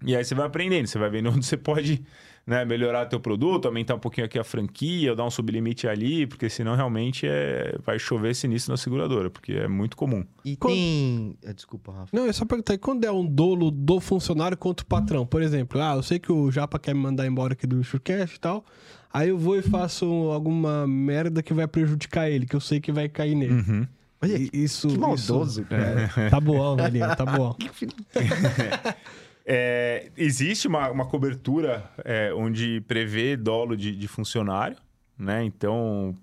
e 0.05 0.17
aí 0.17 0.25
você 0.25 0.35
vai 0.35 0.47
aprendendo, 0.47 0.87
você 0.87 0.99
vai 0.99 1.11
vendo 1.11 1.31
onde 1.31 1.45
você 1.45 1.57
pode 1.57 2.05
né, 2.47 2.65
melhorar 2.65 3.07
teu 3.07 3.21
produto, 3.21 3.67
aumentar 3.67 3.95
um 3.95 3.99
pouquinho 3.99 4.27
aqui 4.27 4.39
a 4.39 4.45
franquia, 4.45 5.11
ou 5.11 5.17
dar 5.17 5.25
um 5.25 5.31
sublimite 5.31 5.87
ali, 5.87 6.27
porque 6.27 6.49
senão 6.51 6.75
realmente 6.75 7.27
é, 7.27 7.77
vai 7.85 7.99
chover 7.99 8.35
sinistro 8.35 8.73
na 8.73 8.77
seguradora, 8.77 9.31
porque 9.31 9.53
é 9.53 9.69
muito 9.69 9.97
comum. 9.97 10.25
E 10.45 10.57
quando... 10.57 10.75
tem... 10.75 11.37
Ah, 11.47 11.53
desculpa, 11.53 11.93
Rafa. 11.93 12.17
Não, 12.17 12.27
é 12.27 12.33
só 12.33 12.45
perguntar, 12.45 12.75
e 12.75 12.79
quando 12.79 13.05
é 13.05 13.13
um 13.13 13.25
dolo 13.25 13.71
do 13.71 14.01
funcionário 14.01 14.57
contra 14.57 14.85
o 14.85 14.87
patrão? 14.87 15.25
Por 15.25 15.41
exemplo, 15.41 15.81
ah, 15.81 15.95
eu 15.95 16.03
sei 16.03 16.19
que 16.19 16.33
o 16.33 16.51
Japa 16.51 16.79
quer 16.79 16.95
me 16.95 17.01
mandar 17.01 17.27
embora 17.27 17.53
aqui 17.53 17.67
do 17.67 17.83
Shurcast 17.83 18.37
e 18.37 18.41
tal, 18.41 18.65
aí 19.13 19.29
eu 19.29 19.39
vou 19.39 19.57
e 19.57 19.63
faço 19.63 20.05
alguma 20.05 20.87
merda 20.87 21.43
que 21.43 21.55
vai 21.55 21.69
prejudicar 21.69 22.29
ele, 22.29 22.45
que 22.45 22.57
eu 22.57 22.61
sei 22.61 22.81
que 22.81 22.91
vai 22.91 23.09
cair 23.09 23.37
nele. 23.37 23.55
Uhum. 23.55 23.87
Olha, 24.21 24.37
isso, 24.53 24.89
que 24.89 24.99
maldoso, 24.99 25.63
isso, 25.63 25.69
cara. 25.69 26.11
É, 26.17 26.29
tá 26.29 26.41
bom, 26.41 26.77
velhinho, 26.77 27.17
tá 27.17 27.25
bom. 27.25 27.57
É, 29.45 30.11
existe 30.17 30.69
uma, 30.69 30.91
uma 30.91 31.07
cobertura 31.07 31.91
é, 32.05 32.33
onde 32.35 32.81
prevê 32.83 33.37
dolo 33.37 33.77
de, 33.77 33.95
de, 33.95 34.09
funcionário, 34.09 34.77
né? 35.19 35.43
Então, 35.45 36.15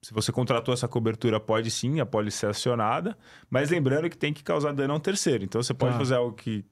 se 0.00 0.14
você 0.14 0.30
contratou 0.30 0.72
essa 0.72 0.86
cobertura, 0.86 1.40
pode 1.40 1.70
sim, 1.70 2.00
a 2.00 2.06
pode 2.06 2.30
ser 2.30 2.46
acionada, 2.46 3.16
mas 3.50 3.70
lembrando 3.70 4.08
que 4.08 4.16
tem 4.16 4.32
que 4.32 4.42
causar 4.42 4.72
dano 4.72 4.94
a 4.94 4.96
um 4.96 5.00
terceiro. 5.00 5.44
Então, 5.44 5.62
você 5.62 5.74
pode 5.74 5.92
tá. 5.92 5.98
fazer 5.98 6.14
algo 6.14 6.32
que 6.34 6.64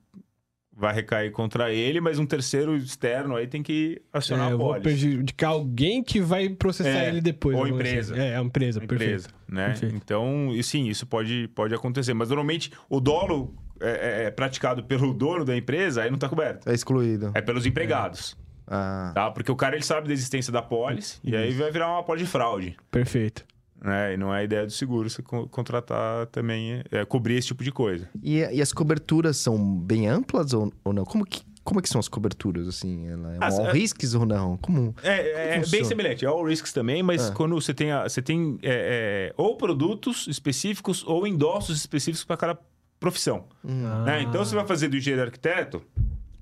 vai 0.78 0.94
recair 0.94 1.32
contra 1.32 1.72
ele, 1.72 2.01
mas 2.01 2.20
um 2.20 2.24
terceiro 2.24 2.76
externo 2.76 3.34
aí 3.34 3.49
tem 3.49 3.64
que 3.64 4.01
acionar 4.12 4.53
é, 4.53 4.55
a 4.55 4.57
pólice. 4.57 4.72
Vou 4.72 4.80
prejudicar 4.80 5.49
alguém 5.49 6.05
que 6.05 6.20
vai 6.20 6.49
processar 6.51 6.90
é, 6.90 7.09
ele 7.09 7.20
depois. 7.20 7.57
Ou 7.57 7.66
empresa. 7.66 8.14
Assim. 8.14 8.22
É, 8.22 8.36
a 8.36 8.40
empresa, 8.40 8.84
empresa, 8.84 9.28
né? 9.49 9.70
Perfeito. 9.70 9.96
Então, 9.96 10.53
e 10.55 10.62
sim, 10.62 10.86
isso 10.86 11.05
pode, 11.05 11.49
pode 11.49 11.74
acontecer. 11.74 12.14
Mas 12.14 12.28
normalmente 12.28 12.70
o 12.88 13.01
dolo 13.01 13.53
é, 13.81 13.91
é, 13.91 14.24
é, 14.24 14.31
praticado 14.31 14.83
pelo 14.85 15.12
dono 15.14 15.45
da 15.45 15.57
empresa, 15.57 16.03
aí 16.03 16.11
não 16.11 16.16
está 16.16 16.29
coberto. 16.29 16.68
É 16.68 16.74
excluído. 16.74 17.33
É 17.35 17.41
pelos 17.41 17.66
empregados. 17.66 18.37
É. 18.43 18.49
Ah. 18.70 19.12
Tá? 19.14 19.31
Porque 19.31 19.51
o 19.51 19.57
cara 19.57 19.74
ele 19.76 19.85
sabe 19.85 20.09
da 20.09 20.12
existência 20.12 20.53
da 20.53 20.61
pólice 20.61 21.18
e 21.24 21.35
aí 21.35 21.53
vai 21.53 21.70
virar 21.70 21.89
uma 21.89 22.03
pólice 22.03 22.26
de 22.26 22.31
fraude. 22.31 22.76
Perfeito. 22.91 23.45
Né? 23.81 24.14
E 24.14 24.16
não 24.16 24.35
é 24.35 24.41
a 24.41 24.45
ideia 24.45 24.66
do 24.66 24.72
seguro 24.72 25.09
você 25.09 25.22
contratar 25.22 26.26
também, 26.26 26.83
é, 26.91 27.05
cobrir 27.05 27.37
esse 27.37 27.49
tipo 27.49 27.62
de 27.62 27.70
coisa. 27.70 28.09
E, 28.22 28.39
e 28.39 28.61
as 28.61 28.72
coberturas 28.72 29.37
são 29.37 29.57
bem 29.79 30.09
amplas 30.09 30.53
ou, 30.53 30.72
ou 30.85 30.93
não? 30.93 31.05
Como 31.05 31.24
que, 31.24 31.43
como 31.62 31.79
é 31.79 31.83
que 31.83 31.89
são 31.89 31.99
as 31.99 32.09
coberturas, 32.09 32.66
assim? 32.66 33.07
Ela 33.07 33.35
é 33.35 33.39
all 33.41 33.66
é... 33.68 33.72
risks 33.72 34.14
ou 34.14 34.26
não? 34.26 34.57
Como, 34.57 34.95
é, 35.03 35.59
é 35.59 35.66
bem 35.66 35.85
semelhante, 35.85 36.24
é 36.24 36.29
all 36.29 36.45
risks 36.45 36.72
também, 36.72 37.03
mas 37.03 37.29
ah. 37.29 37.33
quando 37.33 37.55
você 37.55 37.72
tem, 37.72 37.93
a, 37.93 38.09
você 38.09 38.20
tem 38.20 38.59
é, 38.62 39.31
é, 39.31 39.35
ou 39.37 39.57
produtos 39.57 40.26
específicos 40.26 41.05
ou 41.07 41.26
endossos 41.26 41.76
específicos 41.76 42.24
para 42.24 42.37
cada 42.37 42.59
profissão. 42.99 43.46
Hum. 43.64 44.05
Né? 44.05 44.22
Então, 44.22 44.44
você 44.44 44.55
vai 44.55 44.66
fazer 44.66 44.88
do 44.88 44.96
engenheiro 44.96 45.24
arquiteto, 45.24 45.82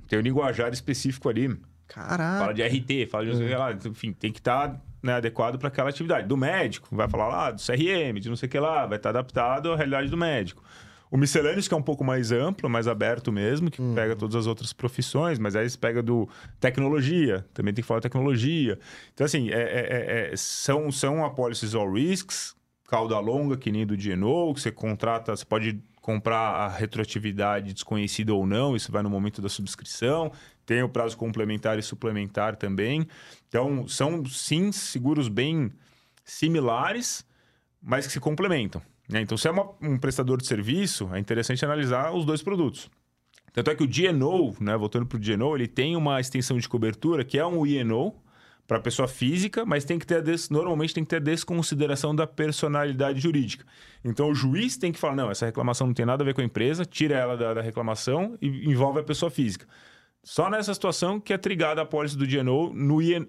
tem 0.08 0.18
um 0.18 0.22
linguajar 0.22 0.72
específico 0.72 1.28
ali. 1.28 1.58
Caraca. 1.88 2.40
Fala 2.40 2.54
de 2.54 2.62
RT, 2.62 3.10
fala 3.10 3.24
de... 3.26 3.32
Hum. 3.32 3.90
Enfim, 3.90 4.12
tem 4.12 4.32
que 4.32 4.40
estar 4.40 4.68
tá, 4.68 4.80
né, 5.02 5.14
adequado 5.14 5.58
para 5.58 5.68
aquela 5.68 5.90
atividade. 5.90 6.26
Do 6.26 6.36
médico, 6.36 6.94
vai 6.94 7.08
falar 7.08 7.28
lá 7.28 7.50
do 7.50 7.60
CRM, 7.60 8.18
de 8.20 8.28
não 8.28 8.36
sei 8.36 8.48
o 8.48 8.50
que 8.50 8.58
lá, 8.58 8.86
vai 8.86 8.96
estar 8.98 9.12
tá 9.12 9.18
adaptado 9.18 9.72
à 9.72 9.76
realidade 9.76 10.08
do 10.08 10.16
médico. 10.16 10.62
O 11.08 11.16
miscelâneos, 11.16 11.68
que 11.68 11.74
é 11.74 11.76
um 11.76 11.82
pouco 11.82 12.02
mais 12.02 12.32
amplo, 12.32 12.68
mais 12.68 12.88
aberto 12.88 13.30
mesmo, 13.30 13.70
que 13.70 13.80
hum. 13.80 13.94
pega 13.94 14.16
todas 14.16 14.34
as 14.34 14.46
outras 14.46 14.72
profissões, 14.72 15.38
mas 15.38 15.54
aí 15.54 15.68
você 15.68 15.78
pega 15.78 16.02
do 16.02 16.28
tecnologia, 16.58 17.46
também 17.54 17.72
tem 17.72 17.82
que 17.82 17.86
falar 17.86 18.00
tecnologia. 18.00 18.78
Então, 19.14 19.24
assim, 19.24 19.50
é, 19.50 19.62
é, 19.62 20.30
é, 20.32 20.36
são, 20.36 20.90
são 20.90 21.24
apólices 21.24 21.74
all 21.74 21.92
risks, 21.92 22.56
cauda 22.88 23.18
longa, 23.20 23.56
que 23.56 23.70
nem 23.70 23.86
do 23.86 23.96
DNO, 23.96 24.52
que 24.54 24.60
você 24.60 24.72
contrata, 24.72 25.36
você 25.36 25.44
pode 25.44 25.80
comprar 26.06 26.50
a 26.50 26.68
retroatividade 26.68 27.72
desconhecida 27.72 28.32
ou 28.32 28.46
não, 28.46 28.76
isso 28.76 28.92
vai 28.92 29.02
no 29.02 29.10
momento 29.10 29.42
da 29.42 29.48
subscrição. 29.48 30.30
Tem 30.64 30.80
o 30.80 30.88
prazo 30.88 31.16
complementar 31.16 31.80
e 31.80 31.82
suplementar 31.82 32.54
também. 32.54 33.08
Então, 33.48 33.88
são 33.88 34.24
sim 34.24 34.70
seguros 34.70 35.26
bem 35.26 35.72
similares, 36.24 37.26
mas 37.82 38.06
que 38.06 38.12
se 38.12 38.20
complementam. 38.20 38.80
Né? 39.08 39.20
Então, 39.20 39.36
se 39.36 39.48
é 39.48 39.50
uma, 39.50 39.68
um 39.82 39.98
prestador 39.98 40.40
de 40.40 40.46
serviço, 40.46 41.12
é 41.12 41.18
interessante 41.18 41.64
analisar 41.64 42.12
os 42.14 42.24
dois 42.24 42.40
produtos. 42.40 42.88
Tanto 43.52 43.72
é 43.72 43.74
que 43.74 43.82
o 43.82 43.88
DNO, 43.88 44.54
né, 44.60 44.76
voltando 44.76 45.06
para 45.06 45.16
o 45.16 45.20
DNO, 45.20 45.56
ele 45.56 45.66
tem 45.66 45.96
uma 45.96 46.20
extensão 46.20 46.56
de 46.56 46.68
cobertura 46.68 47.24
que 47.24 47.36
é 47.36 47.44
um 47.44 47.66
INO, 47.66 48.14
para 48.66 48.80
pessoa 48.80 49.06
física, 49.06 49.64
mas 49.64 49.84
tem 49.84 49.98
que 49.98 50.06
ter 50.06 50.22
des... 50.22 50.50
normalmente 50.50 50.92
tem 50.92 51.04
que 51.04 51.10
ter 51.10 51.20
desconsideração 51.20 52.14
da 52.14 52.26
personalidade 52.26 53.20
jurídica. 53.20 53.64
Então 54.04 54.30
o 54.30 54.34
juiz 54.34 54.76
tem 54.76 54.92
que 54.92 54.98
falar: 54.98 55.14
não, 55.14 55.30
essa 55.30 55.46
reclamação 55.46 55.86
não 55.86 55.94
tem 55.94 56.04
nada 56.04 56.22
a 56.22 56.26
ver 56.26 56.34
com 56.34 56.40
a 56.40 56.44
empresa, 56.44 56.84
tira 56.84 57.14
ela 57.16 57.36
da, 57.36 57.54
da 57.54 57.60
reclamação 57.60 58.36
e 58.40 58.68
envolve 58.68 59.00
a 59.00 59.04
pessoa 59.04 59.30
física. 59.30 59.66
Só 60.22 60.50
nessa 60.50 60.74
situação 60.74 61.20
que 61.20 61.32
é 61.32 61.38
trigada 61.38 61.80
a 61.80 61.86
pólice 61.86 62.16
do 62.16 62.26
DNO 62.26 62.72
no 62.74 63.00
IN... 63.00 63.24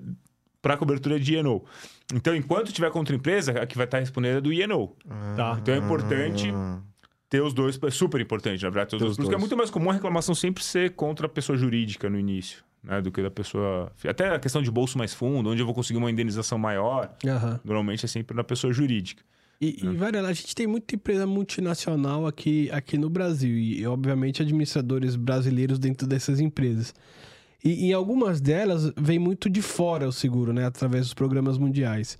para 0.62 0.76
cobertura 0.76 1.20
de 1.20 1.36
INO. 1.36 1.64
Então, 2.12 2.36
enquanto 2.36 2.72
tiver 2.72 2.90
contra 2.90 3.14
a 3.14 3.18
empresa, 3.18 3.52
a 3.52 3.68
que 3.68 3.78
vai 3.78 3.86
estar 3.86 4.00
respondendo 4.00 4.38
é 4.38 4.42
do 4.42 4.52
INO. 4.52 4.96
Ah, 5.08 5.34
tá? 5.36 5.58
Então 5.62 5.76
é 5.76 5.78
importante 5.78 6.52
ter 7.30 7.42
os 7.42 7.54
dois, 7.54 7.78
é 7.84 7.92
super 7.92 8.20
importante, 8.20 8.64
na 8.64 8.70
verdade, 8.70 8.92
ter 8.92 8.96
os 8.96 9.02
dois, 9.02 9.18
porque 9.18 9.36
é 9.36 9.38
muito 9.38 9.56
mais 9.56 9.70
comum 9.70 9.92
a 9.92 9.94
reclamação 9.94 10.34
sempre 10.34 10.64
ser 10.64 10.96
contra 10.96 11.28
a 11.28 11.30
pessoa 11.30 11.56
jurídica 11.58 12.10
no 12.10 12.18
início 12.18 12.67
né, 12.84 13.02
do 13.02 13.12
que 13.12 13.22
da 13.22 13.32
pessoa. 13.32 13.92
Até 14.08 14.30
a 14.30 14.40
questão 14.40 14.62
de 14.62 14.72
bolso 14.72 14.98
mais 14.98 15.14
fundo, 15.14 15.50
onde 15.50 15.62
eu 15.62 15.66
vou 15.66 15.76
conseguir 15.76 15.98
uma 15.98 16.10
indenização 16.10 16.58
maior, 16.58 17.16
uhum. 17.24 17.60
normalmente 17.64 18.06
é 18.06 18.08
sempre 18.08 18.36
da 18.36 18.44
pessoa 18.44 18.72
jurídica. 18.74 19.24
E, 19.60 19.84
né? 19.84 20.12
e 20.14 20.18
a 20.18 20.34
gente 20.34 20.56
tem 20.56 20.68
muita 20.68 20.96
empresa 20.96 21.26
multinacional 21.26 22.28
aqui, 22.28 22.70
aqui 22.72 22.98
no 22.98 23.10
Brasil 23.10 23.58
e, 23.58 23.86
obviamente, 23.88 24.42
administradores 24.42 25.16
brasileiros 25.16 25.80
dentro 25.80 26.08
dessas 26.08 26.40
empresas. 26.40 26.94
E 27.64 27.88
em 27.88 27.94
algumas 27.94 28.40
delas 28.40 28.92
vem 28.96 29.18
muito 29.18 29.50
de 29.50 29.62
fora 29.62 30.08
o 30.08 30.12
seguro, 30.12 30.54
né, 30.54 30.66
através 30.66 31.06
dos 31.06 31.14
programas 31.14 31.58
mundiais. 31.58 32.18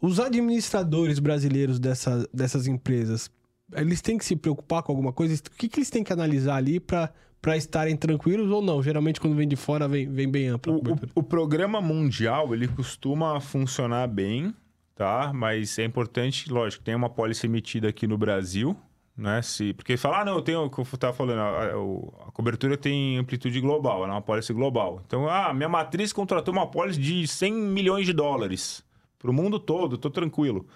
Os 0.00 0.18
administradores 0.18 1.18
brasileiros 1.18 1.78
dessa, 1.78 2.28
dessas 2.34 2.66
empresas, 2.66 3.30
eles 3.72 4.00
têm 4.00 4.18
que 4.18 4.24
se 4.24 4.34
preocupar 4.34 4.82
com 4.82 4.90
alguma 4.90 5.12
coisa? 5.12 5.34
O 5.34 5.56
que, 5.56 5.68
que 5.68 5.78
eles 5.78 5.90
têm 5.90 6.02
que 6.02 6.12
analisar 6.12 6.56
ali 6.56 6.80
para 6.80 7.12
para 7.40 7.56
estarem 7.56 7.96
tranquilos 7.96 8.50
ou 8.50 8.62
não? 8.62 8.82
Geralmente 8.82 9.20
quando 9.20 9.34
vem 9.34 9.48
de 9.48 9.56
fora 9.56 9.88
vem, 9.88 10.10
vem 10.10 10.30
bem 10.30 10.48
amplo. 10.48 10.74
O, 10.74 10.78
o, 10.78 10.98
o, 11.16 11.22
programa 11.22 11.80
mundial 11.80 12.52
ele 12.54 12.68
costuma 12.68 13.40
funcionar 13.40 14.06
bem, 14.08 14.54
tá? 14.94 15.32
Mas 15.32 15.78
é 15.78 15.84
importante, 15.84 16.50
lógico, 16.52 16.84
tem 16.84 16.94
uma 16.94 17.08
pólice 17.08 17.46
emitida 17.46 17.88
aqui 17.88 18.06
no 18.06 18.18
Brasil, 18.18 18.76
né? 19.16 19.40
Se, 19.42 19.72
porque 19.72 19.96
falar, 19.96 20.20
ah, 20.20 20.24
não, 20.24 20.34
eu 20.34 20.42
tenho, 20.42 20.64
o 20.64 20.70
que 20.70 20.78
eu 20.78 20.84
estava 20.84 21.12
falando, 21.12 21.38
a, 21.38 22.28
a, 22.28 22.32
cobertura 22.32 22.76
tem 22.76 23.16
amplitude 23.16 23.60
global, 23.60 24.04
é 24.04 24.06
uma 24.06 24.22
pólice 24.22 24.52
global. 24.52 25.02
Então, 25.06 25.28
ah, 25.28 25.52
minha 25.54 25.68
matriz 25.68 26.12
contratou 26.12 26.52
uma 26.52 26.66
pólice 26.66 27.00
de 27.00 27.26
100 27.26 27.52
milhões 27.52 28.06
de 28.06 28.12
dólares 28.12 28.84
para 29.18 29.30
o 29.30 29.34
mundo 29.34 29.58
todo, 29.58 29.96
estou 29.96 30.10
tranquilo. 30.10 30.66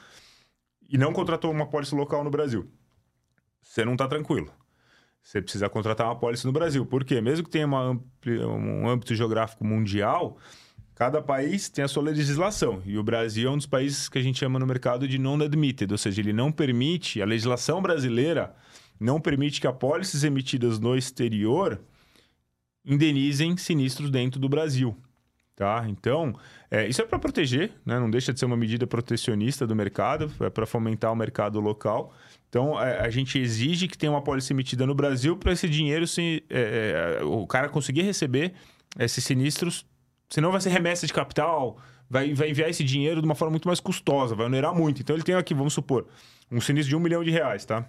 E 0.89 0.99
não 0.99 1.12
contratou 1.12 1.51
uma 1.51 1.67
pólice 1.67 1.95
local 1.95 2.23
no 2.23 2.31
Brasil. 2.31 2.69
Você 3.62 3.85
não 3.85 3.93
está 3.93 4.07
tranquilo 4.07 4.53
você 5.25 5.41
precisa 5.41 5.70
contratar 5.70 6.07
uma 6.07 6.16
pólice 6.16 6.45
no 6.45 6.53
Brasil. 6.53 6.85
Por 6.85 7.03
quê? 7.03 7.18
Mesmo 7.20 7.45
que 7.45 7.51
tenha 7.51 7.66
ampli, 7.66 8.39
um 8.45 8.87
âmbito 8.87 9.14
geográfico 9.14 9.64
mundial, 9.64 10.37
cada 10.95 11.22
país 11.22 11.70
tem 11.70 11.83
a 11.83 11.89
sua 11.89 12.03
legislação. 12.03 12.83
E 12.85 12.99
o 12.99 13.03
Brasil 13.03 13.49
é 13.49 13.53
um 13.53 13.57
dos 13.57 13.66
países 13.66 14.07
que 14.07 14.18
a 14.18 14.22
gente 14.22 14.39
chama 14.39 14.59
no 14.59 14.66
mercado 14.66 15.09
de 15.09 15.18
non-admitted, 15.18 15.91
ou 15.91 15.97
seja, 15.97 16.20
ele 16.20 16.35
não 16.35 16.53
permite, 16.53 17.22
a 17.22 17.25
legislação 17.25 17.81
brasileira 17.81 18.55
não 19.01 19.18
permite 19.18 19.62
que 19.62 19.66
apólices 19.66 20.25
emitidas 20.25 20.79
no 20.79 20.95
exterior 20.95 21.81
indenizem 22.85 23.57
sinistros 23.57 24.11
dentro 24.11 24.39
do 24.39 24.49
Brasil. 24.49 24.95
Tá? 25.57 25.84
Então, 25.88 26.34
é, 26.68 26.88
isso 26.88 27.00
é 27.00 27.07
para 27.07 27.16
proteger, 27.16 27.70
né? 27.86 28.00
não 28.00 28.11
deixa 28.11 28.32
de 28.32 28.40
ser 28.40 28.46
uma 28.46 28.57
medida 28.57 28.88
protecionista 28.88 29.64
do 29.64 29.76
mercado, 29.76 30.30
é 30.40 30.50
para 30.50 30.66
fomentar 30.66 31.12
o 31.12 31.16
mercado 31.16 31.61
local. 31.61 32.12
Então, 32.48 32.76
a, 32.76 32.86
é, 32.88 33.00
a, 33.02 33.11
gente 33.11 33.38
exige 33.38 33.86
que 33.86 33.96
tenha 33.96 34.11
uma 34.11 34.20
pólice 34.20 34.52
emitida 34.52 34.84
no 34.84 34.96
Brasil 34.96 35.36
para 35.36 35.52
esse 35.52 35.68
dinheiro, 35.68 36.09
se, 36.09 36.42
é, 36.50 37.18
é, 37.20 37.24
o 37.24 37.46
cara 37.46 37.68
conseguir 37.68 38.02
receber 38.02 38.52
esses 38.98 39.22
sinistros, 39.22 39.86
senão 40.28 40.50
vai 40.50 40.61
ser 40.61 40.70
remessa 40.70 41.07
de 41.07 41.12
capital, 41.12 41.78
vai, 42.11 42.34
vai 42.34 42.50
enviar 42.50 42.68
esse 42.68 42.82
dinheiro 42.82 43.20
de 43.20 43.24
uma 43.24 43.36
forma 43.36 43.52
muito 43.52 43.68
mais 43.68 43.78
custosa, 43.78 44.34
vai 44.34 44.46
onerar 44.46 44.74
muito. 44.74 45.02
Então, 45.02 45.14
ele 45.14 45.22
tem 45.22 45.36
aqui, 45.36 45.55
vamos 45.55 45.72
supor, 45.72 46.09
um 46.50 46.61
sinistro 46.61 46.90
de 46.90 46.96
um 46.96 47.00
milhão 47.00 47.22
de 47.22 47.30
reais, 47.30 47.64
tá? 47.64 47.88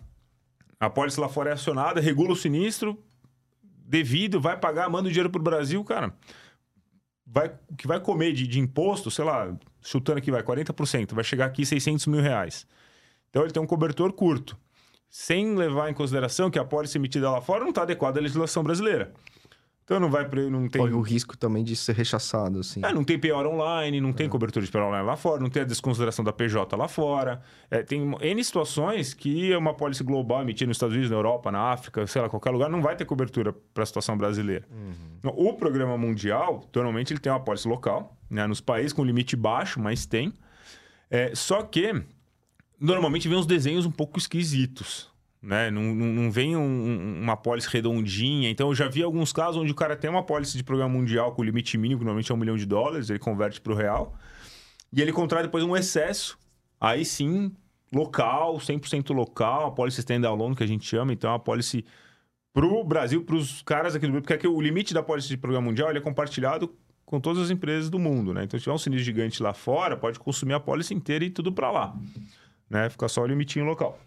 A 0.79 0.87
pólice 0.87 1.19
lá 1.19 1.27
fora 1.27 1.49
é 1.49 1.53
acionada, 1.53 1.99
regula 1.99 2.33
o 2.33 2.35
sinistro, 2.35 2.95
devido, 3.87 4.39
vai 4.39 4.55
pagar, 4.55 4.87
manda 4.87 5.07
o 5.07 5.11
dinheiro 5.11 5.31
para 5.31 5.39
o 5.39 5.43
Brasil, 5.43 5.83
cara. 5.83 6.13
Vai, 7.25 7.51
que 7.77 7.87
vai 7.87 7.99
comer 7.99 8.33
de, 8.33 8.45
de 8.47 8.59
imposto, 8.59 9.09
sei 9.09 9.25
lá, 9.25 9.55
chutando 9.81 10.19
aqui, 10.19 10.29
vai 10.31 10.43
40%, 10.43 11.13
vai 11.13 11.23
chegar 11.23 11.45
aqui 11.45 11.65
600 11.65 12.05
mil 12.07 12.21
reais. 12.21 12.67
Então 13.29 13.43
ele 13.43 13.51
tem 13.51 13.61
um 13.61 13.67
cobertor 13.67 14.13
curto. 14.13 14.57
sem 15.09 15.55
levar 15.55 15.89
em 15.89 15.93
consideração 15.93 16.51
que 16.51 16.59
a 16.59 16.65
pólice 16.65 16.97
emitida 16.97 17.31
lá 17.31 17.41
fora 17.41 17.61
não 17.61 17.69
está 17.69 17.83
adequada 17.83 18.19
à 18.19 18.21
legislação 18.21 18.63
brasileira. 18.63 19.13
Então 19.85 19.99
não 19.99 20.09
vai 20.09 20.27
pre- 20.27 20.49
não 20.49 20.67
tem 20.67 20.81
Corre 20.81 20.93
o 20.95 20.99
risco 20.99 21.37
também 21.37 21.63
de 21.63 21.75
ser 21.75 21.93
rechaçado, 21.93 22.59
assim. 22.59 22.81
é, 22.83 22.91
não 22.91 23.03
tem 23.03 23.19
pior 23.19 23.45
online, 23.45 24.01
não 24.01 24.11
tem 24.11 24.27
cobertura 24.27 24.65
de 24.65 24.71
pior 24.71 24.87
online 24.87 25.05
lá 25.05 25.15
fora, 25.15 25.39
não 25.39 25.47
tem 25.49 25.61
a 25.61 25.65
desconsideração 25.65 26.25
da 26.25 26.33
PJ 26.33 26.75
lá 26.75 26.87
fora. 26.87 27.39
É, 27.69 27.83
tem 27.83 28.01
N 28.19 28.43
situações 28.43 29.13
que 29.13 29.55
uma 29.55 29.75
pólice 29.75 30.03
global 30.03 30.41
emitida 30.41 30.67
nos 30.67 30.77
Estados 30.77 30.93
Unidos, 30.95 31.11
na 31.11 31.17
Europa, 31.17 31.51
na 31.51 31.71
África, 31.71 32.07
sei 32.07 32.19
lá, 32.19 32.27
qualquer 32.27 32.49
lugar, 32.49 32.67
não 32.67 32.81
vai 32.81 32.95
ter 32.95 33.05
cobertura 33.05 33.53
para 33.75 33.83
a 33.83 33.85
situação 33.85 34.17
brasileira. 34.17 34.65
Então, 35.19 35.31
O 35.37 35.53
programa 35.53 35.95
mundial, 35.95 36.67
normalmente, 36.75 37.13
ele 37.13 37.19
tem 37.19 37.31
uma 37.31 37.39
pólice 37.39 37.67
local, 37.67 38.17
né, 38.27 38.47
nos 38.47 38.59
países 38.59 38.91
com 38.91 39.03
limite 39.03 39.35
baixo, 39.35 39.79
mas 39.79 40.07
tem. 40.07 40.33
É, 41.11 41.35
só 41.35 41.61
que, 41.61 41.93
normalmente, 42.79 43.27
vem 43.27 43.37
uns 43.37 43.45
desenhos 43.45 43.85
um 43.85 43.91
pouco 43.91 44.17
esquisitos. 44.17 45.13
Né? 45.45 45.69
Não, 45.69 45.83
não, 45.93 46.31
vem 46.31 46.55
um- 46.57 46.61
um- 46.61 47.21
uma 47.21 47.37
pólice 47.37 47.69
redondinha. 47.69 48.49
Então, 48.49 48.69
eu 48.69 48.75
já 48.75 48.87
vi 48.87 49.03
alguns 49.03 49.31
casos 49.31 49.57
onde 49.61 49.71
o 49.71 49.75
cara 49.75 49.95
tem 49.95 50.09
uma 50.09 50.23
pólice 50.23 50.57
de 50.57 50.63
programa 50.63 50.91
mundial 50.91 51.33
com 51.33 51.43
limite 51.43 51.77
mínimo, 51.77 51.99
que 51.99 52.03
normalmente 52.03 52.31
é 52.31 52.35
um 52.35 52.37
milhão 52.37 52.57
de 52.57 52.65
dólares, 52.65 53.11
ele 53.11 53.19
converte 53.19 53.61
para 53.61 53.71
o 53.71 53.75
real. 53.75 54.15
E 54.91 55.01
ele 55.01 55.11
contrata 55.13 55.43
depois 55.43 55.63
um 55.63 55.77
excesso. 55.77 56.35
Aí 56.81 57.05
sim, 57.05 57.51
local, 57.93 58.57
100% 58.59 59.13
local, 59.13 59.67
a 59.67 59.71
pólice 59.71 59.99
standalone 59.99 60.55
que 60.55 60.63
a 60.63 60.67
gente 60.67 60.83
chama. 60.85 61.13
Então, 61.13 61.29
é 61.29 61.33
uma 61.33 61.39
pólice 61.39 61.85
para 62.51 62.65
o 62.65 62.83
Brasil, 62.83 63.23
para 63.23 63.35
os 63.35 63.61
caras 63.61 63.93
aqui 63.95 64.07
do 64.07 64.11
Brasil. 64.13 64.21
Porque 64.23 64.33
aqui 64.33 64.47
o 64.47 64.59
limite 64.59 64.95
da 64.95 65.03
pólice 65.03 65.27
de 65.27 65.37
programa 65.37 65.67
mundial 65.67 65.89
ele 65.89 65.99
é 65.99 66.01
compartilhado 66.01 66.73
com 67.05 67.19
todas 67.19 67.43
as 67.43 67.49
empresas 67.51 67.87
do 67.87 67.99
mundo. 67.99 68.33
Né? 68.33 68.45
Então, 68.45 68.59
se 68.59 68.63
tiver 68.63 68.73
um 68.73 68.79
sinistro 68.79 69.05
gigante 69.05 69.43
lá 69.43 69.53
fora, 69.53 69.95
pode 69.95 70.17
consumir 70.17 70.53
a 70.55 70.59
pólice 70.59 70.91
inteira 70.91 71.23
e 71.23 71.29
tudo 71.29 71.51
para 71.51 71.69
lá. 71.69 71.95
Né? 72.67 72.89
Fica 72.89 73.07
só 73.07 73.21
o 73.21 73.27
limitinho 73.27 73.63
local. 73.65 73.99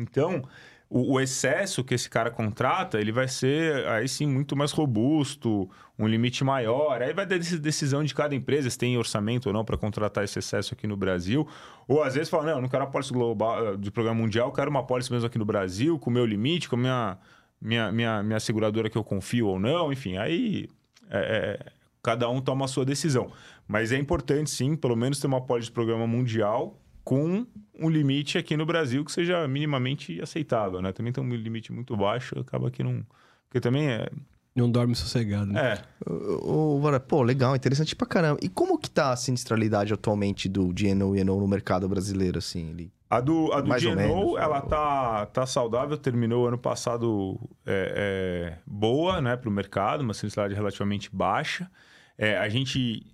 Então, 0.00 0.42
o, 0.88 1.14
o 1.14 1.20
excesso 1.20 1.82
que 1.82 1.94
esse 1.94 2.08
cara 2.08 2.30
contrata, 2.30 3.00
ele 3.00 3.10
vai 3.12 3.26
ser 3.28 3.86
aí 3.88 4.08
sim 4.08 4.26
muito 4.26 4.54
mais 4.56 4.72
robusto, 4.72 5.68
um 5.98 6.06
limite 6.06 6.44
maior. 6.44 7.02
Aí 7.02 7.12
vai 7.12 7.26
dar 7.26 7.38
deci- 7.38 7.58
decisão 7.58 8.04
de 8.04 8.14
cada 8.14 8.34
empresa 8.34 8.70
se 8.70 8.78
tem 8.78 8.96
orçamento 8.96 9.46
ou 9.46 9.52
não 9.52 9.64
para 9.64 9.76
contratar 9.76 10.24
esse 10.24 10.38
excesso 10.38 10.74
aqui 10.74 10.86
no 10.86 10.96
Brasil. 10.96 11.46
Ou 11.88 12.02
às 12.02 12.14
vezes 12.14 12.28
fala, 12.28 12.44
não, 12.44 12.52
eu 12.52 12.62
não 12.62 12.68
quero 12.68 12.84
uma 12.84 12.90
pólice 12.90 13.12
global 13.12 13.74
eh, 13.74 13.76
de 13.76 13.90
programa 13.90 14.20
mundial, 14.20 14.48
eu 14.48 14.52
quero 14.52 14.70
uma 14.70 14.84
pólice 14.84 15.10
mesmo 15.10 15.26
aqui 15.26 15.38
no 15.38 15.44
Brasil, 15.44 15.98
com 15.98 16.10
o 16.10 16.12
meu 16.12 16.24
limite, 16.24 16.68
com 16.68 16.76
a 16.76 16.78
minha, 16.78 17.18
minha, 17.60 17.92
minha, 17.92 18.22
minha 18.22 18.40
seguradora 18.40 18.88
que 18.88 18.96
eu 18.96 19.04
confio 19.04 19.48
ou 19.48 19.58
não. 19.58 19.92
Enfim, 19.92 20.16
aí 20.16 20.68
é, 21.10 21.58
é, 21.64 21.72
cada 22.02 22.28
um 22.28 22.40
toma 22.40 22.64
a 22.64 22.68
sua 22.68 22.84
decisão. 22.84 23.32
Mas 23.66 23.90
é 23.90 23.98
importante, 23.98 24.50
sim, 24.50 24.76
pelo 24.76 24.94
menos 24.94 25.18
ter 25.18 25.26
uma 25.26 25.40
pólice 25.40 25.66
de 25.68 25.72
programa 25.72 26.06
mundial 26.06 26.80
com 27.06 27.46
um 27.78 27.88
limite 27.88 28.36
aqui 28.36 28.56
no 28.56 28.66
Brasil 28.66 29.04
que 29.04 29.12
seja 29.12 29.46
minimamente 29.46 30.20
aceitável, 30.20 30.82
né? 30.82 30.90
Também 30.90 31.12
tem 31.12 31.22
um 31.22 31.28
limite 31.32 31.72
muito 31.72 31.96
baixo, 31.96 32.36
acaba 32.36 32.68
que 32.68 32.82
não... 32.82 33.06
Porque 33.48 33.60
também 33.60 33.88
é... 33.88 34.08
Não 34.56 34.68
dorme 34.68 34.96
sossegado. 34.96 35.52
Né? 35.52 35.74
É, 35.74 36.10
Ô, 36.10 36.74
ô, 36.74 36.80
Vara, 36.80 36.98
pô, 36.98 37.22
legal, 37.22 37.54
interessante 37.54 37.94
pra 37.94 38.08
caramba. 38.08 38.40
E 38.42 38.48
como 38.48 38.76
que 38.76 38.90
tá 38.90 39.12
a 39.12 39.16
sinistralidade 39.16 39.94
atualmente 39.94 40.48
do 40.48 40.72
GNO 40.74 41.14
e 41.14 41.22
no 41.22 41.46
mercado 41.46 41.88
brasileiro, 41.88 42.38
assim? 42.38 42.70
Ele... 42.70 42.92
A 43.08 43.20
do, 43.20 43.52
a 43.52 43.60
do 43.60 43.68
Mais 43.68 43.80
GNO, 43.84 43.94
menos, 43.94 44.36
ela 44.36 44.60
ou- 44.64 44.68
tá, 44.68 45.26
tá 45.26 45.46
saudável, 45.46 45.96
terminou 45.96 46.48
ano 46.48 46.58
passado 46.58 47.38
é, 47.64 48.56
é, 48.56 48.58
boa, 48.66 49.20
né, 49.20 49.36
para 49.36 49.48
o 49.48 49.52
mercado, 49.52 50.00
uma 50.00 50.12
sinistralidade 50.12 50.58
relativamente 50.58 51.08
baixa. 51.14 51.70
É, 52.18 52.36
a 52.36 52.48
gente, 52.48 53.06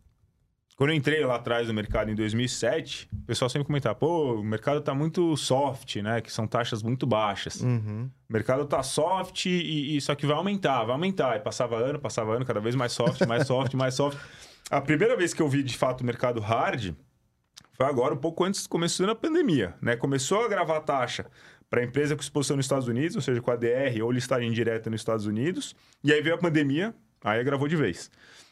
quando 0.83 0.91
eu 0.91 0.97
entrei 0.97 1.24
lá 1.24 1.37
atrás 1.37 1.68
no 1.68 1.74
mercado 1.74 2.11
em 2.11 2.14
2007, 2.16 3.09
o 3.12 3.24
pessoal 3.24 3.49
sempre 3.49 3.66
comentava, 3.66 3.95
pô, 3.95 4.41
o 4.41 4.43
mercado 4.43 4.80
tá 4.80 4.93
muito 4.93 5.37
soft, 5.37 5.95
né, 5.99 6.20
que 6.20 6.33
são 6.33 6.45
taxas 6.45 6.83
muito 6.83 7.07
baixas. 7.07 7.61
Uhum. 7.61 8.11
O 8.28 8.33
mercado 8.33 8.64
tá 8.64 8.83
soft 8.83 9.47
e, 9.47 9.97
e 9.97 10.01
só 10.01 10.16
que 10.16 10.26
vai 10.26 10.35
aumentar, 10.35 10.83
vai 10.83 10.95
aumentar. 10.95 11.37
E 11.37 11.39
passava 11.39 11.76
ano, 11.76 12.01
passava 12.01 12.35
ano, 12.35 12.45
cada 12.45 12.59
vez 12.59 12.74
mais 12.74 12.91
soft, 12.91 13.24
mais 13.28 13.47
soft, 13.47 13.74
mais 13.74 13.95
soft. 13.95 14.18
A 14.68 14.80
primeira 14.80 15.16
vez 15.16 15.33
que 15.33 15.41
eu 15.41 15.49
vi 15.49 15.62
de 15.62 15.78
fato 15.78 16.01
o 16.01 16.05
mercado 16.05 16.41
hard 16.41 16.97
foi 17.74 17.87
agora, 17.87 18.14
um 18.14 18.18
pouco 18.18 18.43
antes, 18.43 18.66
começou 18.66 19.07
na 19.07 19.14
pandemia, 19.14 19.76
né? 19.80 19.95
Começou 19.95 20.45
a 20.45 20.49
gravar 20.49 20.80
taxa 20.80 21.26
para 21.70 21.80
a 21.80 21.85
empresa 21.85 22.16
com 22.16 22.22
exposição 22.22 22.57
nos 22.57 22.66
Estados 22.66 22.89
Unidos, 22.89 23.14
ou 23.14 23.22
seja, 23.22 23.41
com 23.41 23.53
a 23.53 23.57
DR 23.57 24.03
ou 24.03 24.11
listagem 24.11 24.51
direta 24.51 24.91
nos 24.91 25.01
Estados 25.01 25.26
Unidos. 25.26 25.76
E 26.03 26.12
aí 26.12 26.20
veio 26.20 26.35
a 26.35 26.39
pandemia, 26.39 26.93
aí 27.22 27.39
agravou 27.39 27.68
de 27.68 27.76
vez. 27.76 28.11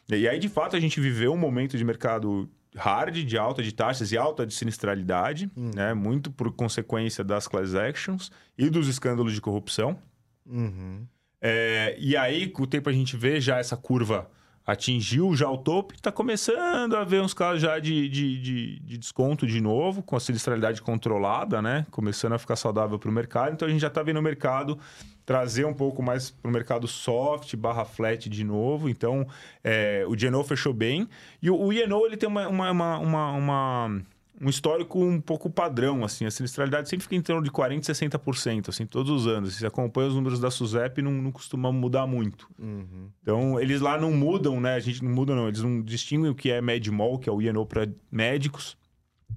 E 0.09 0.27
aí, 0.27 0.39
de 0.39 0.49
fato, 0.49 0.75
a 0.75 0.79
gente 0.79 0.99
viveu 0.99 1.33
um 1.33 1.37
momento 1.37 1.77
de 1.77 1.83
mercado 1.83 2.49
hard, 2.75 3.23
de 3.23 3.37
alta 3.37 3.61
de 3.61 3.73
taxas 3.73 4.11
e 4.11 4.17
alta 4.17 4.45
de 4.45 4.53
sinistralidade, 4.53 5.49
né? 5.55 5.93
Muito 5.93 6.31
por 6.31 6.51
consequência 6.51 7.23
das 7.23 7.47
class 7.47 7.75
actions 7.75 8.31
e 8.57 8.69
dos 8.69 8.87
escândalos 8.87 9.33
de 9.33 9.41
corrupção. 9.41 9.97
Uhum. 10.45 11.05
É, 11.41 11.95
e 11.99 12.15
aí, 12.15 12.47
com 12.47 12.63
o 12.63 12.67
tempo, 12.67 12.89
a 12.89 12.93
gente 12.93 13.17
vê 13.17 13.41
já 13.41 13.57
essa 13.57 13.75
curva 13.75 14.29
atingiu 14.65 15.35
já 15.35 15.49
o 15.49 15.57
topo 15.57 15.93
e 15.93 15.97
está 15.97 16.11
começando 16.11 16.95
a 16.95 17.03
ver 17.03 17.21
uns 17.21 17.33
casos 17.33 17.61
já 17.61 17.79
de, 17.79 18.07
de, 18.07 18.41
de, 18.41 18.79
de 18.79 18.97
desconto 18.97 19.45
de 19.47 19.59
novo, 19.59 20.01
com 20.03 20.15
a 20.15 20.19
sinistralidade 20.19 20.81
controlada, 20.81 21.61
né? 21.61 21.85
Começando 21.91 22.33
a 22.33 22.37
ficar 22.37 22.55
saudável 22.55 22.97
para 22.99 23.09
o 23.09 23.13
mercado. 23.13 23.53
Então, 23.53 23.67
a 23.67 23.71
gente 23.71 23.81
já 23.81 23.87
está 23.87 24.03
vendo 24.03 24.17
o 24.17 24.21
mercado 24.21 24.77
trazer 25.25 25.65
um 25.65 25.73
pouco 25.73 26.01
mais 26.03 26.29
para 26.29 26.49
o 26.49 26.51
mercado 26.51 26.87
soft, 26.87 27.55
barra 27.55 27.85
flat 27.85 28.29
de 28.29 28.43
novo. 28.43 28.89
Então, 28.89 29.25
é, 29.63 30.03
o 30.07 30.15
GNO 30.15 30.43
fechou 30.43 30.73
bem. 30.73 31.07
E 31.41 31.49
o, 31.49 31.55
o 31.55 31.71
ele 31.73 32.17
tem 32.17 32.27
uma, 32.27 32.47
uma, 32.47 32.71
uma, 32.71 33.31
uma- 33.31 34.01
um 34.41 34.49
histórico 34.49 34.99
um 34.99 35.21
pouco 35.21 35.49
padrão, 35.49 36.03
assim. 36.03 36.25
A 36.25 36.31
sinistralidade 36.31 36.89
sempre 36.89 37.03
fica 37.03 37.15
em 37.15 37.21
torno 37.21 37.43
de 37.43 37.51
40% 37.51 37.77
e 37.77 37.81
60%, 37.81 38.69
assim, 38.69 38.87
todos 38.87 39.11
os 39.11 39.27
anos. 39.27 39.53
Você 39.53 39.67
acompanha 39.67 40.07
os 40.07 40.15
números 40.15 40.39
da 40.39 40.49
SUSEP, 40.49 41.01
não, 41.01 41.11
não 41.11 41.31
costuma 41.31 41.71
mudar 41.71 42.07
muito. 42.07 42.49
Uhum. 42.57 43.09
Então, 43.21 43.59
eles 43.59 43.79
lá 43.81 43.99
não 43.99 44.11
mudam, 44.11 44.59
né? 44.59 44.73
A 44.73 44.79
gente 44.79 45.03
não 45.03 45.11
muda, 45.11 45.35
não. 45.35 45.47
Eles 45.47 45.61
não 45.61 45.79
distinguem 45.81 46.31
o 46.31 46.35
que 46.35 46.49
é 46.49 46.59
MedMol, 46.59 47.19
que 47.19 47.29
é 47.29 47.31
o 47.31 47.39
INO 47.39 47.65
para 47.67 47.87
médicos, 48.11 48.75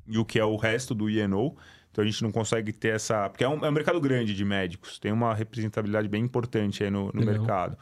e 0.07 0.16
o 0.16 0.24
que 0.24 0.38
é 0.38 0.44
o 0.44 0.57
resto 0.57 0.94
do 0.94 1.11
INO. 1.11 1.55
Então, 1.90 2.02
a 2.02 2.07
gente 2.07 2.22
não 2.22 2.32
consegue 2.32 2.72
ter 2.72 2.94
essa... 2.94 3.28
Porque 3.28 3.44
é 3.44 3.48
um, 3.48 3.64
é 3.64 3.68
um 3.68 3.72
mercado 3.72 4.00
grande 4.00 4.34
de 4.34 4.44
médicos. 4.44 4.98
Tem 4.98 5.12
uma 5.12 5.34
representabilidade 5.34 6.09
bem 6.09 6.24
importante 6.24 6.82
aí 6.82 6.90
no, 6.90 7.12
no 7.12 7.24
mercado. 7.24 7.76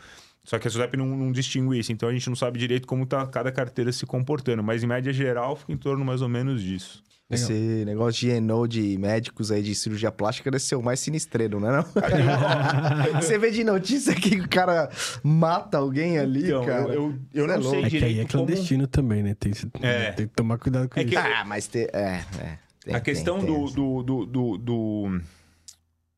Só 0.44 0.58
que 0.58 0.66
a 0.66 0.70
SUSEP 0.70 0.96
não, 0.96 1.06
não 1.06 1.30
distingue 1.30 1.78
isso. 1.78 1.92
Então, 1.92 2.08
a 2.08 2.12
gente 2.12 2.28
não 2.28 2.34
sabe 2.36 2.58
direito 2.58 2.86
como 2.86 3.04
está 3.04 3.24
cada 3.26 3.52
carteira 3.52 3.92
se 3.92 4.04
comportando. 4.04 4.62
Mas, 4.62 4.82
em 4.82 4.86
média 4.86 5.12
geral, 5.12 5.54
fica 5.56 5.72
em 5.72 5.76
torno 5.76 6.04
mais 6.04 6.20
ou 6.20 6.28
menos 6.28 6.60
disso. 6.62 7.02
Legal. 7.30 7.44
Esse 7.48 7.84
negócio 7.86 8.20
de 8.20 8.30
ENO 8.30 8.66
de 8.68 8.98
médicos 8.98 9.50
aí 9.52 9.62
de 9.62 9.74
cirurgia 9.74 10.10
plástica 10.12 10.50
deve 10.50 10.62
ser 10.62 10.74
o 10.74 10.82
mais 10.82 11.00
sinistreiro, 11.00 11.58
né? 11.60 11.70
Não? 11.70 11.84
Você 13.22 13.38
vê 13.38 13.50
de 13.50 13.64
notícia 13.64 14.14
que 14.14 14.40
o 14.40 14.48
cara 14.48 14.90
mata 15.22 15.78
alguém 15.78 16.18
ali, 16.18 16.46
Então, 16.46 16.66
cara. 16.66 16.92
eu, 16.92 17.14
eu, 17.32 17.46
eu 17.46 17.46
Isso 17.46 17.52
é 17.54 17.56
não 17.58 17.70
sei. 17.70 17.84
É 17.84 17.88
que 17.90 17.96
aí 17.96 18.00
direito 18.10 18.28
é 18.28 18.32
como... 18.32 18.46
clandestino 18.46 18.86
também, 18.86 19.22
né? 19.22 19.34
Tem, 19.34 19.52
É. 19.80 20.12
tem 20.12 20.26
que 20.26 20.34
tomar 20.34 20.58
cuidado 20.58 20.88
com 20.88 20.98
É 21.00 21.04
isso. 21.04 21.18
Ah, 21.18 21.44
mas 21.46 21.66
tem... 21.68 21.82
É, 21.92 22.24
é. 22.40 22.58
Tem- 22.84 22.94
a 22.94 23.00
questão 23.00 23.38
tem- 23.38 23.46
do, 23.46 23.64
tem. 23.66 23.74
do, 23.74 24.02
do, 24.02 24.26
do, 24.26 24.58
do, 24.58 25.20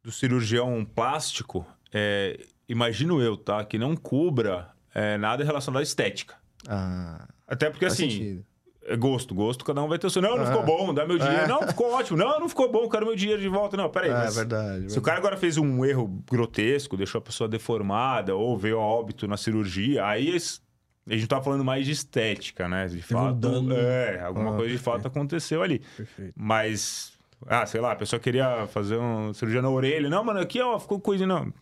do 0.03 0.11
cirurgião 0.11 0.85
plástico, 0.85 1.65
é, 1.93 2.41
imagino 2.69 3.21
eu, 3.21 3.37
tá? 3.37 3.65
Que 3.65 3.79
não 3.79 3.97
cubra 3.97 4.69
é, 4.95 5.17
nada 5.19 5.45
relacionado 5.45 5.81
à 5.81 5.83
estética. 5.83 6.35
Ah, 6.69 7.27
Até 7.47 7.69
porque, 7.71 7.85
assim, 7.85 8.09
sentido. 8.11 8.45
é 8.87 8.97
gosto. 8.97 9.35
Gosto, 9.35 9.65
cada 9.65 9.83
um 9.83 9.89
vai 9.89 9.99
ter 9.99 10.07
o 10.07 10.11
seu. 10.11 10.23
Não, 10.23 10.37
não 10.37 10.45
Ah. 10.45 10.47
ficou 10.47 10.63
bom, 10.63 10.95
dá 10.95 11.07
meu 11.07 11.19
dinheiro. 11.19 11.43
É. 11.43 11.47
Não, 11.47 11.63
ficou 11.67 11.93
ótimo. 11.93 12.17
Não, 12.19 12.41
não 12.41 12.49
ficou 12.49 12.71
bom, 12.73 12.89
quero 12.89 13.05
meu 13.07 13.15
dinheiro 13.17 13.41
de 13.43 13.49
volta. 13.49 13.77
Não, 13.77 13.89
peraí. 13.91 14.11
É, 14.11 14.15
mas 14.15 14.37
verdade. 14.37 14.91
Se 14.93 14.99
o 14.99 15.03
cara 15.03 15.19
agora 15.19 15.37
fez 15.37 15.57
um 15.59 15.85
erro 15.85 16.23
grotesco, 16.31 16.97
deixou 16.97 17.19
a 17.19 17.23
pessoa 17.23 17.49
deformada 17.49 18.35
ou 18.35 18.57
veio 18.57 18.79
a 18.79 18.83
óbito 18.83 19.27
na 19.29 19.37
cirurgia, 19.37 20.07
aí 20.07 20.35
a 21.07 21.13
gente 21.15 21.27
tá 21.27 21.43
falando 21.43 21.63
mais 21.65 21.85
de 21.85 21.93
estética, 21.93 22.67
né? 22.69 22.87
De 22.87 23.03
fato. 23.03 23.49
É, 23.73 24.21
alguma 24.21 24.55
Ah, 24.55 24.57
coisa 24.57 24.73
de 24.73 24.79
fato 24.79 25.07
aconteceu 25.07 25.63
ali. 25.63 25.81
Perfeito. 25.97 26.33
Mas, 26.35 27.13
ah, 27.47 27.67
sei 27.67 27.81
lá, 27.83 27.93
a 27.93 27.97
pessoa 27.97 28.19
queria 28.19 28.67
fazer 28.69 28.97
uma 28.97 29.35
cirurgia 29.35 29.61
na 29.61 29.69
orelha. 29.69 30.09
Não, 30.09 30.25
mano, 30.25 30.41
aqui, 30.41 30.61
ó, 30.63 30.79
ficou 30.79 30.99
coisa. 30.99 31.27
Não. 31.27 31.53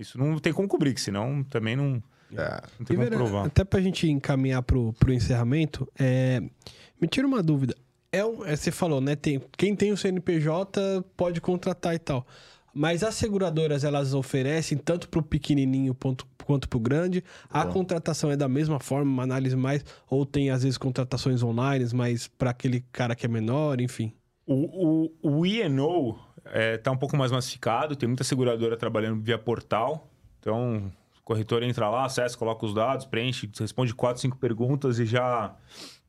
Isso 0.00 0.18
não 0.18 0.38
tem 0.38 0.52
como 0.52 0.66
cobrir, 0.66 0.94
que 0.94 1.00
senão 1.00 1.42
também 1.44 1.76
não, 1.76 2.02
É. 2.32 2.62
não 2.78 2.86
tem 2.86 2.94
E, 2.94 2.96
como 2.96 2.98
Vera, 3.04 3.16
provar. 3.16 3.46
até 3.46 3.62
pra 3.64 3.80
gente 3.80 4.08
encaminhar 4.08 4.62
pro, 4.62 4.92
pro 4.94 5.12
encerramento, 5.12 5.86
é, 5.98 6.40
me 7.00 7.06
tira 7.06 7.26
uma 7.26 7.42
dúvida. 7.42 7.76
É, 8.12 8.18
é, 8.20 8.56
você 8.56 8.70
falou, 8.72 9.00
né? 9.00 9.14
Tem, 9.14 9.40
quem 9.56 9.76
tem 9.76 9.92
o 9.92 9.96
CNPJ 9.96 11.04
pode 11.16 11.40
contratar 11.40 11.94
e 11.94 11.98
tal. 11.98 12.26
Mas 12.72 13.02
as 13.02 13.16
seguradoras, 13.16 13.82
elas 13.84 14.14
oferecem 14.14 14.78
tanto 14.78 15.08
pro 15.08 15.22
pequenininho 15.22 15.92
quanto, 15.94 16.24
quanto 16.44 16.68
pro 16.68 16.78
grande. 16.78 17.22
A 17.50 17.64
Bom. 17.64 17.72
contratação 17.72 18.30
é 18.30 18.36
da 18.36 18.48
mesma 18.48 18.78
forma, 18.78 19.10
uma 19.10 19.22
análise 19.24 19.56
mais... 19.56 19.84
Ou 20.08 20.24
tem, 20.24 20.50
às 20.50 20.62
vezes, 20.62 20.78
contratações 20.78 21.42
online, 21.42 21.84
mas 21.92 22.28
para 22.28 22.50
aquele 22.50 22.84
cara 22.92 23.14
que 23.16 23.26
é 23.26 23.28
menor, 23.28 23.80
enfim. 23.80 24.12
O, 24.46 25.08
o, 25.22 25.38
o 25.40 25.46
INO 25.46 26.16
é, 26.52 26.76
tá 26.76 26.90
um 26.90 26.96
pouco 26.96 27.16
mais 27.16 27.30
massificado, 27.30 27.96
tem 27.96 28.08
muita 28.08 28.24
seguradora 28.24 28.76
trabalhando 28.76 29.22
via 29.22 29.38
portal. 29.38 30.08
Então, 30.40 30.92
o 31.20 31.22
corretor 31.24 31.62
entra 31.62 31.88
lá, 31.88 32.04
acessa, 32.04 32.36
coloca 32.36 32.64
os 32.64 32.74
dados, 32.74 33.06
preenche, 33.06 33.50
responde 33.58 33.94
quatro, 33.94 34.20
cinco 34.20 34.36
perguntas 34.36 34.98
e 34.98 35.06
já, 35.06 35.54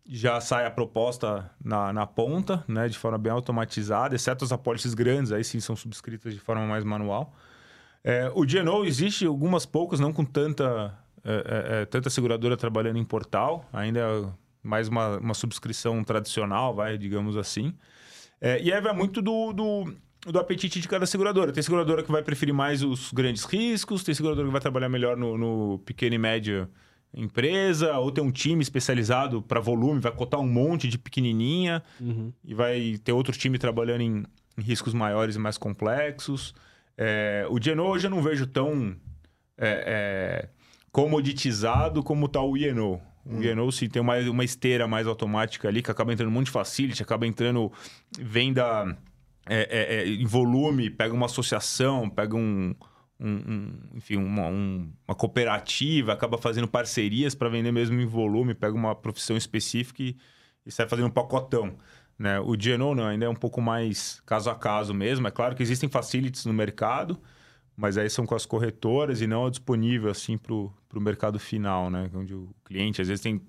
já 0.06 0.40
sai 0.42 0.66
a 0.66 0.72
proposta 0.72 1.50
na, 1.64 1.94
na 1.94 2.08
ponta, 2.08 2.64
né, 2.68 2.88
de 2.88 2.98
forma 2.98 3.18
bem 3.18 3.32
automatizada, 3.32 4.16
exceto 4.16 4.44
as 4.44 4.52
apólices 4.52 4.94
grandes, 4.94 5.32
aí 5.32 5.44
sim 5.44 5.60
são 5.60 5.76
subscritas 5.76 6.34
de 6.34 6.40
forma 6.40 6.66
mais 6.66 6.84
manual. 6.84 7.34
É, 8.04 8.32
o 8.34 8.46
GNO 8.46 8.84
existe 8.84 9.26
algumas 9.26 9.66
poucas, 9.66 10.00
não 10.00 10.12
com 10.12 10.26
tanta, 10.26 10.98
é, 11.24 11.32
é, 11.32 11.82
é, 11.82 11.86
tanta 11.86 12.10
seguradora 12.10 12.58
trabalhando 12.58 12.98
em 12.98 13.06
portal, 13.06 13.66
ainda 13.72 14.00
é 14.00 14.26
mais 14.64 14.88
uma, 14.88 15.18
uma 15.18 15.34
subscrição 15.34 16.04
tradicional, 16.04 16.74
vai, 16.74 16.98
digamos 16.98 17.38
assim. 17.38 17.74
É, 18.40 18.60
e 18.62 18.82
vai 18.82 18.94
muito 18.94 19.22
do, 19.22 19.54
do, 19.54 19.94
do, 20.26 20.40
apetite 20.40 20.80
de 20.80 20.88
cada 20.88 21.06
seguradora. 21.06 21.52
Tem 21.52 21.64
seguradora 21.64 22.04
que 22.04 22.12
vai 22.12 22.22
preferir 22.22 22.54
mais 22.54 22.84
os 22.84 23.12
grandes 23.12 23.44
riscos, 23.46 24.04
tem 24.04 24.14
seguradora 24.14 24.48
que 24.48 24.52
vai 24.52 24.62
trabalhar 24.62 24.90
melhor 24.90 25.18
no, 25.18 25.38
no 25.38 25.80
pequeno 25.80 26.16
e 26.16 26.18
médio 26.18 26.70
empresa, 27.14 27.98
ou 27.98 28.10
tem 28.12 28.24
um 28.24 28.32
time 28.32 28.62
especializado 28.62 29.42
para 29.42 29.60
volume, 29.60 30.00
vai 30.00 30.12
cotar 30.14 30.40
um 30.40 30.48
monte 30.48 30.88
de 30.88 30.98
pequenininha, 30.98 31.84
uhum. 32.00 32.32
e 32.44 32.54
vai 32.54 32.98
ter 33.04 33.12
outro 33.12 33.34
time 33.38 33.58
trabalhando 33.58 34.02
em, 34.02 34.26
em 34.58 34.62
riscos 34.62 34.94
maiores 34.94 35.36
e 35.36 35.40
mais 35.40 35.58
complexos. 35.58 36.56
É, 36.98 37.46
o 37.50 37.62
Geno 37.62 37.84
hoje 37.84 38.08
eu 38.08 38.12
não 38.12 38.22
vejo 38.22 38.48
tão 38.48 38.96
é, 39.58 40.48
é, 40.48 40.50
comoditizado 40.92 42.02
como 42.02 42.28
está 42.28 42.42
o 42.42 42.56
Ieno. 42.56 43.02
O 43.26 43.36
hum. 43.36 43.42
Ieno 43.42 43.72
sim 43.72 43.90
tem 43.90 44.02
uma, 44.02 44.18
uma 44.18 44.44
esteira 44.44 44.88
mais 44.88 45.06
automática 45.06 45.68
ali, 45.68 45.82
que 45.82 45.92
acaba 45.92 46.14
entrando 46.14 46.30
um 46.30 46.34
monte 46.34 46.46
de 46.46 46.52
facility, 46.52 47.04
acaba 47.04 47.28
entrando 47.28 47.72
venda 48.18 48.98
é, 49.46 49.68
é, 49.70 49.96
é, 49.96 50.08
em 50.08 50.26
volume, 50.26 50.90
pega 50.90 51.14
uma 51.14 51.26
associação, 51.26 52.10
pega 52.10 52.36
um, 52.36 52.76
um, 53.20 53.30
um 53.30 53.74
enfim, 53.96 54.18
uma, 54.18 54.48
um, 54.48 54.92
uma 55.08 55.16
cooperativa, 55.16 56.14
acaba 56.14 56.38
fazendo 56.38 56.68
parcerias 56.68 57.34
para 57.36 57.50
vender 57.50 57.72
mesmo 57.72 58.00
em 58.00 58.06
volume, 58.06 58.54
pega 58.54 58.76
uma 58.76 58.96
profissão 58.96 59.36
específica 59.36 60.04
e, 60.04 60.16
e 60.66 60.72
sai 60.72 60.88
fazendo 60.88 61.08
um 61.08 61.12
pacotão. 61.12 61.76
Né? 62.18 62.40
O 62.40 62.56
Geno 62.60 62.94
não, 62.94 63.06
ainda 63.06 63.26
é 63.26 63.30
um 63.30 63.36
pouco 63.36 63.60
mais 63.60 64.22
caso 64.26 64.50
a 64.50 64.56
caso 64.56 64.94
mesmo. 64.94 65.28
É 65.28 65.32
claro 65.32 65.56
que 65.56 65.64
existem 65.64 65.90
facilities 65.90 66.46
no 66.46 66.54
mercado, 66.54 67.20
mas 67.76 67.98
aí 67.98 68.10
são 68.12 68.28
com 68.28 68.36
as 68.36 68.46
corretoras 68.46 69.22
e 69.22 69.28
não 69.28 69.48
é 69.48 69.50
disponível 69.50 70.12
assim 70.12 70.38
para 70.38 70.54
o 70.54 70.72
mercado 71.02 71.40
final, 71.40 71.90
né? 71.90 72.12
Onde 72.14 72.36
o 72.36 72.54
cliente 72.64 73.02
às 73.02 73.08
vezes 73.08 73.24
tem 73.24 73.42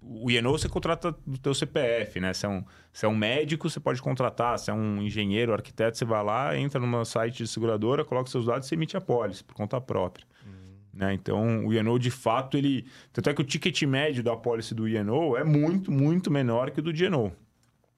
o 0.00 0.30
INO 0.30 0.52
você 0.52 0.68
contrata 0.68 1.14
do 1.26 1.38
teu 1.38 1.54
CPF, 1.54 2.20
né? 2.20 2.32
Se 2.32 2.46
é, 2.46 2.48
um, 2.48 2.64
se 2.92 3.04
é 3.04 3.08
um 3.08 3.16
médico, 3.16 3.68
você 3.68 3.80
pode 3.80 4.00
contratar. 4.00 4.58
Se 4.58 4.70
é 4.70 4.74
um 4.74 5.02
engenheiro, 5.02 5.52
arquiteto, 5.52 5.98
você 5.98 6.04
vai 6.04 6.22
lá, 6.22 6.56
entra 6.56 6.80
numa 6.80 7.04
site 7.04 7.42
de 7.42 7.48
seguradora, 7.48 8.04
coloca 8.04 8.30
seus 8.30 8.46
dados 8.46 8.70
e 8.70 8.74
emite 8.74 8.96
a 8.96 9.00
pólice 9.00 9.42
por 9.42 9.54
conta 9.54 9.80
própria. 9.80 10.24
Uhum. 10.46 10.52
Né? 10.92 11.14
Então, 11.14 11.66
o 11.66 11.74
INO, 11.74 11.98
de 11.98 12.10
fato, 12.10 12.56
ele... 12.56 12.86
Tanto 13.12 13.30
é 13.30 13.34
que 13.34 13.40
o 13.40 13.44
ticket 13.44 13.82
médio 13.82 14.22
da 14.22 14.36
pólice 14.36 14.74
do 14.74 14.88
INO 14.88 15.36
é 15.36 15.44
muito, 15.44 15.90
muito 15.90 16.30
menor 16.30 16.70
que 16.70 16.80
o 16.80 16.82
do 16.82 16.92
GNO. 16.92 17.32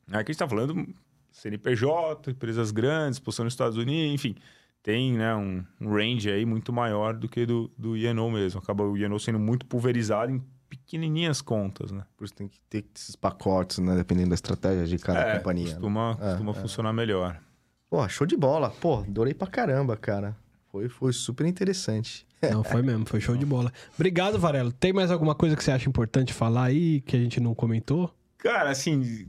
Aqui 0.09 0.15
a 0.15 0.19
gente 0.19 0.31
está 0.31 0.49
falando 0.49 0.89
CNPJ, 1.31 2.31
empresas 2.31 2.71
grandes, 2.71 3.19
posição 3.19 3.45
nos 3.45 3.53
Estados 3.53 3.77
Unidos, 3.77 4.15
enfim, 4.15 4.35
tem 4.83 5.13
né, 5.13 5.35
um, 5.35 5.65
um, 5.81 5.93
range 5.93 6.31
aí 6.31 6.45
muito 6.45 6.73
maior 6.73 7.15
do 7.15 7.29
que 7.29 7.47
do, 7.47 7.71
do 7.79 7.97
INO 7.97 8.31
mesmo. 8.31 8.61
Acaba 8.61 8.83
o 8.83 8.97
INO 8.97 9.21
sendo 9.21 9.39
muito 9.39 9.67
pulverizado 9.67 10.33
em 10.33 10.43
pequenininhas 10.91 11.41
contas, 11.41 11.93
né? 11.93 12.03
Por 12.17 12.25
isso 12.25 12.35
tem 12.35 12.49
que 12.49 12.59
ter 12.69 12.85
esses 12.97 13.15
pacotes, 13.15 13.79
né? 13.79 13.95
Dependendo 13.95 14.31
da 14.31 14.35
estratégia 14.35 14.85
de 14.85 14.99
cada 14.99 15.21
é, 15.21 15.37
companhia. 15.37 15.69
Costuma, 15.69 16.15
né? 16.15 16.31
costuma 16.31 16.51
é, 16.51 16.55
funcionar 16.55 16.91
é. 16.91 16.93
melhor. 16.93 17.41
Pô, 17.89 18.09
show 18.09 18.27
de 18.27 18.37
bola. 18.37 18.71
Pô, 18.71 18.99
adorei 18.99 19.33
pra 19.33 19.47
caramba, 19.47 19.97
cara. 19.97 20.37
Foi, 20.73 20.89
foi 20.89 21.13
super 21.13 21.47
interessante. 21.47 22.27
Não, 22.43 22.65
foi 22.65 22.83
mesmo, 22.83 23.07
foi 23.07 23.21
show 23.21 23.37
de 23.37 23.47
bola. 23.47 23.73
Obrigado, 23.95 24.39
Varelo. 24.39 24.73
Tem 24.73 24.93
mais 24.93 25.11
alguma 25.11 25.35
coisa 25.35 25.55
que 25.55 25.63
você 25.63 25.71
acha 25.71 25.89
importante 25.89 26.33
falar 26.33 26.65
aí 26.65 27.01
que 27.03 27.17
a 27.17 27.21
gente 27.21 27.39
não 27.39 27.55
comentou? 27.55 28.13
Cara, 28.39 28.71
assim, 28.71 29.29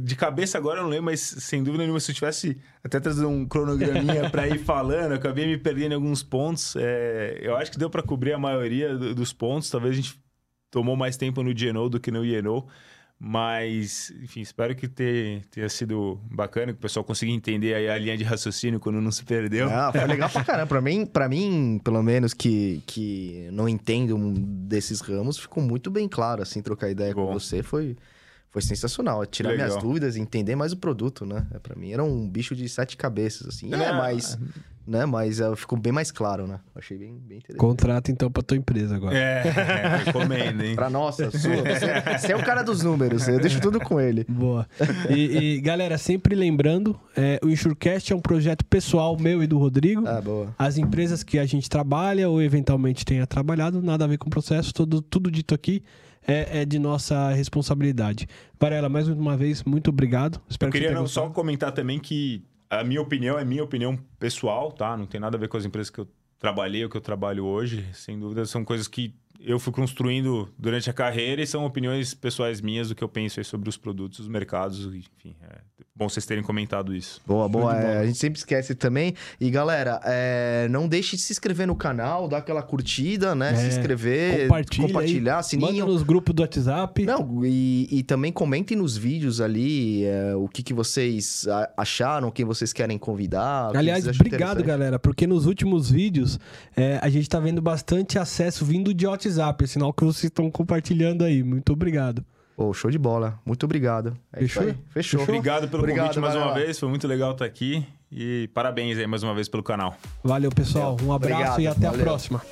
de 0.00 0.16
cabeça 0.16 0.56
agora 0.56 0.78
eu 0.78 0.84
não 0.84 0.90
lembro, 0.90 1.06
mas 1.06 1.20
sem 1.20 1.62
dúvida 1.62 1.82
nenhuma, 1.82 2.00
se 2.00 2.10
eu 2.10 2.14
tivesse 2.14 2.56
até 2.82 2.98
trazido 3.00 3.28
um 3.28 3.46
cronograminha 3.46 4.30
para 4.30 4.48
ir 4.48 4.58
falando, 4.58 5.10
eu 5.10 5.16
acabei 5.16 5.46
me 5.46 5.58
perdendo 5.58 5.92
em 5.92 5.94
alguns 5.96 6.22
pontos. 6.22 6.74
É, 6.76 7.38
eu 7.42 7.56
acho 7.56 7.70
que 7.70 7.78
deu 7.78 7.90
para 7.90 8.02
cobrir 8.02 8.32
a 8.32 8.38
maioria 8.38 8.96
dos 8.96 9.32
pontos. 9.32 9.68
Talvez 9.68 9.92
a 9.92 9.96
gente 9.96 10.21
tomou 10.72 10.96
mais 10.96 11.16
tempo 11.16 11.42
no 11.44 11.56
Geno 11.56 11.88
do 11.88 12.00
que 12.00 12.10
no 12.10 12.24
Ieno. 12.24 12.66
Mas, 13.24 14.12
enfim, 14.20 14.40
espero 14.40 14.74
que 14.74 14.88
ter, 14.88 15.44
tenha 15.48 15.68
sido 15.68 16.18
bacana, 16.28 16.72
que 16.72 16.78
o 16.78 16.82
pessoal 16.82 17.04
consiga 17.04 17.30
entender 17.30 17.72
aí 17.72 17.88
a 17.88 17.96
linha 17.96 18.16
de 18.16 18.24
raciocínio 18.24 18.80
quando 18.80 19.00
não 19.00 19.12
se 19.12 19.22
perdeu. 19.22 19.70
Ah, 19.70 19.92
foi 19.92 20.04
legal 20.06 20.28
pra 20.28 20.42
caramba. 20.42 20.66
Pra 20.66 20.80
mim, 20.80 21.06
pra 21.06 21.28
mim, 21.28 21.80
pelo 21.84 22.02
menos, 22.02 22.34
que, 22.34 22.82
que 22.84 23.48
não 23.52 23.68
entendo 23.68 24.18
desses 24.66 25.00
ramos, 25.00 25.38
ficou 25.38 25.62
muito 25.62 25.88
bem 25.88 26.08
claro, 26.08 26.42
assim, 26.42 26.60
trocar 26.60 26.90
ideia 26.90 27.14
Bom. 27.14 27.26
com 27.26 27.32
você. 27.32 27.62
Foi, 27.62 27.96
foi 28.52 28.60
sensacional. 28.60 29.24
Tirar 29.24 29.50
Legal. 29.50 29.66
minhas 29.66 29.82
dúvidas 29.82 30.14
e 30.14 30.20
entender 30.20 30.54
mais 30.54 30.72
o 30.72 30.76
produto, 30.76 31.24
né? 31.24 31.46
É, 31.54 31.58
para 31.58 31.74
mim 31.74 31.90
era 31.90 32.04
um 32.04 32.28
bicho 32.28 32.54
de 32.54 32.68
sete 32.68 32.98
cabeças, 32.98 33.48
assim. 33.48 33.72
É, 33.72 33.84
é 33.84 33.92
mas, 33.92 34.38
né? 34.86 35.06
Mas 35.06 35.40
uh, 35.40 35.56
ficou 35.56 35.78
bem 35.78 35.90
mais 35.90 36.12
claro, 36.12 36.46
né? 36.46 36.60
Achei 36.76 36.98
bem, 36.98 37.18
bem 37.18 37.38
interessante. 37.38 37.58
Contrata 37.58 38.12
então 38.12 38.30
pra 38.30 38.42
tua 38.42 38.58
empresa 38.58 38.94
agora. 38.94 39.16
É, 39.16 39.42
é 39.46 39.96
recomendo, 40.04 40.62
hein? 40.62 40.74
pra 40.74 40.90
nossa, 40.90 41.30
sua. 41.30 41.56
Você, 41.56 42.18
você, 42.18 42.32
é 42.32 42.36
o 42.36 42.44
cara 42.44 42.62
dos 42.62 42.82
números, 42.82 43.26
eu 43.26 43.40
deixo 43.40 43.58
tudo 43.58 43.80
com 43.80 43.98
ele. 43.98 44.26
Boa. 44.28 44.68
E, 45.08 45.54
e 45.54 45.60
galera, 45.62 45.96
sempre 45.96 46.34
lembrando, 46.34 47.00
é, 47.16 47.40
o 47.42 47.48
Insurecast 47.48 48.12
é 48.12 48.16
um 48.16 48.20
projeto 48.20 48.66
pessoal 48.66 49.16
meu 49.18 49.42
e 49.42 49.46
do 49.46 49.56
Rodrigo. 49.56 50.06
Ah, 50.06 50.20
boa. 50.20 50.54
As 50.58 50.76
empresas 50.76 51.22
que 51.22 51.38
a 51.38 51.46
gente 51.46 51.70
trabalha 51.70 52.28
ou 52.28 52.42
eventualmente 52.42 53.02
tenha 53.02 53.26
trabalhado, 53.26 53.80
nada 53.80 54.04
a 54.04 54.08
ver 54.08 54.18
com 54.18 54.26
o 54.26 54.30
processo, 54.30 54.74
tudo, 54.74 55.00
tudo 55.00 55.30
dito 55.30 55.54
aqui 55.54 55.82
é, 56.26 56.62
é 56.62 56.64
de 56.64 56.78
nossa 56.78 57.30
responsabilidade. 57.30 58.26
Varela, 58.58 58.88
mais 58.88 59.08
uma 59.08 59.36
vez, 59.36 59.62
muito 59.64 59.90
obrigado. 59.90 60.40
Espero 60.48 60.70
Eu 60.70 60.72
queria 60.72 60.88
que 60.88 60.94
não, 60.94 61.06
só 61.06 61.28
comentar 61.30 61.72
também 61.72 61.98
que 61.98 62.44
a 62.70 62.82
minha 62.82 63.00
opinião 63.00 63.38
é 63.38 63.44
minha 63.44 63.62
opinião 63.62 63.98
pessoal, 64.18 64.72
tá? 64.72 64.96
Não 64.96 65.06
tem 65.06 65.20
nada 65.20 65.36
a 65.36 65.40
ver 65.40 65.48
com 65.48 65.56
as 65.56 65.64
empresas 65.64 65.90
que 65.90 65.98
eu 65.98 66.08
trabalhei 66.38 66.82
ou 66.84 66.90
que 66.90 66.96
eu 66.96 67.00
trabalho 67.00 67.44
hoje. 67.44 67.86
Sem 67.92 68.18
dúvida, 68.18 68.44
são 68.46 68.64
coisas 68.64 68.88
que 68.88 69.14
eu 69.44 69.58
fui 69.58 69.72
construindo 69.72 70.48
durante 70.58 70.88
a 70.88 70.92
carreira 70.92 71.42
e 71.42 71.46
são 71.46 71.64
opiniões 71.64 72.14
pessoais 72.14 72.60
minhas 72.60 72.88
do 72.88 72.94
que 72.94 73.02
eu 73.02 73.08
penso 73.08 73.42
sobre 73.44 73.68
os 73.68 73.76
produtos, 73.76 74.20
os 74.20 74.28
mercados, 74.28 74.86
enfim. 74.86 75.36
É 75.42 75.58
bom 75.94 76.08
vocês 76.08 76.24
terem 76.24 76.42
comentado 76.42 76.94
isso. 76.94 77.20
Boa, 77.26 77.48
boa. 77.48 77.76
É, 77.76 77.98
a 77.98 78.06
gente 78.06 78.18
sempre 78.18 78.38
esquece 78.38 78.74
também. 78.74 79.14
E 79.40 79.50
galera, 79.50 80.00
é, 80.04 80.66
não 80.70 80.88
deixe 80.88 81.16
de 81.16 81.22
se 81.22 81.32
inscrever 81.32 81.66
no 81.66 81.76
canal, 81.76 82.28
dar 82.28 82.38
aquela 82.38 82.62
curtida, 82.62 83.34
né? 83.34 83.52
É, 83.52 83.56
se 83.56 83.66
inscrever, 83.78 84.42
compartilha 84.42 84.86
compartilhar, 84.86 85.36
aí, 85.38 85.44
sininho. 85.44 85.72
Manda 85.72 85.92
nos 85.92 86.02
grupos 86.02 86.34
do 86.34 86.42
WhatsApp. 86.42 87.04
Não, 87.04 87.44
e, 87.44 87.88
e 87.90 88.02
também 88.02 88.32
comentem 88.32 88.76
nos 88.76 88.96
vídeos 88.96 89.40
ali 89.40 90.04
é, 90.04 90.34
o 90.34 90.48
que, 90.48 90.62
que 90.62 90.74
vocês 90.74 91.46
acharam, 91.76 92.30
quem 92.30 92.44
vocês 92.44 92.72
querem 92.72 92.98
convidar. 92.98 93.76
Aliás, 93.76 94.06
obrigado, 94.06 94.62
galera, 94.62 94.98
porque 94.98 95.26
nos 95.26 95.46
últimos 95.46 95.90
vídeos 95.90 96.38
é, 96.76 96.98
a 97.02 97.08
gente 97.08 97.28
tá 97.28 97.38
vendo 97.38 97.60
bastante 97.60 98.18
acesso 98.18 98.64
vindo 98.64 98.94
de 98.94 99.06
WhatsApp 99.06 99.31
WhatsApp, 99.38 99.64
é 99.64 99.66
sinal 99.66 99.92
que 99.92 100.04
vocês 100.04 100.24
estão 100.24 100.50
compartilhando 100.50 101.24
aí. 101.24 101.42
Muito 101.42 101.72
obrigado. 101.72 102.24
Pô, 102.56 102.72
show 102.72 102.90
de 102.90 102.98
bola. 102.98 103.40
Muito 103.44 103.64
obrigado. 103.64 104.16
É 104.32 104.40
Fechou? 104.40 104.62
Fechou? 104.62 104.76
Fechou. 104.90 105.22
Obrigado 105.22 105.68
pelo 105.68 105.82
obrigado, 105.82 106.06
convite 106.08 106.20
mais 106.20 106.34
uma 106.36 106.52
vez. 106.52 106.78
Foi 106.78 106.88
muito 106.88 107.06
legal 107.08 107.32
estar 107.32 107.44
aqui. 107.44 107.86
E 108.10 108.48
parabéns 108.52 108.98
aí 108.98 109.06
mais 109.06 109.22
uma 109.22 109.34
vez 109.34 109.48
pelo 109.48 109.62
canal. 109.62 109.96
Valeu, 110.22 110.50
pessoal. 110.50 110.96
Um 111.02 111.12
abraço 111.12 111.34
obrigado. 111.34 111.60
e 111.60 111.66
até 111.66 111.86
Valeu. 111.86 112.00
a 112.00 112.04
próxima. 112.04 112.42